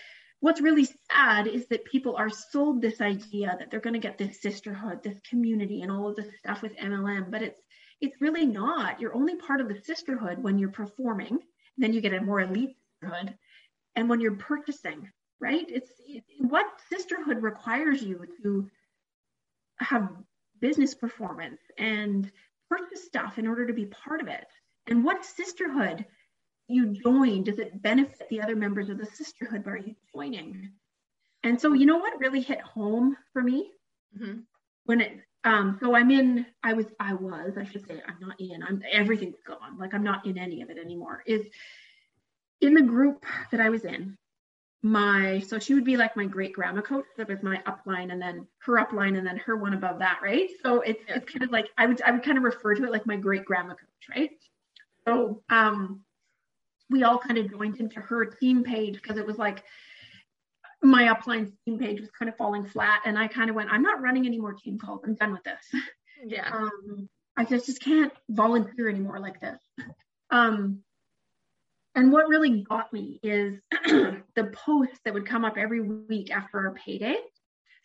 what's 0.40 0.60
really 0.60 0.88
sad 1.10 1.46
is 1.46 1.66
that 1.68 1.84
people 1.84 2.16
are 2.16 2.30
sold 2.30 2.80
this 2.80 3.00
idea 3.00 3.56
that 3.58 3.70
they're 3.70 3.80
going 3.80 3.94
to 3.94 4.00
get 4.00 4.18
this 4.18 4.40
sisterhood, 4.40 5.02
this 5.02 5.18
community, 5.28 5.82
and 5.82 5.90
all 5.90 6.08
of 6.08 6.16
this 6.16 6.28
stuff 6.38 6.62
with 6.62 6.76
MLM, 6.76 7.30
but 7.30 7.42
it's 7.42 7.60
it's 8.00 8.20
really 8.20 8.46
not. 8.46 9.00
You're 9.00 9.14
only 9.14 9.36
part 9.36 9.60
of 9.60 9.68
the 9.68 9.80
sisterhood 9.82 10.42
when 10.42 10.58
you're 10.58 10.70
performing. 10.70 11.38
Then 11.78 11.92
you 11.92 12.00
get 12.00 12.14
a 12.14 12.20
more 12.20 12.40
elite 12.40 12.76
sisterhood, 13.00 13.36
and 13.94 14.08
when 14.08 14.20
you're 14.20 14.36
purchasing, 14.36 15.10
right? 15.40 15.64
It's 15.68 15.90
it, 16.06 16.24
what 16.38 16.66
sisterhood 16.90 17.42
requires 17.42 18.02
you 18.02 18.24
to 18.42 18.70
have 19.78 20.10
business 20.60 20.94
performance 20.94 21.60
and 21.78 22.30
purchase 22.70 23.04
stuff 23.04 23.38
in 23.38 23.46
order 23.46 23.66
to 23.66 23.74
be 23.74 23.86
part 23.86 24.20
of 24.22 24.28
it. 24.28 24.46
And 24.86 25.04
what 25.04 25.24
sisterhood 25.24 26.06
you 26.68 26.94
join, 27.02 27.44
does 27.44 27.58
it 27.58 27.82
benefit 27.82 28.28
the 28.30 28.40
other 28.40 28.56
members 28.56 28.88
of 28.88 28.98
the 28.98 29.06
sisterhood 29.06 29.64
by 29.64 29.76
you 29.84 29.94
joining? 30.14 30.72
And 31.42 31.60
so, 31.60 31.74
you 31.74 31.86
know 31.86 31.98
what 31.98 32.18
really 32.18 32.40
hit 32.40 32.60
home 32.60 33.16
for 33.32 33.42
me 33.42 33.70
mm-hmm. 34.18 34.40
when 34.84 35.00
it. 35.00 35.20
Um, 35.46 35.78
so 35.80 35.94
I'm 35.94 36.10
in. 36.10 36.44
I 36.64 36.72
was. 36.72 36.86
I 36.98 37.14
was. 37.14 37.56
I 37.56 37.64
should 37.64 37.86
say. 37.86 38.02
I'm 38.06 38.16
not 38.20 38.38
in. 38.40 38.64
I'm. 38.64 38.82
Everything's 38.90 39.40
gone. 39.46 39.78
Like 39.78 39.94
I'm 39.94 40.02
not 40.02 40.26
in 40.26 40.36
any 40.36 40.60
of 40.60 40.70
it 40.70 40.76
anymore. 40.76 41.22
Is 41.24 41.46
in 42.60 42.74
the 42.74 42.82
group 42.82 43.24
that 43.52 43.60
I 43.60 43.70
was 43.70 43.84
in. 43.84 44.18
My 44.82 45.38
so 45.40 45.58
she 45.60 45.74
would 45.74 45.84
be 45.84 45.96
like 45.96 46.16
my 46.16 46.26
great 46.26 46.52
grandma 46.52 46.80
coach. 46.80 47.04
That 47.16 47.28
was 47.28 47.44
my 47.44 47.62
upline, 47.66 48.10
and 48.12 48.20
then 48.20 48.46
her 48.58 48.74
upline, 48.74 49.16
and 49.16 49.24
then 49.26 49.36
her 49.38 49.56
one 49.56 49.72
above 49.72 50.00
that, 50.00 50.18
right? 50.20 50.50
So 50.64 50.80
it's 50.80 51.02
it's 51.08 51.30
kind 51.30 51.44
of 51.44 51.50
like 51.50 51.68
I 51.78 51.86
would 51.86 52.02
I 52.02 52.10
would 52.10 52.24
kind 52.24 52.38
of 52.38 52.44
refer 52.44 52.74
to 52.74 52.84
it 52.84 52.90
like 52.90 53.06
my 53.06 53.16
great 53.16 53.44
grandma 53.44 53.74
coach, 53.74 54.16
right? 54.16 54.30
So 55.06 55.42
um 55.48 56.00
we 56.90 57.04
all 57.04 57.18
kind 57.18 57.38
of 57.38 57.50
joined 57.50 57.78
into 57.78 58.00
her 58.00 58.24
team 58.26 58.64
page 58.64 58.94
because 58.94 59.16
it 59.16 59.26
was 59.26 59.38
like 59.38 59.62
my 60.86 61.04
upline 61.04 61.52
team 61.64 61.78
page 61.78 62.00
was 62.00 62.10
kind 62.18 62.28
of 62.28 62.36
falling 62.36 62.64
flat 62.64 63.00
and 63.04 63.18
i 63.18 63.26
kind 63.26 63.50
of 63.50 63.56
went 63.56 63.70
i'm 63.70 63.82
not 63.82 64.00
running 64.00 64.26
any 64.26 64.38
more 64.38 64.52
team 64.52 64.78
calls. 64.78 65.00
I'm 65.04 65.14
done 65.14 65.32
with 65.32 65.44
this. 65.44 65.82
Yeah. 66.24 66.48
Um, 66.50 67.08
i 67.36 67.44
just, 67.44 67.66
just 67.66 67.82
can't 67.82 68.12
volunteer 68.30 68.88
anymore 68.88 69.20
like 69.20 69.38
this. 69.40 69.58
Um, 70.30 70.80
and 71.94 72.10
what 72.10 72.28
really 72.28 72.62
got 72.62 72.92
me 72.92 73.20
is 73.22 73.60
the 73.84 74.50
posts 74.52 74.98
that 75.04 75.14
would 75.14 75.26
come 75.26 75.44
up 75.44 75.56
every 75.56 75.82
week 75.82 76.30
after 76.30 76.58
our 76.58 76.74
payday. 76.74 77.16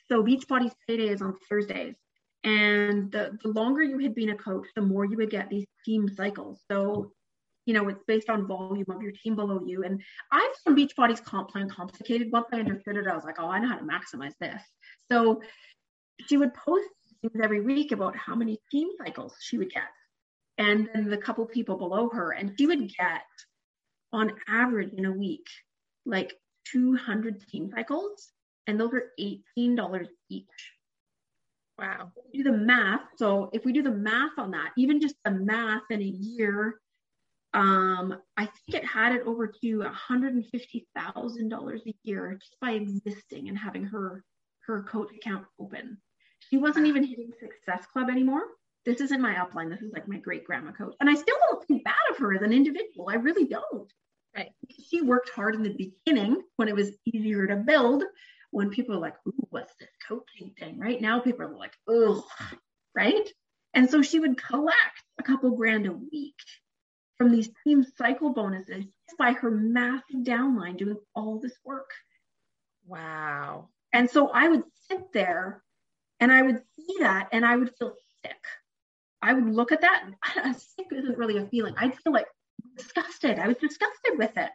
So 0.08 0.24
beachbody's 0.24 0.74
payday 0.88 1.10
is 1.10 1.22
on 1.22 1.38
thursdays 1.50 1.96
and 2.44 3.12
the, 3.12 3.38
the 3.44 3.50
longer 3.50 3.84
you 3.84 4.00
had 4.00 4.16
been 4.16 4.30
a 4.30 4.36
coach 4.36 4.68
the 4.76 4.82
more 4.82 5.06
you 5.06 5.18
would 5.18 5.30
get 5.30 5.50
these 5.50 5.68
team 5.86 6.10
cycles. 6.10 6.62
So 6.70 7.12
you 7.66 7.74
know, 7.74 7.88
it's 7.90 8.04
based 8.08 8.30
on 8.30 8.48
volume 8.48 8.86
of 8.90 9.02
your 9.02 9.12
team 9.12 9.36
below 9.36 9.62
you. 9.66 9.84
And 9.84 10.02
I 10.32 10.54
found 10.66 10.76
Beachbody's 10.76 11.22
comp 11.22 11.50
plan 11.50 11.70
complicated. 11.70 12.32
Once 12.32 12.48
I 12.52 12.60
understood 12.60 12.98
it, 12.98 13.08
I 13.08 13.16
was 13.16 13.24
like, 13.24 13.40
oh, 13.40 13.48
I 13.48 13.60
know 13.60 13.70
how 13.70 13.78
to 13.78 13.86
maximize 13.86 14.34
this. 14.40 14.62
So 15.12 15.42
she 16.28 16.38
would 16.38 16.54
post 16.54 16.88
things 17.22 17.40
every 17.44 17.62
week 17.62 17.92
about 17.92 18.16
how 18.16 18.36
many 18.36 18.60
team 18.72 18.90
cycles 19.04 19.36
she 19.40 19.58
would 19.58 19.72
get. 19.72 19.84
And 20.58 20.90
then 20.94 21.10
the 21.10 21.18
couple 21.18 21.46
people 21.46 21.78
below 21.78 22.10
her, 22.10 22.32
and 22.32 22.54
she 22.58 22.68
would 22.68 22.80
get 22.80 23.24
on 24.12 24.34
average 24.48 24.94
in 24.94 25.06
a 25.06 25.12
week, 25.12 25.46
like 26.06 26.34
200 26.72 27.48
team 27.48 27.72
cycles. 27.74 28.32
And 28.68 28.80
those 28.80 28.92
are 28.94 29.12
$18 29.20 30.08
each. 30.30 30.46
Wow. 31.80 32.12
Do 32.34 32.44
the 32.44 32.52
math. 32.52 33.02
So 33.18 33.50
if 33.54 33.66
we 33.66 33.74
do 33.74 33.82
the 33.82 33.92
math 33.92 34.38
on 34.38 34.52
that, 34.52 34.72
even 34.78 35.02
just 35.02 35.16
the 35.26 35.32
math 35.32 35.82
in 35.90 36.02
a 36.02 36.06
year 36.06 36.76
um, 37.54 38.18
I 38.38 38.46
think 38.46 38.84
it 38.84 38.86
had 38.86 39.14
it 39.14 39.24
over 39.26 39.48
to 39.48 39.84
$150,000 40.10 41.86
a 41.86 41.96
year 42.04 42.38
just 42.40 42.56
by 42.62 42.72
existing 42.72 43.50
and 43.50 43.58
having 43.58 43.84
her 43.86 44.24
her 44.68 44.84
coach 44.84 45.10
account 45.16 45.46
open. 45.60 45.98
She 46.50 46.58
wasn't 46.58 46.88
even 46.88 47.04
hitting 47.04 47.32
Success 47.40 47.86
Club 47.92 48.10
anymore. 48.10 48.44
This 48.86 49.02
isn't 49.02 49.22
my 49.22 49.34
upline. 49.34 49.70
This 49.70 49.82
is 49.82 49.92
like 49.92 50.08
my 50.08 50.18
great 50.18 50.44
grandma 50.46 50.72
coach. 50.72 50.96
And 51.00 51.10
I 51.10 51.16
still 51.16 51.36
don't 51.50 51.66
think 51.68 51.84
bad 51.84 51.96
of 52.12 52.18
her 52.18 52.34
as 52.34 52.42
an 52.42 52.54
individual. 52.54 53.10
I 53.10 53.16
really 53.16 53.46
don't. 53.46 53.92
Right. 54.36 54.52
She 54.70 55.02
worked 55.02 55.30
hard 55.30 55.56
in 55.56 55.64
the 55.64 55.74
beginning 56.06 56.42
when 56.56 56.68
it 56.68 56.76
was 56.76 56.92
easier 57.06 57.48
to 57.48 57.58
build, 57.58 58.04
when 58.52 58.70
people 58.70 58.96
are 58.96 59.00
like, 59.00 59.16
ooh, 59.28 59.48
what's 59.50 59.74
this 59.80 59.90
coaching 60.08 60.54
thing? 60.58 60.80
Right 60.80 61.02
now, 61.02 61.20
people 61.20 61.46
are 61.46 61.58
like, 61.58 61.74
ugh, 61.90 62.24
right? 62.96 63.28
And 63.74 63.90
so 63.90 64.02
she 64.02 64.20
would 64.20 64.42
collect 64.42 65.04
a 65.20 65.24
couple 65.24 65.52
grand 65.52 65.86
a 65.86 65.94
week 65.94 66.36
from 67.22 67.32
these 67.32 67.52
team 67.64 67.86
cycle 68.00 68.32
bonuses 68.32 68.84
by 69.20 69.32
her 69.32 69.52
massive 69.52 70.22
downline 70.24 70.76
doing 70.76 70.98
all 71.14 71.38
this 71.38 71.54
work. 71.64 71.92
Wow. 72.88 73.70
And 73.94 74.10
so 74.10 74.30
I 74.30 74.48
would 74.48 74.64
sit 74.90 75.14
there 75.14 75.62
and 76.20 76.32
I 76.32 76.42
would 76.42 76.64
see 76.76 76.96
that 77.02 77.30
and 77.32 77.46
I 77.46 77.58
would 77.58 77.76
feel 77.78 77.94
sick. 78.26 78.44
I 79.22 79.34
would 79.34 79.54
look 79.54 79.72
at 79.72 79.82
that 79.82 80.04
and 80.44 80.56
sick 80.56 80.88
isn't 80.92 81.16
really 81.16 81.38
a 81.38 81.46
feeling. 81.46 81.76
I'd 81.78 81.96
feel 82.00 82.12
like 82.12 82.26
disgusted. 82.76 83.38
I 83.38 83.48
was 83.48 83.58
disgusted 83.58 84.18
with 84.18 84.36
it. 84.36 84.50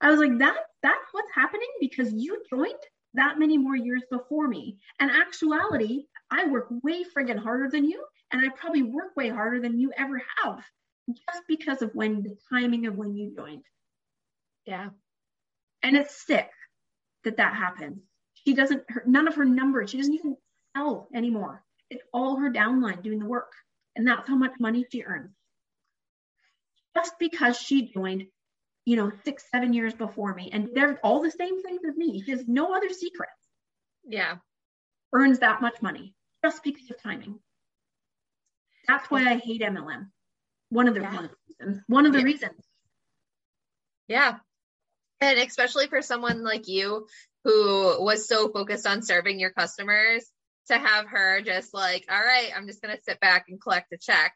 I 0.00 0.10
was 0.10 0.18
like, 0.18 0.38
that 0.38 0.56
that's 0.82 1.12
what's 1.12 1.34
happening 1.34 1.68
because 1.78 2.10
you 2.10 2.42
joined 2.48 2.72
that 3.12 3.38
many 3.38 3.58
more 3.58 3.76
years 3.76 4.02
before 4.10 4.48
me. 4.48 4.78
And 4.98 5.10
actuality, 5.10 6.04
I 6.30 6.46
work 6.46 6.68
way 6.82 7.04
friggin' 7.04 7.38
harder 7.38 7.68
than 7.70 7.84
you, 7.84 8.02
and 8.32 8.42
I 8.42 8.48
probably 8.56 8.82
work 8.82 9.14
way 9.14 9.28
harder 9.28 9.60
than 9.60 9.78
you 9.78 9.92
ever 9.98 10.22
have 10.42 10.64
just 11.08 11.42
because 11.48 11.82
of 11.82 11.94
when 11.94 12.22
the 12.22 12.36
timing 12.50 12.86
of 12.86 12.96
when 12.96 13.16
you 13.16 13.34
joined. 13.34 13.64
Yeah. 14.66 14.90
And 15.82 15.96
it's 15.96 16.26
sick 16.26 16.50
that 17.24 17.38
that 17.38 17.54
happens. 17.54 18.02
She 18.46 18.54
doesn't, 18.54 18.84
her, 18.90 19.02
none 19.06 19.28
of 19.28 19.36
her 19.36 19.44
numbers, 19.44 19.90
she 19.90 19.98
doesn't 19.98 20.14
even 20.14 20.36
sell 20.76 21.08
anymore. 21.14 21.64
It's 21.90 22.02
all 22.12 22.36
her 22.36 22.50
downline 22.50 23.02
doing 23.02 23.18
the 23.18 23.26
work. 23.26 23.52
And 23.96 24.06
that's 24.06 24.28
how 24.28 24.36
much 24.36 24.52
money 24.60 24.86
she 24.92 25.02
earns. 25.04 25.30
just 26.94 27.18
because 27.18 27.56
she 27.58 27.90
joined, 27.92 28.24
you 28.84 28.96
know, 28.96 29.12
six, 29.24 29.44
seven 29.50 29.72
years 29.72 29.94
before 29.94 30.34
me 30.34 30.50
and 30.52 30.68
they're 30.74 30.98
all 31.02 31.22
the 31.22 31.30
same 31.30 31.62
things 31.62 31.82
as 31.88 31.96
me. 31.96 32.22
She 32.22 32.32
has 32.32 32.46
no 32.48 32.74
other 32.74 32.88
secrets. 32.90 33.32
Yeah. 34.06 34.36
Earns 35.12 35.40
that 35.40 35.60
much 35.60 35.80
money 35.82 36.14
just 36.44 36.62
because 36.62 36.90
of 36.90 37.00
timing. 37.02 37.38
That's 38.86 39.10
why 39.10 39.30
I 39.30 39.36
hate 39.36 39.62
MLM. 39.62 40.08
One 40.70 40.88
of 40.88 40.94
the, 40.94 41.00
yeah. 41.00 41.14
one 41.14 41.24
of 41.24 41.30
the 41.30 41.36
reasons. 41.48 41.84
One 41.86 42.06
of 42.06 42.12
the 42.12 42.18
yeah. 42.18 42.24
reasons. 42.24 42.64
Yeah. 44.08 44.36
And 45.20 45.38
especially 45.38 45.86
for 45.88 46.02
someone 46.02 46.44
like 46.44 46.68
you 46.68 47.06
who 47.44 48.02
was 48.02 48.28
so 48.28 48.48
focused 48.48 48.86
on 48.86 49.02
serving 49.02 49.40
your 49.40 49.50
customers 49.50 50.24
to 50.68 50.78
have 50.78 51.06
her 51.06 51.40
just 51.40 51.72
like, 51.72 52.04
all 52.10 52.20
right, 52.20 52.50
I'm 52.54 52.66
just 52.66 52.82
going 52.82 52.94
to 52.94 53.02
sit 53.02 53.20
back 53.20 53.46
and 53.48 53.60
collect 53.60 53.92
a 53.92 53.98
check. 53.98 54.34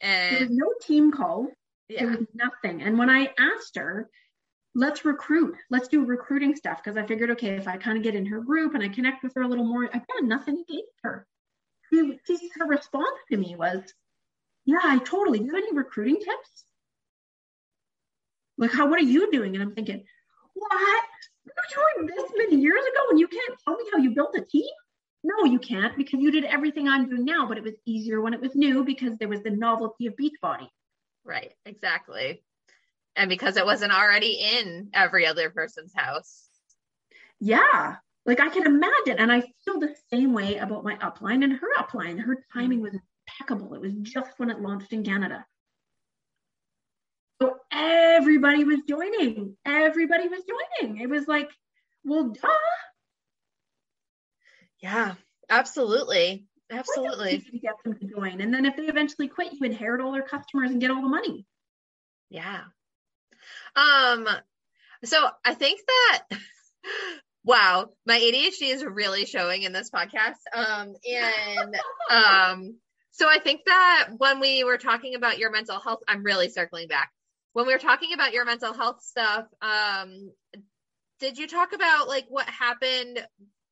And 0.00 0.36
there 0.36 0.46
was 0.48 0.50
no 0.50 0.72
team 0.82 1.12
call. 1.12 1.48
Yeah. 1.88 2.04
There 2.04 2.18
was 2.18 2.26
nothing. 2.34 2.82
And 2.82 2.98
when 2.98 3.10
I 3.10 3.30
asked 3.38 3.76
her, 3.76 4.08
let's 4.74 5.04
recruit, 5.04 5.56
let's 5.70 5.88
do 5.88 6.04
recruiting 6.04 6.54
stuff, 6.54 6.80
because 6.82 6.96
I 6.96 7.06
figured, 7.06 7.30
okay, 7.32 7.56
if 7.56 7.66
I 7.66 7.76
kind 7.78 7.96
of 7.96 8.04
get 8.04 8.14
in 8.14 8.26
her 8.26 8.40
group 8.40 8.74
and 8.74 8.82
I 8.82 8.88
connect 8.88 9.22
with 9.22 9.34
her 9.34 9.42
a 9.42 9.48
little 9.48 9.64
more, 9.64 9.84
I've 9.84 10.06
got 10.06 10.22
nothing 10.22 10.64
against 10.68 10.92
her. 11.02 11.26
Her 11.90 12.66
response 12.66 13.18
to 13.30 13.36
me 13.36 13.56
was, 13.56 13.82
yeah, 14.68 14.80
I 14.84 14.98
totally. 14.98 15.38
Do 15.38 15.46
you 15.46 15.54
have 15.54 15.64
any 15.64 15.74
recruiting 15.74 16.16
tips? 16.16 16.64
Like, 18.58 18.70
how, 18.70 18.86
what 18.86 19.00
are 19.00 19.02
you 19.02 19.32
doing? 19.32 19.54
And 19.54 19.62
I'm 19.62 19.74
thinking, 19.74 20.04
what? 20.52 21.04
You 21.46 21.52
were 21.56 22.04
doing 22.04 22.14
this 22.14 22.30
many 22.36 22.60
years 22.60 22.82
ago 22.82 23.06
and 23.08 23.18
you 23.18 23.28
can't 23.28 23.58
tell 23.64 23.76
me 23.76 23.84
how 23.90 23.96
you 23.96 24.10
built 24.10 24.36
a 24.36 24.42
team? 24.42 24.68
No, 25.24 25.46
you 25.46 25.58
can't 25.58 25.96
because 25.96 26.20
you 26.20 26.30
did 26.30 26.44
everything 26.44 26.86
I'm 26.86 27.08
doing 27.08 27.24
now, 27.24 27.46
but 27.48 27.56
it 27.56 27.64
was 27.64 27.76
easier 27.86 28.20
when 28.20 28.34
it 28.34 28.42
was 28.42 28.54
new 28.54 28.84
because 28.84 29.16
there 29.16 29.28
was 29.28 29.42
the 29.42 29.48
novelty 29.48 30.06
of 30.06 30.16
Beachbody. 30.16 30.68
Right, 31.24 31.54
exactly. 31.64 32.42
And 33.16 33.30
because 33.30 33.56
it 33.56 33.64
wasn't 33.64 33.92
already 33.92 34.34
in 34.34 34.90
every 34.92 35.26
other 35.26 35.48
person's 35.48 35.94
house. 35.96 36.50
Yeah, 37.40 37.96
like 38.26 38.40
I 38.40 38.50
can 38.50 38.66
imagine. 38.66 39.16
And 39.16 39.32
I 39.32 39.44
feel 39.64 39.80
the 39.80 39.96
same 40.12 40.34
way 40.34 40.58
about 40.58 40.84
my 40.84 40.96
upline 40.96 41.42
and 41.42 41.54
her 41.54 41.74
upline. 41.78 42.20
Her 42.20 42.44
timing 42.52 42.80
mm. 42.80 42.82
was 42.82 42.94
impeccable. 43.38 43.74
It 43.74 43.80
was 43.80 43.92
just 44.02 44.30
when 44.38 44.50
it 44.50 44.60
launched 44.60 44.92
in 44.92 45.04
Canada. 45.04 45.44
So 47.40 47.56
everybody 47.72 48.64
was 48.64 48.80
joining. 48.88 49.56
Everybody 49.64 50.28
was 50.28 50.42
joining. 50.80 51.00
It 51.00 51.08
was 51.08 51.26
like, 51.28 51.50
well, 52.04 52.28
duh. 52.28 52.48
Yeah, 54.82 55.14
absolutely. 55.48 56.46
Absolutely. 56.70 57.38
To 57.38 57.58
get 57.58 57.74
them 57.84 57.98
to 57.98 58.06
join. 58.06 58.40
And 58.40 58.52
then 58.52 58.66
if 58.66 58.76
they 58.76 58.84
eventually 58.84 59.28
quit, 59.28 59.52
you 59.52 59.64
inherit 59.64 60.00
all 60.00 60.12
their 60.12 60.22
customers 60.22 60.70
and 60.70 60.80
get 60.80 60.90
all 60.90 61.02
the 61.02 61.08
money. 61.08 61.46
Yeah. 62.28 62.62
Um, 63.74 64.28
so 65.04 65.28
I 65.44 65.54
think 65.54 65.80
that 65.86 66.24
wow, 67.44 67.88
my 68.04 68.18
ADHD 68.18 68.74
is 68.74 68.84
really 68.84 69.24
showing 69.24 69.62
in 69.62 69.72
this 69.72 69.90
podcast. 69.90 70.36
Um, 70.52 70.94
and 71.08 71.76
um, 72.10 72.74
so 73.18 73.28
I 73.28 73.40
think 73.40 73.62
that 73.66 74.10
when 74.16 74.38
we 74.38 74.62
were 74.62 74.78
talking 74.78 75.16
about 75.16 75.38
your 75.38 75.50
mental 75.50 75.80
health, 75.80 76.00
I'm 76.06 76.22
really 76.22 76.48
circling 76.48 76.86
back. 76.86 77.10
When 77.52 77.66
we 77.66 77.72
were 77.72 77.80
talking 77.80 78.12
about 78.12 78.32
your 78.32 78.44
mental 78.44 78.72
health 78.72 79.02
stuff, 79.02 79.46
um, 79.60 80.30
did 81.18 81.36
you 81.36 81.48
talk 81.48 81.72
about 81.72 82.06
like 82.06 82.26
what 82.28 82.48
happened 82.48 83.26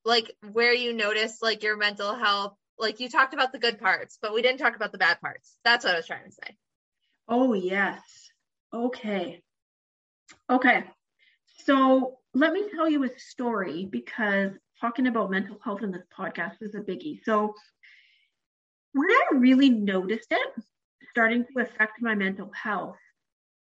like 0.04 0.32
where 0.52 0.72
you 0.72 0.92
noticed 0.92 1.44
like 1.44 1.62
your 1.62 1.76
mental 1.76 2.12
health? 2.16 2.54
Like 2.76 2.98
you 2.98 3.08
talked 3.08 3.34
about 3.34 3.52
the 3.52 3.60
good 3.60 3.78
parts 3.78 4.18
but 4.20 4.34
we 4.34 4.42
didn't 4.42 4.58
talk 4.58 4.74
about 4.74 4.90
the 4.90 4.98
bad 4.98 5.20
parts. 5.20 5.56
That's 5.64 5.84
what 5.84 5.94
i 5.94 5.96
was 5.96 6.06
trying 6.08 6.24
to 6.24 6.32
say. 6.32 6.56
Oh 7.28 7.52
yes. 7.52 8.00
Okay. 8.74 9.42
Okay. 10.50 10.84
So 11.64 12.18
let 12.34 12.52
me 12.52 12.64
tell 12.74 12.90
you 12.90 13.04
a 13.04 13.10
story 13.16 13.86
because 13.88 14.50
talking 14.80 15.06
about 15.06 15.30
mental 15.30 15.58
health 15.62 15.82
in 15.82 15.92
this 15.92 16.02
podcast 16.18 16.56
is 16.62 16.74
a 16.74 16.80
biggie. 16.80 17.20
So 17.24 17.54
where 18.96 19.08
i 19.08 19.36
really 19.36 19.70
noticed 19.70 20.28
it 20.30 20.64
starting 21.10 21.44
to 21.44 21.62
affect 21.62 22.02
my 22.02 22.14
mental 22.14 22.50
health 22.52 22.96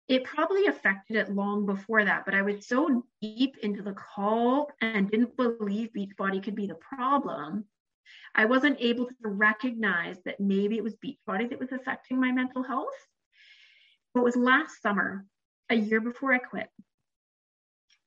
it 0.07 0.23
probably 0.23 0.67
affected 0.67 1.17
it 1.17 1.33
long 1.33 1.65
before 1.65 2.05
that, 2.05 2.25
but 2.25 2.35
I 2.35 2.43
was 2.43 2.67
so 2.67 3.03
deep 3.21 3.57
into 3.63 3.81
the 3.81 3.95
cult 4.15 4.71
and 4.81 5.09
didn't 5.09 5.35
believe 5.35 5.89
Beachbody 5.97 6.43
could 6.43 6.55
be 6.55 6.67
the 6.67 6.75
problem. 6.75 7.65
I 8.35 8.45
wasn't 8.45 8.77
able 8.79 9.07
to 9.07 9.13
recognize 9.23 10.17
that 10.25 10.39
maybe 10.39 10.77
it 10.77 10.83
was 10.83 10.95
Beachbody 10.95 11.49
that 11.49 11.59
was 11.59 11.71
affecting 11.71 12.19
my 12.19 12.31
mental 12.31 12.61
health. 12.61 12.93
But 14.13 14.21
it 14.21 14.25
was 14.25 14.35
last 14.35 14.81
summer, 14.81 15.25
a 15.69 15.75
year 15.75 16.01
before 16.01 16.33
I 16.33 16.37
quit. 16.37 16.69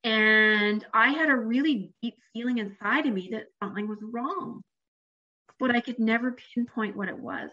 And 0.04 0.86
I 0.94 1.10
had 1.10 1.30
a 1.30 1.36
really 1.36 1.92
deep 2.00 2.14
feeling 2.32 2.58
inside 2.58 3.06
of 3.06 3.12
me 3.12 3.30
that 3.32 3.46
something 3.60 3.88
was 3.88 3.98
wrong, 4.00 4.62
but 5.58 5.74
I 5.74 5.80
could 5.80 5.98
never 5.98 6.36
pinpoint 6.54 6.96
what 6.96 7.08
it 7.08 7.18
was. 7.18 7.50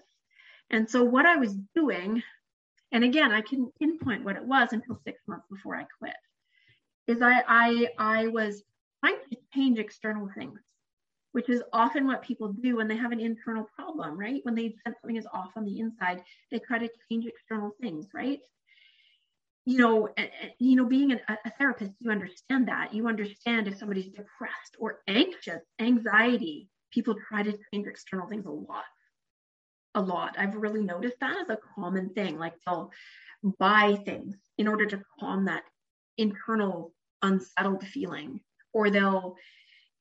And 0.70 0.90
so, 0.90 1.04
what 1.04 1.26
I 1.26 1.36
was 1.38 1.54
doing 1.76 2.24
and 2.96 3.04
again, 3.04 3.32
I 3.34 3.42
couldn't 3.42 3.78
pinpoint 3.78 4.24
what 4.24 4.38
it 4.38 4.46
was 4.46 4.70
until 4.72 5.00
six 5.04 5.22
months 5.28 5.46
before 5.52 5.76
I 5.76 5.86
quit. 6.00 6.16
Is 7.08 7.22
I 7.22 7.44
I 7.48 7.88
I 7.98 8.28
was 8.28 8.64
trying 9.04 9.18
to 9.32 9.38
change 9.54 9.80
external 9.80 10.30
things, 10.34 10.60
which 11.34 11.50
is 11.50 11.62
often 11.74 12.08
what 12.08 12.22
people 12.22 12.54
do 12.54 12.78
when 12.78 12.88
they 12.88 12.96
have 12.96 13.12
an 13.12 13.20
internal 13.20 13.68
problem, 13.76 14.18
right? 14.18 14.40
When 14.44 14.56
they 14.56 14.76
sense 14.86 14.96
something 15.02 15.18
is 15.18 15.28
off 15.34 15.52
on 15.58 15.66
the 15.66 15.80
inside, 15.80 16.24
they 16.52 16.60
try 16.60 16.80
to 16.80 16.90
change 17.10 17.26
external 17.26 17.72
things, 17.82 18.08
right? 18.14 18.40
You 19.66 19.80
know, 19.80 20.10
you 20.60 20.76
know, 20.78 20.86
being 20.86 21.12
a, 21.12 21.20
a 21.28 21.50
therapist, 21.58 21.92
you 22.00 22.12
understand 22.12 22.70
that. 22.70 22.94
You 22.94 23.08
understand 23.08 23.68
if 23.68 23.78
somebody's 23.78 24.10
depressed 24.10 24.78
or 24.80 25.02
anxious, 25.08 25.64
anxiety. 25.80 26.70
People 26.92 27.16
try 27.28 27.44
to 27.44 27.58
change 27.74 27.88
external 27.88 28.28
things 28.28 28.46
a 28.46 28.52
lot 28.52 28.86
a 29.96 30.02
lot. 30.02 30.36
I've 30.38 30.56
really 30.56 30.84
noticed 30.84 31.20
that 31.22 31.38
as 31.42 31.50
a 31.50 31.58
common 31.74 32.10
thing. 32.10 32.38
Like 32.38 32.54
they'll 32.66 32.92
buy 33.58 33.96
things 34.06 34.36
in 34.58 34.68
order 34.68 34.86
to 34.86 35.02
calm 35.20 35.46
that 35.46 35.64
internal 36.18 36.94
unsettled 37.22 37.84
feeling, 37.88 38.42
or 38.74 38.90
they'll, 38.90 39.36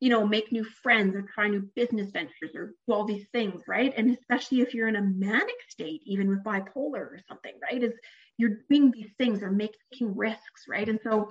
you 0.00 0.10
know, 0.10 0.26
make 0.26 0.52
new 0.52 0.64
friends 0.64 1.14
or 1.14 1.22
try 1.22 1.48
new 1.48 1.70
business 1.74 2.10
ventures 2.10 2.54
or 2.54 2.74
do 2.86 2.92
all 2.92 3.04
these 3.04 3.26
things, 3.32 3.62
right? 3.66 3.94
And 3.96 4.10
especially 4.10 4.60
if 4.60 4.74
you're 4.74 4.88
in 4.88 4.96
a 4.96 5.02
manic 5.02 5.54
state, 5.68 6.02
even 6.04 6.28
with 6.28 6.44
bipolar 6.44 6.96
or 6.96 7.20
something, 7.28 7.54
right? 7.62 7.82
Is 7.82 7.94
you're 8.36 8.58
doing 8.68 8.90
these 8.90 9.12
things 9.16 9.42
or 9.42 9.50
making 9.50 10.16
risks, 10.16 10.64
right? 10.68 10.88
And 10.88 10.98
so 11.02 11.30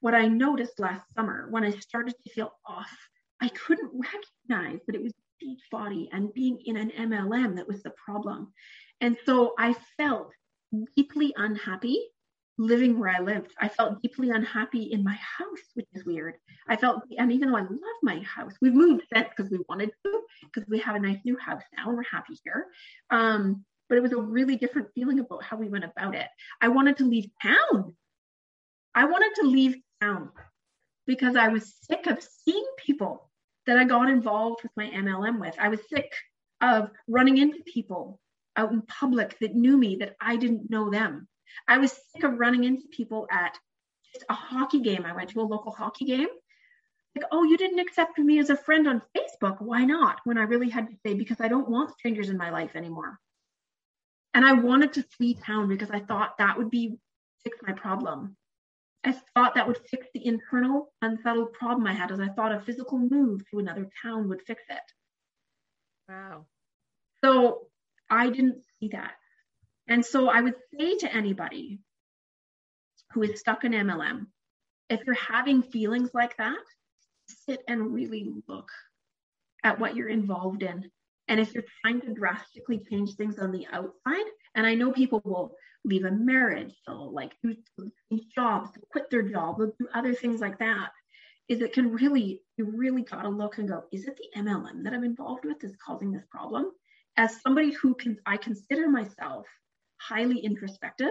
what 0.00 0.14
I 0.14 0.28
noticed 0.28 0.78
last 0.78 1.02
summer 1.14 1.46
when 1.50 1.64
I 1.64 1.70
started 1.70 2.14
to 2.24 2.32
feel 2.32 2.52
off, 2.66 2.94
I 3.42 3.48
couldn't 3.48 3.90
recognize 3.92 4.78
that 4.86 4.94
it 4.94 5.02
was 5.02 5.12
Beachbody 5.42 6.08
and 6.12 6.32
being 6.32 6.58
in 6.64 6.76
an 6.76 6.90
MLM 6.90 7.56
that 7.56 7.66
was 7.66 7.82
the 7.82 7.90
problem. 7.90 8.52
And 9.00 9.16
so 9.26 9.54
I 9.58 9.74
felt 9.96 10.32
deeply 10.96 11.34
unhappy 11.36 11.98
living 12.58 12.98
where 12.98 13.08
I 13.08 13.18
lived. 13.18 13.52
I 13.58 13.68
felt 13.68 14.00
deeply 14.00 14.30
unhappy 14.30 14.84
in 14.92 15.02
my 15.02 15.14
house, 15.14 15.64
which 15.74 15.88
is 15.94 16.04
weird. 16.04 16.34
I 16.68 16.76
felt, 16.76 17.02
and 17.18 17.32
even 17.32 17.50
though 17.50 17.56
I 17.56 17.62
love 17.62 17.98
my 18.02 18.20
house, 18.20 18.52
we've 18.60 18.74
moved 18.74 19.04
since 19.12 19.28
because 19.36 19.50
we 19.50 19.58
wanted 19.68 19.90
to, 20.04 20.20
because 20.44 20.68
we 20.68 20.78
have 20.78 20.94
a 20.94 21.00
nice 21.00 21.18
new 21.24 21.36
house 21.36 21.62
now 21.76 21.88
and 21.88 21.96
we're 21.96 22.04
happy 22.04 22.38
here. 22.44 22.66
Um, 23.10 23.64
but 23.88 23.98
it 23.98 24.02
was 24.02 24.12
a 24.12 24.20
really 24.20 24.56
different 24.56 24.88
feeling 24.94 25.18
about 25.18 25.42
how 25.42 25.56
we 25.56 25.68
went 25.68 25.84
about 25.84 26.14
it. 26.14 26.28
I 26.60 26.68
wanted 26.68 26.98
to 26.98 27.04
leave 27.04 27.26
town. 27.42 27.96
I 28.94 29.06
wanted 29.06 29.34
to 29.40 29.48
leave 29.48 29.76
town 30.00 30.30
because 31.06 31.34
I 31.34 31.48
was 31.48 31.74
sick 31.82 32.06
of 32.06 32.22
seeing 32.22 32.66
people 32.78 33.30
that 33.66 33.78
I 33.78 33.84
got 33.84 34.08
involved 34.08 34.62
with 34.62 34.72
my 34.76 34.88
MLM 34.88 35.40
with. 35.40 35.54
I 35.58 35.68
was 35.68 35.80
sick 35.88 36.12
of 36.60 36.90
running 37.08 37.38
into 37.38 37.62
people 37.64 38.20
out 38.56 38.72
in 38.72 38.82
public 38.82 39.38
that 39.40 39.54
knew 39.54 39.76
me 39.76 39.96
that 39.96 40.16
I 40.20 40.36
didn't 40.36 40.70
know 40.70 40.90
them. 40.90 41.28
I 41.68 41.78
was 41.78 41.98
sick 42.12 42.24
of 42.24 42.38
running 42.38 42.64
into 42.64 42.84
people 42.90 43.26
at 43.30 43.58
just 44.12 44.24
a 44.28 44.34
hockey 44.34 44.80
game. 44.80 45.04
I 45.04 45.14
went 45.14 45.30
to 45.30 45.40
a 45.40 45.42
local 45.42 45.72
hockey 45.72 46.04
game. 46.04 46.28
Like, 47.16 47.26
oh, 47.30 47.44
you 47.44 47.58
didn't 47.58 47.78
accept 47.78 48.18
me 48.18 48.38
as 48.38 48.50
a 48.50 48.56
friend 48.56 48.88
on 48.88 49.02
Facebook. 49.16 49.60
Why 49.60 49.84
not? 49.84 50.20
When 50.24 50.38
I 50.38 50.42
really 50.42 50.70
had 50.70 50.88
to 50.88 50.96
say, 51.04 51.14
because 51.14 51.40
I 51.40 51.48
don't 51.48 51.68
want 51.68 51.92
strangers 51.98 52.30
in 52.30 52.38
my 52.38 52.50
life 52.50 52.74
anymore. 52.74 53.18
And 54.34 54.46
I 54.46 54.54
wanted 54.54 54.94
to 54.94 55.02
flee 55.02 55.34
town 55.34 55.68
because 55.68 55.90
I 55.90 56.00
thought 56.00 56.38
that 56.38 56.56
would 56.56 56.70
be 56.70 56.96
fix 57.44 57.58
my 57.62 57.72
problem. 57.72 58.36
I 59.04 59.12
thought 59.34 59.54
that 59.56 59.66
would 59.66 59.80
fix 59.90 60.06
the 60.14 60.24
internal 60.24 60.92
unsettled 61.02 61.52
problem 61.54 61.86
I 61.86 61.92
had 61.92 62.12
as 62.12 62.20
I 62.20 62.28
thought 62.28 62.52
a 62.52 62.60
physical 62.60 62.98
move 62.98 63.42
to 63.50 63.58
another 63.58 63.88
town 64.02 64.28
would 64.28 64.42
fix 64.42 64.62
it. 64.68 64.82
Wow. 66.08 66.46
So 67.24 67.66
I 68.08 68.30
didn't 68.30 68.62
see 68.78 68.88
that. 68.88 69.12
And 69.88 70.04
so 70.04 70.28
I 70.28 70.40
would 70.40 70.54
say 70.78 70.96
to 70.98 71.12
anybody 71.12 71.80
who 73.12 73.22
is 73.22 73.40
stuck 73.40 73.64
in 73.64 73.72
MLM, 73.72 74.26
if 74.88 75.00
you're 75.04 75.14
having 75.14 75.62
feelings 75.62 76.10
like 76.14 76.36
that, 76.36 76.58
sit 77.46 77.60
and 77.66 77.92
really 77.92 78.30
look 78.46 78.70
at 79.64 79.78
what 79.80 79.96
you're 79.96 80.08
involved 80.08 80.62
in. 80.62 80.90
And 81.28 81.40
if 81.40 81.54
you're 81.54 81.64
trying 81.80 82.00
to 82.02 82.14
drastically 82.14 82.80
change 82.90 83.14
things 83.14 83.38
on 83.38 83.52
the 83.52 83.66
outside, 83.72 84.26
and 84.54 84.66
I 84.66 84.74
know 84.74 84.92
people 84.92 85.20
will 85.24 85.54
leave 85.84 86.04
a 86.04 86.10
marriage, 86.10 86.74
they'll 86.86 87.12
like 87.12 87.32
do 87.42 87.56
jobs, 88.34 88.70
quit 88.90 89.10
their 89.10 89.22
job, 89.22 89.58
they'll 89.58 89.72
do 89.78 89.88
other 89.94 90.14
things 90.14 90.40
like 90.40 90.58
that. 90.58 90.90
Is 91.48 91.60
it 91.60 91.72
can 91.72 91.92
really, 91.92 92.40
you 92.56 92.66
really 92.66 93.02
got 93.02 93.22
to 93.22 93.28
look 93.28 93.58
and 93.58 93.68
go, 93.68 93.84
is 93.92 94.06
it 94.06 94.16
the 94.16 94.40
MLM 94.40 94.84
that 94.84 94.92
I'm 94.92 95.04
involved 95.04 95.44
with 95.44 95.62
is 95.64 95.74
causing 95.84 96.12
this 96.12 96.24
problem? 96.30 96.70
As 97.16 97.40
somebody 97.40 97.72
who 97.72 97.94
can, 97.94 98.16
I 98.24 98.36
consider 98.36 98.88
myself 98.88 99.46
highly 99.98 100.38
introspective 100.38 101.10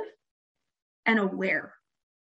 and 1.06 1.19
aware 1.19 1.73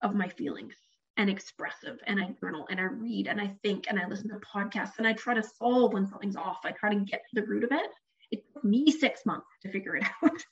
of 0.02 0.14
my 0.14 0.28
feelings 0.28 0.74
and 1.16 1.28
expressive 1.28 1.98
and 2.06 2.20
I 2.20 2.34
journal 2.40 2.66
and 2.70 2.80
I 2.80 2.84
read 2.84 3.26
and 3.26 3.40
I 3.40 3.54
think 3.62 3.86
and 3.88 3.98
I 3.98 4.06
listen 4.06 4.28
to 4.30 4.36
podcasts 4.36 4.98
and 4.98 5.06
I 5.06 5.12
try 5.12 5.34
to 5.34 5.42
solve 5.42 5.92
when 5.92 6.06
something's 6.06 6.36
off. 6.36 6.58
I 6.64 6.70
try 6.70 6.94
to 6.94 7.00
get 7.00 7.22
to 7.28 7.40
the 7.40 7.46
root 7.46 7.64
of 7.64 7.72
it. 7.72 7.90
It 8.30 8.44
took 8.52 8.64
me 8.64 8.90
six 8.90 9.26
months 9.26 9.48
to 9.62 9.72
figure 9.72 9.96
it 9.96 10.04
out. 10.24 10.44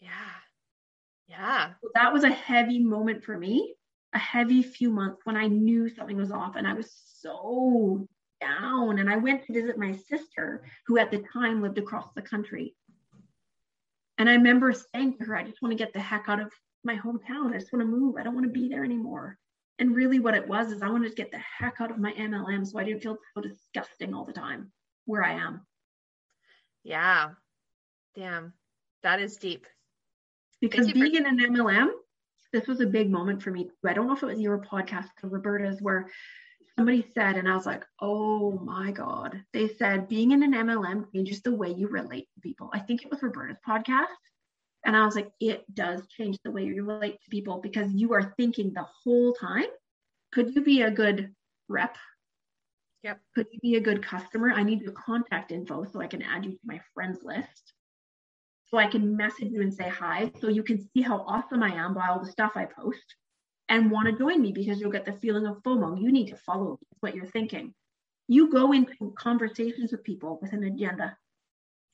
Yeah. 0.00 0.10
Yeah. 1.28 1.72
So 1.82 1.90
that 1.94 2.12
was 2.12 2.24
a 2.24 2.30
heavy 2.30 2.78
moment 2.78 3.24
for 3.24 3.36
me, 3.36 3.74
a 4.14 4.18
heavy 4.18 4.62
few 4.62 4.90
months 4.90 5.20
when 5.24 5.36
I 5.36 5.46
knew 5.46 5.88
something 5.88 6.16
was 6.16 6.32
off 6.32 6.56
and 6.56 6.66
I 6.66 6.74
was 6.74 6.90
so 7.20 8.06
down. 8.40 8.98
And 8.98 9.10
I 9.10 9.16
went 9.16 9.44
to 9.44 9.52
visit 9.52 9.78
my 9.78 9.96
sister, 10.08 10.64
who 10.86 10.98
at 10.98 11.10
the 11.10 11.24
time 11.32 11.62
lived 11.62 11.78
across 11.78 12.12
the 12.14 12.22
country. 12.22 12.74
And 14.16 14.28
I 14.28 14.34
remember 14.34 14.72
saying 14.72 15.18
to 15.18 15.24
her, 15.24 15.36
I 15.36 15.44
just 15.44 15.62
want 15.62 15.72
to 15.72 15.84
get 15.84 15.92
the 15.92 16.00
heck 16.00 16.24
out 16.28 16.40
of 16.40 16.52
my 16.84 16.96
hometown. 16.96 17.54
I 17.54 17.58
just 17.58 17.72
want 17.72 17.82
to 17.82 17.86
move. 17.86 18.16
I 18.18 18.22
don't 18.22 18.34
want 18.34 18.46
to 18.46 18.52
be 18.52 18.68
there 18.68 18.84
anymore. 18.84 19.38
And 19.78 19.94
really, 19.94 20.18
what 20.18 20.34
it 20.34 20.48
was 20.48 20.72
is 20.72 20.82
I 20.82 20.90
wanted 20.90 21.10
to 21.10 21.14
get 21.14 21.30
the 21.30 21.38
heck 21.38 21.80
out 21.80 21.92
of 21.92 21.98
my 21.98 22.12
MLM 22.12 22.66
so 22.66 22.78
I 22.78 22.84
didn't 22.84 23.02
feel 23.02 23.16
so 23.34 23.40
disgusting 23.40 24.12
all 24.12 24.24
the 24.24 24.32
time 24.32 24.72
where 25.04 25.22
I 25.22 25.34
am. 25.34 25.64
Yeah. 26.82 27.30
Damn. 28.16 28.54
That 29.04 29.20
is 29.20 29.36
deep. 29.36 29.66
Because 30.60 30.90
being 30.92 31.14
in 31.14 31.26
an 31.26 31.38
MLM, 31.38 31.88
this 32.52 32.66
was 32.66 32.80
a 32.80 32.86
big 32.86 33.10
moment 33.10 33.42
for 33.42 33.50
me. 33.50 33.70
I 33.86 33.92
don't 33.92 34.06
know 34.06 34.14
if 34.14 34.22
it 34.22 34.26
was 34.26 34.40
your 34.40 34.58
podcast 34.58 35.10
or 35.22 35.28
Roberta's 35.28 35.80
where 35.80 36.10
somebody 36.76 37.04
said, 37.14 37.36
and 37.36 37.48
I 37.48 37.54
was 37.54 37.66
like, 37.66 37.84
oh 38.00 38.52
my 38.52 38.90
God. 38.90 39.40
They 39.52 39.68
said 39.68 40.08
being 40.08 40.32
in 40.32 40.42
an 40.42 40.54
MLM 40.54 41.12
changes 41.12 41.42
the 41.42 41.54
way 41.54 41.70
you 41.70 41.88
relate 41.88 42.28
to 42.34 42.40
people. 42.40 42.70
I 42.72 42.78
think 42.80 43.02
it 43.04 43.10
was 43.10 43.22
Roberta's 43.22 43.58
podcast. 43.66 44.06
And 44.84 44.96
I 44.96 45.04
was 45.04 45.14
like, 45.14 45.30
it 45.40 45.64
does 45.74 46.06
change 46.08 46.38
the 46.44 46.50
way 46.50 46.64
you 46.64 46.84
relate 46.84 47.18
to 47.22 47.30
people 47.30 47.60
because 47.60 47.92
you 47.92 48.14
are 48.14 48.32
thinking 48.36 48.72
the 48.72 48.86
whole 49.04 49.34
time, 49.34 49.66
could 50.32 50.54
you 50.54 50.62
be 50.62 50.82
a 50.82 50.90
good 50.90 51.34
rep? 51.68 51.96
Yep. 53.02 53.20
Could 53.34 53.46
you 53.52 53.60
be 53.60 53.76
a 53.76 53.80
good 53.80 54.02
customer? 54.02 54.52
I 54.52 54.62
need 54.62 54.80
your 54.80 54.92
contact 54.92 55.52
info 55.52 55.84
so 55.84 56.00
I 56.00 56.06
can 56.06 56.22
add 56.22 56.44
you 56.44 56.52
to 56.52 56.58
my 56.64 56.80
friends 56.94 57.20
list 57.22 57.74
so 58.70 58.78
I 58.78 58.86
can 58.86 59.16
message 59.16 59.50
you 59.50 59.62
and 59.62 59.72
say 59.72 59.88
hi 59.88 60.30
so 60.40 60.48
you 60.48 60.62
can 60.62 60.80
see 60.92 61.00
how 61.00 61.24
awesome 61.26 61.62
I 61.62 61.74
am 61.74 61.94
by 61.94 62.08
all 62.08 62.20
the 62.20 62.30
stuff 62.30 62.52
I 62.54 62.66
post 62.66 63.14
and 63.68 63.90
want 63.90 64.08
to 64.08 64.18
join 64.18 64.40
me 64.40 64.52
because 64.52 64.80
you'll 64.80 64.90
get 64.90 65.04
the 65.04 65.12
feeling 65.12 65.46
of 65.46 65.62
FOMO. 65.62 66.00
You 66.00 66.12
need 66.12 66.28
to 66.28 66.36
follow 66.36 66.78
what 67.00 67.14
you're 67.14 67.26
thinking. 67.26 67.74
You 68.26 68.50
go 68.50 68.72
into 68.72 69.14
conversations 69.18 69.92
with 69.92 70.04
people 70.04 70.38
with 70.42 70.52
an 70.52 70.64
agenda. 70.64 71.16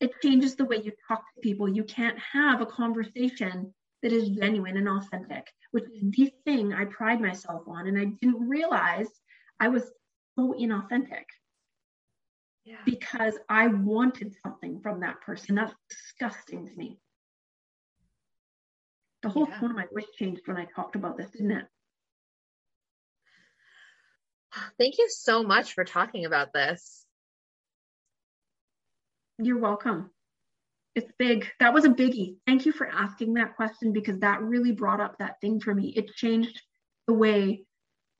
It 0.00 0.20
changes 0.22 0.56
the 0.56 0.64
way 0.64 0.76
you 0.82 0.92
talk 1.08 1.22
to 1.34 1.40
people. 1.40 1.68
You 1.68 1.84
can't 1.84 2.18
have 2.18 2.60
a 2.60 2.66
conversation 2.66 3.72
that 4.02 4.12
is 4.12 4.28
genuine 4.30 4.76
and 4.76 4.88
authentic, 4.88 5.46
which 5.70 5.84
is 5.84 6.02
the 6.10 6.32
thing 6.44 6.72
I 6.72 6.84
pride 6.86 7.20
myself 7.20 7.62
on. 7.68 7.86
And 7.86 7.98
I 7.98 8.06
didn't 8.20 8.48
realize 8.48 9.08
I 9.60 9.68
was 9.68 9.84
so 10.36 10.54
inauthentic 10.58 11.24
yeah. 12.64 12.76
because 12.84 13.34
I 13.48 13.68
wanted 13.68 14.34
something 14.42 14.80
from 14.80 15.00
that 15.00 15.20
person. 15.20 15.56
That's 15.56 15.74
disgusting 15.88 16.66
to 16.66 16.76
me. 16.76 16.98
The 19.22 19.28
whole 19.28 19.48
yeah. 19.48 19.58
tone 19.58 19.70
of 19.70 19.76
my 19.76 19.86
voice 19.92 20.06
changed 20.18 20.42
when 20.46 20.56
I 20.56 20.66
talked 20.74 20.96
about 20.96 21.16
this, 21.16 21.30
didn't 21.30 21.52
it? 21.52 21.66
Thank 24.78 24.98
you 24.98 25.08
so 25.08 25.42
much 25.42 25.74
for 25.74 25.84
talking 25.84 26.26
about 26.26 26.52
this. 26.52 27.04
You're 29.38 29.58
welcome. 29.58 30.10
It's 30.94 31.10
big. 31.18 31.48
That 31.58 31.74
was 31.74 31.84
a 31.84 31.88
biggie. 31.88 32.36
Thank 32.46 32.66
you 32.66 32.72
for 32.72 32.86
asking 32.86 33.34
that 33.34 33.56
question 33.56 33.92
because 33.92 34.20
that 34.20 34.42
really 34.42 34.70
brought 34.70 35.00
up 35.00 35.18
that 35.18 35.40
thing 35.40 35.58
for 35.58 35.74
me. 35.74 35.88
It 35.96 36.14
changed 36.14 36.60
the 37.08 37.14
way 37.14 37.64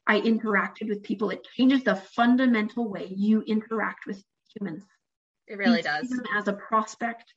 I 0.07 0.21
interacted 0.21 0.89
with 0.89 1.05
people. 1.05 1.31
It 1.31 1.47
changes 1.57 1.85
the 1.85 1.95
fundamental 1.95 2.91
way 2.91 3.13
you 3.15 3.43
interact 3.43 4.07
with 4.07 4.23
humans. 4.59 4.85
It 5.47 5.59
really 5.59 5.83
does. 5.83 6.13
as 6.35 6.49
a 6.49 6.53
prospect, 6.53 7.35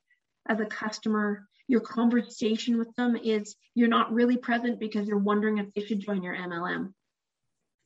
as 0.47 0.59
a 0.59 0.65
customer, 0.65 1.47
your 1.67 1.81
conversation 1.81 2.77
with 2.77 2.93
them 2.95 3.15
is 3.15 3.55
you're 3.75 3.89
not 3.89 4.13
really 4.13 4.37
present 4.37 4.79
because 4.79 5.07
you're 5.07 5.17
wondering 5.17 5.57
if 5.57 5.73
they 5.73 5.83
should 5.83 5.99
join 5.99 6.23
your 6.23 6.35
MLM. 6.35 6.93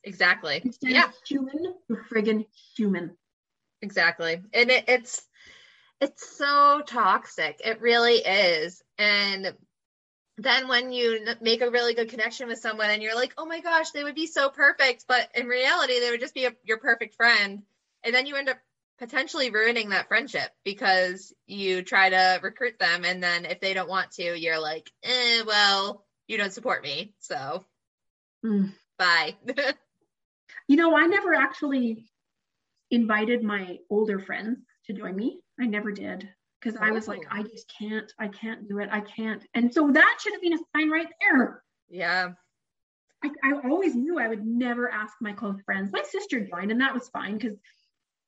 Exactly. 0.04 0.60
Instead 0.64 0.90
yeah. 0.90 1.10
human, 1.26 1.74
you're 1.88 2.04
friggin' 2.10 2.46
human. 2.76 3.16
Exactly. 3.82 4.40
And 4.52 4.70
it, 4.70 4.84
it's 4.88 5.22
it's 6.00 6.36
so 6.36 6.82
toxic. 6.86 7.60
It 7.64 7.80
really 7.80 8.16
is. 8.16 8.82
And 8.98 9.54
then 10.38 10.66
when 10.66 10.92
you 10.92 11.24
make 11.40 11.62
a 11.62 11.70
really 11.70 11.94
good 11.94 12.08
connection 12.08 12.48
with 12.48 12.58
someone 12.58 12.90
and 12.90 13.02
you're 13.02 13.14
like, 13.14 13.34
oh 13.38 13.46
my 13.46 13.60
gosh, 13.60 13.90
they 13.90 14.02
would 14.02 14.14
be 14.14 14.26
so 14.26 14.48
perfect. 14.48 15.04
But 15.06 15.28
in 15.34 15.46
reality, 15.46 16.00
they 16.00 16.10
would 16.10 16.20
just 16.20 16.34
be 16.34 16.46
a, 16.46 16.52
your 16.64 16.78
perfect 16.78 17.14
friend. 17.14 17.62
And 18.02 18.14
then 18.14 18.26
you 18.26 18.34
end 18.34 18.48
up 18.48 18.58
potentially 19.02 19.50
ruining 19.50 19.88
that 19.88 20.06
friendship 20.06 20.48
because 20.64 21.34
you 21.48 21.82
try 21.82 22.08
to 22.08 22.38
recruit 22.40 22.78
them. 22.78 23.04
And 23.04 23.20
then 23.20 23.46
if 23.46 23.58
they 23.58 23.74
don't 23.74 23.88
want 23.88 24.12
to, 24.12 24.38
you're 24.38 24.60
like, 24.60 24.88
eh, 25.02 25.42
well, 25.44 26.04
you 26.28 26.38
don't 26.38 26.52
support 26.52 26.84
me. 26.84 27.12
So 27.18 27.64
mm. 28.46 28.72
bye. 29.00 29.34
you 30.68 30.76
know, 30.76 30.96
I 30.96 31.06
never 31.06 31.34
actually 31.34 32.06
invited 32.92 33.42
my 33.42 33.78
older 33.90 34.20
friends 34.20 34.60
to 34.86 34.92
join 34.92 35.16
me. 35.16 35.40
I 35.60 35.66
never 35.66 35.90
did 35.90 36.28
because 36.60 36.78
I 36.80 36.92
was 36.92 37.08
like, 37.08 37.24
oh. 37.28 37.38
I 37.38 37.42
just 37.42 37.72
can't, 37.76 38.12
I 38.20 38.28
can't 38.28 38.68
do 38.68 38.78
it. 38.78 38.88
I 38.92 39.00
can't. 39.00 39.44
And 39.52 39.74
so 39.74 39.90
that 39.90 40.18
should 40.22 40.34
have 40.34 40.42
been 40.42 40.52
a 40.52 40.58
sign 40.76 40.90
right 40.90 41.08
there. 41.20 41.64
Yeah. 41.90 42.28
I, 43.24 43.30
I 43.42 43.68
always 43.68 43.96
knew 43.96 44.20
I 44.20 44.28
would 44.28 44.46
never 44.46 44.88
ask 44.88 45.14
my 45.20 45.32
close 45.32 45.60
friends. 45.64 45.90
My 45.92 46.02
sister 46.08 46.46
joined, 46.46 46.70
and 46.70 46.80
that 46.80 46.94
was 46.94 47.08
fine 47.08 47.38
because 47.38 47.56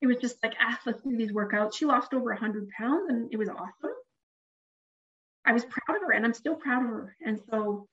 it 0.05 0.13
was 0.13 0.21
just 0.21 0.41
like, 0.43 0.53
ah, 0.59 0.79
let's 0.85 1.01
do 1.01 1.15
these 1.17 1.31
workouts. 1.31 1.75
She 1.75 1.85
lost 1.85 2.13
over 2.13 2.29
100 2.31 2.69
pounds, 2.69 3.09
and 3.09 3.29
it 3.31 3.37
was 3.37 3.49
awesome. 3.49 3.95
I 5.45 5.53
was 5.53 5.65
proud 5.65 5.97
of 5.97 6.01
her, 6.03 6.11
and 6.11 6.25
I'm 6.25 6.33
still 6.33 6.55
proud 6.55 6.83
of 6.83 6.89
her. 6.89 7.15
And 7.25 7.39
so, 7.49 7.87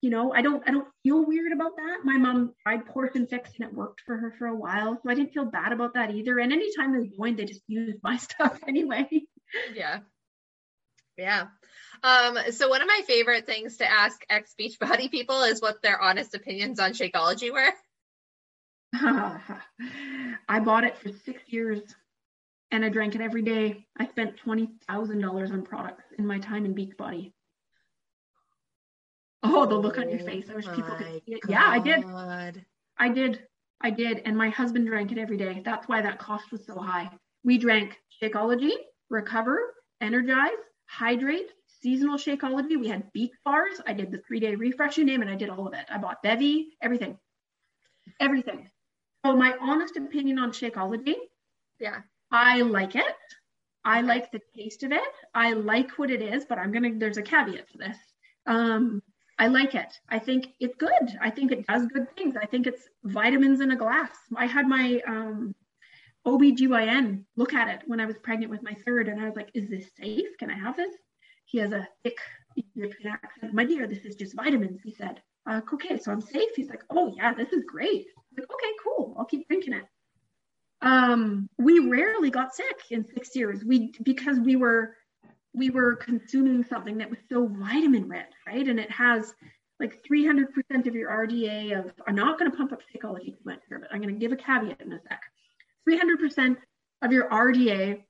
you 0.00 0.10
know, 0.10 0.32
I 0.32 0.42
don't, 0.42 0.62
I 0.66 0.70
don't 0.70 0.88
feel 1.02 1.24
weird 1.24 1.52
about 1.52 1.76
that. 1.76 1.98
My 2.04 2.18
mom 2.18 2.54
tried 2.62 2.86
portion 2.86 3.26
fix, 3.26 3.50
and 3.58 3.68
it 3.68 3.74
worked 3.74 4.02
for 4.04 4.16
her 4.16 4.34
for 4.38 4.46
a 4.46 4.56
while, 4.56 4.98
so 5.02 5.10
I 5.10 5.14
didn't 5.14 5.32
feel 5.32 5.44
bad 5.46 5.72
about 5.72 5.94
that 5.94 6.10
either. 6.10 6.38
And 6.38 6.52
anytime 6.52 6.98
they 6.98 7.08
joined, 7.08 7.38
they 7.38 7.44
just 7.44 7.62
used 7.68 7.98
my 8.02 8.16
stuff 8.28 8.58
anyway 8.66 9.08
yeah. 9.74 10.00
Yeah. 11.16 11.46
Um, 12.02 12.38
so 12.50 12.68
one 12.68 12.82
of 12.82 12.88
my 12.88 13.02
favorite 13.06 13.46
things 13.46 13.78
to 13.78 13.90
ask 13.90 14.20
ex 14.28 14.54
Beachbody 14.60 15.10
people 15.10 15.42
is 15.42 15.62
what 15.62 15.80
their 15.82 16.00
honest 16.00 16.34
opinions 16.34 16.80
on 16.80 16.92
Shakeology 16.92 17.52
were. 17.52 17.72
I 20.48 20.60
bought 20.60 20.84
it 20.84 20.96
for 20.98 21.10
six 21.24 21.42
years 21.46 21.82
and 22.70 22.84
I 22.84 22.88
drank 22.88 23.14
it 23.14 23.20
every 23.20 23.42
day. 23.42 23.86
I 23.98 24.06
spent 24.06 24.36
twenty 24.36 24.70
thousand 24.88 25.20
dollars 25.20 25.50
on 25.50 25.62
products 25.62 26.04
in 26.18 26.26
my 26.26 26.38
time 26.38 26.64
in 26.64 26.74
Beachbody. 26.74 27.32
Oh, 29.42 29.66
the 29.66 29.74
look 29.74 29.98
on 29.98 30.08
your 30.08 30.20
oh 30.20 30.24
face. 30.24 30.46
I 30.50 30.54
wish 30.54 30.66
people 30.66 30.94
could 30.94 31.22
see 31.26 31.34
it. 31.34 31.40
God. 31.42 31.50
Yeah, 31.50 31.64
I 31.64 31.78
did. 31.78 32.04
I 32.98 33.08
did. 33.08 33.42
I 33.80 33.90
did. 33.90 34.22
And 34.24 34.36
my 34.36 34.48
husband 34.48 34.86
drank 34.86 35.12
it 35.12 35.18
every 35.18 35.36
day. 35.36 35.62
That's 35.64 35.86
why 35.86 36.00
that 36.02 36.18
cost 36.18 36.50
was 36.50 36.64
so 36.64 36.78
high. 36.78 37.10
We 37.44 37.58
drank 37.58 37.98
Shakeology, 38.22 38.72
recover, 39.10 39.74
energize, 40.00 40.50
hydrate, 40.86 41.50
seasonal 41.66 42.16
Shakeology. 42.16 42.80
We 42.80 42.88
had 42.88 43.12
beet 43.12 43.32
bars. 43.44 43.80
I 43.86 43.92
did 43.92 44.10
the 44.10 44.22
three 44.26 44.40
day 44.40 44.54
refresh, 44.54 44.96
you 44.96 45.04
name 45.04 45.22
it. 45.22 45.28
I 45.28 45.36
did 45.36 45.50
all 45.50 45.66
of 45.66 45.74
it. 45.74 45.84
I 45.90 45.98
bought 45.98 46.22
Bevy, 46.22 46.70
everything, 46.80 47.18
everything. 48.20 48.70
So 49.24 49.34
my 49.34 49.54
honest 49.60 49.96
opinion 49.96 50.38
on 50.38 50.52
Shakeology. 50.52 51.14
Yeah. 51.80 52.00
I 52.30 52.60
like 52.60 52.94
it. 52.94 53.04
I 53.84 54.02
like 54.02 54.30
the 54.30 54.40
taste 54.56 54.82
of 54.82 54.92
it. 54.92 55.02
I 55.34 55.52
like 55.52 55.98
what 55.98 56.10
it 56.10 56.20
is, 56.20 56.44
but 56.44 56.58
I'm 56.58 56.72
gonna. 56.72 56.94
There's 56.94 57.18
a 57.18 57.22
caveat 57.22 57.70
to 57.72 57.78
this. 57.78 57.96
Um, 58.46 59.02
I 59.38 59.46
like 59.46 59.74
it. 59.74 59.98
I 60.08 60.18
think 60.18 60.48
it's 60.60 60.76
good. 60.76 61.18
I 61.20 61.30
think 61.30 61.52
it 61.52 61.66
does 61.66 61.86
good 61.86 62.14
things. 62.16 62.36
I 62.40 62.46
think 62.46 62.66
it's 62.66 62.88
vitamins 63.02 63.60
in 63.60 63.72
a 63.72 63.76
glass. 63.76 64.10
I 64.36 64.46
had 64.46 64.68
my 64.68 65.00
um, 65.06 65.54
OBGYN 66.26 67.24
look 67.36 67.52
at 67.54 67.68
it 67.68 67.82
when 67.86 68.00
I 68.00 68.06
was 68.06 68.16
pregnant 68.18 68.50
with 68.50 68.62
my 68.62 68.74
third, 68.86 69.08
and 69.08 69.20
I 69.20 69.24
was 69.26 69.36
like, 69.36 69.50
is 69.54 69.68
this 69.68 69.86
safe? 69.98 70.28
Can 70.38 70.50
I 70.50 70.58
have 70.58 70.76
this? 70.76 70.94
He 71.46 71.58
has 71.58 71.72
a 71.72 71.88
thick 72.02 72.18
European 72.74 73.12
accent. 73.12 73.52
My 73.52 73.64
dear, 73.64 73.86
this 73.86 74.04
is 74.04 74.16
just 74.16 74.34
vitamins, 74.34 74.80
he 74.82 74.92
said. 74.92 75.20
Uh, 75.46 75.60
okay, 75.72 75.98
so 75.98 76.10
I'm 76.10 76.22
safe. 76.22 76.50
He's 76.56 76.70
like, 76.70 76.84
oh 76.90 77.12
yeah, 77.16 77.34
this 77.34 77.52
is 77.52 77.64
great. 77.66 78.06
Like, 78.36 78.50
okay, 78.52 78.72
cool. 78.82 79.14
I'll 79.18 79.24
keep 79.24 79.46
drinking 79.48 79.74
it. 79.74 79.84
Um, 80.82 81.48
we 81.58 81.78
rarely 81.78 82.30
got 82.30 82.54
sick 82.54 82.82
in 82.90 83.04
six 83.04 83.34
years. 83.34 83.64
We 83.64 83.92
because 84.02 84.38
we 84.38 84.56
were 84.56 84.96
we 85.54 85.70
were 85.70 85.96
consuming 85.96 86.64
something 86.64 86.98
that 86.98 87.08
was 87.08 87.20
so 87.30 87.46
vitamin 87.46 88.08
rich, 88.08 88.26
right? 88.46 88.66
And 88.66 88.78
it 88.78 88.90
has 88.90 89.32
like 89.80 90.02
300% 90.10 90.46
of 90.86 90.94
your 90.94 91.10
RDA 91.10 91.78
of, 91.78 91.92
I'm 92.06 92.14
not 92.14 92.38
going 92.38 92.50
to 92.50 92.56
pump 92.56 92.72
up 92.72 92.80
Shakeology 92.80 93.26
too 93.26 93.44
much 93.44 93.60
here, 93.68 93.78
but 93.78 93.88
I'm 93.92 94.00
going 94.00 94.12
to 94.12 94.20
give 94.20 94.32
a 94.32 94.36
caveat 94.36 94.80
in 94.80 94.92
a 94.92 95.00
sec. 95.08 95.20
300% 95.88 96.56
of 97.02 97.12
your 97.12 97.28
RDA 97.28 98.02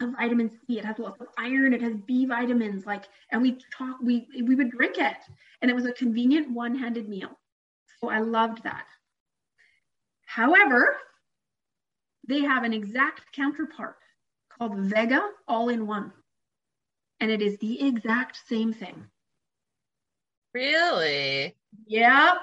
of 0.00 0.12
vitamin 0.12 0.50
C. 0.66 0.78
It 0.78 0.84
has 0.84 0.98
lots 0.98 1.20
of 1.20 1.28
iron. 1.38 1.72
It 1.72 1.82
has 1.82 1.94
B 2.06 2.26
vitamins. 2.26 2.86
Like, 2.86 3.04
and 3.30 3.42
we 3.42 3.58
talk, 3.76 3.96
we 4.02 4.28
we 4.44 4.54
would 4.54 4.70
drink 4.70 4.98
it, 4.98 5.16
and 5.60 5.70
it 5.70 5.74
was 5.74 5.86
a 5.86 5.92
convenient 5.92 6.50
one-handed 6.50 7.08
meal. 7.08 7.30
So 8.00 8.08
I 8.08 8.20
loved 8.20 8.62
that. 8.64 8.86
However, 10.28 10.98
they 12.28 12.40
have 12.40 12.62
an 12.62 12.74
exact 12.74 13.32
counterpart 13.32 13.96
called 14.50 14.78
Vega 14.78 15.26
All 15.48 15.70
in 15.70 15.86
One, 15.86 16.12
and 17.18 17.30
it 17.30 17.40
is 17.40 17.56
the 17.56 17.88
exact 17.88 18.38
same 18.46 18.74
thing. 18.74 19.06
Really? 20.52 21.56
Yep. 21.86 22.36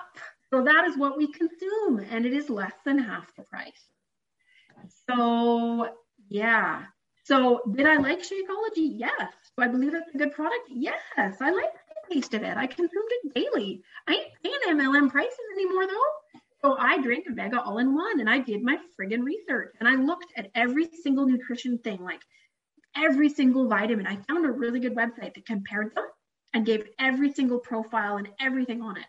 So 0.49 0.63
that 0.63 0.85
is 0.85 0.97
what 0.97 1.15
we 1.15 1.31
consume, 1.31 1.99
and 2.09 2.25
it 2.25 2.33
is 2.33 2.49
less 2.49 2.73
than 2.85 2.97
half 2.97 3.31
the 3.35 3.43
price. 3.43 3.85
So 5.07 5.87
yeah. 6.27 6.85
So 7.23 7.61
did 7.71 7.85
I 7.85 7.97
like 7.97 8.23
Shakeology? 8.23 8.97
Yes. 8.97 9.31
Do 9.55 9.63
I 9.63 9.67
believe 9.67 9.93
it's 9.93 10.09
a 10.11 10.17
good 10.17 10.33
product? 10.33 10.69
Yes. 10.69 10.99
I 11.39 11.51
like 11.51 11.73
the 12.09 12.15
taste 12.15 12.33
of 12.33 12.41
it. 12.41 12.57
I 12.57 12.65
consumed 12.65 13.11
it 13.11 13.35
daily. 13.35 13.83
I 14.07 14.13
ain't 14.13 14.33
paying 14.41 14.79
MLM 14.79 15.11
prices 15.11 15.37
anymore 15.53 15.85
though. 15.85 16.39
So 16.65 16.75
I 16.79 16.99
drank 16.99 17.25
Vega 17.29 17.61
all 17.61 17.77
in 17.77 17.93
one 17.93 18.19
and 18.19 18.27
I 18.27 18.39
did 18.39 18.63
my 18.63 18.79
friggin' 18.99 19.23
research 19.23 19.75
and 19.79 19.87
I 19.87 19.93
looked 19.97 20.33
at 20.35 20.49
every 20.55 20.89
single 21.03 21.27
nutrition 21.27 21.77
thing, 21.77 22.03
like 22.03 22.21
every 22.97 23.29
single 23.29 23.67
vitamin. 23.67 24.07
I 24.07 24.15
found 24.27 24.47
a 24.47 24.51
really 24.51 24.79
good 24.79 24.95
website 24.95 25.35
that 25.35 25.45
compared 25.45 25.93
them 25.93 26.05
and 26.55 26.65
gave 26.65 26.87
every 26.97 27.31
single 27.31 27.59
profile 27.59 28.17
and 28.17 28.29
everything 28.39 28.81
on 28.81 28.97
it. 28.97 29.05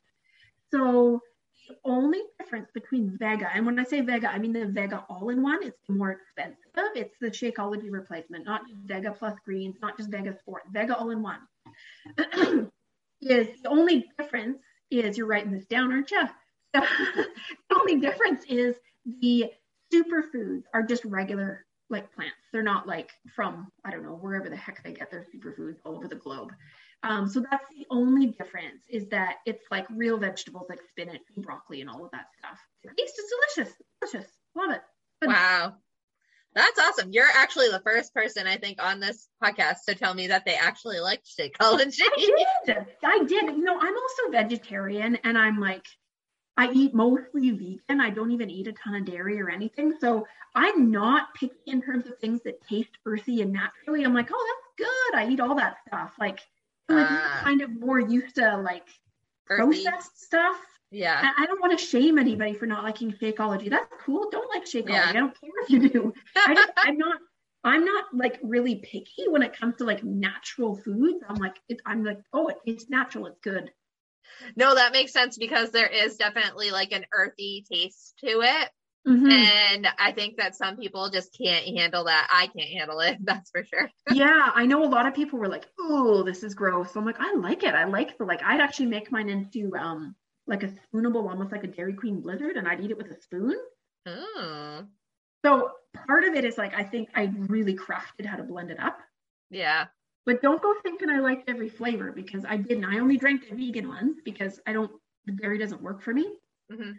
So 0.70 1.22
the 1.70 1.76
only 1.82 2.20
difference 2.38 2.68
between 2.74 3.16
Vega, 3.18 3.48
and 3.50 3.64
when 3.64 3.78
I 3.78 3.84
say 3.84 4.02
Vega, 4.02 4.30
I 4.30 4.38
mean 4.38 4.52
the 4.52 4.66
Vega 4.66 5.06
all-in-one. 5.08 5.60
It's 5.62 5.78
more 5.88 6.10
expensive. 6.10 6.58
It's 6.94 7.16
the 7.22 7.28
Shakeology 7.28 7.90
replacement, 7.90 8.44
not 8.44 8.64
Vega 8.84 9.12
plus 9.12 9.34
greens, 9.46 9.76
not 9.80 9.96
just 9.96 10.10
Vega 10.10 10.36
Sport. 10.40 10.64
Vega 10.70 10.94
all-in-one. 10.94 11.38
is 13.22 13.62
the 13.62 13.70
only 13.70 14.04
difference 14.18 14.58
is 14.90 15.16
you're 15.16 15.26
writing 15.26 15.52
this 15.52 15.64
down, 15.64 15.90
aren't 15.90 16.10
you? 16.10 16.28
The 17.68 17.76
only 17.78 18.00
difference 18.00 18.44
is 18.48 18.76
the 19.20 19.50
superfoods 19.92 20.62
are 20.74 20.82
just 20.82 21.04
regular 21.04 21.64
like 21.88 22.12
plants. 22.14 22.36
They're 22.52 22.62
not 22.62 22.86
like 22.86 23.10
from 23.34 23.68
I 23.84 23.90
don't 23.90 24.02
know 24.02 24.18
wherever 24.20 24.48
the 24.48 24.56
heck 24.56 24.82
they 24.82 24.92
get 24.92 25.10
their 25.10 25.24
superfoods 25.34 25.78
all 25.84 25.96
over 25.96 26.08
the 26.08 26.16
globe. 26.16 26.52
Um, 27.02 27.28
so 27.28 27.44
that's 27.48 27.68
the 27.68 27.86
only 27.90 28.26
difference 28.26 28.82
is 28.88 29.06
that 29.08 29.36
it's 29.46 29.64
like 29.70 29.86
real 29.90 30.18
vegetables 30.18 30.66
like 30.68 30.80
spinach 30.88 31.22
and 31.34 31.44
broccoli 31.44 31.80
and 31.80 31.90
all 31.90 32.04
of 32.04 32.10
that 32.10 32.26
stuff. 32.38 32.58
The 32.82 32.90
taste 32.96 33.18
is 33.18 33.32
delicious, 33.54 33.76
delicious, 34.00 34.30
love 34.56 34.70
it. 34.70 34.80
Good. 35.20 35.30
Wow. 35.30 35.74
That's 36.54 36.78
awesome. 36.80 37.12
You're 37.12 37.28
actually 37.34 37.68
the 37.68 37.80
first 37.80 38.14
person 38.14 38.46
I 38.46 38.56
think 38.56 38.82
on 38.82 38.98
this 38.98 39.28
podcast 39.44 39.84
to 39.88 39.94
tell 39.94 40.14
me 40.14 40.28
that 40.28 40.46
they 40.46 40.54
actually 40.54 41.00
liked 41.00 41.28
Shakeology. 41.38 42.00
I 42.00 42.44
did. 42.64 42.86
I 43.04 43.24
did. 43.28 43.44
You 43.44 43.62
know, 43.62 43.78
I'm 43.78 43.94
also 43.94 44.30
vegetarian 44.32 45.16
and 45.22 45.36
I'm 45.36 45.60
like, 45.60 45.84
I 46.56 46.70
eat 46.72 46.94
mostly 46.94 47.50
vegan. 47.50 48.00
I 48.00 48.10
don't 48.10 48.30
even 48.30 48.50
eat 48.50 48.66
a 48.66 48.72
ton 48.72 48.94
of 48.94 49.04
dairy 49.04 49.40
or 49.40 49.50
anything. 49.50 49.94
So 50.00 50.26
I'm 50.54 50.90
not 50.90 51.34
picky 51.34 51.54
in 51.66 51.82
terms 51.82 52.06
of 52.06 52.18
things 52.18 52.40
that 52.44 52.66
taste 52.66 52.96
earthy 53.04 53.42
and 53.42 53.52
naturally. 53.52 54.04
I'm 54.04 54.14
like, 54.14 54.30
oh, 54.32 54.46
that's 54.78 54.88
good. 54.88 55.18
I 55.18 55.30
eat 55.30 55.40
all 55.40 55.54
that 55.56 55.76
stuff. 55.86 56.12
Like 56.18 56.40
like 56.88 57.10
uh, 57.10 57.40
kind 57.42 57.62
of 57.62 57.70
more 57.78 58.00
used 58.00 58.36
to 58.36 58.56
like 58.58 58.86
earthy. 59.50 59.82
processed 59.84 60.22
stuff. 60.22 60.56
Yeah. 60.90 61.20
I, 61.22 61.42
I 61.42 61.46
don't 61.46 61.60
want 61.60 61.78
to 61.78 61.84
shame 61.84 62.18
anybody 62.18 62.54
for 62.54 62.66
not 62.66 62.84
liking 62.84 63.12
Shakeology. 63.12 63.68
That's 63.68 63.88
cool. 64.04 64.28
Don't 64.30 64.48
like 64.54 64.64
Shakeology. 64.64 64.90
Yeah. 64.90 65.08
I 65.08 65.12
don't 65.12 65.40
care 65.40 65.50
if 65.62 65.70
you 65.70 65.88
do. 65.88 66.14
I 66.36 66.54
just, 66.54 66.72
I'm 66.76 66.98
not. 66.98 67.18
I'm 67.64 67.84
not 67.84 68.04
like 68.14 68.38
really 68.44 68.76
picky 68.76 69.26
when 69.28 69.42
it 69.42 69.58
comes 69.58 69.74
to 69.78 69.84
like 69.84 70.04
natural 70.04 70.76
foods. 70.76 71.24
I'm 71.28 71.34
like, 71.34 71.56
it, 71.68 71.80
I'm 71.84 72.04
like, 72.04 72.20
oh, 72.32 72.46
it, 72.46 72.58
it's 72.64 72.88
natural. 72.88 73.26
It's 73.26 73.40
good. 73.40 73.72
No, 74.56 74.74
that 74.74 74.92
makes 74.92 75.12
sense 75.12 75.38
because 75.38 75.70
there 75.70 75.86
is 75.88 76.16
definitely 76.16 76.70
like 76.70 76.92
an 76.92 77.04
earthy 77.12 77.64
taste 77.70 78.14
to 78.20 78.40
it. 78.42 78.70
Mm-hmm. 79.06 79.30
And 79.30 79.86
I 79.98 80.10
think 80.12 80.36
that 80.38 80.56
some 80.56 80.76
people 80.76 81.10
just 81.10 81.36
can't 81.36 81.64
handle 81.64 82.04
that. 82.04 82.28
I 82.30 82.48
can't 82.48 82.68
handle 82.68 83.00
it. 83.00 83.18
That's 83.24 83.50
for 83.50 83.64
sure. 83.64 83.88
yeah. 84.10 84.50
I 84.54 84.66
know 84.66 84.84
a 84.84 84.90
lot 84.90 85.06
of 85.06 85.14
people 85.14 85.38
were 85.38 85.48
like, 85.48 85.66
oh, 85.78 86.24
this 86.24 86.42
is 86.42 86.54
gross. 86.54 86.92
So 86.92 87.00
I'm 87.00 87.06
like, 87.06 87.20
I 87.20 87.34
like 87.34 87.62
it. 87.62 87.74
I 87.74 87.84
like 87.84 88.18
the, 88.18 88.24
like, 88.24 88.42
I'd 88.42 88.60
actually 88.60 88.86
make 88.86 89.12
mine 89.12 89.28
into, 89.28 89.76
um, 89.76 90.16
like 90.48 90.62
a 90.62 90.68
spoonable, 90.68 91.28
almost 91.28 91.52
like 91.52 91.64
a 91.64 91.68
Dairy 91.68 91.94
Queen 91.94 92.20
Blizzard, 92.20 92.56
and 92.56 92.68
I'd 92.68 92.80
eat 92.80 92.90
it 92.90 92.98
with 92.98 93.10
a 93.10 93.20
spoon. 93.20 93.56
Oh. 94.06 94.84
So 95.44 95.70
part 96.06 96.24
of 96.24 96.34
it 96.34 96.44
is 96.44 96.58
like, 96.58 96.74
I 96.74 96.84
think 96.84 97.08
I 97.14 97.32
really 97.48 97.76
crafted 97.76 98.26
how 98.26 98.36
to 98.36 98.44
blend 98.44 98.70
it 98.70 98.80
up. 98.80 98.98
Yeah. 99.50 99.86
But 100.26 100.42
don't 100.42 100.60
go 100.60 100.74
thinking 100.82 101.08
I 101.08 101.20
liked 101.20 101.48
every 101.48 101.68
flavor 101.68 102.12
because 102.12 102.44
I 102.44 102.56
didn't. 102.56 102.84
I 102.84 102.98
only 102.98 103.16
drank 103.16 103.48
the 103.48 103.54
vegan 103.54 103.88
ones 103.88 104.16
because 104.24 104.60
I 104.66 104.72
don't, 104.72 104.90
the 105.24 105.32
dairy 105.32 105.56
doesn't 105.56 105.80
work 105.80 106.02
for 106.02 106.12
me. 106.12 106.34
Mm-hmm. 106.70 106.92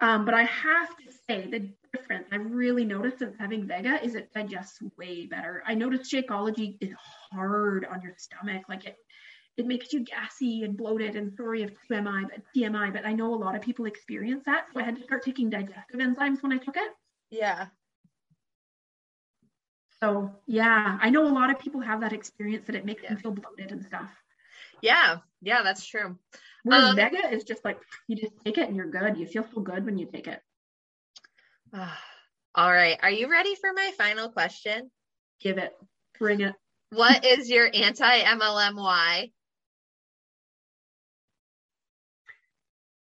Um, 0.00 0.24
but 0.24 0.34
I 0.34 0.44
have 0.44 0.96
to 0.96 1.12
say 1.28 1.50
the 1.50 1.70
difference 1.92 2.28
I've 2.30 2.52
really 2.52 2.84
noticed 2.84 3.18
since 3.18 3.34
having 3.38 3.66
Vega 3.66 4.02
is 4.02 4.14
it 4.14 4.32
digests 4.32 4.78
way 4.96 5.26
better. 5.26 5.62
I 5.66 5.74
noticed 5.74 6.12
Shakeology 6.12 6.76
is 6.80 6.94
hard 7.32 7.84
on 7.84 8.00
your 8.02 8.14
stomach. 8.16 8.62
Like 8.68 8.84
it 8.84 8.96
it 9.56 9.66
makes 9.66 9.92
you 9.92 10.04
gassy 10.04 10.62
and 10.62 10.76
bloated 10.76 11.16
and 11.16 11.34
sorry 11.36 11.64
of 11.64 11.72
TMI, 11.90 12.28
but 12.30 12.42
TMI, 12.56 12.92
but 12.92 13.04
I 13.04 13.12
know 13.12 13.34
a 13.34 13.36
lot 13.36 13.56
of 13.56 13.60
people 13.60 13.86
experience 13.86 14.44
that. 14.46 14.66
So 14.72 14.78
I 14.78 14.84
had 14.84 14.94
to 14.94 15.02
start 15.02 15.24
taking 15.24 15.50
digestive 15.50 15.98
enzymes 15.98 16.44
when 16.44 16.52
I 16.52 16.58
took 16.58 16.76
it. 16.76 16.92
Yeah. 17.30 17.66
So 20.02 20.30
yeah, 20.46 20.98
I 21.00 21.10
know 21.10 21.26
a 21.26 21.34
lot 21.34 21.50
of 21.50 21.58
people 21.58 21.80
have 21.80 22.00
that 22.02 22.12
experience 22.12 22.66
that 22.66 22.76
it 22.76 22.84
makes 22.84 23.02
yeah. 23.02 23.10
them 23.10 23.18
feel 23.18 23.32
bloated 23.32 23.72
and 23.72 23.84
stuff. 23.84 24.10
Yeah, 24.80 25.18
yeah, 25.42 25.62
that's 25.62 25.84
true. 25.84 26.16
Whereas 26.62 26.90
um, 26.90 26.96
Vega 26.96 27.32
is 27.32 27.44
just 27.44 27.64
like 27.64 27.80
you 28.06 28.16
just 28.16 28.32
take 28.44 28.58
it 28.58 28.68
and 28.68 28.76
you're 28.76 28.90
good. 28.90 29.16
You 29.16 29.26
feel 29.26 29.46
so 29.52 29.60
good 29.60 29.84
when 29.84 29.98
you 29.98 30.06
take 30.06 30.28
it. 30.28 30.40
All 32.54 32.72
right. 32.72 32.98
Are 33.02 33.10
you 33.10 33.30
ready 33.30 33.54
for 33.54 33.72
my 33.72 33.92
final 33.96 34.28
question? 34.30 34.90
Give 35.40 35.58
it. 35.58 35.76
Bring 36.18 36.40
it. 36.40 36.54
What 36.90 37.24
is 37.24 37.48
your 37.48 37.68
anti 37.72 38.20
MLM 38.20 38.76
why? 38.76 39.30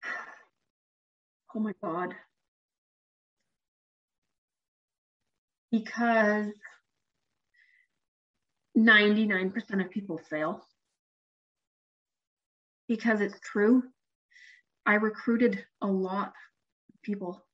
Oh 1.55 1.59
my 1.59 1.73
God. 1.81 2.13
Because 5.71 6.53
99% 8.79 9.83
of 9.83 9.91
people 9.91 10.17
fail 10.17 10.65
because 12.87 13.21
it's 13.21 13.39
true. 13.41 13.83
I 14.85 14.95
recruited 14.95 15.63
a 15.81 15.87
lot 15.87 16.33
of 16.93 17.01
people. 17.03 17.45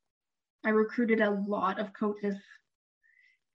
I 0.64 0.70
recruited 0.70 1.22
a 1.22 1.32
lot 1.32 1.80
of 1.80 1.94
coaches. 1.94 2.36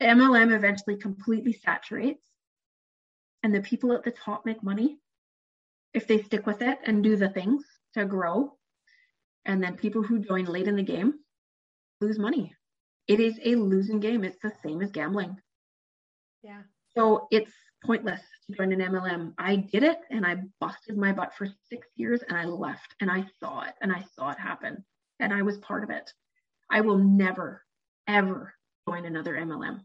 MLM 0.02 0.54
eventually 0.54 0.96
completely 0.96 1.52
saturates, 1.52 2.24
and 3.42 3.54
the 3.54 3.60
people 3.60 3.92
at 3.92 4.04
the 4.04 4.10
top 4.10 4.44
make 4.44 4.62
money 4.62 4.98
if 5.94 6.06
they 6.06 6.22
stick 6.22 6.46
with 6.46 6.62
it 6.62 6.78
and 6.84 7.02
do 7.02 7.16
the 7.16 7.28
things 7.28 7.64
to 7.94 8.04
grow. 8.04 8.52
And 9.44 9.62
then 9.62 9.76
people 9.76 10.02
who 10.02 10.18
join 10.18 10.44
late 10.44 10.68
in 10.68 10.76
the 10.76 10.82
game 10.82 11.14
lose 12.00 12.18
money. 12.18 12.54
It 13.08 13.20
is 13.20 13.40
a 13.42 13.54
losing 13.54 14.00
game. 14.00 14.22
It's 14.24 14.38
the 14.42 14.52
same 14.62 14.82
as 14.82 14.90
gambling. 14.90 15.36
Yeah. 16.42 16.62
So 16.96 17.28
it's 17.30 17.52
pointless 17.84 18.20
to 18.46 18.56
join 18.56 18.72
an 18.72 18.80
MLM. 18.80 19.34
I 19.38 19.56
did 19.56 19.82
it 19.82 19.98
and 20.10 20.26
I 20.26 20.36
busted 20.60 20.96
my 20.96 21.12
butt 21.12 21.34
for 21.36 21.48
six 21.68 21.86
years 21.96 22.20
and 22.26 22.36
I 22.36 22.44
left 22.44 22.94
and 23.00 23.10
I 23.10 23.26
saw 23.38 23.62
it 23.62 23.74
and 23.80 23.92
I 23.92 24.04
saw 24.16 24.30
it 24.30 24.38
happen 24.38 24.84
and 25.18 25.32
I 25.32 25.42
was 25.42 25.58
part 25.58 25.84
of 25.84 25.90
it. 25.90 26.12
I 26.70 26.82
will 26.82 26.98
never, 26.98 27.64
ever 28.06 28.54
join 28.88 29.04
another 29.04 29.34
MLM. 29.34 29.80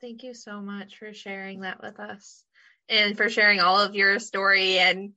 Thank 0.00 0.22
you 0.22 0.34
so 0.34 0.60
much 0.60 0.98
for 0.98 1.12
sharing 1.12 1.60
that 1.60 1.82
with 1.82 2.00
us 2.00 2.44
and 2.88 3.16
for 3.16 3.28
sharing 3.28 3.60
all 3.60 3.80
of 3.80 3.94
your 3.94 4.18
story. 4.18 4.78
And 4.78 5.12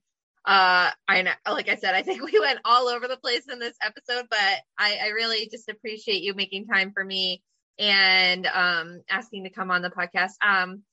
uh, 0.46 0.92
I 1.08 1.24
know, 1.24 1.32
like 1.48 1.70
I 1.70 1.76
said, 1.76 1.96
I 1.96 2.04
think 2.04 2.24
we 2.32 2.40
went 2.40 2.60
all 2.66 2.88
over 2.88 3.08
the 3.08 3.18
place 3.18 3.48
in 3.52 3.60
this 3.60 3.76
episode, 3.82 4.28
but 4.30 4.60
I, 4.78 5.00
I 5.04 5.08
really 5.10 5.50
just 5.52 5.70
appreciate 5.70 6.22
you 6.22 6.34
making 6.36 6.68
time 6.68 6.92
for 6.94 7.04
me 7.04 7.42
and 7.78 8.46
um, 8.48 9.02
asking 9.10 9.44
to 9.44 9.50
come 9.50 9.72
on 9.72 9.82
the 9.82 9.90
podcast. 9.90 10.34
Um, 10.42 10.84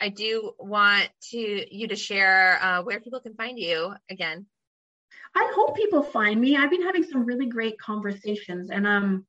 I 0.00 0.08
do 0.10 0.52
want 0.58 1.08
to 1.30 1.76
you 1.76 1.88
to 1.88 1.96
share 1.96 2.58
uh, 2.62 2.82
where 2.82 3.00
people 3.00 3.20
can 3.20 3.34
find 3.34 3.58
you 3.58 3.94
again. 4.10 4.46
I 5.34 5.50
hope 5.54 5.76
people 5.76 6.02
find 6.02 6.40
me. 6.40 6.56
I've 6.56 6.70
been 6.70 6.82
having 6.84 7.04
some 7.04 7.24
really 7.24 7.46
great 7.46 7.78
conversations, 7.78 8.70
and 8.70 8.86
um, 8.86 9.26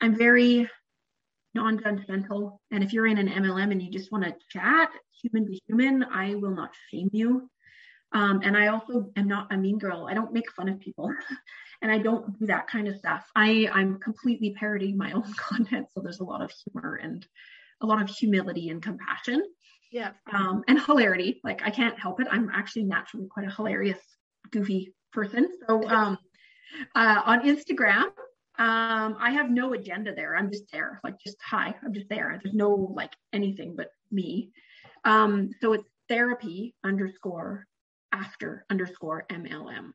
I'm 0.00 0.16
very 0.16 0.68
non-judgmental. 1.54 2.58
And 2.70 2.84
if 2.84 2.92
you're 2.92 3.06
in 3.06 3.18
an 3.18 3.28
MLM 3.28 3.72
and 3.72 3.82
you 3.82 3.90
just 3.90 4.12
want 4.12 4.24
to 4.24 4.34
chat 4.50 4.90
human 5.22 5.46
to 5.46 5.58
human, 5.66 6.04
I 6.04 6.34
will 6.34 6.54
not 6.54 6.70
shame 6.90 7.10
you. 7.12 7.48
Um, 8.12 8.40
and 8.42 8.56
I 8.56 8.68
also 8.68 9.10
am 9.16 9.28
not 9.28 9.52
a 9.52 9.56
mean 9.56 9.78
girl. 9.78 10.06
I 10.08 10.14
don't 10.14 10.32
make 10.32 10.50
fun 10.52 10.68
of 10.68 10.80
people. 10.80 11.12
and 11.82 11.92
I 11.92 11.98
don't 11.98 12.38
do 12.38 12.46
that 12.46 12.66
kind 12.66 12.88
of 12.88 12.96
stuff. 12.96 13.24
I, 13.36 13.68
I'm 13.72 13.98
completely 13.98 14.54
parodying 14.58 14.96
my 14.96 15.12
own 15.12 15.32
content. 15.36 15.88
So 15.92 16.00
there's 16.00 16.20
a 16.20 16.24
lot 16.24 16.42
of 16.42 16.50
humor 16.50 16.96
and 16.96 17.26
a 17.80 17.86
lot 17.86 18.02
of 18.02 18.08
humility 18.08 18.70
and 18.70 18.82
compassion. 18.82 19.42
Yeah. 19.90 20.10
Um, 20.32 20.64
and 20.68 20.80
hilarity. 20.80 21.40
Like 21.44 21.62
I 21.62 21.70
can't 21.70 21.98
help 21.98 22.20
it. 22.20 22.26
I'm 22.30 22.50
actually 22.52 22.84
naturally 22.84 23.26
quite 23.26 23.46
a 23.46 23.50
hilarious, 23.50 24.00
goofy 24.50 24.94
person. 25.12 25.48
So 25.66 25.86
um, 25.88 26.18
uh, 26.94 27.22
on 27.24 27.42
Instagram, 27.42 28.04
um, 28.58 29.16
I 29.20 29.30
have 29.30 29.50
no 29.50 29.72
agenda 29.72 30.14
there. 30.14 30.36
I'm 30.36 30.50
just 30.50 30.70
there, 30.72 31.00
like 31.04 31.14
just 31.24 31.36
hi, 31.40 31.74
I'm 31.84 31.94
just 31.94 32.08
there. 32.08 32.40
There's 32.42 32.56
no 32.56 32.92
like 32.94 33.12
anything 33.32 33.76
but 33.76 33.90
me. 34.10 34.50
Um, 35.04 35.50
so 35.60 35.74
it's 35.74 35.88
therapy 36.08 36.74
underscore 36.84 37.67
after 38.12 38.64
underscore 38.70 39.24
MLM. 39.30 39.92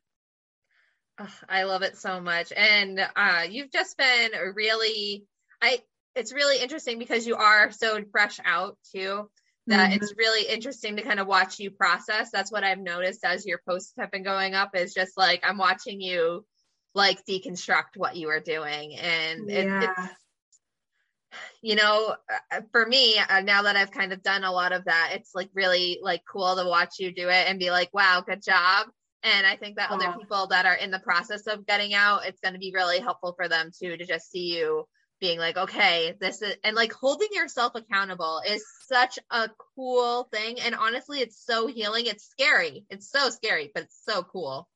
Oh, 1.19 1.35
I 1.47 1.63
love 1.63 1.83
it 1.83 1.97
so 1.97 2.19
much. 2.19 2.51
And 2.55 2.99
uh, 3.15 3.43
you've 3.49 3.71
just 3.71 3.97
been 3.97 4.31
really, 4.55 5.25
I, 5.61 5.79
it's 6.15 6.33
really 6.33 6.61
interesting 6.61 6.97
because 6.99 7.27
you 7.27 7.35
are 7.35 7.71
so 7.71 7.99
fresh 8.11 8.39
out 8.43 8.77
too 8.91 9.29
that 9.67 9.91
mm-hmm. 9.91 10.03
it's 10.03 10.13
really 10.17 10.47
interesting 10.51 10.95
to 10.95 11.03
kind 11.03 11.19
of 11.19 11.27
watch 11.27 11.59
you 11.59 11.71
process. 11.71 12.29
That's 12.31 12.51
what 12.51 12.63
I've 12.63 12.79
noticed 12.79 13.23
as 13.23 13.45
your 13.45 13.61
posts 13.67 13.93
have 13.97 14.11
been 14.11 14.23
going 14.23 14.55
up 14.55 14.75
is 14.75 14.93
just 14.93 15.17
like, 15.17 15.43
I'm 15.47 15.57
watching 15.57 16.01
you 16.01 16.45
like 16.95 17.25
deconstruct 17.25 17.95
what 17.95 18.15
you 18.15 18.29
are 18.29 18.39
doing 18.39 18.95
and 18.95 19.49
yeah. 19.49 19.81
it, 19.81 19.89
it's 19.97 20.22
you 21.61 21.75
know 21.75 22.15
uh, 22.51 22.61
for 22.71 22.85
me 22.85 23.17
uh, 23.17 23.41
now 23.41 23.63
that 23.63 23.75
i've 23.75 23.91
kind 23.91 24.13
of 24.13 24.23
done 24.23 24.43
a 24.43 24.51
lot 24.51 24.71
of 24.71 24.85
that 24.85 25.11
it's 25.13 25.33
like 25.33 25.49
really 25.53 25.99
like 26.01 26.21
cool 26.31 26.55
to 26.55 26.65
watch 26.65 26.95
you 26.99 27.13
do 27.13 27.29
it 27.29 27.47
and 27.47 27.59
be 27.59 27.71
like 27.71 27.89
wow 27.93 28.23
good 28.25 28.43
job. 28.43 28.87
And 29.23 29.47
i 29.47 29.55
think 29.55 29.77
that 29.77 29.91
other 29.91 30.13
people 30.19 30.47
that 30.47 30.65
are 30.65 30.75
in 30.75 30.91
the 30.91 30.99
process 30.99 31.47
of 31.47 31.65
getting 31.65 31.93
out 31.93 32.25
it's 32.25 32.41
going 32.41 32.53
to 32.53 32.59
be 32.59 32.73
really 32.73 32.99
helpful 32.99 33.33
for 33.37 33.47
them 33.47 33.71
too 33.77 33.95
to 33.95 34.05
just 34.05 34.31
see 34.31 34.57
you 34.57 34.85
being 35.23 35.39
like 35.39 35.55
okay 35.55 36.15
this 36.19 36.41
is 36.41 36.53
and 36.65 36.75
like 36.75 36.91
holding 36.91 37.29
yourself 37.31 37.75
accountable 37.75 38.41
is 38.45 38.65
such 38.87 39.17
a 39.31 39.49
cool 39.75 40.27
thing. 40.33 40.59
And 40.59 40.75
honestly 40.75 41.19
it's 41.19 41.43
so 41.45 41.67
healing. 41.67 42.07
It's 42.07 42.25
scary. 42.29 42.85
It's 42.89 43.09
so 43.09 43.29
scary 43.29 43.71
but 43.73 43.83
it's 43.83 44.01
so 44.03 44.23
cool. 44.23 44.67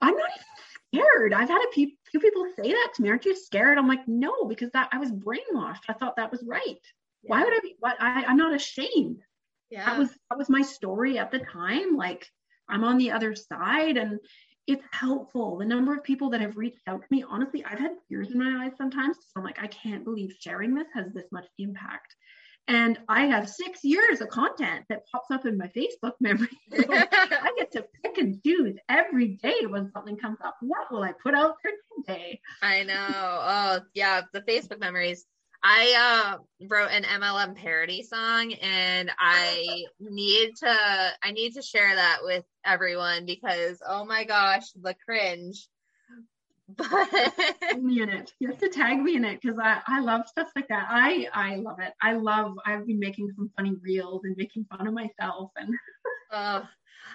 I'm 0.00 0.14
not 0.14 0.30
even 0.30 0.46
scared. 0.94 1.32
I've 1.32 1.48
had 1.48 1.62
a 1.62 1.72
few, 1.72 1.90
few 2.10 2.20
people 2.20 2.46
say 2.56 2.70
that 2.70 2.92
to 2.94 3.02
me. 3.02 3.10
Aren't 3.10 3.24
you 3.24 3.36
scared? 3.36 3.78
I'm 3.78 3.88
like, 3.88 4.06
no, 4.06 4.44
because 4.48 4.70
that 4.72 4.88
I 4.92 4.98
was 4.98 5.10
brainwashed. 5.10 5.84
I 5.88 5.92
thought 5.94 6.16
that 6.16 6.30
was 6.30 6.44
right. 6.46 6.80
Yeah. 7.22 7.28
Why 7.30 7.44
would 7.44 7.54
I 7.54 7.60
be? 7.60 7.76
What 7.80 7.96
I, 8.00 8.24
I'm 8.24 8.36
not 8.36 8.54
ashamed. 8.54 9.22
Yeah. 9.70 9.84
That 9.86 9.98
was 9.98 10.10
that 10.30 10.38
was 10.38 10.48
my 10.48 10.62
story 10.62 11.18
at 11.18 11.30
the 11.30 11.40
time. 11.40 11.96
Like 11.96 12.26
I'm 12.68 12.84
on 12.84 12.98
the 12.98 13.10
other 13.10 13.34
side, 13.34 13.96
and 13.96 14.18
it's 14.66 14.84
helpful. 14.92 15.58
The 15.58 15.64
number 15.64 15.94
of 15.94 16.04
people 16.04 16.30
that 16.30 16.40
have 16.40 16.56
reached 16.56 16.86
out 16.86 17.00
to 17.00 17.06
me, 17.10 17.24
honestly, 17.28 17.64
I've 17.64 17.78
had 17.78 17.92
tears 18.08 18.30
in 18.30 18.38
my 18.38 18.64
eyes 18.64 18.72
sometimes. 18.76 19.16
So 19.16 19.32
I'm 19.36 19.44
like, 19.44 19.62
I 19.62 19.68
can't 19.68 20.04
believe 20.04 20.34
sharing 20.40 20.74
this 20.74 20.88
has 20.94 21.12
this 21.12 21.26
much 21.32 21.46
impact. 21.58 22.14
And 22.68 22.98
I 23.08 23.26
have 23.26 23.48
six 23.48 23.84
years 23.84 24.20
of 24.20 24.28
content 24.28 24.86
that 24.88 25.06
pops 25.10 25.30
up 25.30 25.46
in 25.46 25.56
my 25.56 25.68
Facebook 25.68 26.14
memory. 26.20 26.48
I 26.72 27.52
get 27.56 27.70
to 27.72 27.86
pick 28.02 28.18
and 28.18 28.42
choose 28.44 28.76
every 28.88 29.38
day 29.42 29.66
when 29.68 29.90
something 29.92 30.16
comes 30.16 30.38
up. 30.44 30.56
What 30.60 30.90
will 30.90 31.02
I 31.02 31.12
put 31.12 31.34
out 31.34 31.54
there 31.62 31.72
today? 31.96 32.40
I 32.62 32.82
know. 32.82 32.94
Oh, 33.08 33.80
yeah. 33.94 34.22
The 34.32 34.40
Facebook 34.42 34.80
memories. 34.80 35.24
I 35.62 36.36
uh, 36.38 36.66
wrote 36.68 36.90
an 36.90 37.04
MLM 37.04 37.56
parody 37.56 38.02
song 38.02 38.52
and 38.54 39.10
I 39.18 39.84
need 39.98 40.52
to 40.56 41.12
I 41.22 41.32
need 41.32 41.54
to 41.54 41.62
share 41.62 41.92
that 41.92 42.18
with 42.22 42.44
everyone 42.64 43.26
because 43.26 43.80
oh 43.84 44.04
my 44.04 44.24
gosh, 44.24 44.70
the 44.80 44.94
cringe 45.04 45.66
but 46.68 47.78
me 47.78 48.02
in 48.02 48.08
it. 48.08 48.32
You 48.40 48.48
have 48.48 48.58
to 48.58 48.68
tag 48.68 49.00
me 49.00 49.16
in 49.16 49.24
it 49.24 49.40
because 49.40 49.58
I, 49.58 49.80
I 49.86 50.00
love 50.00 50.26
stuff 50.26 50.48
like 50.56 50.68
that. 50.68 50.86
I 50.88 51.28
I 51.32 51.56
love 51.56 51.78
it. 51.80 51.92
I 52.02 52.14
love 52.14 52.54
I've 52.64 52.86
been 52.86 52.98
making 52.98 53.30
some 53.36 53.50
funny 53.56 53.74
reels 53.82 54.22
and 54.24 54.36
making 54.36 54.66
fun 54.70 54.86
of 54.86 54.94
myself 54.94 55.52
and 55.56 55.74
uh, 56.32 56.62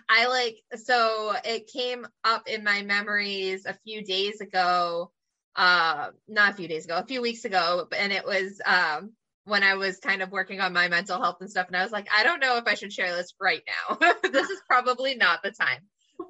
I 0.09 0.27
like 0.27 0.57
so 0.75 1.33
it 1.43 1.67
came 1.67 2.07
up 2.23 2.47
in 2.47 2.63
my 2.63 2.81
memories 2.83 3.65
a 3.65 3.73
few 3.85 4.03
days 4.03 4.41
ago. 4.41 5.11
Uh 5.55 6.11
not 6.29 6.51
a 6.51 6.55
few 6.55 6.69
days 6.69 6.85
ago, 6.85 6.95
a 6.95 7.05
few 7.05 7.21
weeks 7.21 7.43
ago, 7.43 7.87
and 7.95 8.13
it 8.13 8.25
was 8.25 8.61
um 8.65 9.11
when 9.43 9.63
I 9.63 9.73
was 9.73 9.99
kind 9.99 10.21
of 10.21 10.31
working 10.31 10.61
on 10.61 10.71
my 10.71 10.87
mental 10.87 11.21
health 11.21 11.37
and 11.41 11.49
stuff, 11.49 11.67
and 11.67 11.75
I 11.75 11.83
was 11.83 11.91
like, 11.91 12.07
I 12.15 12.23
don't 12.23 12.39
know 12.39 12.55
if 12.57 12.67
I 12.67 12.75
should 12.75 12.93
share 12.93 13.13
this 13.13 13.33
right 13.41 13.63
now. 13.89 13.97
this 14.31 14.49
is 14.49 14.61
probably 14.65 15.15
not 15.15 15.43
the 15.43 15.51
time 15.51 15.81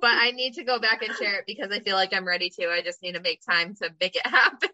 but 0.02 0.12
I 0.12 0.32
need 0.32 0.56
to 0.56 0.64
go 0.64 0.80
back 0.80 1.04
and 1.04 1.16
share 1.16 1.40
it 1.40 1.46
because 1.46 1.72
I 1.72 1.80
feel 1.80 1.96
like 1.96 2.14
I'm 2.14 2.28
ready 2.28 2.50
to. 2.50 2.70
I 2.70 2.82
just 2.82 3.02
need 3.04 3.14
to 3.14 3.22
make 3.22 3.46
time 3.46 3.76
to 3.76 3.90
make 4.02 4.16
it 4.16 4.26
happen. 4.28 4.70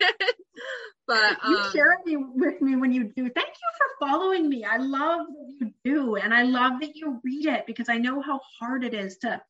but 1.06 1.38
um, 1.44 1.52
you 1.52 1.72
share 1.72 1.94
it 1.94 2.20
with 2.34 2.62
me 2.62 2.78
when 2.78 2.94
you 2.94 3.04
do. 3.04 3.30
Thank 3.30 3.50
you 3.50 3.70
for 3.78 4.08
following 4.08 4.50
me. 4.50 4.64
I 4.64 4.78
love 4.78 5.28
what 5.30 5.54
you 5.60 5.74
do, 5.84 6.16
and 6.16 6.34
I 6.34 6.44
love 6.44 6.80
that 6.82 6.96
you 6.96 7.20
read 7.24 7.46
it 7.46 7.66
because 7.68 7.90
I 7.90 7.98
know 7.98 8.22
how 8.22 8.40
hard 8.60 8.84
it 8.84 8.94
is 8.94 9.18
to 9.18 9.42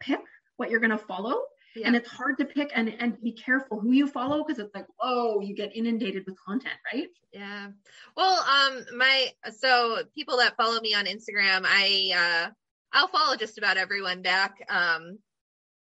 pick 0.00 0.20
what 0.56 0.70
you're 0.70 0.80
going 0.80 0.90
to 0.90 0.98
follow. 0.98 1.42
Yeah. 1.76 1.86
And 1.86 1.94
it's 1.94 2.10
hard 2.10 2.36
to 2.38 2.44
pick 2.44 2.72
and, 2.74 2.92
and 2.98 3.20
be 3.22 3.30
careful 3.30 3.78
who 3.78 3.92
you 3.92 4.08
follow 4.08 4.42
because 4.42 4.58
it's 4.58 4.74
like, 4.74 4.86
oh, 5.00 5.40
you 5.40 5.54
get 5.54 5.74
inundated 5.76 6.24
with 6.26 6.34
content, 6.44 6.74
right? 6.92 7.06
Yeah. 7.32 7.68
Well, 8.16 8.40
um, 8.40 8.84
my 8.96 9.28
so 9.56 10.02
people 10.12 10.38
that 10.38 10.56
follow 10.56 10.80
me 10.80 10.94
on 10.94 11.04
Instagram, 11.04 11.62
I 11.64 12.46
uh 12.48 12.50
I'll 12.92 13.08
follow 13.08 13.36
just 13.36 13.58
about 13.58 13.76
everyone 13.76 14.22
back. 14.22 14.56
Um, 14.68 15.18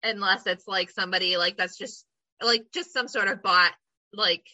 unless 0.02 0.46
it's 0.46 0.66
like 0.68 0.90
somebody 0.90 1.36
like 1.36 1.56
that's 1.56 1.76
just 1.76 2.04
like 2.42 2.66
just 2.72 2.92
some 2.92 3.08
sort 3.08 3.28
of 3.28 3.42
bot 3.42 3.72
like 4.12 4.44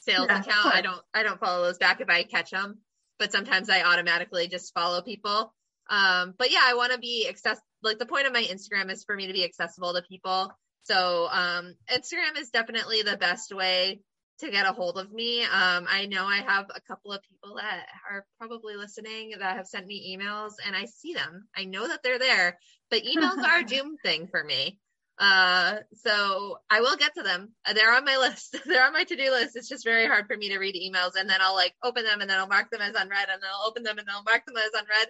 sales 0.00 0.26
yeah, 0.28 0.40
account. 0.40 0.74
I 0.74 0.80
don't 0.80 1.00
I 1.14 1.22
don't 1.22 1.40
follow 1.40 1.64
those 1.64 1.78
back 1.78 2.00
if 2.00 2.08
I 2.08 2.22
catch 2.22 2.50
them, 2.50 2.78
but 3.18 3.32
sometimes 3.32 3.70
I 3.70 3.82
automatically 3.82 4.48
just 4.48 4.74
follow 4.74 5.02
people. 5.02 5.52
Um, 5.88 6.34
but 6.36 6.50
yeah, 6.50 6.62
I 6.62 6.74
want 6.74 6.92
to 6.92 6.98
be 6.98 7.26
access 7.28 7.60
like 7.82 7.98
the 7.98 8.06
point 8.06 8.26
of 8.26 8.32
my 8.32 8.42
Instagram 8.42 8.90
is 8.90 9.04
for 9.04 9.14
me 9.14 9.26
to 9.26 9.32
be 9.32 9.44
accessible 9.44 9.94
to 9.94 10.02
people. 10.02 10.52
So 10.84 11.28
um, 11.30 11.74
Instagram 11.90 12.38
is 12.38 12.50
definitely 12.50 13.02
the 13.02 13.16
best 13.16 13.54
way 13.54 14.00
to 14.40 14.50
get 14.50 14.66
a 14.66 14.72
hold 14.72 14.98
of 14.98 15.12
me. 15.12 15.42
Um, 15.44 15.86
I 15.88 16.06
know 16.06 16.26
I 16.26 16.36
have 16.38 16.66
a 16.74 16.80
couple 16.80 17.12
of 17.12 17.22
people 17.22 17.56
that 17.56 17.86
are 18.10 18.26
probably 18.38 18.76
listening 18.76 19.32
that 19.38 19.56
have 19.56 19.66
sent 19.66 19.86
me 19.86 20.16
emails 20.16 20.52
and 20.66 20.76
I 20.76 20.84
see 20.84 21.14
them. 21.14 21.48
I 21.56 21.64
know 21.64 21.88
that 21.88 22.02
they're 22.02 22.18
there, 22.18 22.58
but 22.90 23.02
emails 23.02 23.38
are 23.38 23.60
a 23.60 23.64
doom 23.66 23.96
thing 24.02 24.26
for 24.26 24.42
me. 24.44 24.78
Uh, 25.18 25.76
so 25.94 26.58
I 26.68 26.80
will 26.80 26.96
get 26.96 27.14
to 27.14 27.22
them. 27.22 27.52
They're 27.74 27.94
on 27.94 28.04
my 28.04 28.16
list. 28.20 28.56
They're 28.66 28.84
on 28.84 28.92
my 28.92 29.04
to-do 29.04 29.30
list. 29.30 29.56
It's 29.56 29.68
just 29.68 29.84
very 29.84 30.06
hard 30.06 30.26
for 30.26 30.36
me 30.36 30.50
to 30.50 30.58
read 30.58 30.74
emails 30.74 31.12
and 31.18 31.28
then 31.28 31.38
I'll 31.40 31.54
like 31.54 31.74
open 31.82 32.04
them 32.04 32.20
and 32.20 32.28
then 32.28 32.38
I'll 32.38 32.48
mark 32.48 32.70
them 32.70 32.82
as 32.82 32.94
unread 32.94 33.28
and 33.30 33.42
then 33.42 33.50
I'll 33.52 33.66
open 33.66 33.82
them 33.82 33.98
and 33.98 34.06
then 34.06 34.14
I'll 34.14 34.22
mark 34.22 34.44
them 34.44 34.56
as 34.56 34.70
unread. 34.74 35.08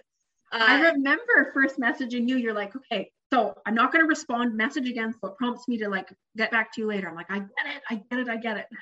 Uh, 0.51 0.65
I 0.65 0.91
remember 0.91 1.51
first 1.53 1.77
messaging 1.77 2.29
you. 2.29 2.37
You're 2.37 2.53
like, 2.53 2.73
okay, 2.75 3.11
so 3.31 3.55
I'm 3.65 3.75
not 3.75 3.91
going 3.91 4.03
to 4.03 4.07
respond 4.07 4.55
message 4.55 4.89
again. 4.89 5.13
So 5.19 5.29
it 5.29 5.37
prompts 5.37 5.67
me 5.67 5.77
to 5.79 5.89
like 5.89 6.09
get 6.35 6.51
back 6.51 6.73
to 6.73 6.81
you 6.81 6.87
later. 6.87 7.09
I'm 7.09 7.15
like, 7.15 7.29
I 7.29 7.39
get 7.39 7.47
it. 7.65 7.81
I 7.89 7.95
get 7.95 8.19
it. 8.19 8.29
I 8.29 8.37
get 8.37 8.57
it. 8.57 8.67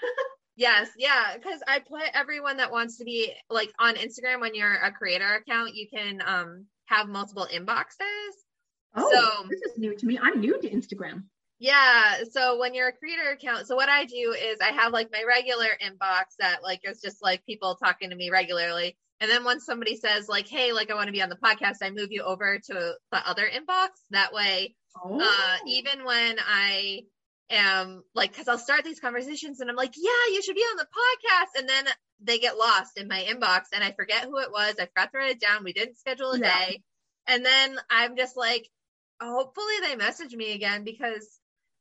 Yes, 0.57 0.87
yeah, 0.97 1.35
because 1.35 1.59
I 1.67 1.79
put 1.79 2.03
everyone 2.13 2.57
that 2.57 2.71
wants 2.71 2.97
to 2.99 3.03
be 3.03 3.33
like 3.49 3.73
on 3.77 3.95
Instagram 3.95 4.39
when 4.39 4.55
you're 4.55 4.73
a 4.73 4.91
creator 4.91 5.35
account, 5.35 5.75
you 5.75 5.87
can 5.93 6.21
um 6.25 6.65
have 6.85 7.09
multiple 7.09 7.47
inboxes. 7.53 8.31
Oh, 8.95 9.11
so, 9.11 9.47
this 9.49 9.61
is 9.63 9.77
new 9.77 9.95
to 9.97 10.05
me. 10.05 10.17
I'm 10.21 10.39
new 10.39 10.59
to 10.61 10.69
Instagram. 10.69 11.23
Yeah, 11.59 12.23
so 12.31 12.57
when 12.57 12.73
you're 12.73 12.87
a 12.87 12.93
creator 12.93 13.31
account, 13.31 13.67
so 13.67 13.75
what 13.75 13.89
I 13.89 14.05
do 14.05 14.33
is 14.37 14.59
I 14.61 14.71
have 14.71 14.93
like 14.93 15.09
my 15.11 15.23
regular 15.27 15.67
inbox 15.83 16.35
that 16.39 16.63
like 16.63 16.81
is 16.83 17.01
just 17.01 17.21
like 17.21 17.45
people 17.45 17.75
talking 17.75 18.09
to 18.11 18.15
me 18.15 18.29
regularly. 18.29 18.97
And 19.21 19.31
then 19.31 19.43
once 19.43 19.65
somebody 19.65 19.95
says 19.95 20.27
like, 20.27 20.47
"Hey, 20.47 20.73
like 20.73 20.91
I 20.91 20.95
want 20.95 21.07
to 21.07 21.13
be 21.13 21.21
on 21.21 21.29
the 21.29 21.37
podcast," 21.37 21.77
I 21.81 21.89
move 21.91 22.11
you 22.11 22.23
over 22.23 22.59
to 22.59 22.73
the 23.11 23.29
other 23.29 23.47
inbox. 23.47 23.89
That 24.11 24.33
way, 24.33 24.75
oh. 25.03 25.19
uh, 25.21 25.57
even 25.67 26.03
when 26.03 26.37
I 26.39 27.03
am 27.49 28.03
like, 28.13 28.31
because 28.31 28.47
I'll 28.47 28.57
start 28.57 28.83
these 28.83 28.99
conversations 28.99 29.59
and 29.59 29.69
I'm 29.69 29.75
like, 29.75 29.93
yeah, 29.95 30.33
you 30.33 30.41
should 30.41 30.55
be 30.55 30.61
on 30.61 30.77
the 30.77 30.85
podcast. 30.85 31.59
And 31.59 31.69
then 31.69 31.85
they 32.21 32.39
get 32.39 32.57
lost 32.57 32.97
in 32.97 33.07
my 33.07 33.23
inbox 33.23 33.65
and 33.73 33.83
I 33.83 33.91
forget 33.91 34.23
who 34.23 34.39
it 34.39 34.51
was. 34.51 34.75
I 34.79 34.87
forgot 34.87 35.11
to 35.11 35.17
write 35.17 35.31
it 35.31 35.41
down. 35.41 35.63
We 35.63 35.73
didn't 35.73 35.97
schedule 35.97 36.31
a 36.31 36.39
yeah. 36.39 36.65
day. 36.65 36.81
And 37.27 37.45
then 37.45 37.77
I'm 37.89 38.15
just 38.15 38.37
like, 38.37 38.67
hopefully 39.21 39.73
they 39.81 39.95
message 39.95 40.33
me 40.33 40.53
again 40.53 40.83
because 40.83 41.27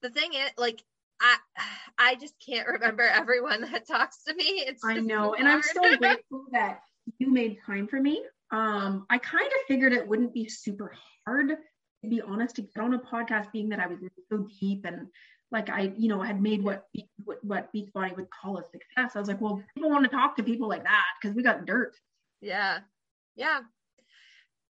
the 0.02 0.10
thing 0.10 0.34
is, 0.34 0.50
like, 0.56 0.82
I 1.20 1.36
I 1.98 2.14
just 2.16 2.34
can't 2.44 2.66
remember 2.66 3.02
everyone 3.12 3.62
that 3.62 3.86
talks 3.86 4.24
to 4.24 4.34
me. 4.34 4.64
It's 4.66 4.84
I 4.84 4.98
know, 4.98 5.34
and 5.34 5.48
I'm 5.48 5.62
so 5.62 5.96
grateful 5.96 6.44
that 6.52 6.80
you 7.18 7.32
made 7.32 7.58
time 7.66 7.86
for 7.86 8.00
me. 8.00 8.24
Um, 8.50 9.06
I 9.10 9.18
kind 9.18 9.46
of 9.46 9.66
figured 9.68 9.92
it 9.92 10.06
wouldn't 10.06 10.34
be 10.34 10.48
super 10.48 10.94
hard, 11.26 11.48
to 11.48 12.08
be 12.08 12.20
honest, 12.20 12.56
to 12.56 12.62
get 12.62 12.82
on 12.82 12.94
a 12.94 12.98
podcast, 12.98 13.52
being 13.52 13.68
that 13.70 13.80
I 13.80 13.86
was 13.86 13.98
so 14.30 14.46
deep 14.60 14.84
and 14.84 15.08
like 15.50 15.70
I, 15.70 15.92
you 15.96 16.08
know, 16.08 16.20
had 16.20 16.42
made 16.42 16.62
what 16.62 16.84
what, 17.24 17.38
what 17.44 17.72
Beachbody 17.72 18.16
would 18.16 18.28
call 18.30 18.58
a 18.58 18.64
success. 18.64 19.14
I 19.14 19.20
was 19.20 19.28
like, 19.28 19.40
well, 19.40 19.62
people 19.74 19.90
want 19.90 20.04
to 20.04 20.10
talk 20.10 20.36
to 20.36 20.42
people 20.42 20.68
like 20.68 20.84
that 20.84 21.04
because 21.20 21.36
we 21.36 21.42
got 21.42 21.66
dirt. 21.66 21.94
Yeah. 22.40 22.80
Yeah. 23.36 23.60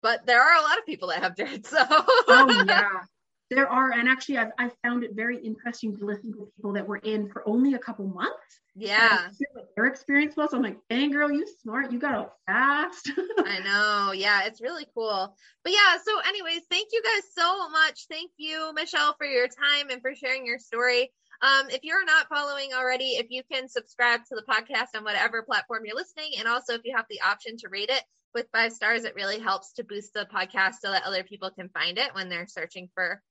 But 0.03 0.25
there 0.25 0.41
are 0.41 0.59
a 0.59 0.61
lot 0.61 0.77
of 0.77 0.85
people 0.85 1.09
that 1.09 1.23
have 1.23 1.35
dirt. 1.35 1.65
So, 1.65 1.77
oh, 1.89 2.63
yeah. 2.67 3.01
There 3.49 3.69
are, 3.69 3.91
and 3.91 4.09
actually, 4.09 4.37
I've, 4.37 4.51
I've 4.57 4.73
found 4.83 5.03
it 5.03 5.11
very 5.15 5.37
interesting 5.37 5.95
to 5.97 6.05
listen 6.05 6.33
to 6.33 6.49
people 6.55 6.73
that 6.73 6.87
were 6.87 6.97
in 6.97 7.29
for 7.29 7.47
only 7.47 7.73
a 7.75 7.79
couple 7.79 8.05
months. 8.07 8.59
Yeah. 8.75 9.29
what 9.53 9.69
their 9.75 9.87
experience 9.87 10.35
was. 10.35 10.53
I'm 10.53 10.61
like, 10.61 10.77
dang, 10.89 11.11
girl, 11.11 11.31
you 11.31 11.47
smart. 11.61 11.91
You 11.91 11.97
got 11.97 12.13
out 12.13 12.33
fast. 12.45 13.09
I 13.39 13.59
know. 13.59 14.11
Yeah, 14.11 14.45
it's 14.45 14.61
really 14.61 14.85
cool. 14.93 15.35
But 15.63 15.73
yeah, 15.73 15.97
so, 16.03 16.19
anyways, 16.27 16.61
thank 16.69 16.89
you 16.91 17.01
guys 17.01 17.23
so 17.35 17.69
much. 17.69 18.05
Thank 18.09 18.31
you, 18.37 18.71
Michelle, 18.75 19.15
for 19.17 19.25
your 19.25 19.47
time 19.47 19.89
and 19.89 20.01
for 20.01 20.13
sharing 20.13 20.45
your 20.45 20.59
story. 20.59 21.11
Um, 21.41 21.69
if 21.69 21.83
you're 21.83 22.05
not 22.05 22.27
following 22.29 22.69
already, 22.73 23.11
if 23.11 23.27
you 23.29 23.43
can 23.51 23.67
subscribe 23.67 24.21
to 24.25 24.35
the 24.35 24.43
podcast 24.43 24.97
on 24.97 25.03
whatever 25.03 25.43
platform 25.43 25.83
you're 25.85 25.95
listening, 25.95 26.31
and 26.37 26.47
also 26.47 26.73
if 26.73 26.81
you 26.83 26.95
have 26.95 27.05
the 27.09 27.21
option 27.21 27.57
to 27.57 27.69
rate 27.69 27.89
it 27.89 28.03
with 28.33 28.47
five 28.51 28.73
stars, 28.73 29.03
it 29.03 29.15
really 29.15 29.39
helps 29.39 29.73
to 29.73 29.83
boost 29.83 30.13
the 30.13 30.27
podcast 30.33 30.75
so 30.81 30.91
that 30.91 31.03
other 31.03 31.23
people 31.23 31.49
can 31.51 31.69
find 31.69 31.97
it 31.97 32.13
when 32.13 32.29
they're 32.29 32.47
searching 32.47 32.89
for 32.93 33.21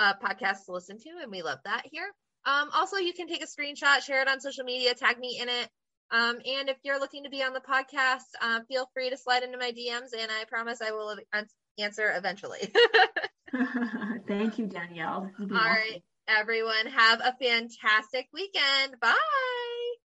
uh, 0.00 0.14
podcasts 0.14 0.64
to 0.66 0.72
listen 0.72 0.98
to. 0.98 1.10
And 1.22 1.30
we 1.30 1.42
love 1.42 1.58
that 1.64 1.82
here. 1.92 2.10
Um, 2.44 2.70
also, 2.74 2.96
you 2.96 3.12
can 3.12 3.28
take 3.28 3.44
a 3.44 3.46
screenshot, 3.46 4.02
share 4.02 4.22
it 4.22 4.28
on 4.28 4.40
social 4.40 4.64
media, 4.64 4.94
tag 4.94 5.18
me 5.18 5.38
in 5.40 5.48
it. 5.48 5.68
Um, 6.10 6.38
and 6.44 6.68
if 6.68 6.78
you're 6.82 6.98
looking 6.98 7.22
to 7.22 7.30
be 7.30 7.44
on 7.44 7.52
the 7.52 7.60
podcast, 7.60 8.24
uh, 8.42 8.60
feel 8.66 8.90
free 8.92 9.10
to 9.10 9.16
slide 9.16 9.44
into 9.44 9.58
my 9.58 9.70
DMs, 9.70 10.18
and 10.18 10.30
I 10.32 10.44
promise 10.48 10.80
I 10.82 10.90
will 10.90 11.16
answer 11.78 12.12
eventually. 12.16 12.72
Thank 14.26 14.58
you, 14.58 14.66
Danielle. 14.66 15.30
All 15.38 15.46
right 15.48 16.02
everyone. 16.38 16.86
Have 16.86 17.20
a 17.20 17.34
fantastic 17.40 18.28
weekend. 18.32 19.00
Bye. 19.00 19.59